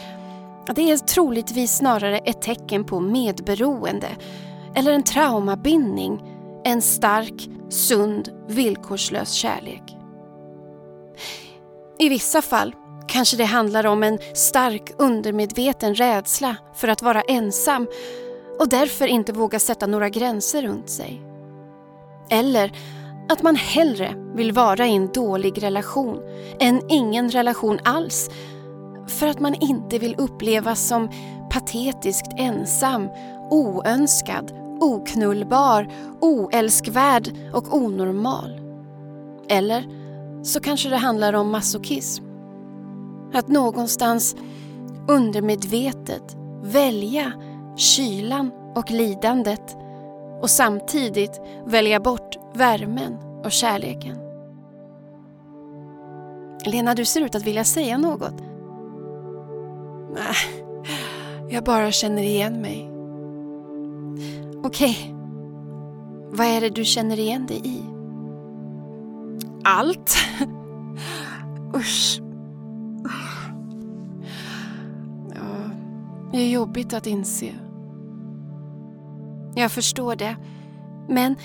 Det 0.75 0.91
är 0.91 0.97
troligtvis 0.97 1.77
snarare 1.77 2.19
ett 2.19 2.43
tecken 2.43 2.85
på 2.85 3.01
medberoende 3.01 4.09
eller 4.75 4.93
en 4.93 5.03
traumabindning 5.03 6.23
än 6.65 6.83
stark, 6.83 7.49
sund, 7.69 8.29
villkorslös 8.49 9.33
kärlek. 9.33 9.97
I 11.99 12.09
vissa 12.09 12.43
fall 12.43 12.75
kanske 13.09 13.37
det 13.37 13.45
handlar 13.45 13.87
om 13.87 14.03
en 14.03 14.19
stark 14.35 14.93
undermedveten 14.99 15.95
rädsla 15.95 16.57
för 16.75 16.89
att 16.89 17.03
vara 17.03 17.23
ensam 17.23 17.87
och 18.59 18.69
därför 18.69 19.07
inte 19.07 19.33
vågar 19.33 19.59
sätta 19.59 19.87
några 19.87 20.09
gränser 20.09 20.63
runt 20.63 20.91
sig. 20.91 21.23
Eller 22.31 22.73
att 23.29 23.43
man 23.43 23.57
hellre 23.57 24.15
vill 24.35 24.53
vara 24.53 24.87
i 24.87 24.97
en 24.97 25.13
dålig 25.13 25.63
relation 25.63 26.21
än 26.61 26.83
ingen 26.89 27.31
relation 27.31 27.79
alls 27.85 28.31
för 29.07 29.27
att 29.27 29.41
man 29.41 29.55
inte 29.55 29.99
vill 29.99 30.15
upplevas 30.19 30.89
som 30.89 31.09
patetiskt 31.51 32.33
ensam, 32.37 33.09
oönskad, 33.51 34.53
oknullbar, 34.81 35.89
oälskvärd 36.21 37.31
och 37.53 37.77
onormal. 37.77 38.61
Eller 39.49 39.85
så 40.43 40.61
kanske 40.61 40.89
det 40.89 40.97
handlar 40.97 41.33
om 41.33 41.51
masochism. 41.51 42.25
Att 43.33 43.49
någonstans 43.49 44.37
undermedvetet 45.09 46.37
välja 46.63 47.33
kylan 47.77 48.51
och 48.75 48.91
lidandet 48.91 49.77
och 50.41 50.51
samtidigt 50.51 51.41
välja 51.67 52.01
bort 52.01 52.39
värmen 52.55 53.17
och 53.45 53.53
kärleken. 53.53 54.17
Lena, 56.65 56.95
du 56.95 57.05
ser 57.05 57.21
ut 57.21 57.35
att 57.35 57.47
vilja 57.47 57.65
säga 57.65 57.99
något. 57.99 58.35
Nej, 60.15 60.65
jag 61.49 61.65
bara 61.65 61.93
känner 61.93 62.23
igen 62.23 62.61
mig. 62.61 62.91
Okej. 64.65 65.15
Vad 66.31 66.47
är 66.47 66.61
det 66.61 66.71
du 66.71 66.85
känner 66.85 67.19
igen 67.19 67.47
dig 67.47 67.61
i? 67.65 67.83
Allt. 69.65 70.17
Usch. 71.77 72.21
Ja, 75.35 75.71
det 76.33 76.39
är 76.39 76.49
jobbigt 76.49 76.95
att 76.95 77.07
inse. 77.07 77.66
Mm. 79.57 79.63
Jag 79.63 79.73
förstår 79.73 80.17
det. 80.17 80.37
Men 81.09 81.37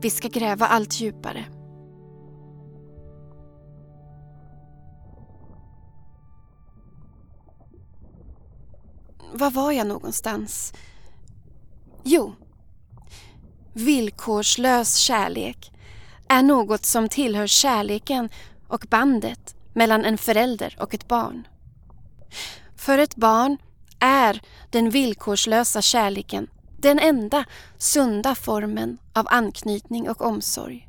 vi 0.00 0.10
ska 0.10 0.28
gräva 0.28 0.66
allt 0.66 1.00
djupare. 1.00 1.44
Var 9.32 9.50
var 9.50 9.72
jag 9.72 9.86
någonstans? 9.86 10.72
Jo. 12.04 12.34
Villkorslös 13.72 14.96
kärlek 14.96 15.72
är 16.28 16.42
något 16.42 16.84
som 16.84 17.08
tillhör 17.08 17.46
kärleken 17.46 18.28
och 18.68 18.86
bandet 18.90 19.54
mellan 19.74 20.04
en 20.04 20.18
förälder 20.18 20.76
och 20.80 20.94
ett 20.94 21.08
barn. 21.08 21.46
För 22.76 22.98
ett 22.98 23.16
barn 23.16 23.56
är 24.00 24.40
den 24.70 24.90
villkorslösa 24.90 25.82
kärleken 25.82 26.48
den 26.82 26.98
enda 26.98 27.44
sunda 27.78 28.34
formen 28.34 28.98
av 29.12 29.26
anknytning 29.30 30.10
och 30.10 30.22
omsorg. 30.22 30.88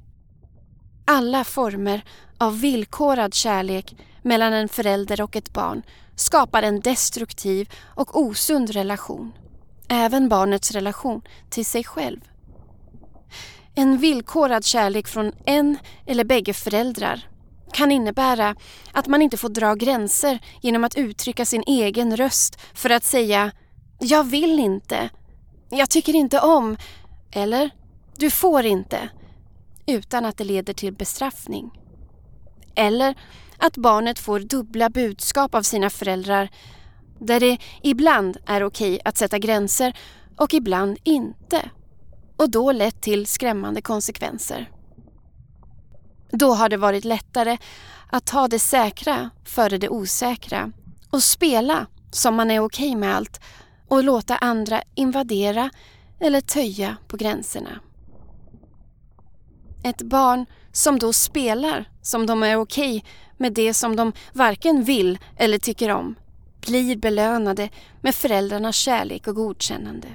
Alla 1.05 1.43
former 1.43 2.03
av 2.37 2.59
villkorad 2.59 3.33
kärlek 3.33 3.95
mellan 4.21 4.53
en 4.53 4.69
förälder 4.69 5.21
och 5.21 5.35
ett 5.35 5.53
barn 5.53 5.81
skapar 6.15 6.63
en 6.63 6.79
destruktiv 6.79 7.69
och 7.95 8.19
osund 8.19 8.69
relation. 8.69 9.33
Även 9.87 10.29
barnets 10.29 10.71
relation 10.71 11.21
till 11.49 11.65
sig 11.65 11.83
själv. 11.83 12.19
En 13.75 13.97
villkorad 13.97 14.65
kärlek 14.65 15.07
från 15.07 15.31
en 15.45 15.77
eller 16.05 16.23
bägge 16.23 16.53
föräldrar 16.53 17.27
kan 17.73 17.91
innebära 17.91 18.55
att 18.91 19.07
man 19.07 19.21
inte 19.21 19.37
får 19.37 19.49
dra 19.49 19.75
gränser 19.75 20.39
genom 20.61 20.83
att 20.83 20.95
uttrycka 20.95 21.45
sin 21.45 21.63
egen 21.67 22.17
röst 22.17 22.59
för 22.73 22.89
att 22.89 23.03
säga 23.03 23.51
”jag 23.99 24.23
vill 24.23 24.59
inte” 24.59 25.09
Jag 25.73 25.89
tycker 25.89 26.13
inte 26.13 26.39
om, 26.39 26.77
eller 27.31 27.69
du 28.17 28.29
får 28.29 28.65
inte, 28.65 29.09
utan 29.85 30.25
att 30.25 30.37
det 30.37 30.43
leder 30.43 30.73
till 30.73 30.93
bestraffning. 30.93 31.71
Eller 32.75 33.15
att 33.57 33.77
barnet 33.77 34.19
får 34.19 34.39
dubbla 34.39 34.89
budskap 34.89 35.55
av 35.55 35.61
sina 35.61 35.89
föräldrar 35.89 36.49
där 37.19 37.39
det 37.39 37.57
ibland 37.81 38.37
är 38.45 38.63
okej 38.63 38.99
att 39.05 39.17
sätta 39.17 39.39
gränser 39.39 39.97
och 40.37 40.53
ibland 40.53 40.97
inte. 41.03 41.69
Och 42.37 42.49
då 42.49 42.71
lett 42.71 43.01
till 43.01 43.27
skrämmande 43.27 43.81
konsekvenser. 43.81 44.69
Då 46.31 46.53
har 46.53 46.69
det 46.69 46.77
varit 46.77 47.05
lättare 47.05 47.57
att 48.09 48.25
ta 48.25 48.47
det 48.47 48.59
säkra 48.59 49.29
före 49.45 49.77
det 49.77 49.89
osäkra 49.89 50.71
och 51.09 51.23
spela 51.23 51.87
som 52.11 52.35
man 52.35 52.51
är 52.51 52.59
okej 52.59 52.95
med 52.95 53.15
allt 53.15 53.41
och 53.91 54.03
låta 54.03 54.37
andra 54.37 54.81
invadera 54.95 55.69
eller 56.19 56.41
töja 56.41 56.97
på 57.07 57.17
gränserna. 57.17 57.79
Ett 59.83 60.01
barn 60.01 60.45
som 60.71 60.99
då 60.99 61.13
spelar 61.13 61.89
som 62.01 62.25
de 62.25 62.43
är 62.43 62.55
okej 62.55 63.05
med 63.37 63.53
det 63.53 63.73
som 63.73 63.95
de 63.95 64.13
varken 64.33 64.83
vill 64.83 65.17
eller 65.37 65.57
tycker 65.57 65.89
om 65.89 66.15
blir 66.61 66.95
belönade 66.95 67.69
med 68.01 68.15
föräldrarnas 68.15 68.75
kärlek 68.75 69.27
och 69.27 69.35
godkännande. 69.35 70.07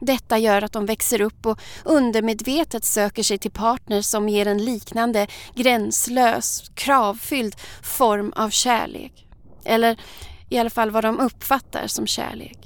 Detta 0.00 0.38
gör 0.38 0.62
att 0.62 0.72
de 0.72 0.86
växer 0.86 1.20
upp 1.20 1.46
och 1.46 1.60
undermedvetet 1.84 2.84
söker 2.84 3.22
sig 3.22 3.38
till 3.38 3.50
partner 3.50 4.02
som 4.02 4.28
ger 4.28 4.46
en 4.46 4.64
liknande 4.64 5.26
gränslös, 5.54 6.70
kravfylld 6.74 7.56
form 7.82 8.32
av 8.36 8.50
kärlek. 8.50 9.26
Eller 9.64 10.00
i 10.48 10.58
alla 10.58 10.70
fall 10.70 10.90
vad 10.90 11.04
de 11.04 11.20
uppfattar 11.20 11.86
som 11.86 12.06
kärlek. 12.06 12.65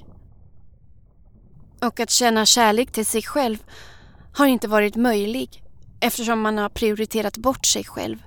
Och 1.82 2.00
att 2.00 2.10
känna 2.10 2.46
kärlek 2.46 2.92
till 2.92 3.06
sig 3.06 3.22
själv 3.22 3.58
har 4.32 4.46
inte 4.46 4.68
varit 4.68 4.96
möjlig 4.96 5.62
eftersom 6.00 6.40
man 6.40 6.58
har 6.58 6.68
prioriterat 6.68 7.36
bort 7.36 7.66
sig 7.66 7.84
själv, 7.84 8.22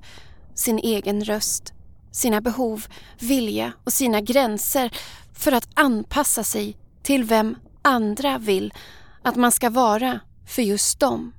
sin 0.56 0.80
egen 0.80 1.24
röst, 1.24 1.74
sina 2.12 2.42
behov, 2.42 2.86
vilja 3.20 3.74
och 3.84 3.94
sina 3.94 4.22
gränser 4.22 4.92
för 5.34 5.52
att 5.52 5.70
anpassa 5.74 6.44
sig 6.44 6.78
till 7.04 7.24
vem 7.24 7.56
andra 7.82 8.38
vill 8.38 8.74
att 9.24 9.36
man 9.36 9.52
ska 9.52 9.70
vara 9.70 10.20
för 10.48 10.62
just 10.62 11.00
dem. 11.00 11.34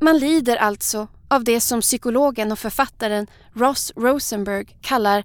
Man 0.00 0.18
lider 0.18 0.56
alltså 0.56 1.08
av 1.28 1.44
det 1.44 1.60
som 1.60 1.80
psykologen 1.80 2.52
och 2.52 2.58
författaren 2.58 3.26
Ross 3.54 3.92
Rosenberg 3.96 4.66
kallar 4.80 5.24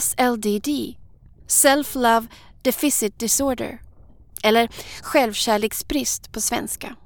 SLDD, 0.00 0.68
Self-Love 1.48 2.26
Deficit 2.62 3.18
Disorder, 3.18 3.80
eller 4.44 4.68
självkärleksbrist 5.02 6.32
på 6.32 6.40
svenska. 6.40 6.96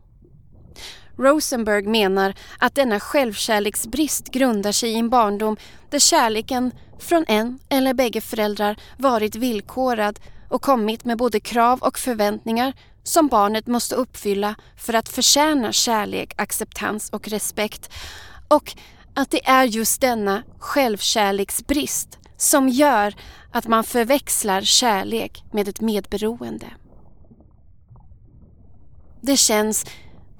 Rosenberg 1.18 1.86
menar 1.86 2.34
att 2.59 2.74
denna 2.74 3.01
självkärleksbrist 3.01 4.28
grundar 4.28 4.72
sig 4.72 4.91
i 4.91 4.99
en 4.99 5.11
barndom 5.11 5.57
där 5.91 5.99
kärleken 5.99 6.72
från 6.99 7.24
en 7.28 7.59
eller 7.68 7.95
bägge 7.95 8.20
föräldrar 8.20 8.76
varit 8.97 9.34
villkorad 9.34 10.20
och 10.49 10.62
kommit 10.62 11.05
med 11.05 11.18
både 11.18 11.41
krav 11.41 11.78
och 11.78 11.99
förväntningar 11.99 12.72
som 13.03 13.28
barnet 13.28 13.66
måste 13.66 13.95
uppfylla 13.95 14.55
för 14.77 14.94
att 14.94 15.09
förtjäna 15.09 15.73
kärlek, 15.73 16.35
acceptans 16.36 17.10
och 17.10 17.28
respekt. 17.28 17.93
Och 18.48 18.77
att 19.15 19.31
det 19.31 19.48
är 19.48 19.65
just 19.65 20.01
denna 20.01 20.43
självkärleksbrist 20.59 22.19
som 22.36 22.69
gör 22.69 23.15
att 23.52 23.66
man 23.66 23.85
förväxlar 23.85 24.62
kärlek 24.62 25.44
med 25.52 25.69
ett 25.69 25.81
medberoende. 25.81 26.66
Det 29.20 29.36
känns 29.36 29.85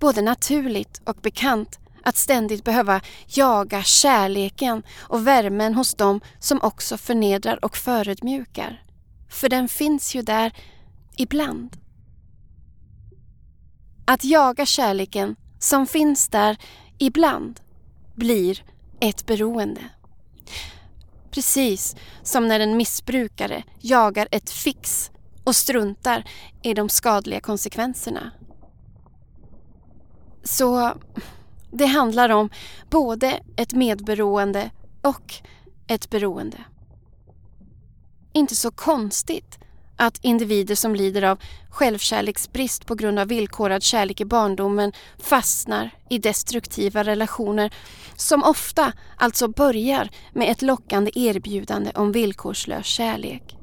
både 0.01 0.23
naturligt 0.23 1.01
och 1.05 1.17
bekant 1.17 1.79
att 2.03 2.17
ständigt 2.17 2.65
behöva 2.65 3.01
jaga 3.27 3.83
kärleken 3.83 4.83
och 4.99 5.27
värmen 5.27 5.75
hos 5.75 5.95
dem 5.95 6.21
som 6.39 6.63
också 6.63 6.97
förnedrar 6.97 7.65
och 7.65 7.77
förödmjukar. 7.77 8.83
För 9.29 9.49
den 9.49 9.69
finns 9.69 10.15
ju 10.15 10.23
där 10.23 10.53
ibland. 11.17 11.77
Att 14.05 14.25
jaga 14.25 14.67
kärleken 14.67 15.37
som 15.59 15.87
finns 15.87 16.29
där 16.29 16.57
ibland 16.99 17.61
blir 18.15 18.63
ett 19.01 19.27
beroende. 19.27 19.81
Precis 21.31 21.97
som 22.23 22.49
när 22.49 22.61
en 22.61 22.77
missbrukare 22.77 23.63
jagar 23.81 24.29
ett 24.31 24.51
fix 24.51 25.11
och 25.45 25.57
struntar 25.57 26.25
i 26.63 26.75
de 26.75 26.89
skadliga 26.89 27.41
konsekvenserna. 27.41 28.31
Så 30.49 30.95
det 31.71 31.87
handlar 31.87 32.29
om 32.29 32.51
både 32.91 33.41
ett 33.57 33.73
medberoende 33.73 34.71
och 35.03 35.35
ett 35.87 36.11
beroende. 36.11 36.65
Inte 38.33 38.57
så 38.57 38.71
konstigt 38.71 39.59
att 39.97 40.19
individer 40.25 40.75
som 40.75 40.95
lider 40.95 41.23
av 41.23 41.39
självkärleksbrist 41.71 42.87
på 42.87 42.95
grund 42.95 43.19
av 43.19 43.29
villkorad 43.29 43.83
kärlek 43.83 44.21
i 44.21 44.25
barndomen 44.25 44.93
fastnar 45.19 45.91
i 46.11 46.19
destruktiva 46.19 47.05
relationer 47.05 47.75
som 48.17 48.45
ofta 48.45 48.93
alltså 49.17 49.49
börjar 49.49 50.11
med 50.33 50.51
ett 50.51 50.63
lockande 50.63 51.11
erbjudande 51.15 51.91
om 51.95 52.13
villkorslös 52.13 52.87
kärlek. 52.87 53.57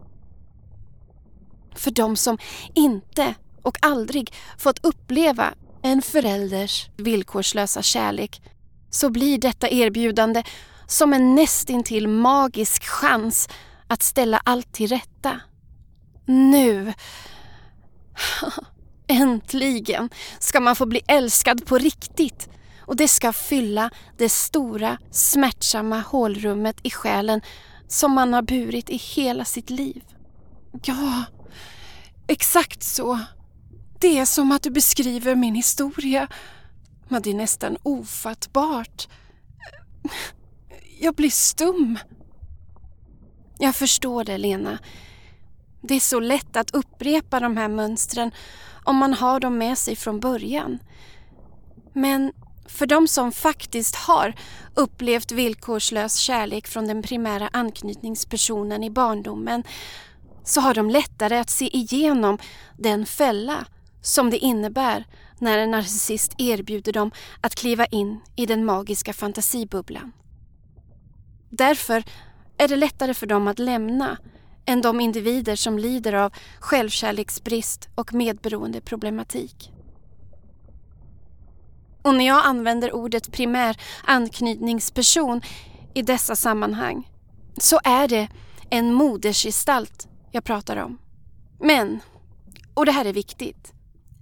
För 1.75 1.91
de 1.91 2.15
som 2.15 2.37
inte 2.73 3.33
och 3.61 3.77
aldrig 3.81 4.33
fått 4.57 4.85
uppleva 4.85 5.53
en 5.85 6.01
förälders 6.01 6.89
villkorslösa 6.97 7.81
kärlek 7.81 8.41
så 8.89 9.09
blir 9.09 9.37
detta 9.37 9.69
erbjudande 9.69 10.43
som 10.87 11.13
en 11.13 11.35
nästintill 11.35 12.07
magisk 12.07 12.83
chans 12.83 13.49
att 13.87 14.03
ställa 14.03 14.41
allt 14.45 14.73
till 14.73 14.87
rätta. 14.87 15.39
Nu! 16.25 16.93
Äntligen 19.07 20.09
ska 20.39 20.59
man 20.59 20.75
få 20.75 20.85
bli 20.85 21.01
älskad 21.07 21.65
på 21.65 21.77
riktigt 21.77 22.49
och 22.79 22.95
det 22.95 23.07
ska 23.07 23.33
fylla 23.33 23.89
det 24.17 24.29
stora 24.29 24.97
smärtsamma 25.11 25.99
hålrummet 25.99 26.77
i 26.83 26.89
själen 26.89 27.41
som 27.87 28.11
man 28.11 28.33
har 28.33 28.41
burit 28.41 28.89
i 28.89 28.97
hela 28.97 29.45
sitt 29.45 29.69
liv. 29.69 30.03
Ja, 30.83 31.23
exakt 32.27 32.83
så. 32.83 33.19
Det 33.99 34.19
är 34.19 34.25
som 34.25 34.51
att 34.51 34.63
du 34.63 34.69
beskriver 34.69 35.35
min 35.35 35.55
historia. 35.55 36.27
Men 37.07 37.21
det 37.21 37.29
är 37.29 37.33
nästan 37.33 37.77
ofattbart. 37.83 39.07
Jag 40.99 41.15
blir 41.15 41.29
stum. 41.29 41.99
Jag 43.59 43.75
förstår 43.75 44.23
det, 44.23 44.37
Lena. 44.37 44.79
Det 45.81 45.95
är 45.95 45.99
så 45.99 46.19
lätt 46.19 46.55
att 46.55 46.71
upprepa 46.71 47.39
de 47.39 47.57
här 47.57 47.67
mönstren 47.67 48.31
om 48.83 48.95
man 48.95 49.13
har 49.13 49.39
dem 49.39 49.57
med 49.57 49.77
sig 49.77 49.95
från 49.95 50.19
början. 50.19 50.79
Men 51.93 52.31
för 52.65 52.85
de 52.85 53.07
som 53.07 53.31
faktiskt 53.31 53.95
har 53.95 54.33
upplevt 54.73 55.31
villkorslös 55.31 56.15
kärlek 56.15 56.67
från 56.67 56.87
den 56.87 57.01
primära 57.01 57.49
anknytningspersonen 57.53 58.83
i 58.83 58.89
barndomen 58.89 59.63
så 60.43 60.61
har 60.61 60.73
de 60.73 60.89
lättare 60.89 61.37
att 61.37 61.49
se 61.49 61.77
igenom 61.77 62.37
den 62.77 63.05
fälla 63.05 63.65
som 64.05 64.29
det 64.29 64.37
innebär 64.37 65.05
när 65.39 65.57
en 65.57 65.71
narcissist 65.71 66.35
erbjuder 66.37 66.93
dem 66.93 67.11
att 67.41 67.55
kliva 67.55 67.85
in 67.85 68.21
i 68.35 68.45
den 68.45 68.65
magiska 68.65 69.13
fantasibubblan. 69.13 70.11
Därför 71.49 72.03
är 72.57 72.67
det 72.67 72.75
lättare 72.75 73.13
för 73.13 73.27
dem 73.27 73.47
att 73.47 73.59
lämna 73.59 74.17
än 74.65 74.81
de 74.81 74.99
individer 74.99 75.55
som 75.55 75.79
lider 75.79 76.13
av 76.13 76.33
självkärleksbrist 76.59 77.89
och 77.95 78.13
medberoendeproblematik. 78.13 79.71
Och 82.01 82.15
när 82.15 82.27
jag 82.27 82.45
använder 82.45 82.95
ordet 82.95 83.31
primär 83.31 83.77
anknytningsperson 84.03 85.41
i 85.93 86.01
dessa 86.01 86.35
sammanhang 86.35 87.11
så 87.57 87.79
är 87.83 88.07
det 88.07 88.27
en 88.69 88.93
modersgestalt 88.93 90.07
jag 90.31 90.43
pratar 90.43 90.77
om. 90.77 90.97
Men, 91.59 91.99
och 92.73 92.85
det 92.85 92.91
här 92.91 93.05
är 93.05 93.13
viktigt, 93.13 93.74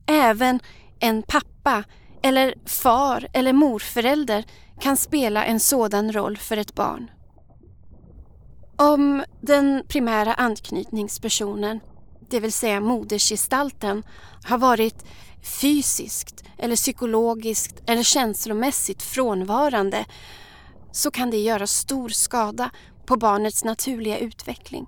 även 0.06 0.60
en 1.00 1.24
pappa 1.24 1.84
eller 2.24 2.56
far 2.66 3.28
eller 3.34 3.54
morförälder 3.54 4.44
kan 4.80 4.98
spela 4.98 5.46
en 5.46 5.60
sådan 5.60 6.12
roll 6.12 6.38
för 6.38 6.58
ett 6.58 6.76
barn. 6.76 7.12
Om 8.76 9.24
den 9.42 9.84
primära 9.88 10.34
anknytningspersonen, 10.34 11.80
det 12.30 12.40
vill 12.40 12.54
säga 12.54 12.80
modersgestalten, 12.80 14.04
har 14.44 14.58
varit 14.58 15.06
fysiskt 15.62 16.44
eller 16.58 16.76
psykologiskt 16.76 17.90
eller 17.90 18.04
känslomässigt 18.04 19.04
frånvarande 19.04 20.06
så 20.92 21.12
kan 21.12 21.32
det 21.32 21.38
göra 21.38 21.68
stor 21.68 22.10
skada 22.10 22.70
på 23.06 23.16
barnets 23.16 23.64
naturliga 23.64 24.18
utveckling. 24.18 24.88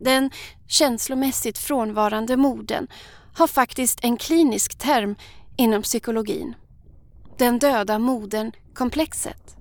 Den 0.00 0.30
känslomässigt 0.68 1.58
frånvarande 1.58 2.36
modern 2.36 2.86
har 3.34 3.46
faktiskt 3.46 3.98
en 4.02 4.16
klinisk 4.16 4.78
term 4.78 5.16
inom 5.56 5.82
psykologin. 5.82 6.54
Den 7.38 7.58
döda 7.58 7.98
modern-komplexet. 7.98 9.56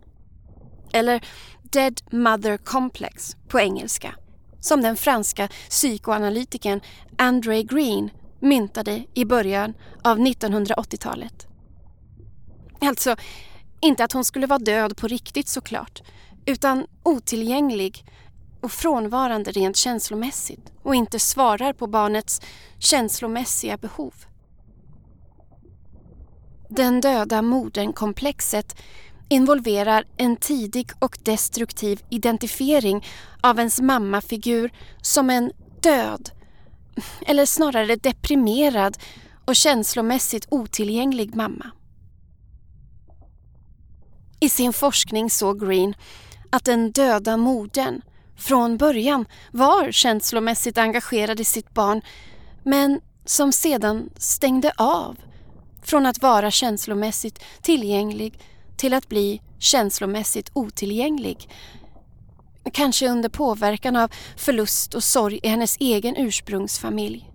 Eller 0.93 1.25
Dead 1.63 2.01
Mother 2.11 2.57
Complex 2.57 3.35
på 3.47 3.59
engelska. 3.59 4.15
Som 4.59 4.81
den 4.81 4.95
franska 4.95 5.49
psykoanalytikern 5.69 6.81
André 7.17 7.63
Green 7.63 8.09
myntade 8.39 9.03
i 9.13 9.25
början 9.25 9.73
av 10.03 10.17
1980-talet. 10.19 11.47
Alltså, 12.81 13.15
inte 13.81 14.03
att 14.03 14.11
hon 14.11 14.25
skulle 14.25 14.47
vara 14.47 14.59
död 14.59 14.97
på 14.97 15.07
riktigt 15.07 15.47
såklart, 15.47 16.01
utan 16.45 16.85
otillgänglig 17.03 18.05
och 18.63 18.71
frånvarande 18.71 19.51
rent 19.51 19.77
känslomässigt 19.77 20.71
och 20.83 20.95
inte 20.95 21.19
svarar 21.19 21.73
på 21.73 21.87
barnets 21.87 22.41
känslomässiga 22.79 23.77
behov. 23.77 24.13
Den 26.69 27.01
döda 27.01 27.41
modern-komplexet 27.41 28.75
involverar 29.29 30.05
en 30.17 30.37
tidig 30.37 30.91
och 30.99 31.17
destruktiv 31.23 32.01
identifiering 32.09 33.05
av 33.41 33.59
ens 33.59 33.81
mammafigur 33.81 34.73
som 35.01 35.29
en 35.29 35.51
död, 35.81 36.29
eller 37.21 37.45
snarare 37.45 37.95
deprimerad 37.95 38.97
och 39.45 39.55
känslomässigt 39.55 40.47
otillgänglig 40.49 41.35
mamma. 41.35 41.71
I 44.39 44.49
sin 44.49 44.73
forskning 44.73 45.29
såg 45.29 45.59
Green 45.59 45.95
att 46.49 46.65
den 46.65 46.91
döda 46.91 47.37
modern 47.37 48.01
från 48.37 48.77
början 48.77 49.25
var 49.51 49.91
känslomässigt 49.91 50.77
engagerad 50.77 51.39
i 51.39 51.43
sitt 51.43 51.73
barn 51.73 52.01
men 52.63 53.01
som 53.25 53.51
sedan 53.51 54.09
stängde 54.17 54.71
av 54.77 55.17
från 55.83 56.05
att 56.05 56.21
vara 56.21 56.51
känslomässigt 56.51 57.43
tillgänglig 57.61 58.39
till 58.77 58.93
att 58.93 59.09
bli 59.09 59.41
känslomässigt 59.59 60.51
otillgänglig. 60.53 61.49
Kanske 62.73 63.09
under 63.09 63.29
påverkan 63.29 63.95
av 63.95 64.11
förlust 64.37 64.93
och 64.93 65.03
sorg 65.03 65.39
i 65.43 65.47
hennes 65.47 65.77
egen 65.79 66.15
ursprungsfamilj. 66.15 67.29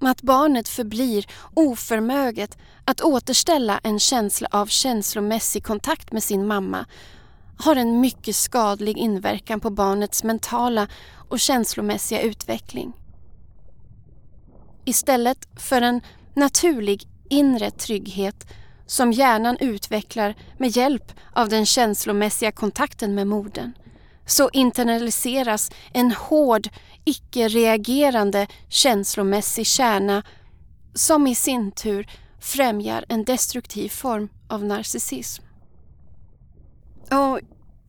Att 0.00 0.22
barnet 0.22 0.68
förblir 0.68 1.26
oförmöget 1.54 2.58
att 2.84 3.00
återställa 3.00 3.80
en 3.82 3.98
känsla 3.98 4.48
av 4.50 4.66
känslomässig 4.66 5.64
kontakt 5.64 6.12
med 6.12 6.22
sin 6.22 6.46
mamma 6.46 6.86
har 7.62 7.76
en 7.76 8.00
mycket 8.00 8.36
skadlig 8.36 8.98
inverkan 8.98 9.60
på 9.60 9.70
barnets 9.70 10.24
mentala 10.24 10.88
och 11.28 11.40
känslomässiga 11.40 12.20
utveckling. 12.20 12.92
Istället 14.84 15.48
för 15.56 15.82
en 15.82 16.00
naturlig 16.34 17.08
inre 17.28 17.70
trygghet 17.70 18.46
som 18.86 19.12
hjärnan 19.12 19.56
utvecklar 19.60 20.34
med 20.58 20.76
hjälp 20.76 21.12
av 21.32 21.48
den 21.48 21.66
känslomässiga 21.66 22.52
kontakten 22.52 23.14
med 23.14 23.26
modern 23.26 23.72
så 24.26 24.50
internaliseras 24.52 25.70
en 25.92 26.12
hård, 26.12 26.68
icke-reagerande 27.04 28.46
känslomässig 28.68 29.66
kärna 29.66 30.22
som 30.94 31.26
i 31.26 31.34
sin 31.34 31.72
tur 31.72 32.06
främjar 32.40 33.04
en 33.08 33.24
destruktiv 33.24 33.88
form 33.88 34.28
av 34.48 34.64
narcissism. 34.64 35.44
Och 37.10 37.40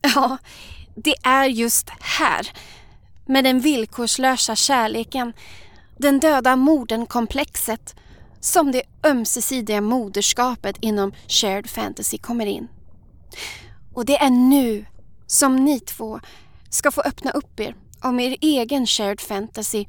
ja, 0.14 0.38
det 0.94 1.14
är 1.22 1.44
just 1.44 1.90
här, 2.00 2.48
med 3.26 3.44
den 3.44 3.60
villkorslösa 3.60 4.56
kärleken, 4.56 5.32
den 5.98 6.20
döda 6.20 6.56
modern-komplexet, 6.56 7.94
som 8.40 8.72
det 8.72 8.82
ömsesidiga 9.04 9.80
moderskapet 9.80 10.76
inom 10.80 11.12
shared 11.28 11.70
fantasy 11.70 12.18
kommer 12.18 12.46
in. 12.46 12.68
Och 13.94 14.04
det 14.04 14.16
är 14.16 14.30
nu 14.30 14.86
som 15.26 15.56
ni 15.56 15.80
två 15.80 16.20
ska 16.70 16.90
få 16.90 17.00
öppna 17.00 17.30
upp 17.30 17.60
er 17.60 17.74
om 18.00 18.20
er 18.20 18.36
egen 18.40 18.86
shared 18.86 19.20
fantasy 19.20 19.84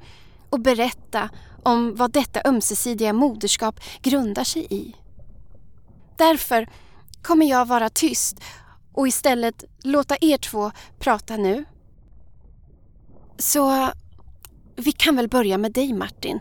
och 0.50 0.60
berätta 0.60 1.30
om 1.64 1.96
vad 1.96 2.12
detta 2.12 2.42
ömsesidiga 2.46 3.14
moderskap 3.14 3.80
grundar 4.02 4.44
sig 4.44 4.68
i. 4.70 4.96
Därför 6.18 6.70
kommer 7.22 7.46
jag 7.46 7.66
vara 7.66 7.90
tyst 7.90 8.40
och 8.96 9.08
istället 9.08 9.64
låta 9.84 10.18
er 10.22 10.38
två 10.38 10.72
prata 11.00 11.38
nu. 11.38 11.66
Så 13.38 13.90
vi 14.76 14.92
kan 14.92 15.16
väl 15.16 15.28
börja 15.28 15.58
med 15.58 15.72
dig 15.72 15.94
Martin. 15.94 16.40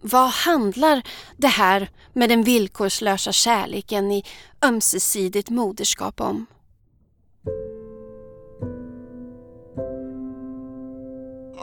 Vad 0.00 0.28
handlar 0.28 1.02
det 1.36 1.48
här 1.48 1.90
med 2.12 2.28
den 2.28 2.42
villkorslösa 2.42 3.32
kärleken 3.32 4.12
i 4.12 4.24
ömsesidigt 4.64 5.50
moderskap 5.50 6.20
om? 6.20 6.46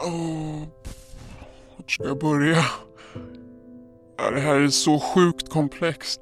Oh, 0.04 0.62
vart 1.76 1.90
ska 1.90 2.04
jag 2.04 2.18
börja? 2.18 2.64
Det 4.16 4.40
här 4.40 4.60
är 4.60 4.68
så 4.68 5.00
sjukt 5.00 5.50
komplext. 5.50 6.20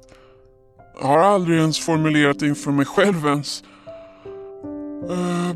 Jag 0.99 1.07
har 1.07 1.19
aldrig 1.19 1.59
ens 1.59 1.79
formulerat 1.79 2.39
det 2.39 2.47
inför 2.47 2.71
mig 2.71 2.85
själv 2.85 3.25
ens. 3.25 3.63
Eh, 5.09 5.55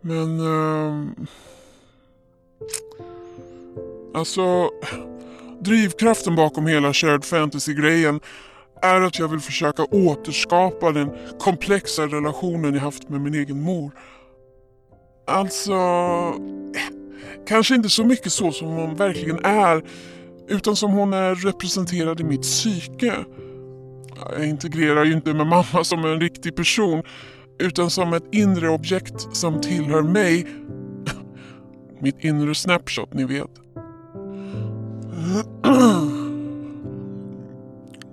men... 0.00 0.40
Eh, 0.40 1.08
alltså... 4.14 4.70
Drivkraften 5.62 6.36
bakom 6.36 6.66
hela 6.66 6.92
shared 6.92 7.24
fantasy-grejen 7.24 8.20
är 8.82 9.00
att 9.00 9.18
jag 9.18 9.28
vill 9.28 9.40
försöka 9.40 9.84
återskapa 9.84 10.92
den 10.92 11.10
komplexa 11.38 12.06
relationen 12.06 12.74
jag 12.74 12.80
haft 12.80 13.08
med 13.08 13.20
min 13.20 13.34
egen 13.34 13.62
mor. 13.62 13.92
Alltså... 15.26 15.74
kanske 17.48 17.74
inte 17.74 17.88
så 17.88 18.04
mycket 18.04 18.32
så 18.32 18.52
som 18.52 18.68
hon 18.68 18.96
verkligen 18.96 19.44
är, 19.44 19.82
utan 20.48 20.76
som 20.76 20.92
hon 20.92 21.12
är 21.12 21.34
representerad 21.34 22.20
i 22.20 22.24
mitt 22.24 22.42
psyke. 22.42 23.14
Jag 24.30 24.48
integrerar 24.48 25.04
ju 25.04 25.12
inte 25.12 25.34
med 25.34 25.46
mamma 25.46 25.84
som 25.84 26.04
en 26.04 26.20
riktig 26.20 26.56
person, 26.56 27.02
utan 27.60 27.90
som 27.90 28.12
ett 28.12 28.24
inre 28.32 28.68
objekt 28.68 29.36
som 29.36 29.60
tillhör 29.60 30.02
mig. 30.02 30.46
Mitt 32.00 32.24
inre 32.24 32.54
snapshot, 32.54 33.14
ni 33.14 33.24
vet. 33.24 33.50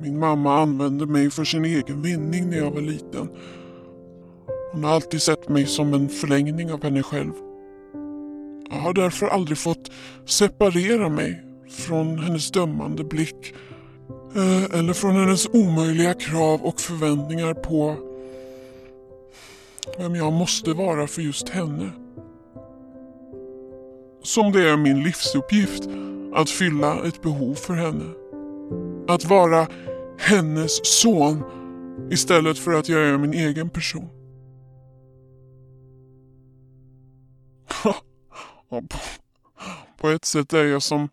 Min 0.01 0.19
mamma 0.19 0.61
använde 0.61 1.05
mig 1.05 1.29
för 1.29 1.43
sin 1.43 1.65
egen 1.65 2.01
vinning 2.01 2.49
när 2.49 2.57
jag 2.57 2.71
var 2.71 2.81
liten. 2.81 3.29
Hon 4.71 4.83
har 4.83 4.91
alltid 4.91 5.21
sett 5.21 5.49
mig 5.49 5.65
som 5.65 5.93
en 5.93 6.09
förlängning 6.09 6.71
av 6.71 6.83
henne 6.83 7.03
själv. 7.03 7.31
Jag 8.69 8.77
har 8.77 8.93
därför 8.93 9.27
aldrig 9.27 9.57
fått 9.57 9.91
separera 10.25 11.09
mig 11.09 11.43
från 11.69 12.19
hennes 12.19 12.51
dömande 12.51 13.03
blick 13.03 13.53
eh, 14.35 14.79
eller 14.79 14.93
från 14.93 15.15
hennes 15.15 15.47
omöjliga 15.47 16.13
krav 16.13 16.61
och 16.61 16.79
förväntningar 16.79 17.53
på 17.53 18.06
vem 19.97 20.15
jag 20.15 20.33
måste 20.33 20.73
vara 20.73 21.07
för 21.07 21.21
just 21.21 21.49
henne. 21.49 21.91
Som 24.23 24.51
det 24.51 24.69
är 24.69 24.77
min 24.77 25.03
livsuppgift 25.03 25.83
att 26.33 26.49
fylla 26.49 27.07
ett 27.07 27.21
behov 27.21 27.55
för 27.55 27.73
henne. 27.73 28.13
Att 29.07 29.25
vara 29.25 29.67
hennes 30.17 30.85
son 31.01 31.43
istället 32.11 32.59
för 32.59 32.73
att 32.73 32.89
jag 32.89 33.01
är 33.01 33.17
min 33.17 33.33
egen 33.33 33.69
person. 33.69 34.09
på, 39.97 40.09
ett 40.09 40.25
sätt 40.25 40.53
är 40.53 40.65
jag 40.65 40.81
som 40.81 41.09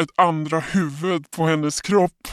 ett 0.00 0.10
andra 0.16 0.60
huvud 0.60 1.30
på 1.30 1.46
hennes 1.46 1.80
kropp. 1.80 2.28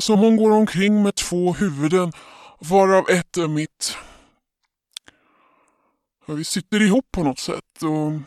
Som 0.00 0.18
hon 0.18 0.36
går 0.36 0.50
omkring 0.50 1.02
med 1.02 1.14
två 1.14 1.52
huvuden, 1.52 2.12
varav 2.60 3.10
ett 3.10 3.36
är 3.36 3.48
mitt. 3.48 3.96
Vi 6.34 6.44
sitter 6.44 6.82
ihop 6.82 7.04
på 7.12 7.22
något 7.22 7.38
sätt 7.38 7.82
och 7.82 8.20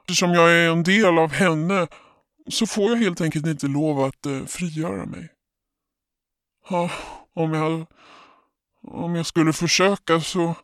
eftersom 0.00 0.34
jag 0.34 0.52
är 0.52 0.70
en 0.70 0.82
del 0.82 1.18
av 1.18 1.32
henne 1.32 1.86
så 2.48 2.66
får 2.66 2.90
jag 2.90 2.96
helt 2.96 3.20
enkelt 3.20 3.46
inte 3.46 3.66
lov 3.66 4.00
att 4.00 4.26
eh, 4.26 4.44
frigöra 4.44 5.06
mig. 5.06 5.28
Ja, 6.70 6.90
om, 7.34 7.54
jag, 7.54 7.86
om 8.82 9.14
jag 9.14 9.26
skulle 9.26 9.52
försöka 9.52 10.20
så 10.20 10.54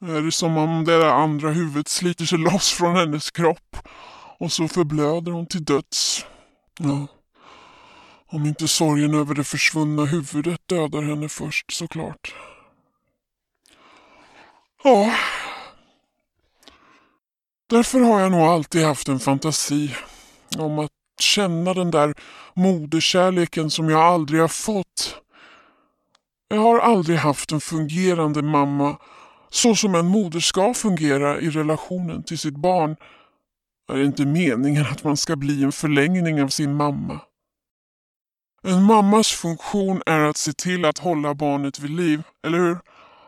är 0.00 0.22
det 0.22 0.32
som 0.32 0.56
om 0.56 0.84
det 0.84 0.98
där 0.98 1.10
andra 1.10 1.50
huvudet 1.50 1.88
sliter 1.88 2.24
sig 2.24 2.38
loss 2.52 2.72
från 2.72 2.96
hennes 2.96 3.30
kropp 3.30 3.76
och 4.38 4.52
så 4.52 4.68
förblöder 4.68 5.32
hon 5.32 5.46
till 5.46 5.64
döds. 5.64 6.26
Ja. 6.78 7.06
Om 8.26 8.46
inte 8.46 8.68
sorgen 8.68 9.14
över 9.14 9.34
det 9.34 9.44
försvunna 9.44 10.04
huvudet 10.04 10.60
dödar 10.68 11.02
henne 11.02 11.28
först 11.28 11.72
såklart. 11.72 12.34
Ja. 14.84 15.12
Därför 17.72 18.00
har 18.00 18.20
jag 18.20 18.32
nog 18.32 18.40
alltid 18.40 18.84
haft 18.84 19.08
en 19.08 19.20
fantasi 19.20 19.94
om 20.58 20.78
att 20.78 20.90
känna 21.20 21.74
den 21.74 21.90
där 21.90 22.14
moderkärleken 22.54 23.70
som 23.70 23.90
jag 23.90 24.00
aldrig 24.00 24.40
har 24.40 24.48
fått. 24.48 25.16
Jag 26.48 26.60
har 26.60 26.78
aldrig 26.78 27.18
haft 27.18 27.52
en 27.52 27.60
fungerande 27.60 28.42
mamma 28.42 28.96
så 29.50 29.74
som 29.74 29.94
en 29.94 30.06
moder 30.06 30.40
ska 30.40 30.74
fungera 30.74 31.40
i 31.40 31.50
relationen 31.50 32.22
till 32.22 32.38
sitt 32.38 32.56
barn. 32.56 32.96
Det 33.88 33.94
Är 33.94 34.04
inte 34.04 34.26
meningen 34.26 34.86
att 34.86 35.04
man 35.04 35.16
ska 35.16 35.36
bli 35.36 35.64
en 35.64 35.72
förlängning 35.72 36.42
av 36.42 36.48
sin 36.48 36.74
mamma? 36.74 37.20
En 38.62 38.82
mammas 38.82 39.28
funktion 39.28 40.02
är 40.06 40.20
att 40.20 40.36
se 40.36 40.52
till 40.52 40.84
att 40.84 40.98
hålla 40.98 41.34
barnet 41.34 41.78
vid 41.78 41.90
liv, 41.90 42.22
eller 42.46 42.58
hur? 42.58 42.78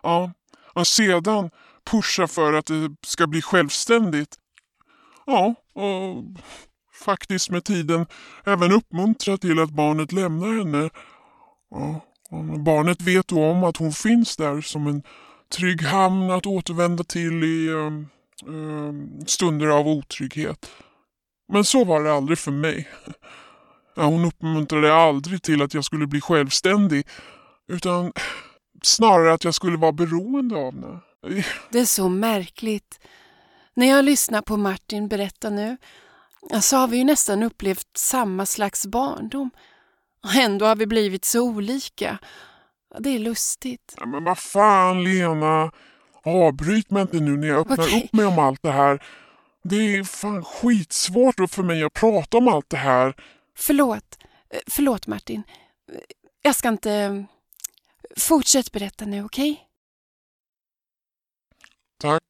Ja, 0.02 0.32
och 0.74 0.86
sedan 0.86 1.50
pusha 1.90 2.26
för 2.26 2.52
att 2.52 2.66
det 2.66 2.96
ska 3.06 3.26
bli 3.26 3.42
självständigt. 3.42 4.36
Ja, 5.26 5.54
och 5.74 6.24
faktiskt 7.04 7.50
med 7.50 7.64
tiden 7.64 8.06
även 8.44 8.72
uppmuntra 8.72 9.36
till 9.36 9.58
att 9.60 9.70
barnet 9.70 10.12
lämnar 10.12 10.58
henne. 10.58 10.90
Ja, 11.70 12.00
barnet 12.58 13.02
vet 13.02 13.28
då 13.28 13.44
om 13.44 13.64
att 13.64 13.76
hon 13.76 13.92
finns 13.92 14.36
där 14.36 14.60
som 14.60 14.86
en 14.86 15.02
trygg 15.56 15.82
hamn 15.82 16.30
att 16.30 16.46
återvända 16.46 17.04
till 17.04 17.44
i 17.44 17.68
um, 17.68 18.08
um, 18.44 19.26
stunder 19.26 19.66
av 19.66 19.88
otrygghet. 19.88 20.70
Men 21.52 21.64
så 21.64 21.84
var 21.84 22.02
det 22.04 22.12
aldrig 22.12 22.38
för 22.38 22.50
mig. 22.50 22.88
Ja, 23.96 24.02
hon 24.02 24.24
uppmuntrade 24.24 24.94
aldrig 24.94 25.42
till 25.42 25.62
att 25.62 25.74
jag 25.74 25.84
skulle 25.84 26.06
bli 26.06 26.20
självständig 26.20 27.06
utan 27.68 28.12
snarare 28.86 29.32
att 29.32 29.44
jag 29.44 29.54
skulle 29.54 29.76
vara 29.76 29.92
beroende 29.92 30.56
av 30.56 30.74
henne. 30.74 31.00
Det 31.70 31.78
är 31.78 31.84
så 31.84 32.08
märkligt. 32.08 33.00
När 33.74 33.86
jag 33.86 34.04
lyssnar 34.04 34.42
på 34.42 34.56
Martin 34.56 35.08
berätta 35.08 35.50
nu 35.50 35.76
så 36.60 36.76
har 36.76 36.88
vi 36.88 36.96
ju 36.96 37.04
nästan 37.04 37.42
upplevt 37.42 37.86
samma 37.96 38.46
slags 38.46 38.86
barndom. 38.86 39.50
Och 40.24 40.34
ändå 40.34 40.66
har 40.66 40.76
vi 40.76 40.86
blivit 40.86 41.24
så 41.24 41.42
olika. 41.42 42.18
Det 42.98 43.10
är 43.10 43.18
lustigt. 43.18 43.94
Ja, 43.96 44.06
men 44.06 44.24
vad 44.24 44.38
fan 44.38 45.04
Lena. 45.04 45.72
Avbryt 46.26 46.90
mig 46.90 47.02
inte 47.02 47.20
nu 47.20 47.36
när 47.36 47.48
jag 47.48 47.58
öppnar 47.60 47.84
Okej. 47.84 48.04
upp 48.04 48.12
mig 48.12 48.26
om 48.26 48.38
allt 48.38 48.62
det 48.62 48.70
här. 48.70 49.02
Det 49.64 49.76
är 49.96 50.04
fan 50.04 50.44
skitsvårt 50.44 51.50
för 51.50 51.62
mig 51.62 51.84
att 51.84 51.92
prata 51.92 52.36
om 52.36 52.48
allt 52.48 52.70
det 52.70 52.76
här. 52.76 53.14
Förlåt. 53.56 54.18
Eh, 54.50 54.58
Förlåt 54.66 55.06
Martin. 55.06 55.42
Jag 56.42 56.54
ska 56.56 56.68
inte... 56.68 57.24
Fortsätt 58.16 58.72
berätta 58.72 59.04
nu, 59.04 59.24
okej? 59.24 59.68
Tack. 62.00 62.22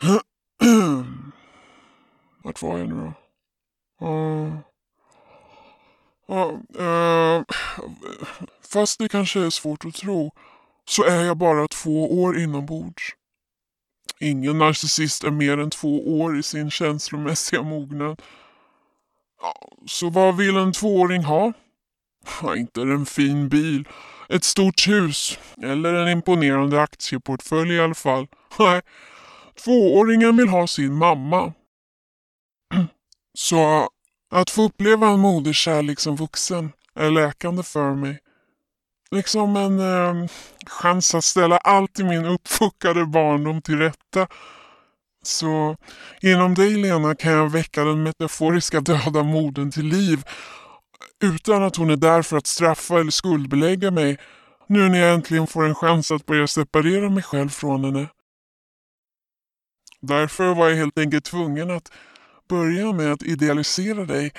Vart 2.42 2.62
var 2.62 2.78
jag 2.78 2.88
nu 2.88 2.94
då? 2.94 3.12
Uh, 4.06 4.58
uh, 6.30 6.60
uh, 6.80 7.42
fast 8.60 8.98
det 8.98 9.08
kanske 9.08 9.40
är 9.40 9.50
svårt 9.50 9.84
att 9.84 9.94
tro 9.94 10.32
så 10.84 11.04
är 11.04 11.24
jag 11.24 11.36
bara 11.36 11.68
två 11.68 12.22
år 12.22 12.38
inombords. 12.38 13.02
Ingen 14.20 14.58
narcissist 14.58 15.24
är 15.24 15.30
mer 15.30 15.58
än 15.58 15.70
två 15.70 16.20
år 16.20 16.38
i 16.38 16.42
sin 16.42 16.70
känslomässiga 16.70 17.62
mognad. 17.62 18.22
Så 19.86 20.10
vad 20.10 20.36
vill 20.36 20.56
en 20.56 20.72
tvååring 20.72 21.24
ha? 21.24 21.52
Inte 22.56 22.80
en 22.80 23.06
fin 23.06 23.48
bil, 23.48 23.88
ett 24.28 24.44
stort 24.44 24.88
hus 24.88 25.38
eller 25.62 25.94
en 25.94 26.08
imponerande 26.08 26.82
aktieportfölj 26.82 27.74
i 27.74 27.80
alla 27.80 27.94
fall. 27.94 28.26
Nej, 28.58 28.80
tvååringen 29.64 30.36
vill 30.36 30.48
ha 30.48 30.66
sin 30.66 30.94
mamma. 30.94 31.52
Så 33.38 33.88
att 34.30 34.50
få 34.50 34.62
uppleva 34.62 35.08
en 35.08 35.20
moderskärlek 35.20 36.00
som 36.00 36.16
vuxen 36.16 36.72
är 36.94 37.10
läkande 37.10 37.62
för 37.62 37.94
mig. 37.94 38.18
Liksom 39.10 39.56
en 39.56 39.78
eh, 39.80 40.28
chans 40.66 41.14
att 41.14 41.24
ställa 41.24 41.58
allt 41.58 42.00
i 42.00 42.04
min 42.04 42.24
uppfuckade 42.24 43.06
barndom 43.06 43.62
till 43.62 43.78
rätta. 43.78 44.26
Så 45.22 45.76
genom 46.20 46.54
dig 46.54 46.74
Lena 46.74 47.14
kan 47.14 47.32
jag 47.32 47.52
väcka 47.52 47.84
den 47.84 48.02
metaforiska 48.02 48.80
döda 48.80 49.22
modern 49.22 49.70
till 49.70 49.86
liv 49.86 50.24
utan 51.24 51.62
att 51.62 51.76
hon 51.76 51.90
är 51.90 51.96
där 51.96 52.22
för 52.22 52.36
att 52.36 52.46
straffa 52.46 53.00
eller 53.00 53.10
skuldbelägga 53.10 53.90
mig 53.90 54.18
nu 54.66 54.88
när 54.88 54.98
jag 54.98 55.14
äntligen 55.14 55.46
får 55.46 55.64
en 55.64 55.74
chans 55.74 56.10
att 56.10 56.26
börja 56.26 56.46
separera 56.46 57.10
mig 57.10 57.22
själv 57.22 57.48
från 57.48 57.84
henne. 57.84 58.08
Därför 60.00 60.54
var 60.54 60.68
jag 60.68 60.76
helt 60.76 60.98
enkelt 60.98 61.24
tvungen 61.24 61.70
att 61.70 61.92
börja 62.48 62.92
med 62.92 63.12
att 63.12 63.22
idealisera 63.22 64.04
dig, 64.04 64.32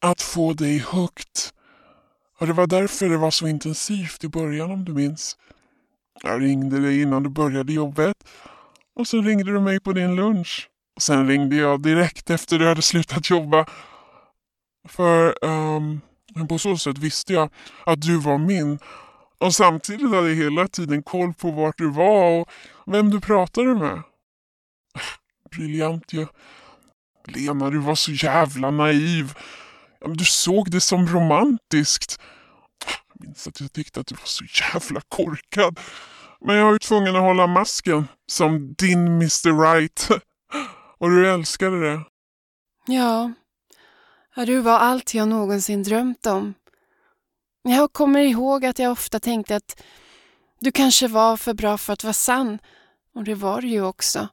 att 0.00 0.22
få 0.22 0.52
dig 0.52 0.78
högt. 0.78 1.54
Och 2.38 2.46
det 2.46 2.52
var 2.52 2.66
därför 2.66 3.08
det 3.08 3.16
var 3.16 3.30
så 3.30 3.46
intensivt 3.46 4.24
i 4.24 4.28
början 4.28 4.70
om 4.70 4.84
du 4.84 4.92
minns. 4.92 5.36
Jag 6.22 6.42
ringde 6.42 6.80
dig 6.80 7.02
innan 7.02 7.22
du 7.22 7.28
började 7.28 7.72
jobbet 7.72 8.16
och 8.94 9.06
så 9.08 9.20
ringde 9.20 9.52
du 9.52 9.60
mig 9.60 9.80
på 9.80 9.92
din 9.92 10.16
lunch. 10.16 10.68
Och 10.96 11.02
sen 11.02 11.28
ringde 11.28 11.56
jag 11.56 11.82
direkt 11.82 12.30
efter 12.30 12.58
du 12.58 12.68
hade 12.68 12.82
slutat 12.82 13.30
jobba. 13.30 13.66
För 14.88 15.44
um, 15.44 16.00
på 16.48 16.58
så 16.58 16.76
sätt 16.76 16.98
visste 16.98 17.32
jag 17.32 17.50
att 17.86 18.00
du 18.00 18.18
var 18.18 18.38
min. 18.38 18.78
Och 19.38 19.54
samtidigt 19.54 20.10
hade 20.10 20.28
jag 20.28 20.36
hela 20.36 20.68
tiden 20.68 21.02
koll 21.02 21.34
på 21.34 21.50
vart 21.50 21.78
du 21.78 21.90
var 21.90 22.40
och 22.40 22.48
vem 22.86 23.10
du 23.10 23.20
pratade 23.20 23.74
med. 23.74 24.02
Briljant 25.50 26.12
ju. 26.12 26.26
Lena, 27.24 27.70
du 27.70 27.78
var 27.78 27.94
så 27.94 28.12
jävla 28.12 28.70
naiv. 28.70 29.34
Du 30.06 30.24
såg 30.24 30.70
det 30.70 30.80
som 30.80 31.06
romantiskt. 31.06 32.20
Jag 32.86 33.26
minns 33.26 33.46
att 33.46 33.60
jag 33.60 33.72
tyckte 33.72 34.00
att 34.00 34.06
du 34.06 34.14
var 34.14 34.26
så 34.26 34.44
jävla 34.44 35.00
korkad. 35.08 35.78
Men 36.40 36.56
jag 36.56 36.64
var 36.64 36.72
ju 36.72 36.78
tvungen 36.78 37.16
att 37.16 37.22
hålla 37.22 37.46
masken 37.46 38.08
som 38.26 38.74
din 38.74 39.06
Mr 39.06 39.72
Right. 39.72 40.08
Och 40.98 41.10
du 41.10 41.28
älskade 41.28 41.80
det. 41.80 42.04
Ja, 42.86 43.32
ja, 44.38 44.44
du 44.44 44.60
var 44.60 44.78
allt 44.78 45.14
jag 45.14 45.28
någonsin 45.28 45.82
drömt 45.82 46.26
om. 46.26 46.54
Jag 47.62 47.92
kommer 47.92 48.20
ihåg 48.20 48.64
att 48.64 48.78
jag 48.78 48.92
ofta 48.92 49.20
tänkte 49.20 49.56
att 49.56 49.82
du 50.60 50.72
kanske 50.72 51.08
var 51.08 51.36
för 51.36 51.54
bra 51.54 51.78
för 51.78 51.92
att 51.92 52.04
vara 52.04 52.12
sann. 52.12 52.58
Och 53.14 53.24
det 53.24 53.34
var 53.34 53.60
du 53.60 53.68
ju 53.68 53.82
också. 53.82 54.28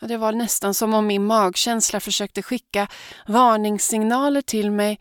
Och 0.00 0.08
det 0.08 0.16
var 0.16 0.32
nästan 0.32 0.74
som 0.74 0.94
om 0.94 1.06
min 1.06 1.26
magkänsla 1.26 2.00
försökte 2.00 2.42
skicka 2.42 2.88
varningssignaler 3.26 4.42
till 4.42 4.70
mig. 4.70 5.00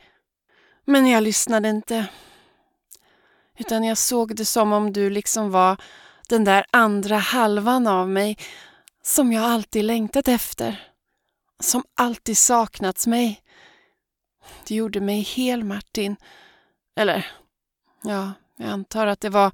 Men 0.85 1.07
jag 1.07 1.23
lyssnade 1.23 1.69
inte. 1.69 2.05
Utan 3.59 3.83
jag 3.83 3.97
såg 3.97 4.35
det 4.35 4.45
som 4.45 4.73
om 4.73 4.93
du 4.93 5.09
liksom 5.09 5.51
var 5.51 5.77
den 6.29 6.43
där 6.43 6.65
andra 6.71 7.17
halvan 7.17 7.87
av 7.87 8.09
mig 8.09 8.37
som 9.03 9.33
jag 9.33 9.43
alltid 9.43 9.85
längtat 9.85 10.27
efter. 10.27 10.89
Som 11.59 11.83
alltid 11.95 12.37
saknats 12.37 13.07
mig. 13.07 13.41
Du 14.67 14.75
gjorde 14.75 15.01
mig 15.01 15.21
hel, 15.21 15.63
Martin. 15.63 16.15
Eller, 16.95 17.27
ja, 18.03 18.31
jag 18.57 18.69
antar 18.69 19.07
att 19.07 19.21
det 19.21 19.29
var 19.29 19.51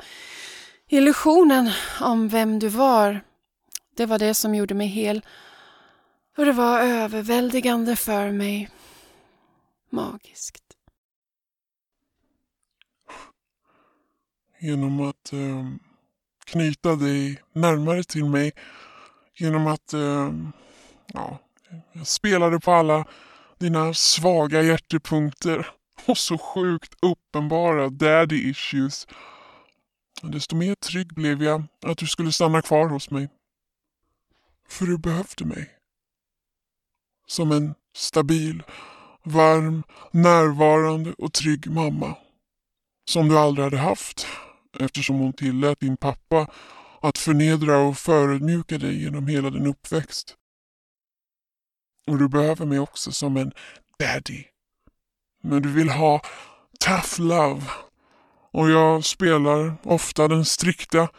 illusionen 0.87 1.71
om 2.01 2.27
vem 2.27 2.59
du 2.59 2.67
var. 2.67 3.21
Det 3.95 4.05
var 4.05 4.19
det 4.19 4.33
som 4.33 4.55
gjorde 4.55 4.73
mig 4.73 4.87
hel. 4.87 5.25
Och 6.37 6.45
det 6.45 6.51
var 6.51 6.79
överväldigande 6.79 7.95
för 7.95 8.31
mig. 8.31 8.69
Magiskt. 9.89 10.63
Genom 14.59 15.09
att 15.09 15.33
eh, 15.33 15.67
knyta 16.45 16.95
dig 16.95 17.41
närmare 17.53 18.03
till 18.03 18.25
mig. 18.25 18.51
Genom 19.35 19.67
att 19.67 19.93
eh, 19.93 20.31
ja, 21.05 21.39
jag 21.93 22.07
spelade 22.07 22.59
på 22.59 22.71
alla 22.71 23.05
dina 23.61 23.93
svaga 23.93 24.61
hjärtepunkter 24.61 25.67
och 26.05 26.17
så 26.17 26.37
sjukt 26.37 26.93
uppenbara 27.01 27.89
daddy 27.89 28.49
issues. 28.49 29.07
Desto 30.21 30.55
mer 30.55 30.75
trygg 30.75 31.13
blev 31.13 31.43
jag 31.43 31.63
att 31.85 31.97
du 31.97 32.07
skulle 32.07 32.31
stanna 32.31 32.61
kvar 32.61 32.89
hos 32.89 33.11
mig. 33.11 33.29
För 34.67 34.85
du 34.85 34.97
behövde 34.97 35.45
mig. 35.45 35.69
Som 37.27 37.51
en 37.51 37.73
stabil, 37.95 38.63
varm, 39.23 39.83
närvarande 40.11 41.13
och 41.17 41.33
trygg 41.33 41.71
mamma. 41.71 42.15
Som 43.05 43.29
du 43.29 43.37
aldrig 43.37 43.63
hade 43.63 43.77
haft 43.77 44.27
eftersom 44.79 45.19
hon 45.19 45.33
tillät 45.33 45.79
din 45.79 45.97
pappa 45.97 46.47
att 47.01 47.17
förnedra 47.17 47.77
och 47.77 47.97
förödmjuka 47.97 48.77
dig 48.77 49.03
genom 49.03 49.27
hela 49.27 49.49
din 49.49 49.67
uppväxt. 49.67 50.37
Och 52.07 52.17
du 52.17 52.29
behöver 52.29 52.65
mig 52.65 52.79
också 52.79 53.11
som 53.11 53.37
en 53.37 53.51
daddy. 53.99 54.43
Men 55.43 55.61
du 55.61 55.69
vill 55.69 55.89
ha 55.89 56.21
tough 56.79 57.21
love. 57.21 57.61
Och 58.53 58.69
jag 58.69 59.05
spelar 59.05 59.75
ofta 59.83 60.27
den 60.27 60.45
strikta, 60.45 61.09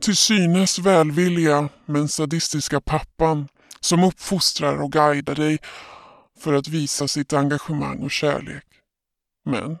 till 0.00 0.16
synes 0.16 0.78
välvilliga 0.78 1.68
men 1.86 2.08
sadistiska 2.08 2.80
pappan 2.80 3.48
som 3.80 4.04
uppfostrar 4.04 4.82
och 4.82 4.92
guidar 4.92 5.34
dig 5.34 5.58
för 6.38 6.52
att 6.52 6.68
visa 6.68 7.08
sitt 7.08 7.32
engagemang 7.32 7.98
och 7.98 8.10
kärlek. 8.10 8.64
Men 9.44 9.78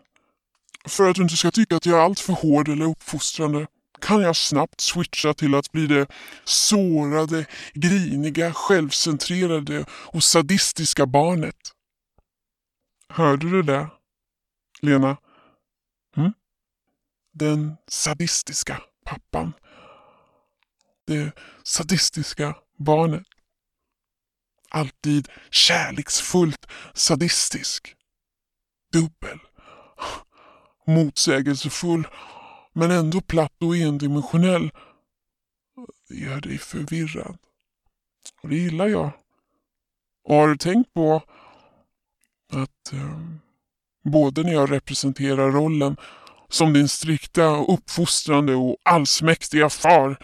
för 0.88 1.10
att 1.10 1.16
du 1.16 1.22
inte 1.22 1.36
ska 1.36 1.50
tycka 1.50 1.76
att 1.76 1.86
jag 1.86 1.98
är 1.98 2.02
alltför 2.02 2.32
hård 2.32 2.68
eller 2.68 2.86
uppfostrande 2.86 3.66
kan 4.02 4.22
jag 4.22 4.36
snabbt 4.36 4.80
switcha 4.80 5.34
till 5.34 5.54
att 5.54 5.72
bli 5.72 5.86
det 5.86 6.06
sårade, 6.44 7.46
griniga, 7.74 8.52
självcentrerade 8.54 9.84
och 9.90 10.24
sadistiska 10.24 11.06
barnet. 11.06 11.56
Hörde 13.08 13.50
du 13.50 13.62
det, 13.62 13.88
Lena? 14.80 15.16
Mm? 16.16 16.32
Den 17.32 17.76
sadistiska 17.88 18.82
pappan. 19.04 19.52
Det 21.06 21.32
sadistiska 21.64 22.56
barnet. 22.78 23.26
Alltid 24.70 25.28
kärleksfullt 25.50 26.66
sadistisk. 26.94 27.94
Dubbel. 28.92 29.38
Motsägelsefull 30.86 32.06
men 32.72 32.90
ändå 32.90 33.20
platt 33.20 33.62
och 33.62 33.76
endimensionell. 33.76 34.70
Det 36.08 36.14
gör 36.14 36.40
dig 36.40 36.58
förvirrad. 36.58 37.38
Och 38.42 38.48
det 38.48 38.56
gillar 38.56 38.86
jag. 38.86 39.10
Och 40.24 40.34
har 40.34 40.48
du 40.48 40.56
tänkt 40.56 40.94
på 40.94 41.22
att 42.52 42.92
eh, 42.92 43.20
både 44.04 44.42
när 44.42 44.52
jag 44.52 44.72
representerar 44.72 45.50
rollen 45.50 45.96
som 46.48 46.72
din 46.72 46.88
strikta, 46.88 47.56
uppfostrande 47.56 48.54
och 48.54 48.76
allsmäktiga 48.82 49.70
far 49.70 50.16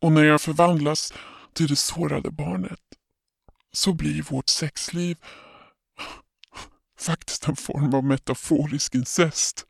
och 0.00 0.12
när 0.12 0.24
jag 0.24 0.40
förvandlas 0.40 1.12
till 1.52 1.66
det 1.66 1.76
sårade 1.76 2.30
barnet 2.30 2.80
så 3.72 3.92
blir 3.92 4.22
vårt 4.22 4.48
sexliv 4.48 5.16
faktiskt 6.98 7.48
en 7.48 7.56
form 7.56 7.94
av 7.94 8.04
metaforisk 8.04 8.94
incest. 8.94 9.66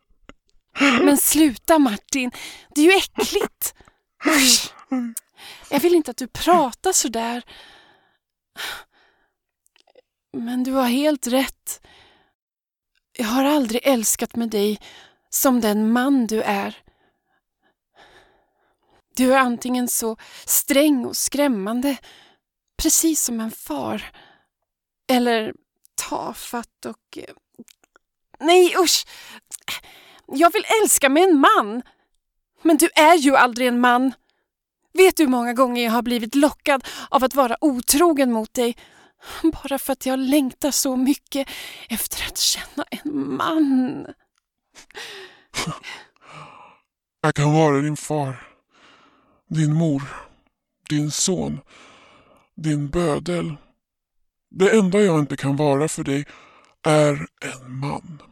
Men 0.80 1.18
sluta 1.18 1.78
Martin, 1.78 2.30
det 2.74 2.80
är 2.80 2.84
ju 2.84 2.92
äckligt. 2.96 3.74
Jag 5.70 5.80
vill 5.80 5.94
inte 5.94 6.10
att 6.10 6.16
du 6.16 6.26
pratar 6.26 6.92
så 6.92 7.08
där. 7.08 7.42
Men 10.32 10.64
du 10.64 10.72
har 10.72 10.86
helt 10.86 11.26
rätt. 11.26 11.86
Jag 13.12 13.26
har 13.26 13.44
aldrig 13.44 13.80
älskat 13.84 14.36
med 14.36 14.50
dig 14.50 14.80
som 15.30 15.60
den 15.60 15.92
man 15.92 16.26
du 16.26 16.42
är. 16.42 16.76
Du 19.16 19.34
är 19.34 19.38
antingen 19.38 19.88
så 19.88 20.16
sträng 20.44 21.06
och 21.06 21.16
skrämmande, 21.16 21.96
precis 22.82 23.24
som 23.24 23.40
en 23.40 23.50
far, 23.50 24.10
eller 25.08 25.54
tafatt 25.94 26.84
och... 26.86 27.18
Nej 28.40 28.74
usch! 28.78 29.06
Jag 30.26 30.52
vill 30.52 30.64
älska 30.82 31.08
med 31.08 31.22
en 31.22 31.40
man. 31.40 31.82
Men 32.62 32.76
du 32.76 32.88
är 32.94 33.14
ju 33.14 33.36
aldrig 33.36 33.68
en 33.68 33.80
man. 33.80 34.12
Vet 34.92 35.16
du 35.16 35.22
hur 35.22 35.30
många 35.30 35.52
gånger 35.52 35.84
jag 35.84 35.92
har 35.92 36.02
blivit 36.02 36.34
lockad 36.34 36.84
av 37.10 37.24
att 37.24 37.34
vara 37.34 37.56
otrogen 37.60 38.32
mot 38.32 38.54
dig 38.54 38.76
bara 39.42 39.78
för 39.78 39.92
att 39.92 40.06
jag 40.06 40.18
längtar 40.18 40.70
så 40.70 40.96
mycket 40.96 41.48
efter 41.88 42.26
att 42.26 42.38
känna 42.38 42.84
en 42.90 43.36
man. 43.36 44.06
Jag 47.22 47.34
kan 47.34 47.52
vara 47.52 47.80
din 47.80 47.96
far, 47.96 48.48
din 49.48 49.74
mor, 49.74 50.02
din 50.88 51.10
son, 51.10 51.60
din 52.56 52.90
bödel. 52.90 53.56
Det 54.50 54.76
enda 54.78 55.00
jag 55.00 55.18
inte 55.18 55.36
kan 55.36 55.56
vara 55.56 55.88
för 55.88 56.04
dig 56.04 56.26
är 56.82 57.26
en 57.40 57.78
man. 57.78 58.22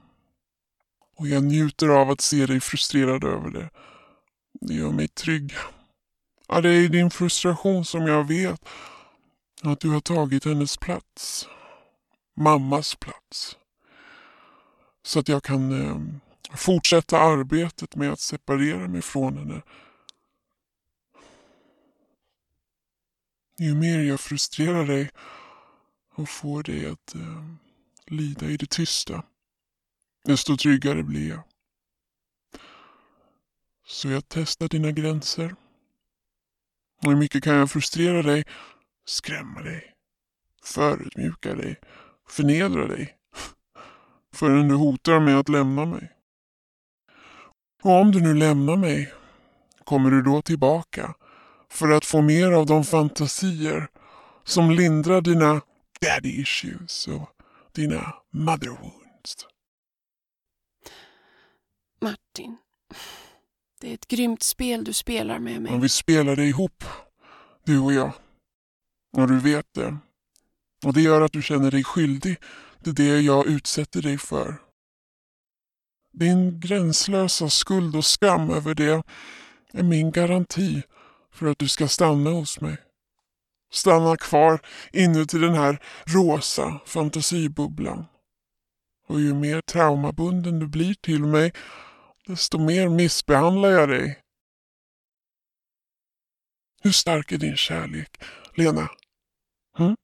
Och 1.22 1.28
jag 1.28 1.44
njuter 1.44 1.88
av 1.88 2.10
att 2.10 2.20
se 2.20 2.46
dig 2.46 2.60
frustrerad 2.60 3.24
över 3.24 3.50
det. 3.50 3.70
Det 4.60 4.74
gör 4.74 4.90
mig 4.90 5.08
trygg. 5.08 5.52
Ja, 6.48 6.60
det 6.60 6.68
är 6.68 6.80
i 6.80 6.88
din 6.88 7.10
frustration 7.10 7.84
som 7.84 8.06
jag 8.06 8.28
vet 8.28 8.68
att 9.62 9.80
du 9.80 9.88
har 9.88 10.00
tagit 10.00 10.44
hennes 10.44 10.76
plats. 10.76 11.48
Mammas 12.36 12.94
plats. 12.94 13.56
Så 15.02 15.18
att 15.18 15.28
jag 15.28 15.42
kan 15.42 15.82
eh, 15.86 16.00
fortsätta 16.56 17.18
arbetet 17.18 17.96
med 17.96 18.12
att 18.12 18.20
separera 18.20 18.88
mig 18.88 19.02
från 19.02 19.38
henne. 19.38 19.62
Ju 23.58 23.74
mer 23.74 23.98
jag 23.98 24.20
frustrerar 24.20 24.86
dig 24.86 25.10
och 26.14 26.28
får 26.28 26.62
dig 26.62 26.86
att 26.86 27.14
eh, 27.14 27.44
lida 28.06 28.46
i 28.46 28.56
det 28.56 28.70
tysta, 28.70 29.22
desto 30.24 30.56
tryggare 30.56 31.02
blir 31.02 31.28
jag. 31.28 31.42
Så 33.86 34.08
jag 34.08 34.28
testar 34.28 34.68
dina 34.68 34.90
gränser. 34.90 35.54
Och 37.02 37.10
hur 37.10 37.16
mycket 37.16 37.44
kan 37.44 37.54
jag 37.54 37.70
frustrera 37.70 38.22
dig, 38.22 38.44
skrämma 39.06 39.62
dig, 39.62 39.94
förödmjuka 40.64 41.54
dig, 41.54 41.80
förnedra 42.28 42.86
dig 42.86 43.16
förrän 44.34 44.68
du 44.68 44.74
hotar 44.74 45.20
med 45.20 45.38
att 45.38 45.48
lämna 45.48 45.84
mig. 45.84 46.12
Och 47.82 48.00
om 48.00 48.12
du 48.12 48.20
nu 48.20 48.34
lämnar 48.34 48.76
mig, 48.76 49.12
kommer 49.84 50.10
du 50.10 50.22
då 50.22 50.42
tillbaka 50.42 51.14
för 51.70 51.90
att 51.90 52.04
få 52.04 52.22
mer 52.22 52.52
av 52.52 52.66
de 52.66 52.84
fantasier 52.84 53.88
som 54.44 54.70
lindrar 54.70 55.20
dina 55.20 55.60
daddy 56.00 56.40
issues 56.40 57.08
och 57.08 57.30
dina 57.72 58.14
mother 58.30 58.68
wounds? 58.68 59.46
Martin, 62.02 62.56
det 63.80 63.90
är 63.90 63.94
ett 63.94 64.08
grymt 64.08 64.42
spel 64.42 64.84
du 64.84 64.92
spelar 64.92 65.38
med 65.38 65.62
mig. 65.62 65.72
Men 65.72 65.80
vi 65.80 65.88
spelade 65.88 66.44
ihop, 66.44 66.84
du 67.64 67.78
och 67.78 67.92
jag. 67.92 68.12
Och 69.16 69.28
du 69.28 69.38
vet 69.38 69.66
det. 69.74 69.96
Och 70.84 70.92
det 70.92 71.00
gör 71.00 71.20
att 71.20 71.32
du 71.32 71.42
känner 71.42 71.70
dig 71.70 71.84
skyldig 71.84 72.36
till 72.82 72.94
det 72.94 73.20
jag 73.20 73.46
utsätter 73.46 74.02
dig 74.02 74.18
för. 74.18 74.56
Din 76.12 76.60
gränslösa 76.60 77.50
skuld 77.50 77.96
och 77.96 78.04
skam 78.04 78.50
över 78.50 78.74
det 78.74 79.02
är 79.72 79.82
min 79.82 80.10
garanti 80.10 80.82
för 81.32 81.46
att 81.46 81.58
du 81.58 81.68
ska 81.68 81.88
stanna 81.88 82.30
hos 82.30 82.60
mig. 82.60 82.76
Stanna 83.72 84.16
kvar 84.16 84.60
inuti 84.92 85.38
den 85.38 85.54
här 85.54 85.82
rosa 86.04 86.80
fantasibubblan. 86.86 88.04
Och 89.08 89.20
ju 89.20 89.34
mer 89.34 89.60
traumabunden 89.60 90.58
du 90.58 90.66
blir 90.66 90.94
till 90.94 91.24
mig, 91.24 91.52
desto 92.26 92.58
mer 92.58 92.88
missbehandlar 92.88 93.70
jag 93.70 93.88
dig. 93.88 94.18
Hur 96.82 96.92
stark 96.92 97.32
är 97.32 97.38
din 97.38 97.56
kärlek, 97.56 98.22
Lena? 98.54 98.88
Hm? 99.76 99.96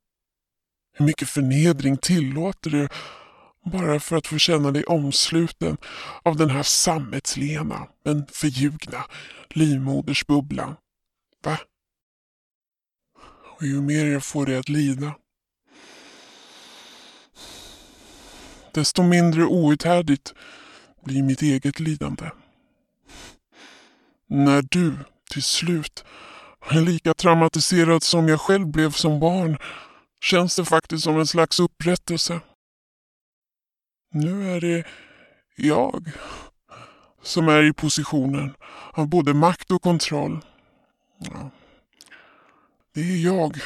Hur 0.92 1.04
mycket 1.04 1.28
förnedring 1.28 1.96
tillåter 1.96 2.70
du 2.70 2.88
bara 3.64 4.00
för 4.00 4.16
att 4.16 4.26
få 4.26 4.38
känna 4.38 4.70
dig 4.70 4.84
omsluten 4.84 5.76
av 6.22 6.36
den 6.36 6.50
här 6.50 6.62
sammetslena 6.62 7.88
men 8.04 8.26
förljugna 8.26 9.04
livmodersbubblan? 9.48 10.76
Va? 11.44 11.58
Och 13.56 13.66
ju 13.66 13.80
mer 13.80 14.06
jag 14.06 14.24
får 14.24 14.46
dig 14.46 14.56
att 14.56 14.68
lida, 14.68 15.14
desto 18.72 19.02
mindre 19.02 19.44
outhärdligt 19.44 20.34
blir 21.08 21.22
mitt 21.22 21.42
eget 21.42 21.80
lidande. 21.80 22.30
När 24.28 24.62
du 24.62 24.96
till 25.30 25.42
slut 25.42 26.04
är 26.70 26.80
lika 26.80 27.14
traumatiserad 27.14 28.02
som 28.02 28.28
jag 28.28 28.40
själv 28.40 28.66
blev 28.66 28.90
som 28.90 29.20
barn 29.20 29.58
känns 30.20 30.56
det 30.56 30.64
faktiskt 30.64 31.04
som 31.04 31.18
en 31.18 31.26
slags 31.26 31.60
upprättelse. 31.60 32.40
Nu 34.12 34.52
är 34.56 34.60
det 34.60 34.84
jag 35.56 36.10
som 37.22 37.48
är 37.48 37.62
i 37.62 37.72
positionen 37.72 38.54
av 38.92 39.08
både 39.08 39.34
makt 39.34 39.70
och 39.70 39.82
kontroll. 39.82 40.40
Ja. 41.18 41.50
Det 42.94 43.00
är 43.00 43.24
jag 43.24 43.56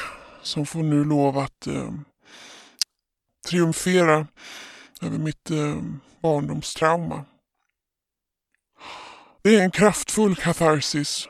som 0.41 0.65
får 0.65 0.83
nu 0.83 1.03
lov 1.03 1.37
att 1.37 1.67
eh, 1.67 1.91
triumfera 3.47 4.27
över 5.01 5.17
mitt 5.17 5.51
eh, 5.51 5.81
barndomstrauma. 6.21 7.25
Det 9.43 9.55
är 9.55 9.63
en 9.63 9.71
kraftfull 9.71 10.35
katarsis. 10.35 11.27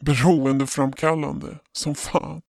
Beroendeframkallande 0.00 1.58
som 1.72 1.94
fan. 1.94 2.42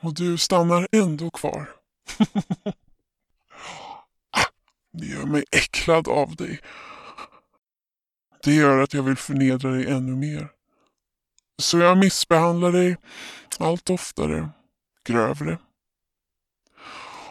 Och 0.00 0.14
du 0.14 0.38
stannar 0.38 0.88
ändå 0.92 1.30
kvar. 1.30 1.70
Ah, 4.30 4.44
det 4.92 5.06
gör 5.06 5.24
mig 5.24 5.44
äcklad 5.50 6.08
av 6.08 6.36
dig. 6.36 6.60
Det 8.42 8.54
gör 8.54 8.78
att 8.78 8.94
jag 8.94 9.02
vill 9.02 9.16
förnedra 9.16 9.70
dig 9.70 9.86
ännu 9.86 10.16
mer. 10.16 10.48
Så 11.58 11.78
jag 11.78 11.98
missbehandlar 11.98 12.72
dig 12.72 12.96
allt 13.58 13.90
oftare, 13.90 14.48
grövre. 15.04 15.58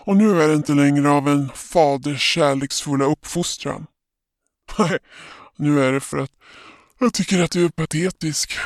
Och 0.06 0.18
nu 0.18 0.42
är 0.42 0.48
det 0.48 0.54
inte 0.54 0.74
längre 0.74 1.10
av 1.10 1.28
en 1.28 1.50
faders 1.50 2.22
kärleksfulla 2.22 3.06
uppfostran. 3.06 3.88
Nej, 4.80 5.00
nu 5.56 5.84
är 5.84 5.92
det 5.92 6.00
för 6.00 6.18
att 6.18 6.32
jag 7.00 7.14
tycker 7.14 7.44
att 7.44 7.52
du 7.52 7.66
är 7.66 7.70
patetisk. 7.70 8.58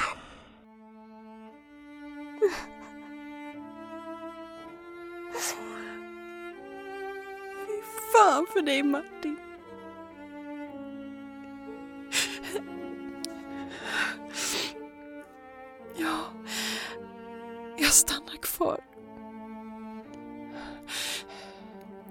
Fy 7.68 7.82
fan 8.14 8.48
för 8.53 8.61
dig 8.61 8.84
Martin. 8.84 9.38
Ja, 15.98 16.34
jag 17.78 17.91
stannar 17.91 18.41
kvar. 18.41 18.80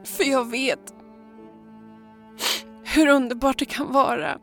För 0.04 0.24
jag 0.24 0.50
vet 0.50 0.94
hur 2.84 3.08
underbart 3.08 3.58
det 3.58 3.64
kan 3.64 3.92
vara. 3.92 4.38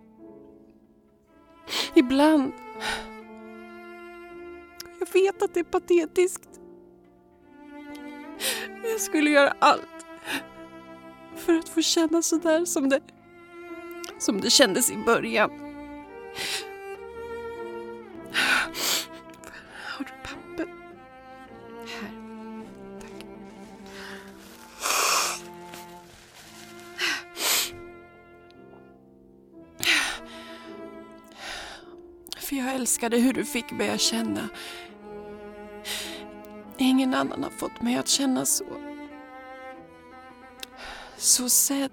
Ibland. 1.95 2.53
Jag 4.99 5.13
vet 5.13 5.41
att 5.41 5.53
det 5.53 5.59
är 5.59 5.63
patetiskt. 5.63 6.49
Men 8.67 8.91
jag 8.91 9.01
skulle 9.01 9.29
göra 9.29 9.53
allt 9.59 10.05
för 11.35 11.53
att 11.53 11.69
få 11.69 11.81
känna 11.81 12.21
sådär 12.21 12.65
som 12.65 12.89
det, 12.89 12.99
som 14.19 14.41
det 14.41 14.49
kändes 14.49 14.91
i 14.91 14.97
början. 14.97 15.51
Älskade 32.95 33.17
hur 33.17 33.33
du 33.33 33.45
fick 33.45 33.71
mig 33.71 33.89
att 33.89 34.01
känna. 34.01 34.49
Ingen 36.77 37.13
annan 37.13 37.43
har 37.43 37.49
fått 37.49 37.81
mig 37.81 37.95
att 37.95 38.07
känna 38.07 38.45
så. 38.45 38.65
Så 41.17 41.49
sedd. 41.49 41.91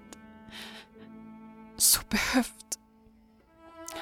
Så 1.77 2.01
behövd. 2.09 2.75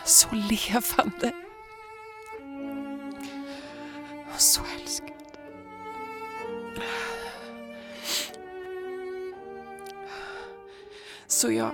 Så 0.05 0.27
levande. 0.31 1.33
Och 4.33 4.41
så 4.41 4.61
älskad. 4.81 5.37
Så 11.27 11.51
jag, 11.51 11.71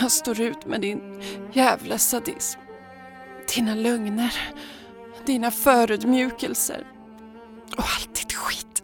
jag 0.00 0.12
står 0.12 0.40
ut 0.40 0.66
med 0.66 0.80
din 0.80 1.22
jävla 1.52 1.98
sadism. 1.98 2.67
Dina 3.58 3.74
lögner. 3.74 4.34
Dina 5.26 5.50
förödmjukelser. 5.50 6.86
Och 7.76 7.84
allt 7.84 8.14
ditt 8.14 8.32
skit. 8.32 8.82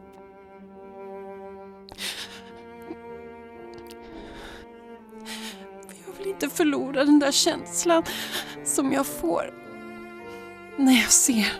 Jag 6.06 6.12
vill 6.18 6.26
inte 6.26 6.48
förlora 6.48 7.04
den 7.04 7.18
där 7.18 7.32
känslan 7.32 8.02
som 8.64 8.92
jag 8.92 9.06
får 9.06 9.54
när 10.78 10.92
jag 10.92 11.10
ser 11.10 11.52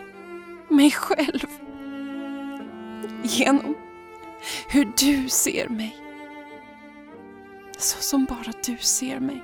mig 0.69 0.91
själv. 0.91 1.47
Genom 3.23 3.75
hur 4.69 4.93
du 4.97 5.29
ser 5.29 5.69
mig. 5.69 5.97
Så 7.77 8.01
som 8.01 8.25
bara 8.25 8.53
du 8.65 8.77
ser 8.77 9.19
mig. 9.19 9.43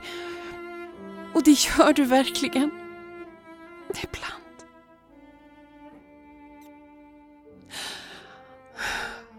Och 1.33 1.43
det 1.43 1.51
gör 1.51 1.93
du 1.93 2.03
verkligen. 2.03 2.80
Ibland. 4.03 4.41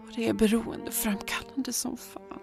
Och 0.03 0.11
det 0.15 0.27
är 0.27 0.33
beroendeframkallande 0.33 1.73
som 1.73 1.97
fan. 1.97 2.39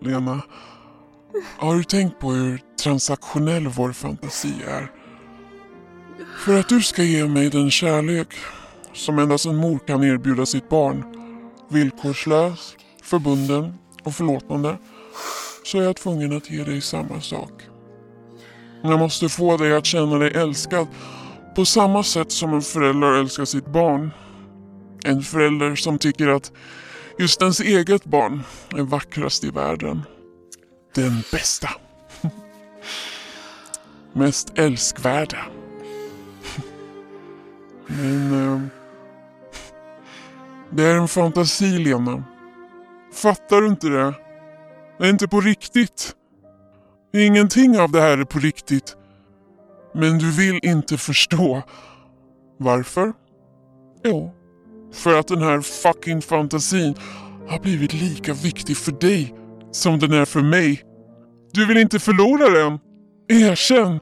Lena, 0.00 0.42
har 1.58 1.74
du 1.74 1.84
tänkt 1.84 2.18
på 2.18 2.30
hur 2.30 2.60
transaktionell 2.82 3.68
vår 3.68 3.92
fantasi 3.92 4.62
är? 4.66 4.92
För 6.44 6.60
att 6.60 6.68
du 6.68 6.82
ska 6.82 7.02
ge 7.02 7.26
mig 7.26 7.50
den 7.50 7.70
kärlek 7.70 8.34
som 8.96 9.18
endast 9.18 9.46
en 9.46 9.56
mor 9.56 9.78
kan 9.78 10.04
erbjuda 10.04 10.46
sitt 10.46 10.68
barn, 10.68 11.04
villkorslös, 11.68 12.76
förbunden 13.02 13.74
och 14.02 14.14
förlåtande, 14.14 14.76
så 15.64 15.78
är 15.78 15.82
jag 15.82 15.96
tvungen 15.96 16.36
att 16.36 16.50
ge 16.50 16.64
dig 16.64 16.80
samma 16.80 17.20
sak. 17.20 17.62
Jag 18.82 18.98
måste 18.98 19.28
få 19.28 19.56
dig 19.56 19.76
att 19.76 19.86
känna 19.86 20.18
dig 20.18 20.32
älskad 20.34 20.86
på 21.54 21.64
samma 21.64 22.02
sätt 22.02 22.32
som 22.32 22.54
en 22.54 22.62
förälder 22.62 23.12
älskar 23.12 23.44
sitt 23.44 23.66
barn. 23.66 24.10
En 25.04 25.22
förälder 25.22 25.74
som 25.74 25.98
tycker 25.98 26.28
att 26.28 26.52
just 27.18 27.42
ens 27.42 27.60
eget 27.60 28.04
barn 28.04 28.42
är 28.76 28.82
vackrast 28.82 29.44
i 29.44 29.50
världen. 29.50 30.02
Den 30.94 31.22
bästa. 31.32 31.68
Mest 34.12 34.52
älskvärda. 34.58 35.46
Men... 37.86 38.54
Eh, 38.54 38.75
det 40.70 40.82
är 40.84 40.96
en 40.96 41.08
fantasi, 41.08 41.78
Lena. 41.78 42.24
Fattar 43.12 43.60
du 43.60 43.66
inte 43.66 43.88
det? 43.88 44.14
Det 44.98 45.06
är 45.06 45.10
inte 45.10 45.28
på 45.28 45.40
riktigt. 45.40 46.12
Ingenting 47.14 47.78
av 47.78 47.92
det 47.92 48.00
här 48.00 48.18
är 48.18 48.24
på 48.24 48.38
riktigt. 48.38 48.96
Men 49.94 50.18
du 50.18 50.30
vill 50.30 50.60
inte 50.62 50.98
förstå. 50.98 51.62
Varför? 52.58 53.12
Jo, 54.04 54.34
för 54.92 55.18
att 55.18 55.28
den 55.28 55.42
här 55.42 55.60
fucking 55.60 56.22
fantasin 56.22 56.94
har 57.48 57.58
blivit 57.58 57.92
lika 57.92 58.32
viktig 58.32 58.76
för 58.76 58.92
dig 58.92 59.34
som 59.70 59.98
den 59.98 60.12
är 60.12 60.24
för 60.24 60.42
mig. 60.42 60.82
Du 61.52 61.66
vill 61.66 61.76
inte 61.76 61.98
förlora 61.98 62.48
den. 62.48 62.78
Erkänn! 63.28 64.00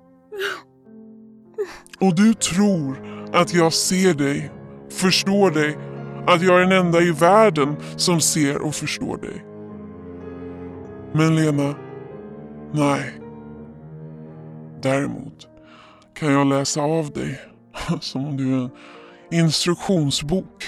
Och 2.01 2.15
du 2.17 2.35
tror 2.35 2.97
att 3.33 3.55
jag 3.55 3.73
ser 3.73 4.15
dig, 4.15 4.53
förstår 4.91 5.51
dig, 5.51 5.79
att 6.27 6.43
jag 6.43 6.57
är 6.57 6.67
den 6.67 6.87
enda 6.87 7.01
i 7.01 7.11
världen 7.11 7.77
som 7.97 8.21
ser 8.21 8.63
och 8.63 8.75
förstår 8.75 9.17
dig. 9.17 9.45
Men 11.13 11.37
Lena, 11.37 11.75
nej. 12.73 13.21
Däremot 14.83 15.49
kan 16.15 16.33
jag 16.33 16.47
läsa 16.47 16.83
av 16.83 17.11
dig 17.11 17.41
som 18.01 18.27
om 18.27 18.37
du 18.37 18.53
är 18.55 18.59
en 18.59 18.71
instruktionsbok. 19.31 20.65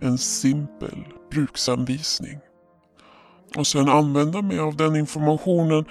En 0.00 0.18
simpel 0.18 1.04
bruksanvisning. 1.30 2.38
Och 3.56 3.66
sen 3.66 3.88
använda 3.88 4.42
mig 4.42 4.58
av 4.58 4.76
den 4.76 4.96
informationen 4.96 5.84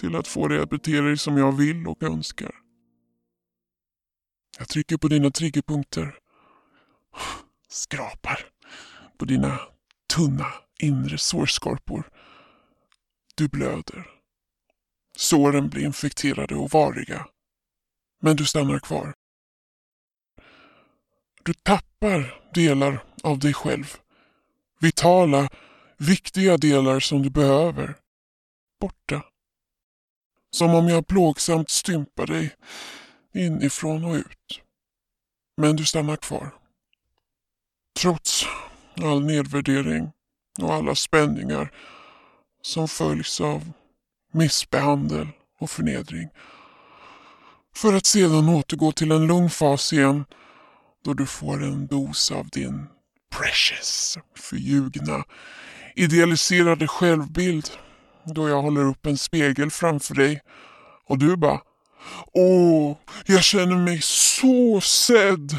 till 0.00 0.16
att 0.16 0.28
få 0.28 0.48
dig 0.48 0.58
att 0.62 0.70
bete 0.70 1.00
dig 1.00 1.18
som 1.18 1.36
jag 1.36 1.52
vill 1.52 1.86
och 1.86 2.02
önskar. 2.02 2.50
Jag 4.58 4.68
trycker 4.68 4.96
på 4.96 5.08
dina 5.08 5.30
triggerpunkter. 5.30 6.21
Skrapar 7.68 8.46
på 9.18 9.24
dina 9.24 9.60
tunna 10.14 10.52
inre 10.78 11.18
sårskorpor. 11.18 12.10
Du 13.34 13.48
blöder. 13.48 14.10
Såren 15.16 15.68
blir 15.68 15.84
infekterade 15.84 16.54
och 16.54 16.70
variga. 16.70 17.26
Men 18.20 18.36
du 18.36 18.46
stannar 18.46 18.78
kvar. 18.78 19.14
Du 21.42 21.54
tappar 21.54 22.40
delar 22.54 23.04
av 23.22 23.38
dig 23.38 23.54
själv. 23.54 23.96
Vitala, 24.80 25.48
viktiga 25.96 26.56
delar 26.56 27.00
som 27.00 27.22
du 27.22 27.30
behöver. 27.30 27.96
Borta. 28.80 29.22
Som 30.50 30.74
om 30.74 30.88
jag 30.88 31.06
plågsamt 31.06 31.70
stympar 31.70 32.26
dig 32.26 32.54
inifrån 33.34 34.04
och 34.04 34.14
ut. 34.14 34.60
Men 35.56 35.76
du 35.76 35.84
stannar 35.84 36.16
kvar. 36.16 36.61
Trots 38.00 38.44
all 39.02 39.24
nedvärdering 39.24 40.10
och 40.60 40.74
alla 40.74 40.94
spänningar 40.94 41.72
som 42.62 42.88
följs 42.88 43.40
av 43.40 43.72
missbehandel 44.32 45.28
och 45.60 45.70
förnedring. 45.70 46.28
För 47.74 47.94
att 47.94 48.06
sedan 48.06 48.48
återgå 48.48 48.92
till 48.92 49.12
en 49.12 49.26
lugn 49.26 49.50
fas 49.50 49.92
igen 49.92 50.24
då 51.04 51.14
du 51.14 51.26
får 51.26 51.62
en 51.62 51.86
dos 51.86 52.30
av 52.30 52.48
din 52.48 52.86
precious, 53.34 54.18
förljugna, 54.36 55.24
idealiserade 55.96 56.88
självbild 56.88 57.70
då 58.24 58.48
jag 58.48 58.62
håller 58.62 58.84
upp 58.84 59.06
en 59.06 59.18
spegel 59.18 59.70
framför 59.70 60.14
dig 60.14 60.40
och 61.06 61.18
du 61.18 61.36
bara 61.36 61.60
Åh, 62.32 62.96
jag 63.26 63.44
känner 63.44 63.76
mig 63.76 64.00
så 64.02 64.80
sedd, 64.80 65.58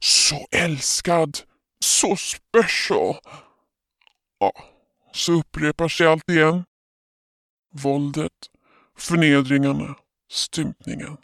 så 0.00 0.46
älskad, 0.50 1.38
så 1.84 2.16
special. 2.16 3.16
Ja, 4.38 4.52
så 5.12 5.32
upprepar 5.32 5.88
sig 5.88 6.06
allt 6.06 6.30
igen. 6.30 6.64
Våldet, 7.72 8.32
förnedringarna, 8.98 9.94
stympningen. 10.30 11.16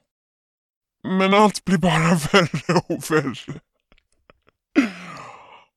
Men 1.02 1.34
allt 1.34 1.64
blir 1.64 1.78
bara 1.78 2.14
värre 2.32 2.82
och 2.88 3.10
värre. 3.10 3.60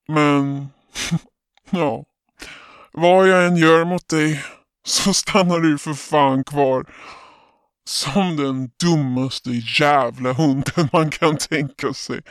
Men, 0.07 0.69
ja. 1.69 2.05
Vad 2.91 3.27
jag 3.27 3.45
än 3.45 3.57
gör 3.57 3.85
mot 3.85 4.07
dig 4.07 4.45
så 4.85 5.14
stannar 5.14 5.60
du 5.60 5.77
för 5.77 5.93
fan 5.93 6.43
kvar. 6.43 6.85
Som 7.85 8.38
den 8.38 8.72
dummaste 8.84 9.49
jävla 9.80 10.34
hunden 10.34 10.89
man 10.93 11.10
kan 11.10 11.38
tänka 11.38 11.93
sig. 11.93 12.22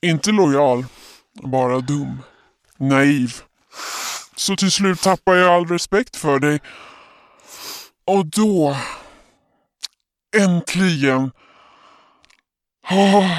Inte 0.00 0.32
lojal, 0.32 0.84
bara 1.34 1.80
dum. 1.80 2.22
Naiv. 2.76 3.34
Så 4.36 4.56
till 4.56 4.72
slut 4.72 5.02
tappar 5.02 5.34
jag 5.34 5.50
all 5.50 5.66
respekt 5.66 6.16
för 6.16 6.38
dig. 6.38 6.60
Och 8.04 8.26
då, 8.26 8.76
äntligen, 10.36 11.30
Oh, 12.90 13.38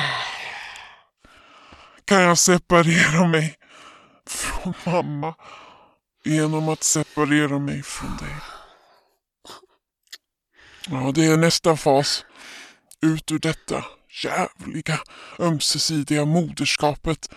kan 2.05 2.21
jag 2.21 2.37
separera 2.37 3.27
mig 3.27 3.55
från 4.27 4.73
mamma 4.85 5.35
genom 6.23 6.69
att 6.69 6.83
separera 6.83 7.59
mig 7.59 7.83
från 7.83 8.17
dig. 8.17 8.35
Ja, 10.87 11.11
det 11.15 11.25
är 11.25 11.37
nästa 11.37 11.77
fas. 11.77 12.25
Ut 13.01 13.31
ur 13.31 13.39
detta 13.39 13.85
jävliga 14.23 14.99
ömsesidiga 15.39 16.25
moderskapet 16.25 17.29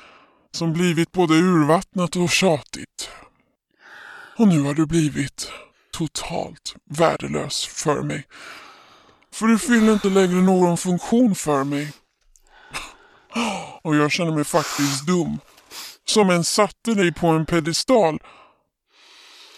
som 0.56 0.72
blivit 0.72 1.12
både 1.12 1.34
urvattnat 1.34 2.16
och 2.16 2.30
tjatigt. 2.30 3.10
Och 4.38 4.48
nu 4.48 4.60
har 4.60 4.74
du 4.74 4.86
blivit 4.86 5.50
totalt 5.92 6.74
värdelös 6.90 7.66
för 7.66 8.02
mig. 8.02 8.24
För 9.32 9.46
du 9.46 9.58
fyller 9.58 9.92
inte 9.92 10.08
längre 10.08 10.42
någon 10.42 10.76
funktion 10.76 11.34
för 11.34 11.64
mig. 11.64 11.92
Och 13.82 13.96
jag 13.96 14.12
känner 14.12 14.32
mig 14.32 14.44
faktiskt 14.44 15.06
dum. 15.06 15.38
Som 16.04 16.30
en 16.30 16.44
satte 16.44 16.94
dig 16.94 17.12
på 17.12 17.26
en 17.26 17.46
pedestal. 17.46 18.18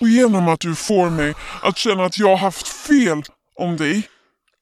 Och 0.00 0.08
genom 0.08 0.48
att 0.48 0.60
du 0.60 0.74
får 0.74 1.10
mig 1.10 1.34
att 1.62 1.76
känna 1.76 2.04
att 2.04 2.18
jag 2.18 2.36
haft 2.36 2.68
fel 2.68 3.22
om 3.56 3.76
dig 3.76 4.08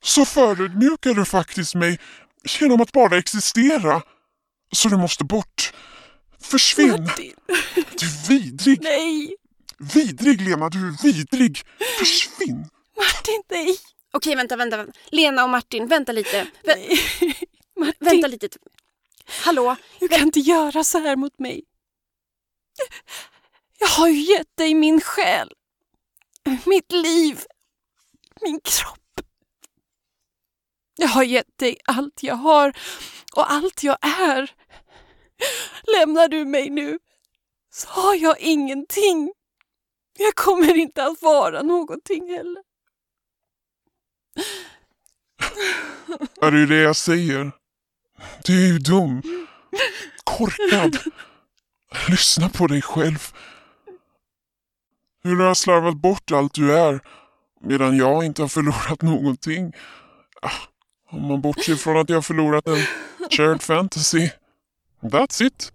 så 0.03 0.25
förödmjukar 0.25 1.15
du 1.15 1.25
faktiskt 1.25 1.75
mig 1.75 1.99
genom 2.61 2.81
att 2.81 2.93
bara 2.93 3.19
existera. 3.19 4.03
Så 4.73 4.89
du 4.89 4.97
måste 4.97 5.25
bort. 5.25 5.73
Försvinn! 6.41 6.91
Martin. 6.91 7.35
Du 7.75 8.07
är 8.07 8.29
vidrig! 8.29 8.83
Nej! 8.83 9.37
Vidrig 9.95 10.41
Lena, 10.41 10.69
du 10.69 10.89
är 10.89 11.03
vidrig! 11.03 11.63
Försvinn! 11.99 12.71
Martin, 12.97 13.43
nej! 13.51 13.77
Okej, 14.13 14.37
vänta, 14.37 14.57
vänta. 14.57 14.77
vänta. 14.77 14.93
Lena 15.11 15.45
och 15.45 15.51
Martin, 15.51 15.87
vänta 15.87 16.13
lite. 16.13 16.47
Vä 16.65 16.75
nej. 16.75 16.99
Martin, 17.77 17.97
vänta 17.99 18.27
lite. 18.27 18.49
Hallå? 19.45 19.77
du 20.01 20.09
kan 20.09 20.21
inte 20.21 20.41
göra 20.41 20.85
så 20.85 20.99
här 20.99 21.17
mot 21.17 21.39
mig. 21.39 21.65
Jag 23.79 23.89
har 23.89 24.09
ju 24.09 24.21
gett 24.21 24.57
dig 24.57 24.75
min 24.75 25.01
själ, 25.01 25.53
mitt 26.65 26.93
liv, 26.93 27.41
min 28.41 28.61
kropp. 28.61 29.21
Jag 30.97 31.09
har 31.09 31.23
gett 31.23 31.59
dig 31.59 31.77
allt 31.85 32.23
jag 32.23 32.35
har 32.35 32.73
och 33.33 33.53
allt 33.53 33.83
jag 33.83 33.99
är. 34.01 34.51
Lämnar 35.97 36.29
du 36.29 36.45
mig 36.45 36.71
nu 36.71 36.99
så 37.73 37.89
har 37.89 38.15
jag 38.15 38.41
ingenting. 38.41 39.33
Jag 40.19 40.35
kommer 40.35 40.77
inte 40.77 41.05
att 41.05 41.23
vara 41.23 41.63
någonting 41.63 42.29
heller. 42.31 42.63
Är 46.41 46.51
det 46.51 46.67
det 46.67 46.77
jag 46.77 46.97
säger? 46.97 47.53
Du 48.45 48.65
är 48.65 48.67
ju 48.73 48.79
dum. 48.79 49.23
Korkad. 50.25 50.99
Lyssna 52.09 52.49
på 52.49 52.67
dig 52.67 52.83
själv. 52.83 53.33
Hur 55.23 55.37
du 55.37 55.45
har 55.45 55.55
slarvat 55.55 55.97
bort 55.97 56.33
allt 56.33 56.55
du 56.55 56.79
är 56.79 57.01
medan 57.61 57.97
jag 57.97 58.25
inte 58.25 58.43
har 58.43 58.49
förlorat 58.49 59.03
någonting. 59.03 59.73
Ah, 60.43 60.51
Om 61.11 61.29
man 61.29 61.41
bortser 61.41 61.75
från 61.75 61.97
att 61.97 62.09
jag 62.09 62.17
har 62.17 62.23
förlorat 62.23 62.67
en 62.67 62.87
shared 63.31 63.63
fantasy. 63.63 64.31
That's 65.03 65.43
it. 65.43 65.73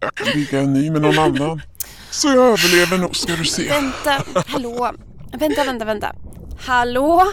Jag 0.00 0.14
kan 0.14 0.26
bygga 0.34 0.60
en 0.60 0.72
ny 0.72 0.90
med 0.90 1.02
någon 1.02 1.18
annan. 1.18 1.62
Så 2.10 2.28
jag 2.28 2.36
överlever 2.36 2.98
nog 2.98 3.16
ska 3.16 3.36
du 3.36 3.44
se. 3.44 3.68
Vänta, 3.68 4.24
hallå. 4.46 4.92
Vänta, 5.32 5.64
vänta, 5.64 5.84
vänta. 5.84 6.16
Hallå? 6.58 7.32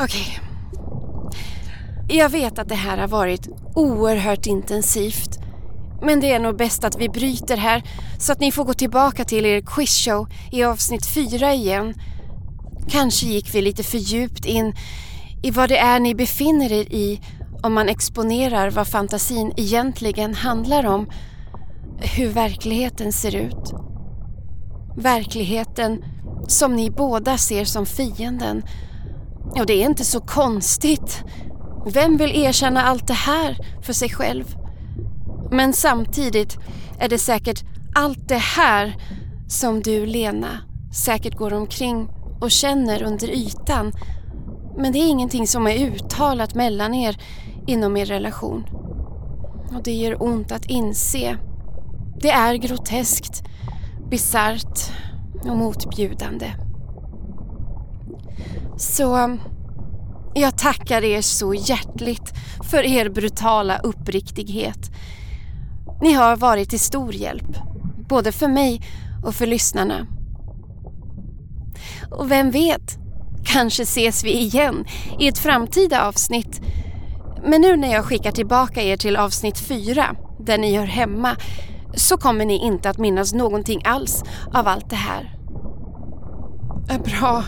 Okej. 0.00 0.40
Jag 2.08 2.28
vet 2.28 2.58
att 2.58 2.68
det 2.68 2.74
här 2.74 2.98
har 2.98 3.08
varit 3.08 3.48
oerhört 3.74 4.46
intensivt. 4.46 5.38
Men 6.02 6.20
det 6.20 6.32
är 6.32 6.38
nog 6.38 6.56
bäst 6.56 6.84
att 6.84 7.00
vi 7.00 7.08
bryter 7.08 7.56
här 7.56 7.82
så 8.18 8.32
att 8.32 8.40
ni 8.40 8.52
får 8.52 8.64
gå 8.64 8.74
tillbaka 8.74 9.24
till 9.24 9.46
er 9.46 9.60
quizshow 9.60 10.28
i 10.52 10.64
avsnitt 10.64 11.06
fyra 11.06 11.54
igen. 11.54 11.94
Kanske 12.88 13.26
gick 13.26 13.54
vi 13.54 13.62
lite 13.62 13.82
för 13.82 13.98
djupt 13.98 14.44
in 14.44 14.74
i 15.46 15.50
vad 15.50 15.68
det 15.68 15.78
är 15.78 16.00
ni 16.00 16.14
befinner 16.14 16.72
er 16.72 16.92
i 16.92 17.20
om 17.62 17.74
man 17.74 17.88
exponerar 17.88 18.70
vad 18.70 18.88
fantasin 18.88 19.52
egentligen 19.56 20.34
handlar 20.34 20.86
om. 20.86 21.10
hur 22.16 22.28
verkligheten 22.28 23.12
ser 23.12 23.36
ut. 23.36 23.74
Verkligheten 24.96 26.04
som 26.48 26.76
ni 26.76 26.90
båda 26.90 27.38
ser 27.38 27.64
som 27.64 27.86
fienden. 27.86 28.62
Och 29.58 29.66
det 29.66 29.82
är 29.82 29.86
inte 29.86 30.04
så 30.04 30.20
konstigt. 30.20 31.24
Vem 31.86 32.16
vill 32.16 32.36
erkänna 32.36 32.82
allt 32.82 33.06
det 33.06 33.14
här 33.14 33.58
för 33.82 33.92
sig 33.92 34.08
själv? 34.10 34.56
Men 35.50 35.72
samtidigt 35.72 36.58
är 36.98 37.08
det 37.08 37.18
säkert 37.18 37.64
allt 37.94 38.28
det 38.28 38.42
här 38.56 38.96
som 39.48 39.82
du, 39.82 40.06
Lena, 40.06 40.58
säkert 41.04 41.36
går 41.36 41.52
omkring 41.52 42.08
och 42.40 42.50
känner 42.50 43.02
under 43.02 43.28
ytan. 43.28 43.92
Men 44.76 44.92
det 44.92 44.98
är 44.98 45.08
ingenting 45.08 45.46
som 45.46 45.66
är 45.66 45.86
uttalat 45.86 46.54
mellan 46.54 46.94
er 46.94 47.16
inom 47.66 47.96
er 47.96 48.06
relation. 48.06 48.64
Och 49.76 49.82
det 49.82 49.92
gör 49.92 50.22
ont 50.22 50.52
att 50.52 50.64
inse. 50.64 51.36
Det 52.20 52.30
är 52.30 52.54
groteskt, 52.54 53.42
bisarrt 54.10 54.90
och 55.42 55.56
motbjudande. 55.56 56.52
Så 58.76 59.16
um, 59.24 59.40
jag 60.34 60.58
tackar 60.58 61.04
er 61.04 61.20
så 61.20 61.54
hjärtligt 61.54 62.34
för 62.70 62.86
er 62.86 63.08
brutala 63.08 63.78
uppriktighet. 63.78 64.90
Ni 66.02 66.12
har 66.12 66.36
varit 66.36 66.70
till 66.70 66.80
stor 66.80 67.14
hjälp, 67.14 67.56
både 68.08 68.32
för 68.32 68.48
mig 68.48 68.80
och 69.24 69.34
för 69.34 69.46
lyssnarna. 69.46 70.06
Och 72.10 72.30
vem 72.30 72.50
vet, 72.50 72.98
kanske 73.46 73.82
ses 73.82 74.24
vi 74.24 74.40
igen 74.40 74.84
i 75.18 75.28
ett 75.28 75.38
framtida 75.38 76.08
avsnitt. 76.08 76.60
Men 77.44 77.60
nu 77.60 77.76
när 77.76 77.92
jag 77.92 78.04
skickar 78.04 78.32
tillbaka 78.32 78.82
er 78.82 78.96
till 78.96 79.16
avsnitt 79.16 79.58
4, 79.58 80.16
där 80.40 80.58
ni 80.58 80.76
hör 80.76 80.86
hemma, 80.86 81.36
så 81.94 82.16
kommer 82.16 82.44
ni 82.44 82.58
inte 82.58 82.90
att 82.90 82.98
minnas 82.98 83.32
någonting 83.32 83.82
alls 83.84 84.22
av 84.52 84.68
allt 84.68 84.90
det 84.90 84.96
här. 84.96 85.36
Eh, 86.90 87.00
bra, 87.00 87.44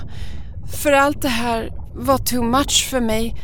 för 0.83 0.93
allt 0.93 1.23
det 1.23 1.29
här 1.29 1.73
var 1.95 2.19
too 2.19 2.43
much 2.43 2.89
för 2.91 3.01
mig. 3.01 3.35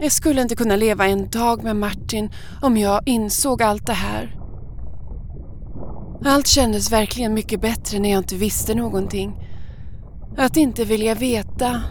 Jag 0.00 0.12
skulle 0.12 0.42
inte 0.42 0.56
kunna 0.56 0.76
leva 0.76 1.06
en 1.06 1.28
dag 1.28 1.64
med 1.64 1.76
Martin 1.76 2.30
om 2.62 2.76
jag 2.76 3.02
insåg 3.06 3.62
allt 3.62 3.86
det 3.86 3.92
här. 3.92 4.36
Allt 6.24 6.46
kändes 6.46 6.92
verkligen 6.92 7.34
mycket 7.34 7.60
bättre 7.60 7.98
när 7.98 8.10
jag 8.10 8.18
inte 8.18 8.36
visste 8.36 8.74
någonting. 8.74 9.43
Att 10.36 10.56
inte 10.56 10.84
vilja 10.84 11.14
veta, 11.14 11.82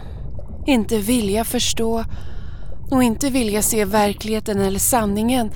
inte 0.66 0.98
vilja 0.98 1.44
förstå 1.44 2.04
och 2.90 3.02
inte 3.02 3.30
vilja 3.30 3.62
se 3.62 3.84
verkligheten 3.84 4.60
eller 4.60 4.78
sanningen 4.78 5.50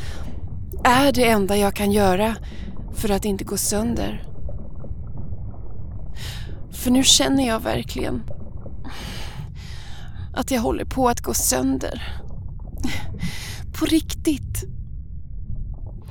är 0.85 1.12
det 1.12 1.28
enda 1.28 1.56
jag 1.56 1.74
kan 1.74 1.93
göra 1.93 2.36
för 2.94 3.10
att 3.10 3.24
inte 3.24 3.44
gå 3.44 3.56
sönder. 3.56 4.24
För 6.73 6.90
nu 6.90 7.05
känner 7.05 7.47
jag 7.47 7.60
verkligen 7.60 8.23
att 10.35 10.51
jag 10.51 10.60
håller 10.60 10.85
på 10.85 11.09
att 11.09 11.20
gå 11.20 11.35
sönder. 11.35 12.23
På 13.78 13.85
riktigt. 13.85 14.65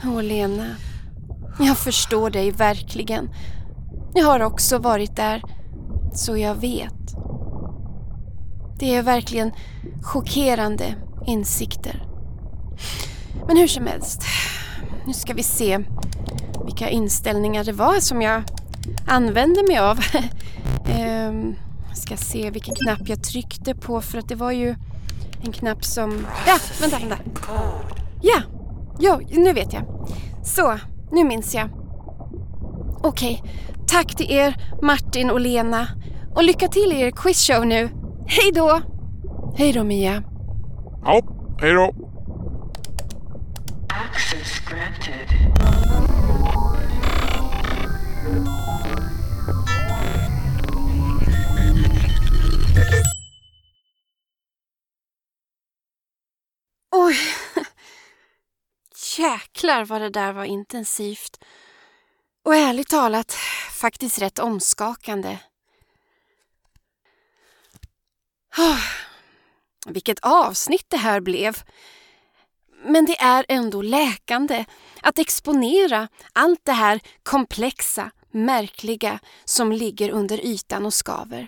Åh, 0.03 0.23
Lena. 0.23 0.65
Jag 1.59 1.77
förstår 1.77 2.29
dig 2.29 2.51
verkligen. 2.51 3.29
Jag 4.13 4.25
har 4.25 4.39
också 4.39 4.77
varit 4.77 5.15
där, 5.15 5.43
så 6.17 6.37
jag 6.37 6.55
vet. 6.55 7.15
Det 8.79 8.95
är 8.95 9.03
verkligen 9.03 9.51
chockerande 10.01 10.95
insikter. 11.27 12.03
Men 13.47 13.57
hur 13.57 13.67
som 13.67 13.87
helst, 13.87 14.21
nu 15.07 15.13
ska 15.13 15.33
vi 15.33 15.43
se 15.43 15.79
vilka 16.65 16.89
inställningar 16.89 17.63
det 17.63 17.71
var 17.71 17.99
som 17.99 18.21
jag 18.21 18.43
använde 19.07 19.63
mig 19.67 19.77
av. 19.77 19.99
ehm, 20.89 21.55
ska 21.93 22.17
se 22.17 22.49
vilken 22.49 22.75
knapp 22.75 23.09
jag 23.09 23.23
tryckte 23.23 23.75
på 23.75 24.01
för 24.01 24.17
att 24.17 24.29
det 24.29 24.35
var 24.35 24.51
ju 24.51 24.75
en 25.43 25.51
knapp 25.51 25.85
som... 25.85 26.25
Ja, 26.47 26.57
vänta, 26.81 26.99
vänta. 26.99 27.17
Ja, 28.21 28.41
ja, 28.99 29.19
nu 29.31 29.53
vet 29.53 29.73
jag. 29.73 29.83
Så, 30.43 30.79
nu 31.11 31.23
minns 31.23 31.55
jag. 31.55 31.69
Okej, 33.03 33.43
tack 33.87 34.15
till 34.15 34.31
er 34.31 34.55
Martin 34.81 35.29
och 35.29 35.39
Lena. 35.39 35.87
Och 36.35 36.43
lycka 36.43 36.67
till 36.67 36.91
i 36.93 37.01
er 37.01 37.11
quizshow 37.11 37.65
nu. 37.65 37.89
Hej 38.27 38.51
då! 38.55 38.81
Hej 39.57 39.73
då 39.73 39.83
Mia. 39.83 40.23
Ja, 41.03 41.21
hej 41.61 41.73
då. 41.73 41.95
Access 43.89 44.59
granted. 44.69 45.27
Oj! 56.91 57.15
Jäklar 59.17 59.85
vad 59.85 60.01
det 60.01 60.09
där 60.09 60.33
var 60.33 60.43
intensivt. 60.43 61.37
Och 62.47 62.55
ärligt 62.55 62.89
talat 62.89 63.31
faktiskt 63.71 64.21
rätt 64.21 64.39
omskakande. 64.39 65.37
Oh, 68.57 68.83
vilket 69.87 70.19
avsnitt 70.19 70.85
det 70.87 70.97
här 70.97 71.19
blev. 71.19 71.57
Men 72.85 73.05
det 73.05 73.19
är 73.19 73.45
ändå 73.49 73.81
läkande 73.81 74.65
att 75.01 75.19
exponera 75.19 76.07
allt 76.33 76.59
det 76.63 76.71
här 76.71 76.99
komplexa, 77.23 78.11
märkliga 78.31 79.19
som 79.45 79.71
ligger 79.71 80.09
under 80.09 80.45
ytan 80.45 80.85
och 80.85 80.93
skaver. 80.93 81.47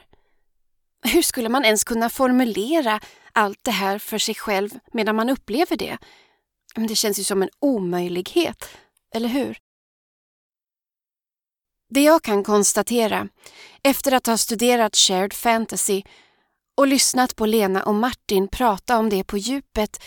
Hur 1.04 1.22
skulle 1.22 1.50
man 1.50 1.66
ens 1.66 1.84
kunna 1.84 2.10
formulera 2.10 3.00
allt 3.34 3.60
det 3.62 3.72
här 3.72 4.00
för 4.00 4.18
sig 4.18 4.36
själv 4.36 4.70
medan 4.94 5.16
man 5.16 5.30
upplever 5.30 5.78
det? 5.78 5.98
Det 6.76 6.96
känns 6.96 7.20
ju 7.20 7.24
som 7.24 7.42
en 7.42 7.50
omöjlighet, 7.60 8.70
eller 9.14 9.30
hur? 9.30 9.69
Det 11.90 12.04
jag 12.04 12.24
kan 12.24 12.44
konstatera, 12.44 13.28
efter 13.84 14.12
att 14.12 14.28
ha 14.28 14.38
studerat 14.38 14.96
shared 14.96 15.34
fantasy 15.34 16.04
och 16.78 16.88
lyssnat 16.88 17.36
på 17.36 17.46
Lena 17.46 17.84
och 17.84 17.96
Martin 17.96 18.48
prata 18.48 18.98
om 18.98 19.10
det 19.10 19.24
på 19.24 19.38
djupet, 19.38 20.04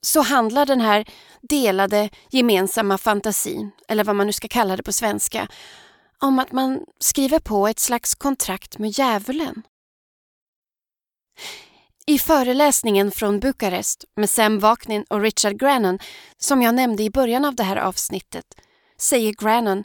så 0.00 0.20
handlar 0.20 0.66
den 0.66 0.80
här 0.80 1.04
delade 1.42 2.10
gemensamma 2.30 2.98
fantasin, 2.98 3.70
eller 3.88 4.04
vad 4.04 4.16
man 4.16 4.26
nu 4.26 4.32
ska 4.32 4.48
kalla 4.48 4.76
det 4.76 4.82
på 4.82 4.92
svenska, 4.92 5.48
om 6.18 6.38
att 6.38 6.52
man 6.52 6.80
skriver 7.00 7.38
på 7.38 7.68
ett 7.68 7.78
slags 7.78 8.14
kontrakt 8.14 8.78
med 8.78 8.90
djävulen. 8.90 9.62
I 12.06 12.18
föreläsningen 12.18 13.10
från 13.10 13.40
Bukarest 13.40 14.04
med 14.16 14.30
Sam 14.30 14.58
Vaknin 14.58 15.04
och 15.10 15.20
Richard 15.20 15.58
Grannon 15.58 15.98
som 16.38 16.62
jag 16.62 16.74
nämnde 16.74 17.02
i 17.02 17.10
början 17.10 17.44
av 17.44 17.54
det 17.54 17.62
här 17.62 17.76
avsnittet 17.76 18.44
säger 18.98 19.32
Grannon 19.32 19.84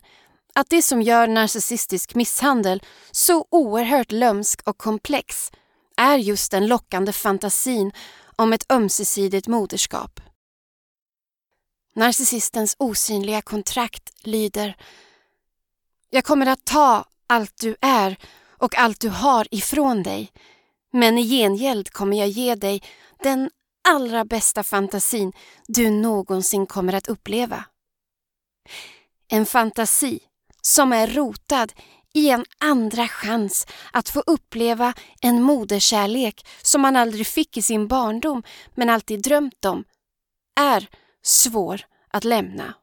att 0.59 0.69
det 0.69 0.81
som 0.81 1.01
gör 1.01 1.27
narcissistisk 1.27 2.15
misshandel 2.15 2.83
så 3.11 3.47
oerhört 3.49 4.11
lömsk 4.11 4.61
och 4.67 4.77
komplex 4.77 5.51
är 5.97 6.17
just 6.17 6.51
den 6.51 6.67
lockande 6.67 7.11
fantasin 7.11 7.91
om 8.35 8.53
ett 8.53 8.71
ömsesidigt 8.71 9.47
moderskap. 9.47 10.21
Narcissistens 11.95 12.75
osynliga 12.79 13.41
kontrakt 13.41 14.25
lyder 14.25 14.77
Jag 16.09 16.23
kommer 16.23 16.45
att 16.45 16.65
ta 16.65 17.05
allt 17.27 17.57
du 17.57 17.75
är 17.81 18.17
och 18.57 18.77
allt 18.77 18.99
du 18.99 19.09
har 19.09 19.47
ifrån 19.51 20.03
dig 20.03 20.31
men 20.91 21.17
i 21.17 21.23
gengäld 21.23 21.89
kommer 21.89 22.17
jag 22.17 22.27
ge 22.27 22.55
dig 22.55 22.83
den 23.23 23.49
allra 23.87 24.25
bästa 24.25 24.63
fantasin 24.63 25.33
du 25.67 25.89
någonsin 25.89 26.65
kommer 26.67 26.93
att 26.93 27.07
uppleva. 27.07 27.65
En 29.27 29.45
fantasi 29.45 30.19
som 30.61 30.93
är 30.93 31.07
rotad 31.07 31.73
i 32.13 32.29
en 32.29 32.45
andra 32.59 33.07
chans 33.07 33.67
att 33.93 34.09
få 34.09 34.19
uppleva 34.19 34.93
en 35.21 35.41
moderkärlek 35.41 36.47
som 36.61 36.81
man 36.81 36.95
aldrig 36.95 37.27
fick 37.27 37.57
i 37.57 37.61
sin 37.61 37.87
barndom 37.87 38.43
men 38.75 38.89
alltid 38.89 39.23
drömt 39.23 39.65
om, 39.65 39.83
är 40.59 40.89
svår 41.23 41.81
att 42.11 42.23
lämna. 42.23 42.73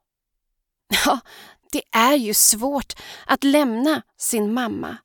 Ja, 1.04 1.20
det 1.72 1.82
är 1.92 2.14
ju 2.14 2.34
svårt 2.34 2.92
att 3.26 3.44
lämna 3.44 4.02
sin 4.18 4.52
mamma 4.52 4.96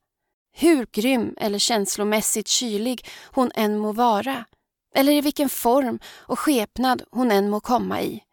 hur 0.54 0.88
grym 0.92 1.36
eller 1.38 1.60
känslomässigt 1.60 2.48
kylig 2.48 3.08
hon 3.26 3.52
än 3.56 3.78
må 3.78 3.92
vara, 3.92 4.46
eller 4.96 5.12
i 5.12 5.22
vilken 5.22 5.50
form 5.50 6.00
och 6.06 6.40
skepnad 6.40 7.04
hon 7.12 7.32
än 7.32 7.50
må 7.50 7.60
komma 7.60 8.02
i. 8.02 8.24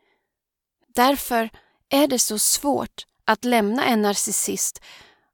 Därför 0.94 1.51
är 1.89 2.06
det 2.06 2.19
så 2.19 2.39
svårt 2.39 3.06
att 3.29 3.45
lämna 3.45 3.87
en 3.87 4.03
narcissist 4.03 4.83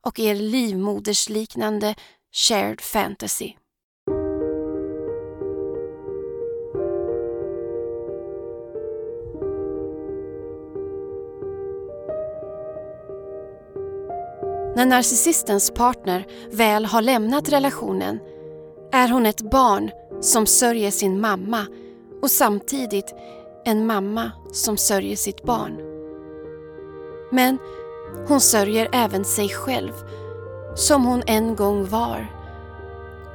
och 0.07 0.21
er 0.21 0.35
livmodersliknande 0.35 1.95
shared 2.33 2.81
fantasy. 2.81 3.53
När 14.77 14.87
narcissistens 14.87 15.71
partner 15.71 16.27
väl 16.53 16.85
har 16.85 17.03
lämnat 17.03 17.49
relationen 17.49 18.21
är 18.93 19.09
hon 19.09 19.27
ett 19.27 19.51
barn 19.51 19.91
som 20.21 20.47
sörjer 20.47 20.91
sin 20.91 21.21
mamma 21.21 21.67
och 22.23 22.31
samtidigt 22.31 23.15
en 23.65 23.87
mamma 23.87 24.33
som 24.53 24.77
sörjer 24.77 25.17
sitt 25.17 25.43
barn. 25.43 25.95
Men 27.31 27.59
hon 28.29 28.41
sörjer 28.41 28.89
även 28.93 29.25
sig 29.25 29.49
själv, 29.49 29.93
som 30.75 31.05
hon 31.05 31.23
en 31.27 31.57
gång 31.57 31.89
var. 31.89 32.27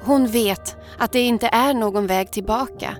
Hon 0.03 0.27
vet 0.27 0.75
att 0.97 1.11
det 1.11 1.19
inte 1.19 1.47
är 1.47 1.73
någon 1.73 2.07
väg 2.07 2.31
tillbaka. 2.31 2.95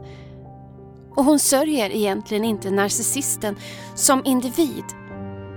Och 1.15 1.25
hon 1.25 1.39
sörjer 1.39 1.89
egentligen 1.89 2.45
inte 2.45 2.71
narcissisten 2.71 3.55
som 3.95 4.21
individ, 4.25 4.83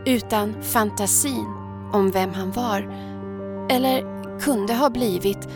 utan 0.06 0.62
fantasin 0.62 1.46
om 1.92 2.10
vem 2.10 2.34
han 2.34 2.52
var. 2.52 2.80
Eller 3.70 4.22
kunde 4.40 4.74
ha 4.74 4.90
blivit 4.90 5.48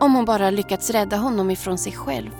om 0.00 0.14
hon 0.14 0.24
bara 0.24 0.50
lyckats 0.50 0.90
rädda 0.90 1.16
honom 1.16 1.50
ifrån 1.50 1.78
sig 1.78 1.92
själv. 1.92 2.30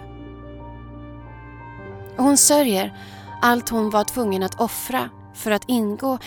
Hon 2.16 2.36
sörjer 2.36 2.98
allt 3.42 3.68
hon 3.68 3.90
var 3.90 4.04
tvungen 4.04 4.42
att 4.42 4.60
offra 4.60 5.10
för 5.34 5.50
att 5.50 5.64
ingå 5.66 6.18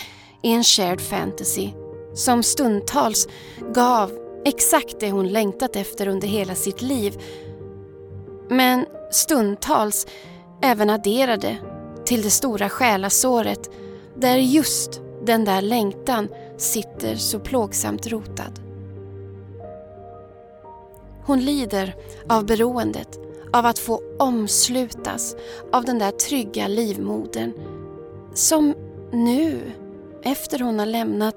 i 0.47 0.51
en 0.51 0.63
shared 0.63 1.01
fantasy 1.01 1.69
som 2.13 2.43
stundtals 2.43 3.27
gav 3.73 4.11
exakt 4.45 4.99
det 4.99 5.11
hon 5.11 5.27
längtat 5.27 5.75
efter 5.75 6.07
under 6.07 6.27
hela 6.27 6.55
sitt 6.55 6.81
liv. 6.81 7.21
Men 8.49 8.85
stundtals 9.11 10.07
även 10.61 10.89
adderade 10.89 11.57
till 12.05 12.21
det 12.21 12.29
stora 12.29 12.69
själasåret 12.69 13.69
där 14.15 14.37
just 14.37 15.01
den 15.25 15.45
där 15.45 15.61
längtan 15.61 16.27
sitter 16.57 17.15
så 17.15 17.39
plågsamt 17.39 18.07
rotad. 18.07 18.59
Hon 21.25 21.39
lider 21.39 21.95
av 22.29 22.45
beroendet 22.45 23.19
av 23.53 23.65
att 23.65 23.79
få 23.79 24.01
omslutas 24.19 25.35
av 25.71 25.85
den 25.85 25.99
där 25.99 26.11
trygga 26.11 26.67
livmodern 26.67 27.53
som 28.33 28.73
nu, 29.11 29.59
efter 30.23 30.59
hon 30.59 30.79
har 30.79 30.85
lämnat, 30.85 31.35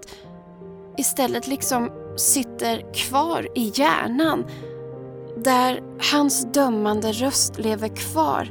istället 0.96 1.46
liksom 1.46 1.90
sitter 2.16 2.94
kvar 2.94 3.48
i 3.54 3.72
hjärnan 3.74 4.44
där 5.36 5.82
hans 6.12 6.52
dömande 6.52 7.12
röst 7.12 7.58
lever 7.58 7.88
kvar 7.88 8.48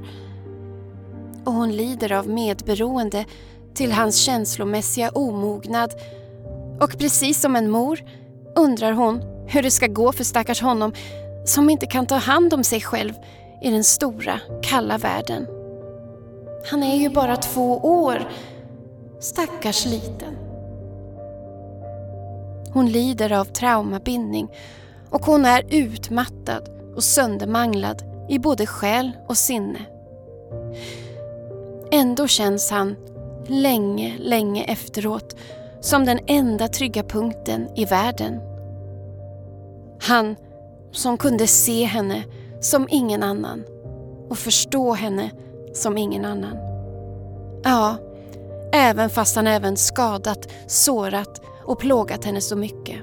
och 1.45 1.53
hon 1.53 1.71
lider 1.71 2.11
av 2.11 2.29
medberoende 2.29 3.25
till 3.73 3.91
hans 3.91 4.17
känslomässiga 4.21 5.09
omognad 5.09 5.93
och 6.81 6.97
precis 6.97 7.41
som 7.41 7.55
en 7.55 7.69
mor 7.69 7.99
undrar 8.55 8.91
hon 8.91 9.21
hur 9.47 9.63
det 9.63 9.71
ska 9.71 9.87
gå 9.87 10.11
för 10.11 10.23
stackars 10.23 10.61
honom 10.61 10.93
som 11.45 11.69
inte 11.69 11.85
kan 11.85 12.05
ta 12.05 12.15
hand 12.15 12.53
om 12.53 12.63
sig 12.63 12.81
själv 12.81 13.13
i 13.61 13.71
den 13.71 13.83
stora, 13.83 14.39
kalla 14.61 14.97
världen. 14.97 15.47
Han 16.71 16.83
är 16.83 16.95
ju 16.95 17.09
bara 17.09 17.37
två 17.37 17.77
år. 17.77 18.31
Stackars 19.19 19.85
liten. 19.85 20.37
Hon 22.73 22.89
lider 22.89 23.31
av 23.31 23.45
traumabindning 23.45 24.51
och 25.09 25.25
hon 25.25 25.45
är 25.45 25.63
utmattad 25.69 26.69
och 26.95 27.03
söndermanglad 27.03 28.03
i 28.29 28.39
både 28.39 28.65
själ 28.65 29.11
och 29.27 29.37
sinne. 29.37 29.79
Ändå 31.91 32.27
känns 32.27 32.71
han, 32.71 32.95
länge, 33.47 34.15
länge 34.19 34.63
efteråt, 34.63 35.35
som 35.81 36.05
den 36.05 36.19
enda 36.27 36.67
trygga 36.67 37.03
punkten 37.03 37.67
i 37.75 37.85
världen. 37.85 38.39
Han 40.01 40.35
som 40.91 41.17
kunde 41.17 41.47
se 41.47 41.83
henne 41.83 42.23
som 42.59 42.87
ingen 42.89 43.23
annan 43.23 43.63
och 44.29 44.37
förstå 44.37 44.93
henne 44.93 45.31
som 45.73 45.97
ingen 45.97 46.25
annan. 46.25 46.57
Ja, 47.63 47.95
även 48.73 49.09
fast 49.09 49.35
han 49.35 49.47
även 49.47 49.77
skadat, 49.77 50.51
sårat 50.67 51.41
och 51.65 51.79
plågat 51.79 52.25
henne 52.25 52.41
så 52.41 52.55
mycket. 52.55 53.01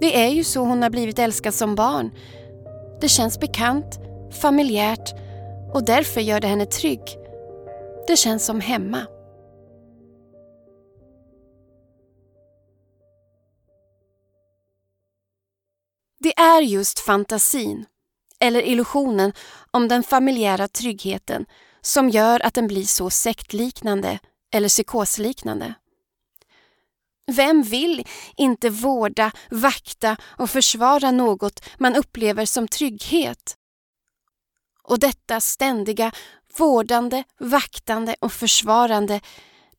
Det 0.00 0.22
är 0.24 0.28
ju 0.28 0.44
så 0.44 0.60
hon 0.60 0.82
har 0.82 0.90
blivit 0.90 1.18
älskad 1.18 1.54
som 1.54 1.74
barn. 1.74 2.10
Det 3.00 3.08
känns 3.08 3.40
bekant, 3.40 4.00
familjärt 4.40 5.14
och 5.74 5.84
därför 5.84 6.20
gör 6.20 6.40
det 6.40 6.48
henne 6.48 6.66
trygg. 6.66 7.02
Det 8.06 8.16
känns 8.16 8.46
som 8.46 8.60
hemma. 8.60 9.06
Det 16.20 16.38
är 16.38 16.62
just 16.62 16.98
fantasin, 16.98 17.86
eller 18.40 18.62
illusionen 18.62 19.32
om 19.70 19.88
den 19.88 20.02
familjära 20.02 20.68
tryggheten 20.68 21.46
som 21.80 22.08
gör 22.08 22.46
att 22.46 22.54
den 22.54 22.66
blir 22.66 22.84
så 22.84 23.10
sektliknande 23.10 24.18
eller 24.52 24.68
psykosliknande. 24.68 25.74
Vem 27.30 27.62
vill 27.62 28.06
inte 28.36 28.70
vårda, 28.70 29.32
vakta 29.50 30.16
och 30.22 30.50
försvara 30.50 31.10
något 31.10 31.64
man 31.78 31.96
upplever 31.96 32.46
som 32.46 32.68
trygghet? 32.68 33.56
Och 34.82 34.98
detta 34.98 35.40
ständiga 35.40 36.12
vårdande, 36.58 37.24
vaktande 37.40 38.16
och 38.20 38.32
försvarande 38.32 39.20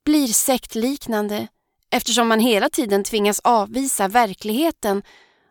blir 0.06 0.28
sektliknande 0.28 1.48
eftersom 1.92 2.28
man 2.28 2.40
hela 2.40 2.70
tiden 2.70 3.04
tvingas 3.04 3.40
avvisa 3.40 4.08
verkligheten 4.08 5.04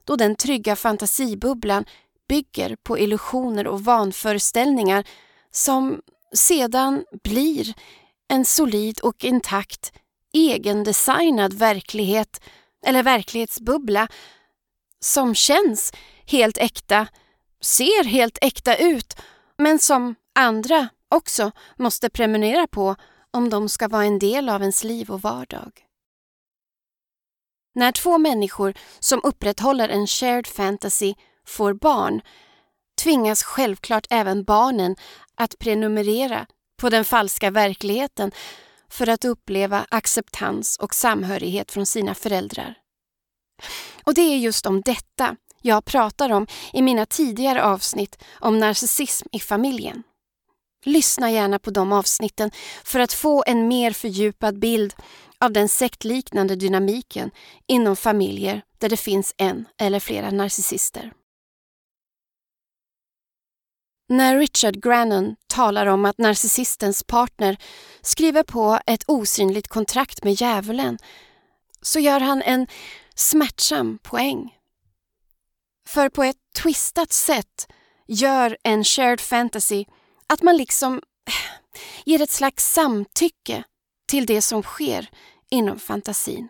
då 0.04 0.16
den 0.16 0.36
trygga 0.36 0.76
fantasibubblan 0.76 1.84
bygger 2.28 2.76
på 2.82 2.98
illusioner 2.98 3.66
och 3.66 3.84
vanföreställningar 3.84 5.04
som 5.50 6.00
sedan 6.34 7.04
blir 7.22 7.74
en 8.28 8.44
solid 8.44 9.00
och 9.00 9.24
intakt 9.24 9.92
egendesignad 10.32 11.52
verklighet 11.52 12.40
eller 12.86 13.02
verklighetsbubbla 13.02 14.08
som 15.00 15.34
känns 15.34 15.92
helt 16.26 16.58
äkta, 16.58 17.06
ser 17.60 18.04
helt 18.04 18.38
äkta 18.40 18.76
ut 18.76 19.16
men 19.58 19.78
som 19.78 20.14
andra 20.34 20.88
också 21.08 21.50
måste 21.76 22.10
prenumerera 22.10 22.66
på 22.66 22.96
om 23.30 23.50
de 23.50 23.68
ska 23.68 23.88
vara 23.88 24.04
en 24.04 24.18
del 24.18 24.48
av 24.48 24.60
ens 24.60 24.84
liv 24.84 25.10
och 25.10 25.22
vardag. 25.22 25.72
När 27.74 27.92
två 27.92 28.18
människor 28.18 28.74
som 28.98 29.20
upprätthåller 29.24 29.88
en 29.88 30.06
shared 30.06 30.46
fantasy 30.46 31.14
får 31.46 31.74
barn 31.74 32.20
tvingas 33.02 33.42
självklart 33.42 34.06
även 34.10 34.44
barnen 34.44 34.96
att 35.34 35.58
prenumerera 35.58 36.46
på 36.78 36.90
den 36.90 37.04
falska 37.04 37.50
verkligheten 37.50 38.32
för 38.88 39.08
att 39.08 39.24
uppleva 39.24 39.86
acceptans 39.88 40.76
och 40.76 40.94
samhörighet 40.94 41.72
från 41.72 41.86
sina 41.86 42.14
föräldrar. 42.14 42.74
Och 44.04 44.14
det 44.14 44.20
är 44.20 44.36
just 44.36 44.66
om 44.66 44.80
detta 44.80 45.36
jag 45.62 45.84
pratar 45.84 46.32
om 46.32 46.46
i 46.72 46.82
mina 46.82 47.06
tidigare 47.06 47.64
avsnitt 47.64 48.24
om 48.40 48.58
narcissism 48.58 49.28
i 49.32 49.40
familjen. 49.40 50.02
Lyssna 50.84 51.30
gärna 51.30 51.58
på 51.58 51.70
de 51.70 51.92
avsnitten 51.92 52.50
för 52.84 53.00
att 53.00 53.12
få 53.12 53.44
en 53.46 53.68
mer 53.68 53.92
fördjupad 53.92 54.58
bild 54.58 54.94
av 55.38 55.52
den 55.52 55.68
sektliknande 55.68 56.56
dynamiken 56.56 57.30
inom 57.66 57.96
familjer 57.96 58.62
där 58.78 58.88
det 58.88 58.96
finns 58.96 59.34
en 59.36 59.64
eller 59.78 60.00
flera 60.00 60.30
narcissister. 60.30 61.12
När 64.10 64.38
Richard 64.38 64.82
Grannon 64.82 65.36
talar 65.46 65.86
om 65.86 66.04
att 66.04 66.18
narcissistens 66.18 67.02
partner 67.02 67.56
skriver 68.00 68.42
på 68.42 68.78
ett 68.86 69.04
osynligt 69.06 69.68
kontrakt 69.68 70.24
med 70.24 70.32
djävulen 70.40 70.98
så 71.82 71.98
gör 72.00 72.20
han 72.20 72.42
en 72.42 72.66
smärtsam 73.14 73.98
poäng. 74.02 74.56
För 75.86 76.08
på 76.08 76.22
ett 76.22 76.36
twistat 76.62 77.12
sätt 77.12 77.68
gör 78.06 78.56
en 78.62 78.84
shared 78.84 79.20
fantasy 79.20 79.84
att 80.26 80.42
man 80.42 80.56
liksom 80.56 81.00
ger 82.04 82.22
ett 82.22 82.30
slags 82.30 82.72
samtycke 82.72 83.64
till 84.08 84.26
det 84.26 84.42
som 84.42 84.62
sker 84.62 85.10
inom 85.50 85.78
fantasin. 85.78 86.48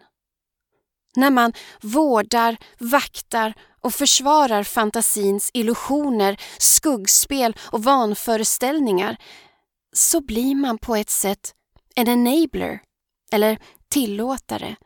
När 1.16 1.30
man 1.30 1.52
vårdar, 1.80 2.56
vaktar 2.78 3.54
och 3.80 3.94
försvarar 3.94 4.62
fantasins 4.62 5.50
illusioner, 5.54 6.40
skuggspel 6.58 7.56
och 7.72 7.84
vanföreställningar 7.84 9.16
så 9.92 10.20
blir 10.20 10.54
man 10.54 10.78
på 10.78 10.96
ett 10.96 11.10
sätt 11.10 11.54
en 11.94 12.08
enabler, 12.08 12.82
eller 13.32 13.58
tillåtare, 13.88 14.76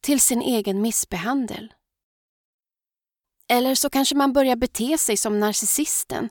till 0.00 0.20
sin 0.20 0.42
egen 0.42 0.82
missbehandel. 0.82 1.74
Eller 3.48 3.74
så 3.74 3.90
kanske 3.90 4.14
man 4.14 4.32
börjar 4.32 4.56
bete 4.56 4.98
sig 4.98 5.16
som 5.16 5.40
narcissisten. 5.40 6.28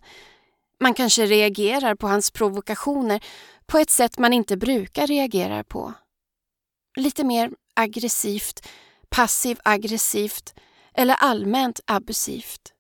Man 0.80 0.93
kanske 0.93 1.26
reagerar 1.26 1.95
på 1.95 2.07
hans 2.07 2.31
provokationer 2.31 3.23
på 3.65 3.77
ett 3.77 3.89
sätt 3.89 4.19
man 4.19 4.34
inte 4.34 4.57
brukar 4.57 5.07
reagera 5.07 5.64
på. 5.64 5.93
Lite 6.95 7.23
mer 7.23 7.51
aggressivt, 7.73 8.68
passiv 9.14 9.60
aggressivt 9.64 10.53
eller 10.94 11.15
allmänt 11.15 11.80
abusivt. 11.85 12.73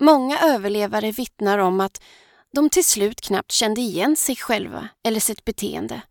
Många 0.00 0.38
överlevare 0.38 1.10
vittnar 1.10 1.58
om 1.58 1.80
att 1.80 2.02
de 2.52 2.70
till 2.70 2.84
slut 2.84 3.20
knappt 3.20 3.52
kände 3.52 3.80
igen 3.80 4.16
sig 4.16 4.36
själva 4.36 4.88
eller 5.04 5.20
sitt 5.20 5.44
beteende. 5.44 6.02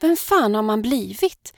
Vem 0.00 0.16
fan 0.16 0.54
har 0.54 0.62
man 0.62 0.82
blivit? 0.82 1.54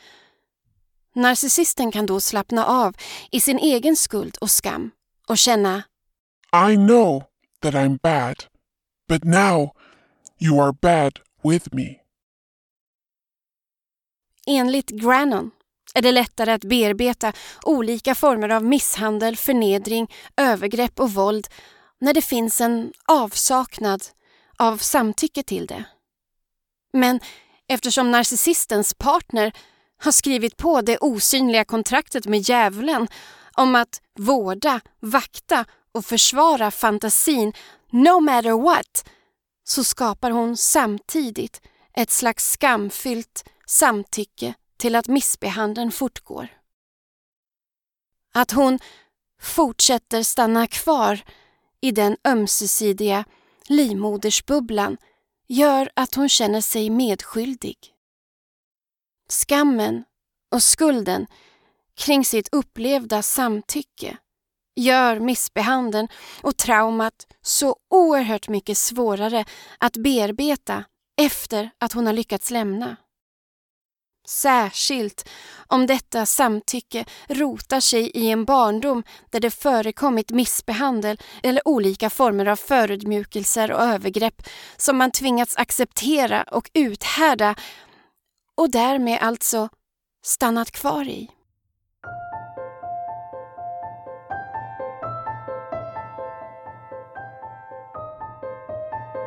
Narcissisten 1.14 1.92
kan 1.92 2.06
då 2.06 2.20
slappna 2.20 2.66
av 2.66 2.96
i 3.30 3.40
sin 3.40 3.58
egen 3.58 3.96
skuld 3.96 4.36
och 4.36 4.50
skam 4.50 4.90
och 5.28 5.38
känna 5.38 5.82
I 6.70 6.76
know 6.76 7.24
that 7.60 7.74
I'm 7.74 7.98
bad, 8.02 8.44
but 9.08 9.24
now 9.24 9.70
you 10.40 10.62
are 10.62 10.72
bad 10.72 11.20
with 11.42 11.74
me. 11.74 12.00
Enligt 14.46 14.88
Grannon 14.88 15.50
är 15.94 16.02
det 16.02 16.12
lättare 16.12 16.52
att 16.52 16.64
bearbeta 16.64 17.32
olika 17.62 18.14
former 18.14 18.48
av 18.48 18.64
misshandel, 18.64 19.36
förnedring, 19.36 20.12
övergrepp 20.36 21.00
och 21.00 21.12
våld 21.12 21.46
när 22.00 22.14
det 22.14 22.22
finns 22.22 22.60
en 22.60 22.92
avsaknad 23.06 24.04
av 24.58 24.78
samtycke 24.78 25.42
till 25.42 25.66
det. 25.66 25.84
Men 26.92 27.20
eftersom 27.68 28.10
narcissistens 28.10 28.94
partner 28.94 29.52
har 29.98 30.12
skrivit 30.12 30.56
på 30.56 30.80
det 30.80 30.98
osynliga 30.98 31.64
kontraktet 31.64 32.26
med 32.26 32.40
djävulen 32.40 33.08
om 33.54 33.74
att 33.74 34.00
vårda, 34.18 34.80
vakta 35.00 35.64
och 35.92 36.04
försvara 36.04 36.70
fantasin 36.70 37.52
no 37.90 38.20
matter 38.20 38.62
what 38.62 39.08
så 39.64 39.84
skapar 39.84 40.30
hon 40.30 40.56
samtidigt 40.56 41.62
ett 41.96 42.10
slags 42.10 42.52
skamfyllt 42.52 43.44
samtycke 43.66 44.54
till 44.76 44.94
att 44.94 45.08
missbehandeln 45.08 45.92
fortgår. 45.92 46.48
Att 48.34 48.50
hon 48.50 48.78
fortsätter 49.40 50.22
stanna 50.22 50.66
kvar 50.66 51.20
i 51.80 51.92
den 51.92 52.16
ömsesidiga 52.24 53.24
livmodersbubblan 53.68 54.96
gör 55.48 55.90
att 55.96 56.14
hon 56.14 56.28
känner 56.28 56.60
sig 56.60 56.90
medskyldig. 56.90 57.76
Skammen 59.28 60.04
och 60.50 60.62
skulden 60.62 61.26
kring 61.94 62.24
sitt 62.24 62.48
upplevda 62.52 63.22
samtycke 63.22 64.16
gör 64.76 65.20
missbehandeln 65.20 66.08
och 66.42 66.56
traumat 66.56 67.26
så 67.42 67.76
oerhört 67.90 68.48
mycket 68.48 68.78
svårare 68.78 69.44
att 69.78 69.96
bearbeta 69.96 70.84
efter 71.16 71.70
att 71.78 71.92
hon 71.92 72.06
har 72.06 72.12
lyckats 72.12 72.50
lämna. 72.50 72.96
Särskilt 74.26 75.28
om 75.66 75.86
detta 75.86 76.26
samtycke 76.26 77.04
rotar 77.28 77.80
sig 77.80 78.10
i 78.10 78.30
en 78.30 78.44
barndom 78.44 79.02
där 79.30 79.40
det 79.40 79.50
förekommit 79.50 80.30
missbehandel 80.30 81.20
eller 81.42 81.68
olika 81.68 82.10
former 82.10 82.46
av 82.46 82.56
förödmjukelser 82.56 83.72
och 83.72 83.80
övergrepp 83.80 84.42
som 84.76 84.96
man 84.96 85.10
tvingats 85.10 85.56
acceptera 85.56 86.42
och 86.42 86.70
uthärda 86.74 87.54
och 88.56 88.70
därmed 88.70 89.18
alltså 89.20 89.68
stannat 90.24 90.70
kvar 90.70 91.04
i. 91.08 91.28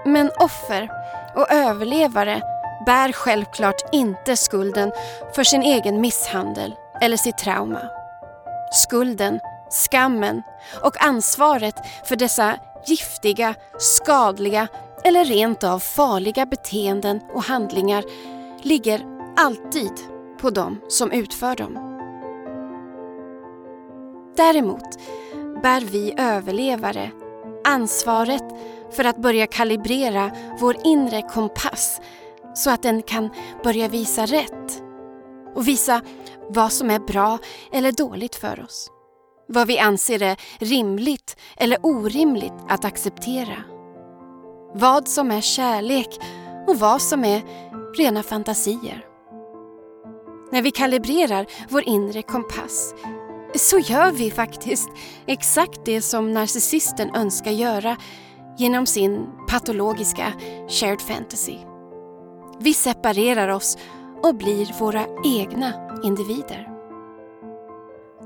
Men 0.06 0.32
offer 0.40 0.90
och 1.36 1.52
överlevare 1.52 2.57
bär 2.88 3.12
självklart 3.12 3.94
inte 3.94 4.38
skulden 4.38 4.92
för 5.36 5.44
sin 5.44 5.62
egen 5.62 6.02
misshandel 6.02 6.76
eller 7.02 7.18
sitt 7.18 7.38
trauma. 7.38 7.82
Skulden, 8.72 9.40
skammen 9.70 10.42
och 10.84 11.04
ansvaret 11.04 11.76
för 12.06 12.16
dessa 12.16 12.60
giftiga, 12.86 13.56
skadliga 13.78 14.68
eller 15.04 15.26
rent 15.26 15.64
av 15.64 15.80
farliga 15.80 16.46
beteenden 16.46 17.22
och 17.34 17.44
handlingar 17.44 18.04
ligger 18.62 19.06
alltid 19.38 19.94
på 20.42 20.50
dem 20.50 20.82
som 20.88 21.12
utför 21.12 21.56
dem. 21.56 21.74
Däremot 24.38 25.00
bär 25.64 25.82
vi 25.82 26.14
överlevare 26.18 27.12
ansvaret 27.64 28.44
för 28.92 29.04
att 29.04 29.18
börja 29.18 29.48
kalibrera 29.48 30.32
vår 30.60 30.76
inre 30.84 31.22
kompass 31.22 32.02
så 32.54 32.70
att 32.70 32.84
den 32.84 33.02
kan 33.02 33.30
börja 33.64 33.88
visa 33.88 34.26
rätt 34.26 34.84
och 35.56 35.68
visa 35.68 36.02
vad 36.50 36.72
som 36.72 36.90
är 36.90 37.00
bra 37.00 37.38
eller 37.72 37.92
dåligt 37.92 38.36
för 38.36 38.64
oss. 38.64 38.92
Vad 39.48 39.68
vi 39.68 39.80
anser 39.80 40.22
är 40.22 40.38
rimligt 40.60 41.38
eller 41.58 41.78
orimligt 41.84 42.54
att 42.70 42.86
acceptera. 42.86 43.64
Vad 44.74 45.08
som 45.08 45.32
är 45.32 45.42
kärlek 45.42 46.20
och 46.68 46.80
vad 46.80 47.02
som 47.02 47.26
är 47.26 47.42
rena 47.98 48.24
fantasier. 48.24 49.06
När 50.52 50.62
vi 50.62 50.72
kalibrerar 50.72 51.46
vår 51.70 51.84
inre 51.88 52.22
kompass 52.22 52.94
så 53.56 53.80
gör 53.80 54.12
vi 54.12 54.32
faktiskt 54.32 54.90
exakt 55.26 55.86
det 55.86 56.02
som 56.02 56.34
narcissisten 56.34 57.16
önskar 57.16 57.52
göra 57.52 57.98
genom 58.58 58.86
sin 58.86 59.26
patologiska 59.48 60.34
shared 60.70 61.02
fantasy. 61.02 61.58
Vi 62.60 62.74
separerar 62.74 63.48
oss 63.48 63.78
och 64.24 64.36
blir 64.36 64.80
våra 64.80 65.06
egna 65.26 65.74
individer. 66.04 66.68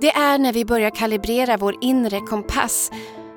Det 0.01 0.11
är 0.11 0.37
när 0.37 0.53
vi 0.53 0.65
börjar 0.65 0.89
kalibrera 0.89 1.57
vår 1.57 1.75
inre 1.81 2.19
kompass 2.19 2.91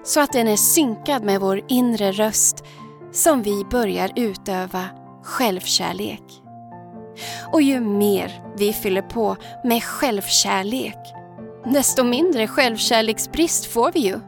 så 0.05 0.21
att 0.21 0.33
den 0.33 0.49
är 0.49 0.57
synkad 0.57 1.25
med 1.25 1.41
vår 1.41 1.61
inre 1.69 2.13
röst 2.13 2.65
som 3.13 3.43
vi 3.43 3.65
börjar 3.71 4.13
utöva 4.17 4.85
självkärlek. 5.23 6.23
Och 7.53 7.63
ju 7.63 7.81
mer 7.81 8.43
vi 8.57 8.73
fyller 8.73 9.03
på 9.03 9.37
med 9.65 9.83
självkärlek, 9.83 10.99
desto 11.65 12.05
mindre 12.05 12.47
självkärleksbrist 12.47 13.67
får 13.67 13.93
vi 13.93 14.01
ju. 14.01 14.21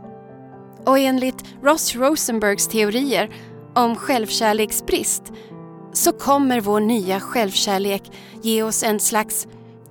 Och 0.86 0.98
enligt 0.98 1.44
Ross 1.62 1.94
Rosenbergs 1.96 2.68
teorier 2.68 3.30
om 3.74 3.96
självkärleksbrist 3.96 5.32
så 5.96 6.12
kommer 6.12 6.60
vår 6.60 6.80
nya 6.80 7.20
självkärlek 7.20 8.02
ge 8.42 8.62
oss 8.62 8.82
en 8.82 9.00
slags 9.00 9.46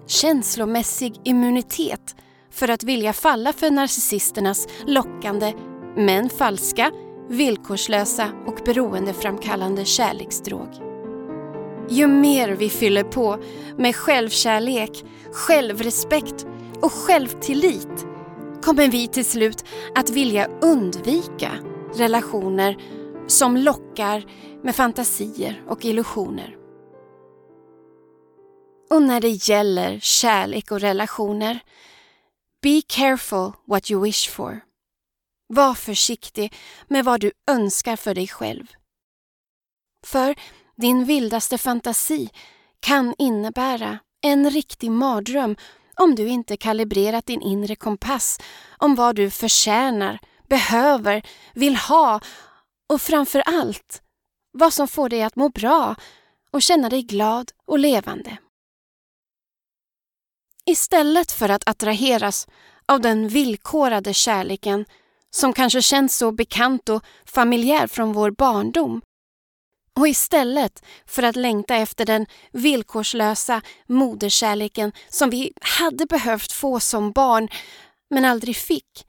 känslomässig 0.07 1.15
immunitet 1.23 2.15
för 2.51 2.69
att 2.69 2.83
vilja 2.83 3.13
falla 3.13 3.53
för 3.53 3.71
narcissisternas 3.71 4.67
lockande 4.87 5.53
men 5.95 6.29
falska, 6.29 6.91
villkorslösa 7.29 8.29
och 8.47 8.59
beroendeframkallande 8.65 9.85
kärleksdrog. 9.85 10.69
Ju 11.89 12.07
mer 12.07 12.49
vi 12.49 12.69
fyller 12.69 13.03
på 13.03 13.39
med 13.77 13.95
självkärlek, 13.95 15.05
självrespekt 15.31 16.45
och 16.81 16.91
självtillit 16.91 18.05
kommer 18.61 18.87
vi 18.87 19.07
till 19.07 19.25
slut 19.25 19.65
att 19.95 20.09
vilja 20.09 20.47
undvika 20.61 21.51
relationer 21.95 22.77
som 23.27 23.57
lockar 23.57 24.25
med 24.63 24.75
fantasier 24.75 25.63
och 25.67 25.85
illusioner. 25.85 26.57
Och 28.89 29.01
när 29.01 29.21
det 29.21 29.49
gäller 29.49 29.99
kärlek 29.99 30.71
och 30.71 30.79
relationer, 30.79 31.59
be 32.61 32.81
careful 32.87 33.51
what 33.67 33.91
you 33.91 34.03
wish 34.03 34.29
for. 34.29 34.61
Var 35.47 35.73
försiktig 35.73 36.53
med 36.87 37.05
vad 37.05 37.19
du 37.19 37.31
önskar 37.51 37.95
för 37.95 38.15
dig 38.15 38.27
själv. 38.27 38.67
För 40.05 40.35
din 40.75 41.05
vildaste 41.05 41.57
fantasi 41.57 42.29
kan 42.79 43.15
innebära 43.17 43.99
en 44.21 44.49
riktig 44.49 44.91
mardröm 44.91 45.55
om 45.95 46.15
du 46.15 46.27
inte 46.27 46.57
kalibrerat 46.57 47.25
din 47.25 47.41
inre 47.41 47.75
kompass 47.75 48.39
om 48.77 48.95
vad 48.95 49.15
du 49.15 49.29
förtjänar, 49.29 50.19
behöver, 50.49 51.25
vill 51.53 51.75
ha 51.75 52.19
och 52.89 53.01
framför 53.01 53.39
allt 53.45 54.01
vad 54.51 54.73
som 54.73 54.87
får 54.87 55.09
dig 55.09 55.23
att 55.23 55.35
må 55.35 55.49
bra 55.49 55.95
och 56.51 56.61
känna 56.61 56.89
dig 56.89 57.01
glad 57.01 57.51
och 57.65 57.79
levande. 57.79 58.37
Istället 60.65 61.31
för 61.31 61.49
att 61.49 61.69
attraheras 61.69 62.47
av 62.85 63.01
den 63.01 63.27
villkorade 63.27 64.13
kärleken 64.13 64.85
som 65.29 65.53
kanske 65.53 65.81
känns 65.81 66.17
så 66.17 66.31
bekant 66.31 66.89
och 66.89 67.03
familjär 67.25 67.87
från 67.87 68.13
vår 68.13 68.31
barndom 68.31 69.01
och 69.99 70.07
istället 70.07 70.83
för 71.05 71.23
att 71.23 71.35
längta 71.35 71.75
efter 71.75 72.05
den 72.05 72.25
villkorslösa 72.51 73.61
moderkärleken 73.87 74.91
som 75.09 75.29
vi 75.29 75.53
hade 75.61 76.05
behövt 76.05 76.51
få 76.51 76.79
som 76.79 77.11
barn 77.11 77.49
men 78.09 78.25
aldrig 78.25 78.55
fick, 78.55 79.07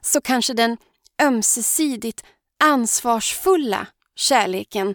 så 0.00 0.20
kanske 0.20 0.54
den 0.54 0.76
ömsesidigt 1.22 2.24
ansvarsfulla 2.62 3.86
kärleken 4.14 4.94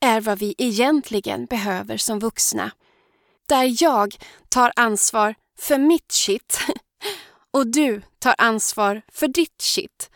är 0.00 0.20
vad 0.20 0.38
vi 0.38 0.54
egentligen 0.58 1.46
behöver 1.46 1.96
som 1.96 2.18
vuxna. 2.18 2.70
Där 3.48 3.82
jag 3.82 4.16
tar 4.48 4.72
ansvar 4.76 5.34
för 5.58 5.78
mitt 5.78 6.12
shit 6.12 6.58
och 7.50 7.66
du 7.66 8.02
tar 8.18 8.34
ansvar 8.38 9.02
för 9.12 9.28
ditt 9.28 9.62
shit. 9.62 10.10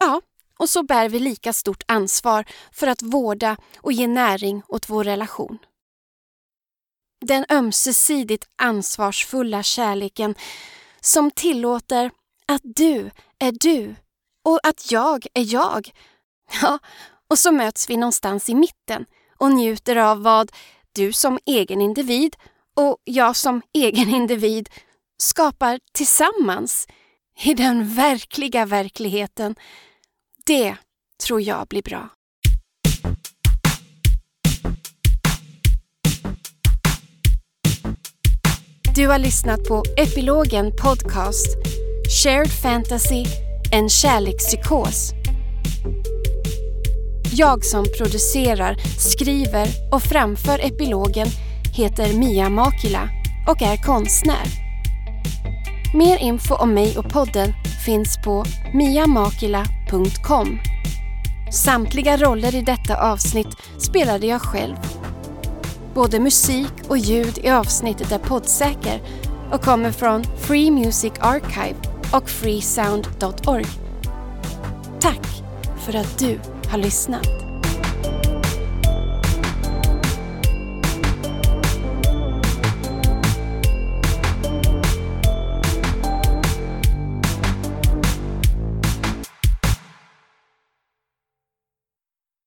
Ja, 0.00 0.20
och 0.58 0.70
så 0.70 0.82
bär 0.82 1.08
vi 1.08 1.18
lika 1.18 1.52
stort 1.52 1.82
ansvar 1.86 2.44
för 2.72 2.86
att 2.86 3.02
vårda 3.02 3.56
och 3.76 3.92
ge 3.92 4.06
näring 4.06 4.62
åt 4.68 4.88
vår 4.88 5.04
relation. 5.04 5.58
Den 7.20 7.44
ömsesidigt 7.48 8.48
ansvarsfulla 8.56 9.62
kärleken 9.62 10.34
som 11.00 11.30
tillåter 11.30 12.10
att 12.46 12.62
du 12.64 13.10
är 13.38 13.52
du 13.52 13.94
och 14.44 14.60
att 14.62 14.90
jag 14.90 15.26
är 15.34 15.52
jag. 15.52 15.90
Ja, 16.62 16.78
och 17.30 17.38
så 17.38 17.52
möts 17.52 17.90
vi 17.90 17.96
någonstans 17.96 18.48
i 18.48 18.54
mitten 18.54 19.06
och 19.36 19.52
njuter 19.52 19.96
av 19.96 20.22
vad 20.22 20.52
du 20.92 21.12
som 21.12 21.38
egen 21.46 21.80
individ 21.80 22.36
och 22.76 22.96
jag 23.04 23.36
som 23.36 23.62
egen 23.74 24.08
individ 24.08 24.68
skapar 25.22 25.80
tillsammans 25.92 26.88
i 27.42 27.54
den 27.54 27.94
verkliga 27.94 28.66
verkligheten. 28.66 29.54
Det 30.46 30.76
tror 31.26 31.40
jag 31.40 31.66
blir 31.66 31.82
bra. 31.82 32.08
Du 38.94 39.08
har 39.08 39.18
lyssnat 39.18 39.64
på 39.64 39.84
Epilogen 39.96 40.72
Podcast 40.82 41.56
Shared 42.22 42.50
Fantasy, 42.62 43.24
en 43.72 43.88
kärlekspsykos. 43.88 45.12
Jag 47.32 47.64
som 47.64 47.84
producerar, 47.98 48.76
skriver 48.98 49.68
och 49.92 50.02
framför 50.02 50.58
epilogen 50.58 51.28
heter 51.74 52.12
Mia 52.12 52.48
Makila 52.48 53.08
och 53.48 53.62
är 53.62 53.76
konstnär. 53.76 54.46
Mer 55.94 56.18
info 56.18 56.54
om 56.54 56.74
mig 56.74 56.98
och 56.98 57.10
podden 57.10 57.52
finns 57.84 58.18
på 58.24 58.44
miamakila.com. 58.74 60.58
Samtliga 61.52 62.16
roller 62.16 62.54
i 62.54 62.60
detta 62.60 62.96
avsnitt 63.12 63.56
spelade 63.78 64.26
jag 64.26 64.42
själv. 64.42 64.76
Både 65.94 66.20
musik 66.20 66.72
och 66.88 66.98
ljud 66.98 67.38
i 67.38 67.50
avsnittet 67.50 68.12
är 68.12 68.18
poddsäker 68.18 69.00
och 69.52 69.62
kommer 69.62 69.92
från 69.92 70.24
Free 70.24 70.70
Music 70.70 71.12
Archive 71.20 71.76
och 72.12 72.30
freesound.org. 72.30 73.66
Tack 75.00 75.26
för 75.86 75.96
att 75.96 76.18
du 76.18 76.38
har 76.68 76.78
lyssnat. 76.78 77.28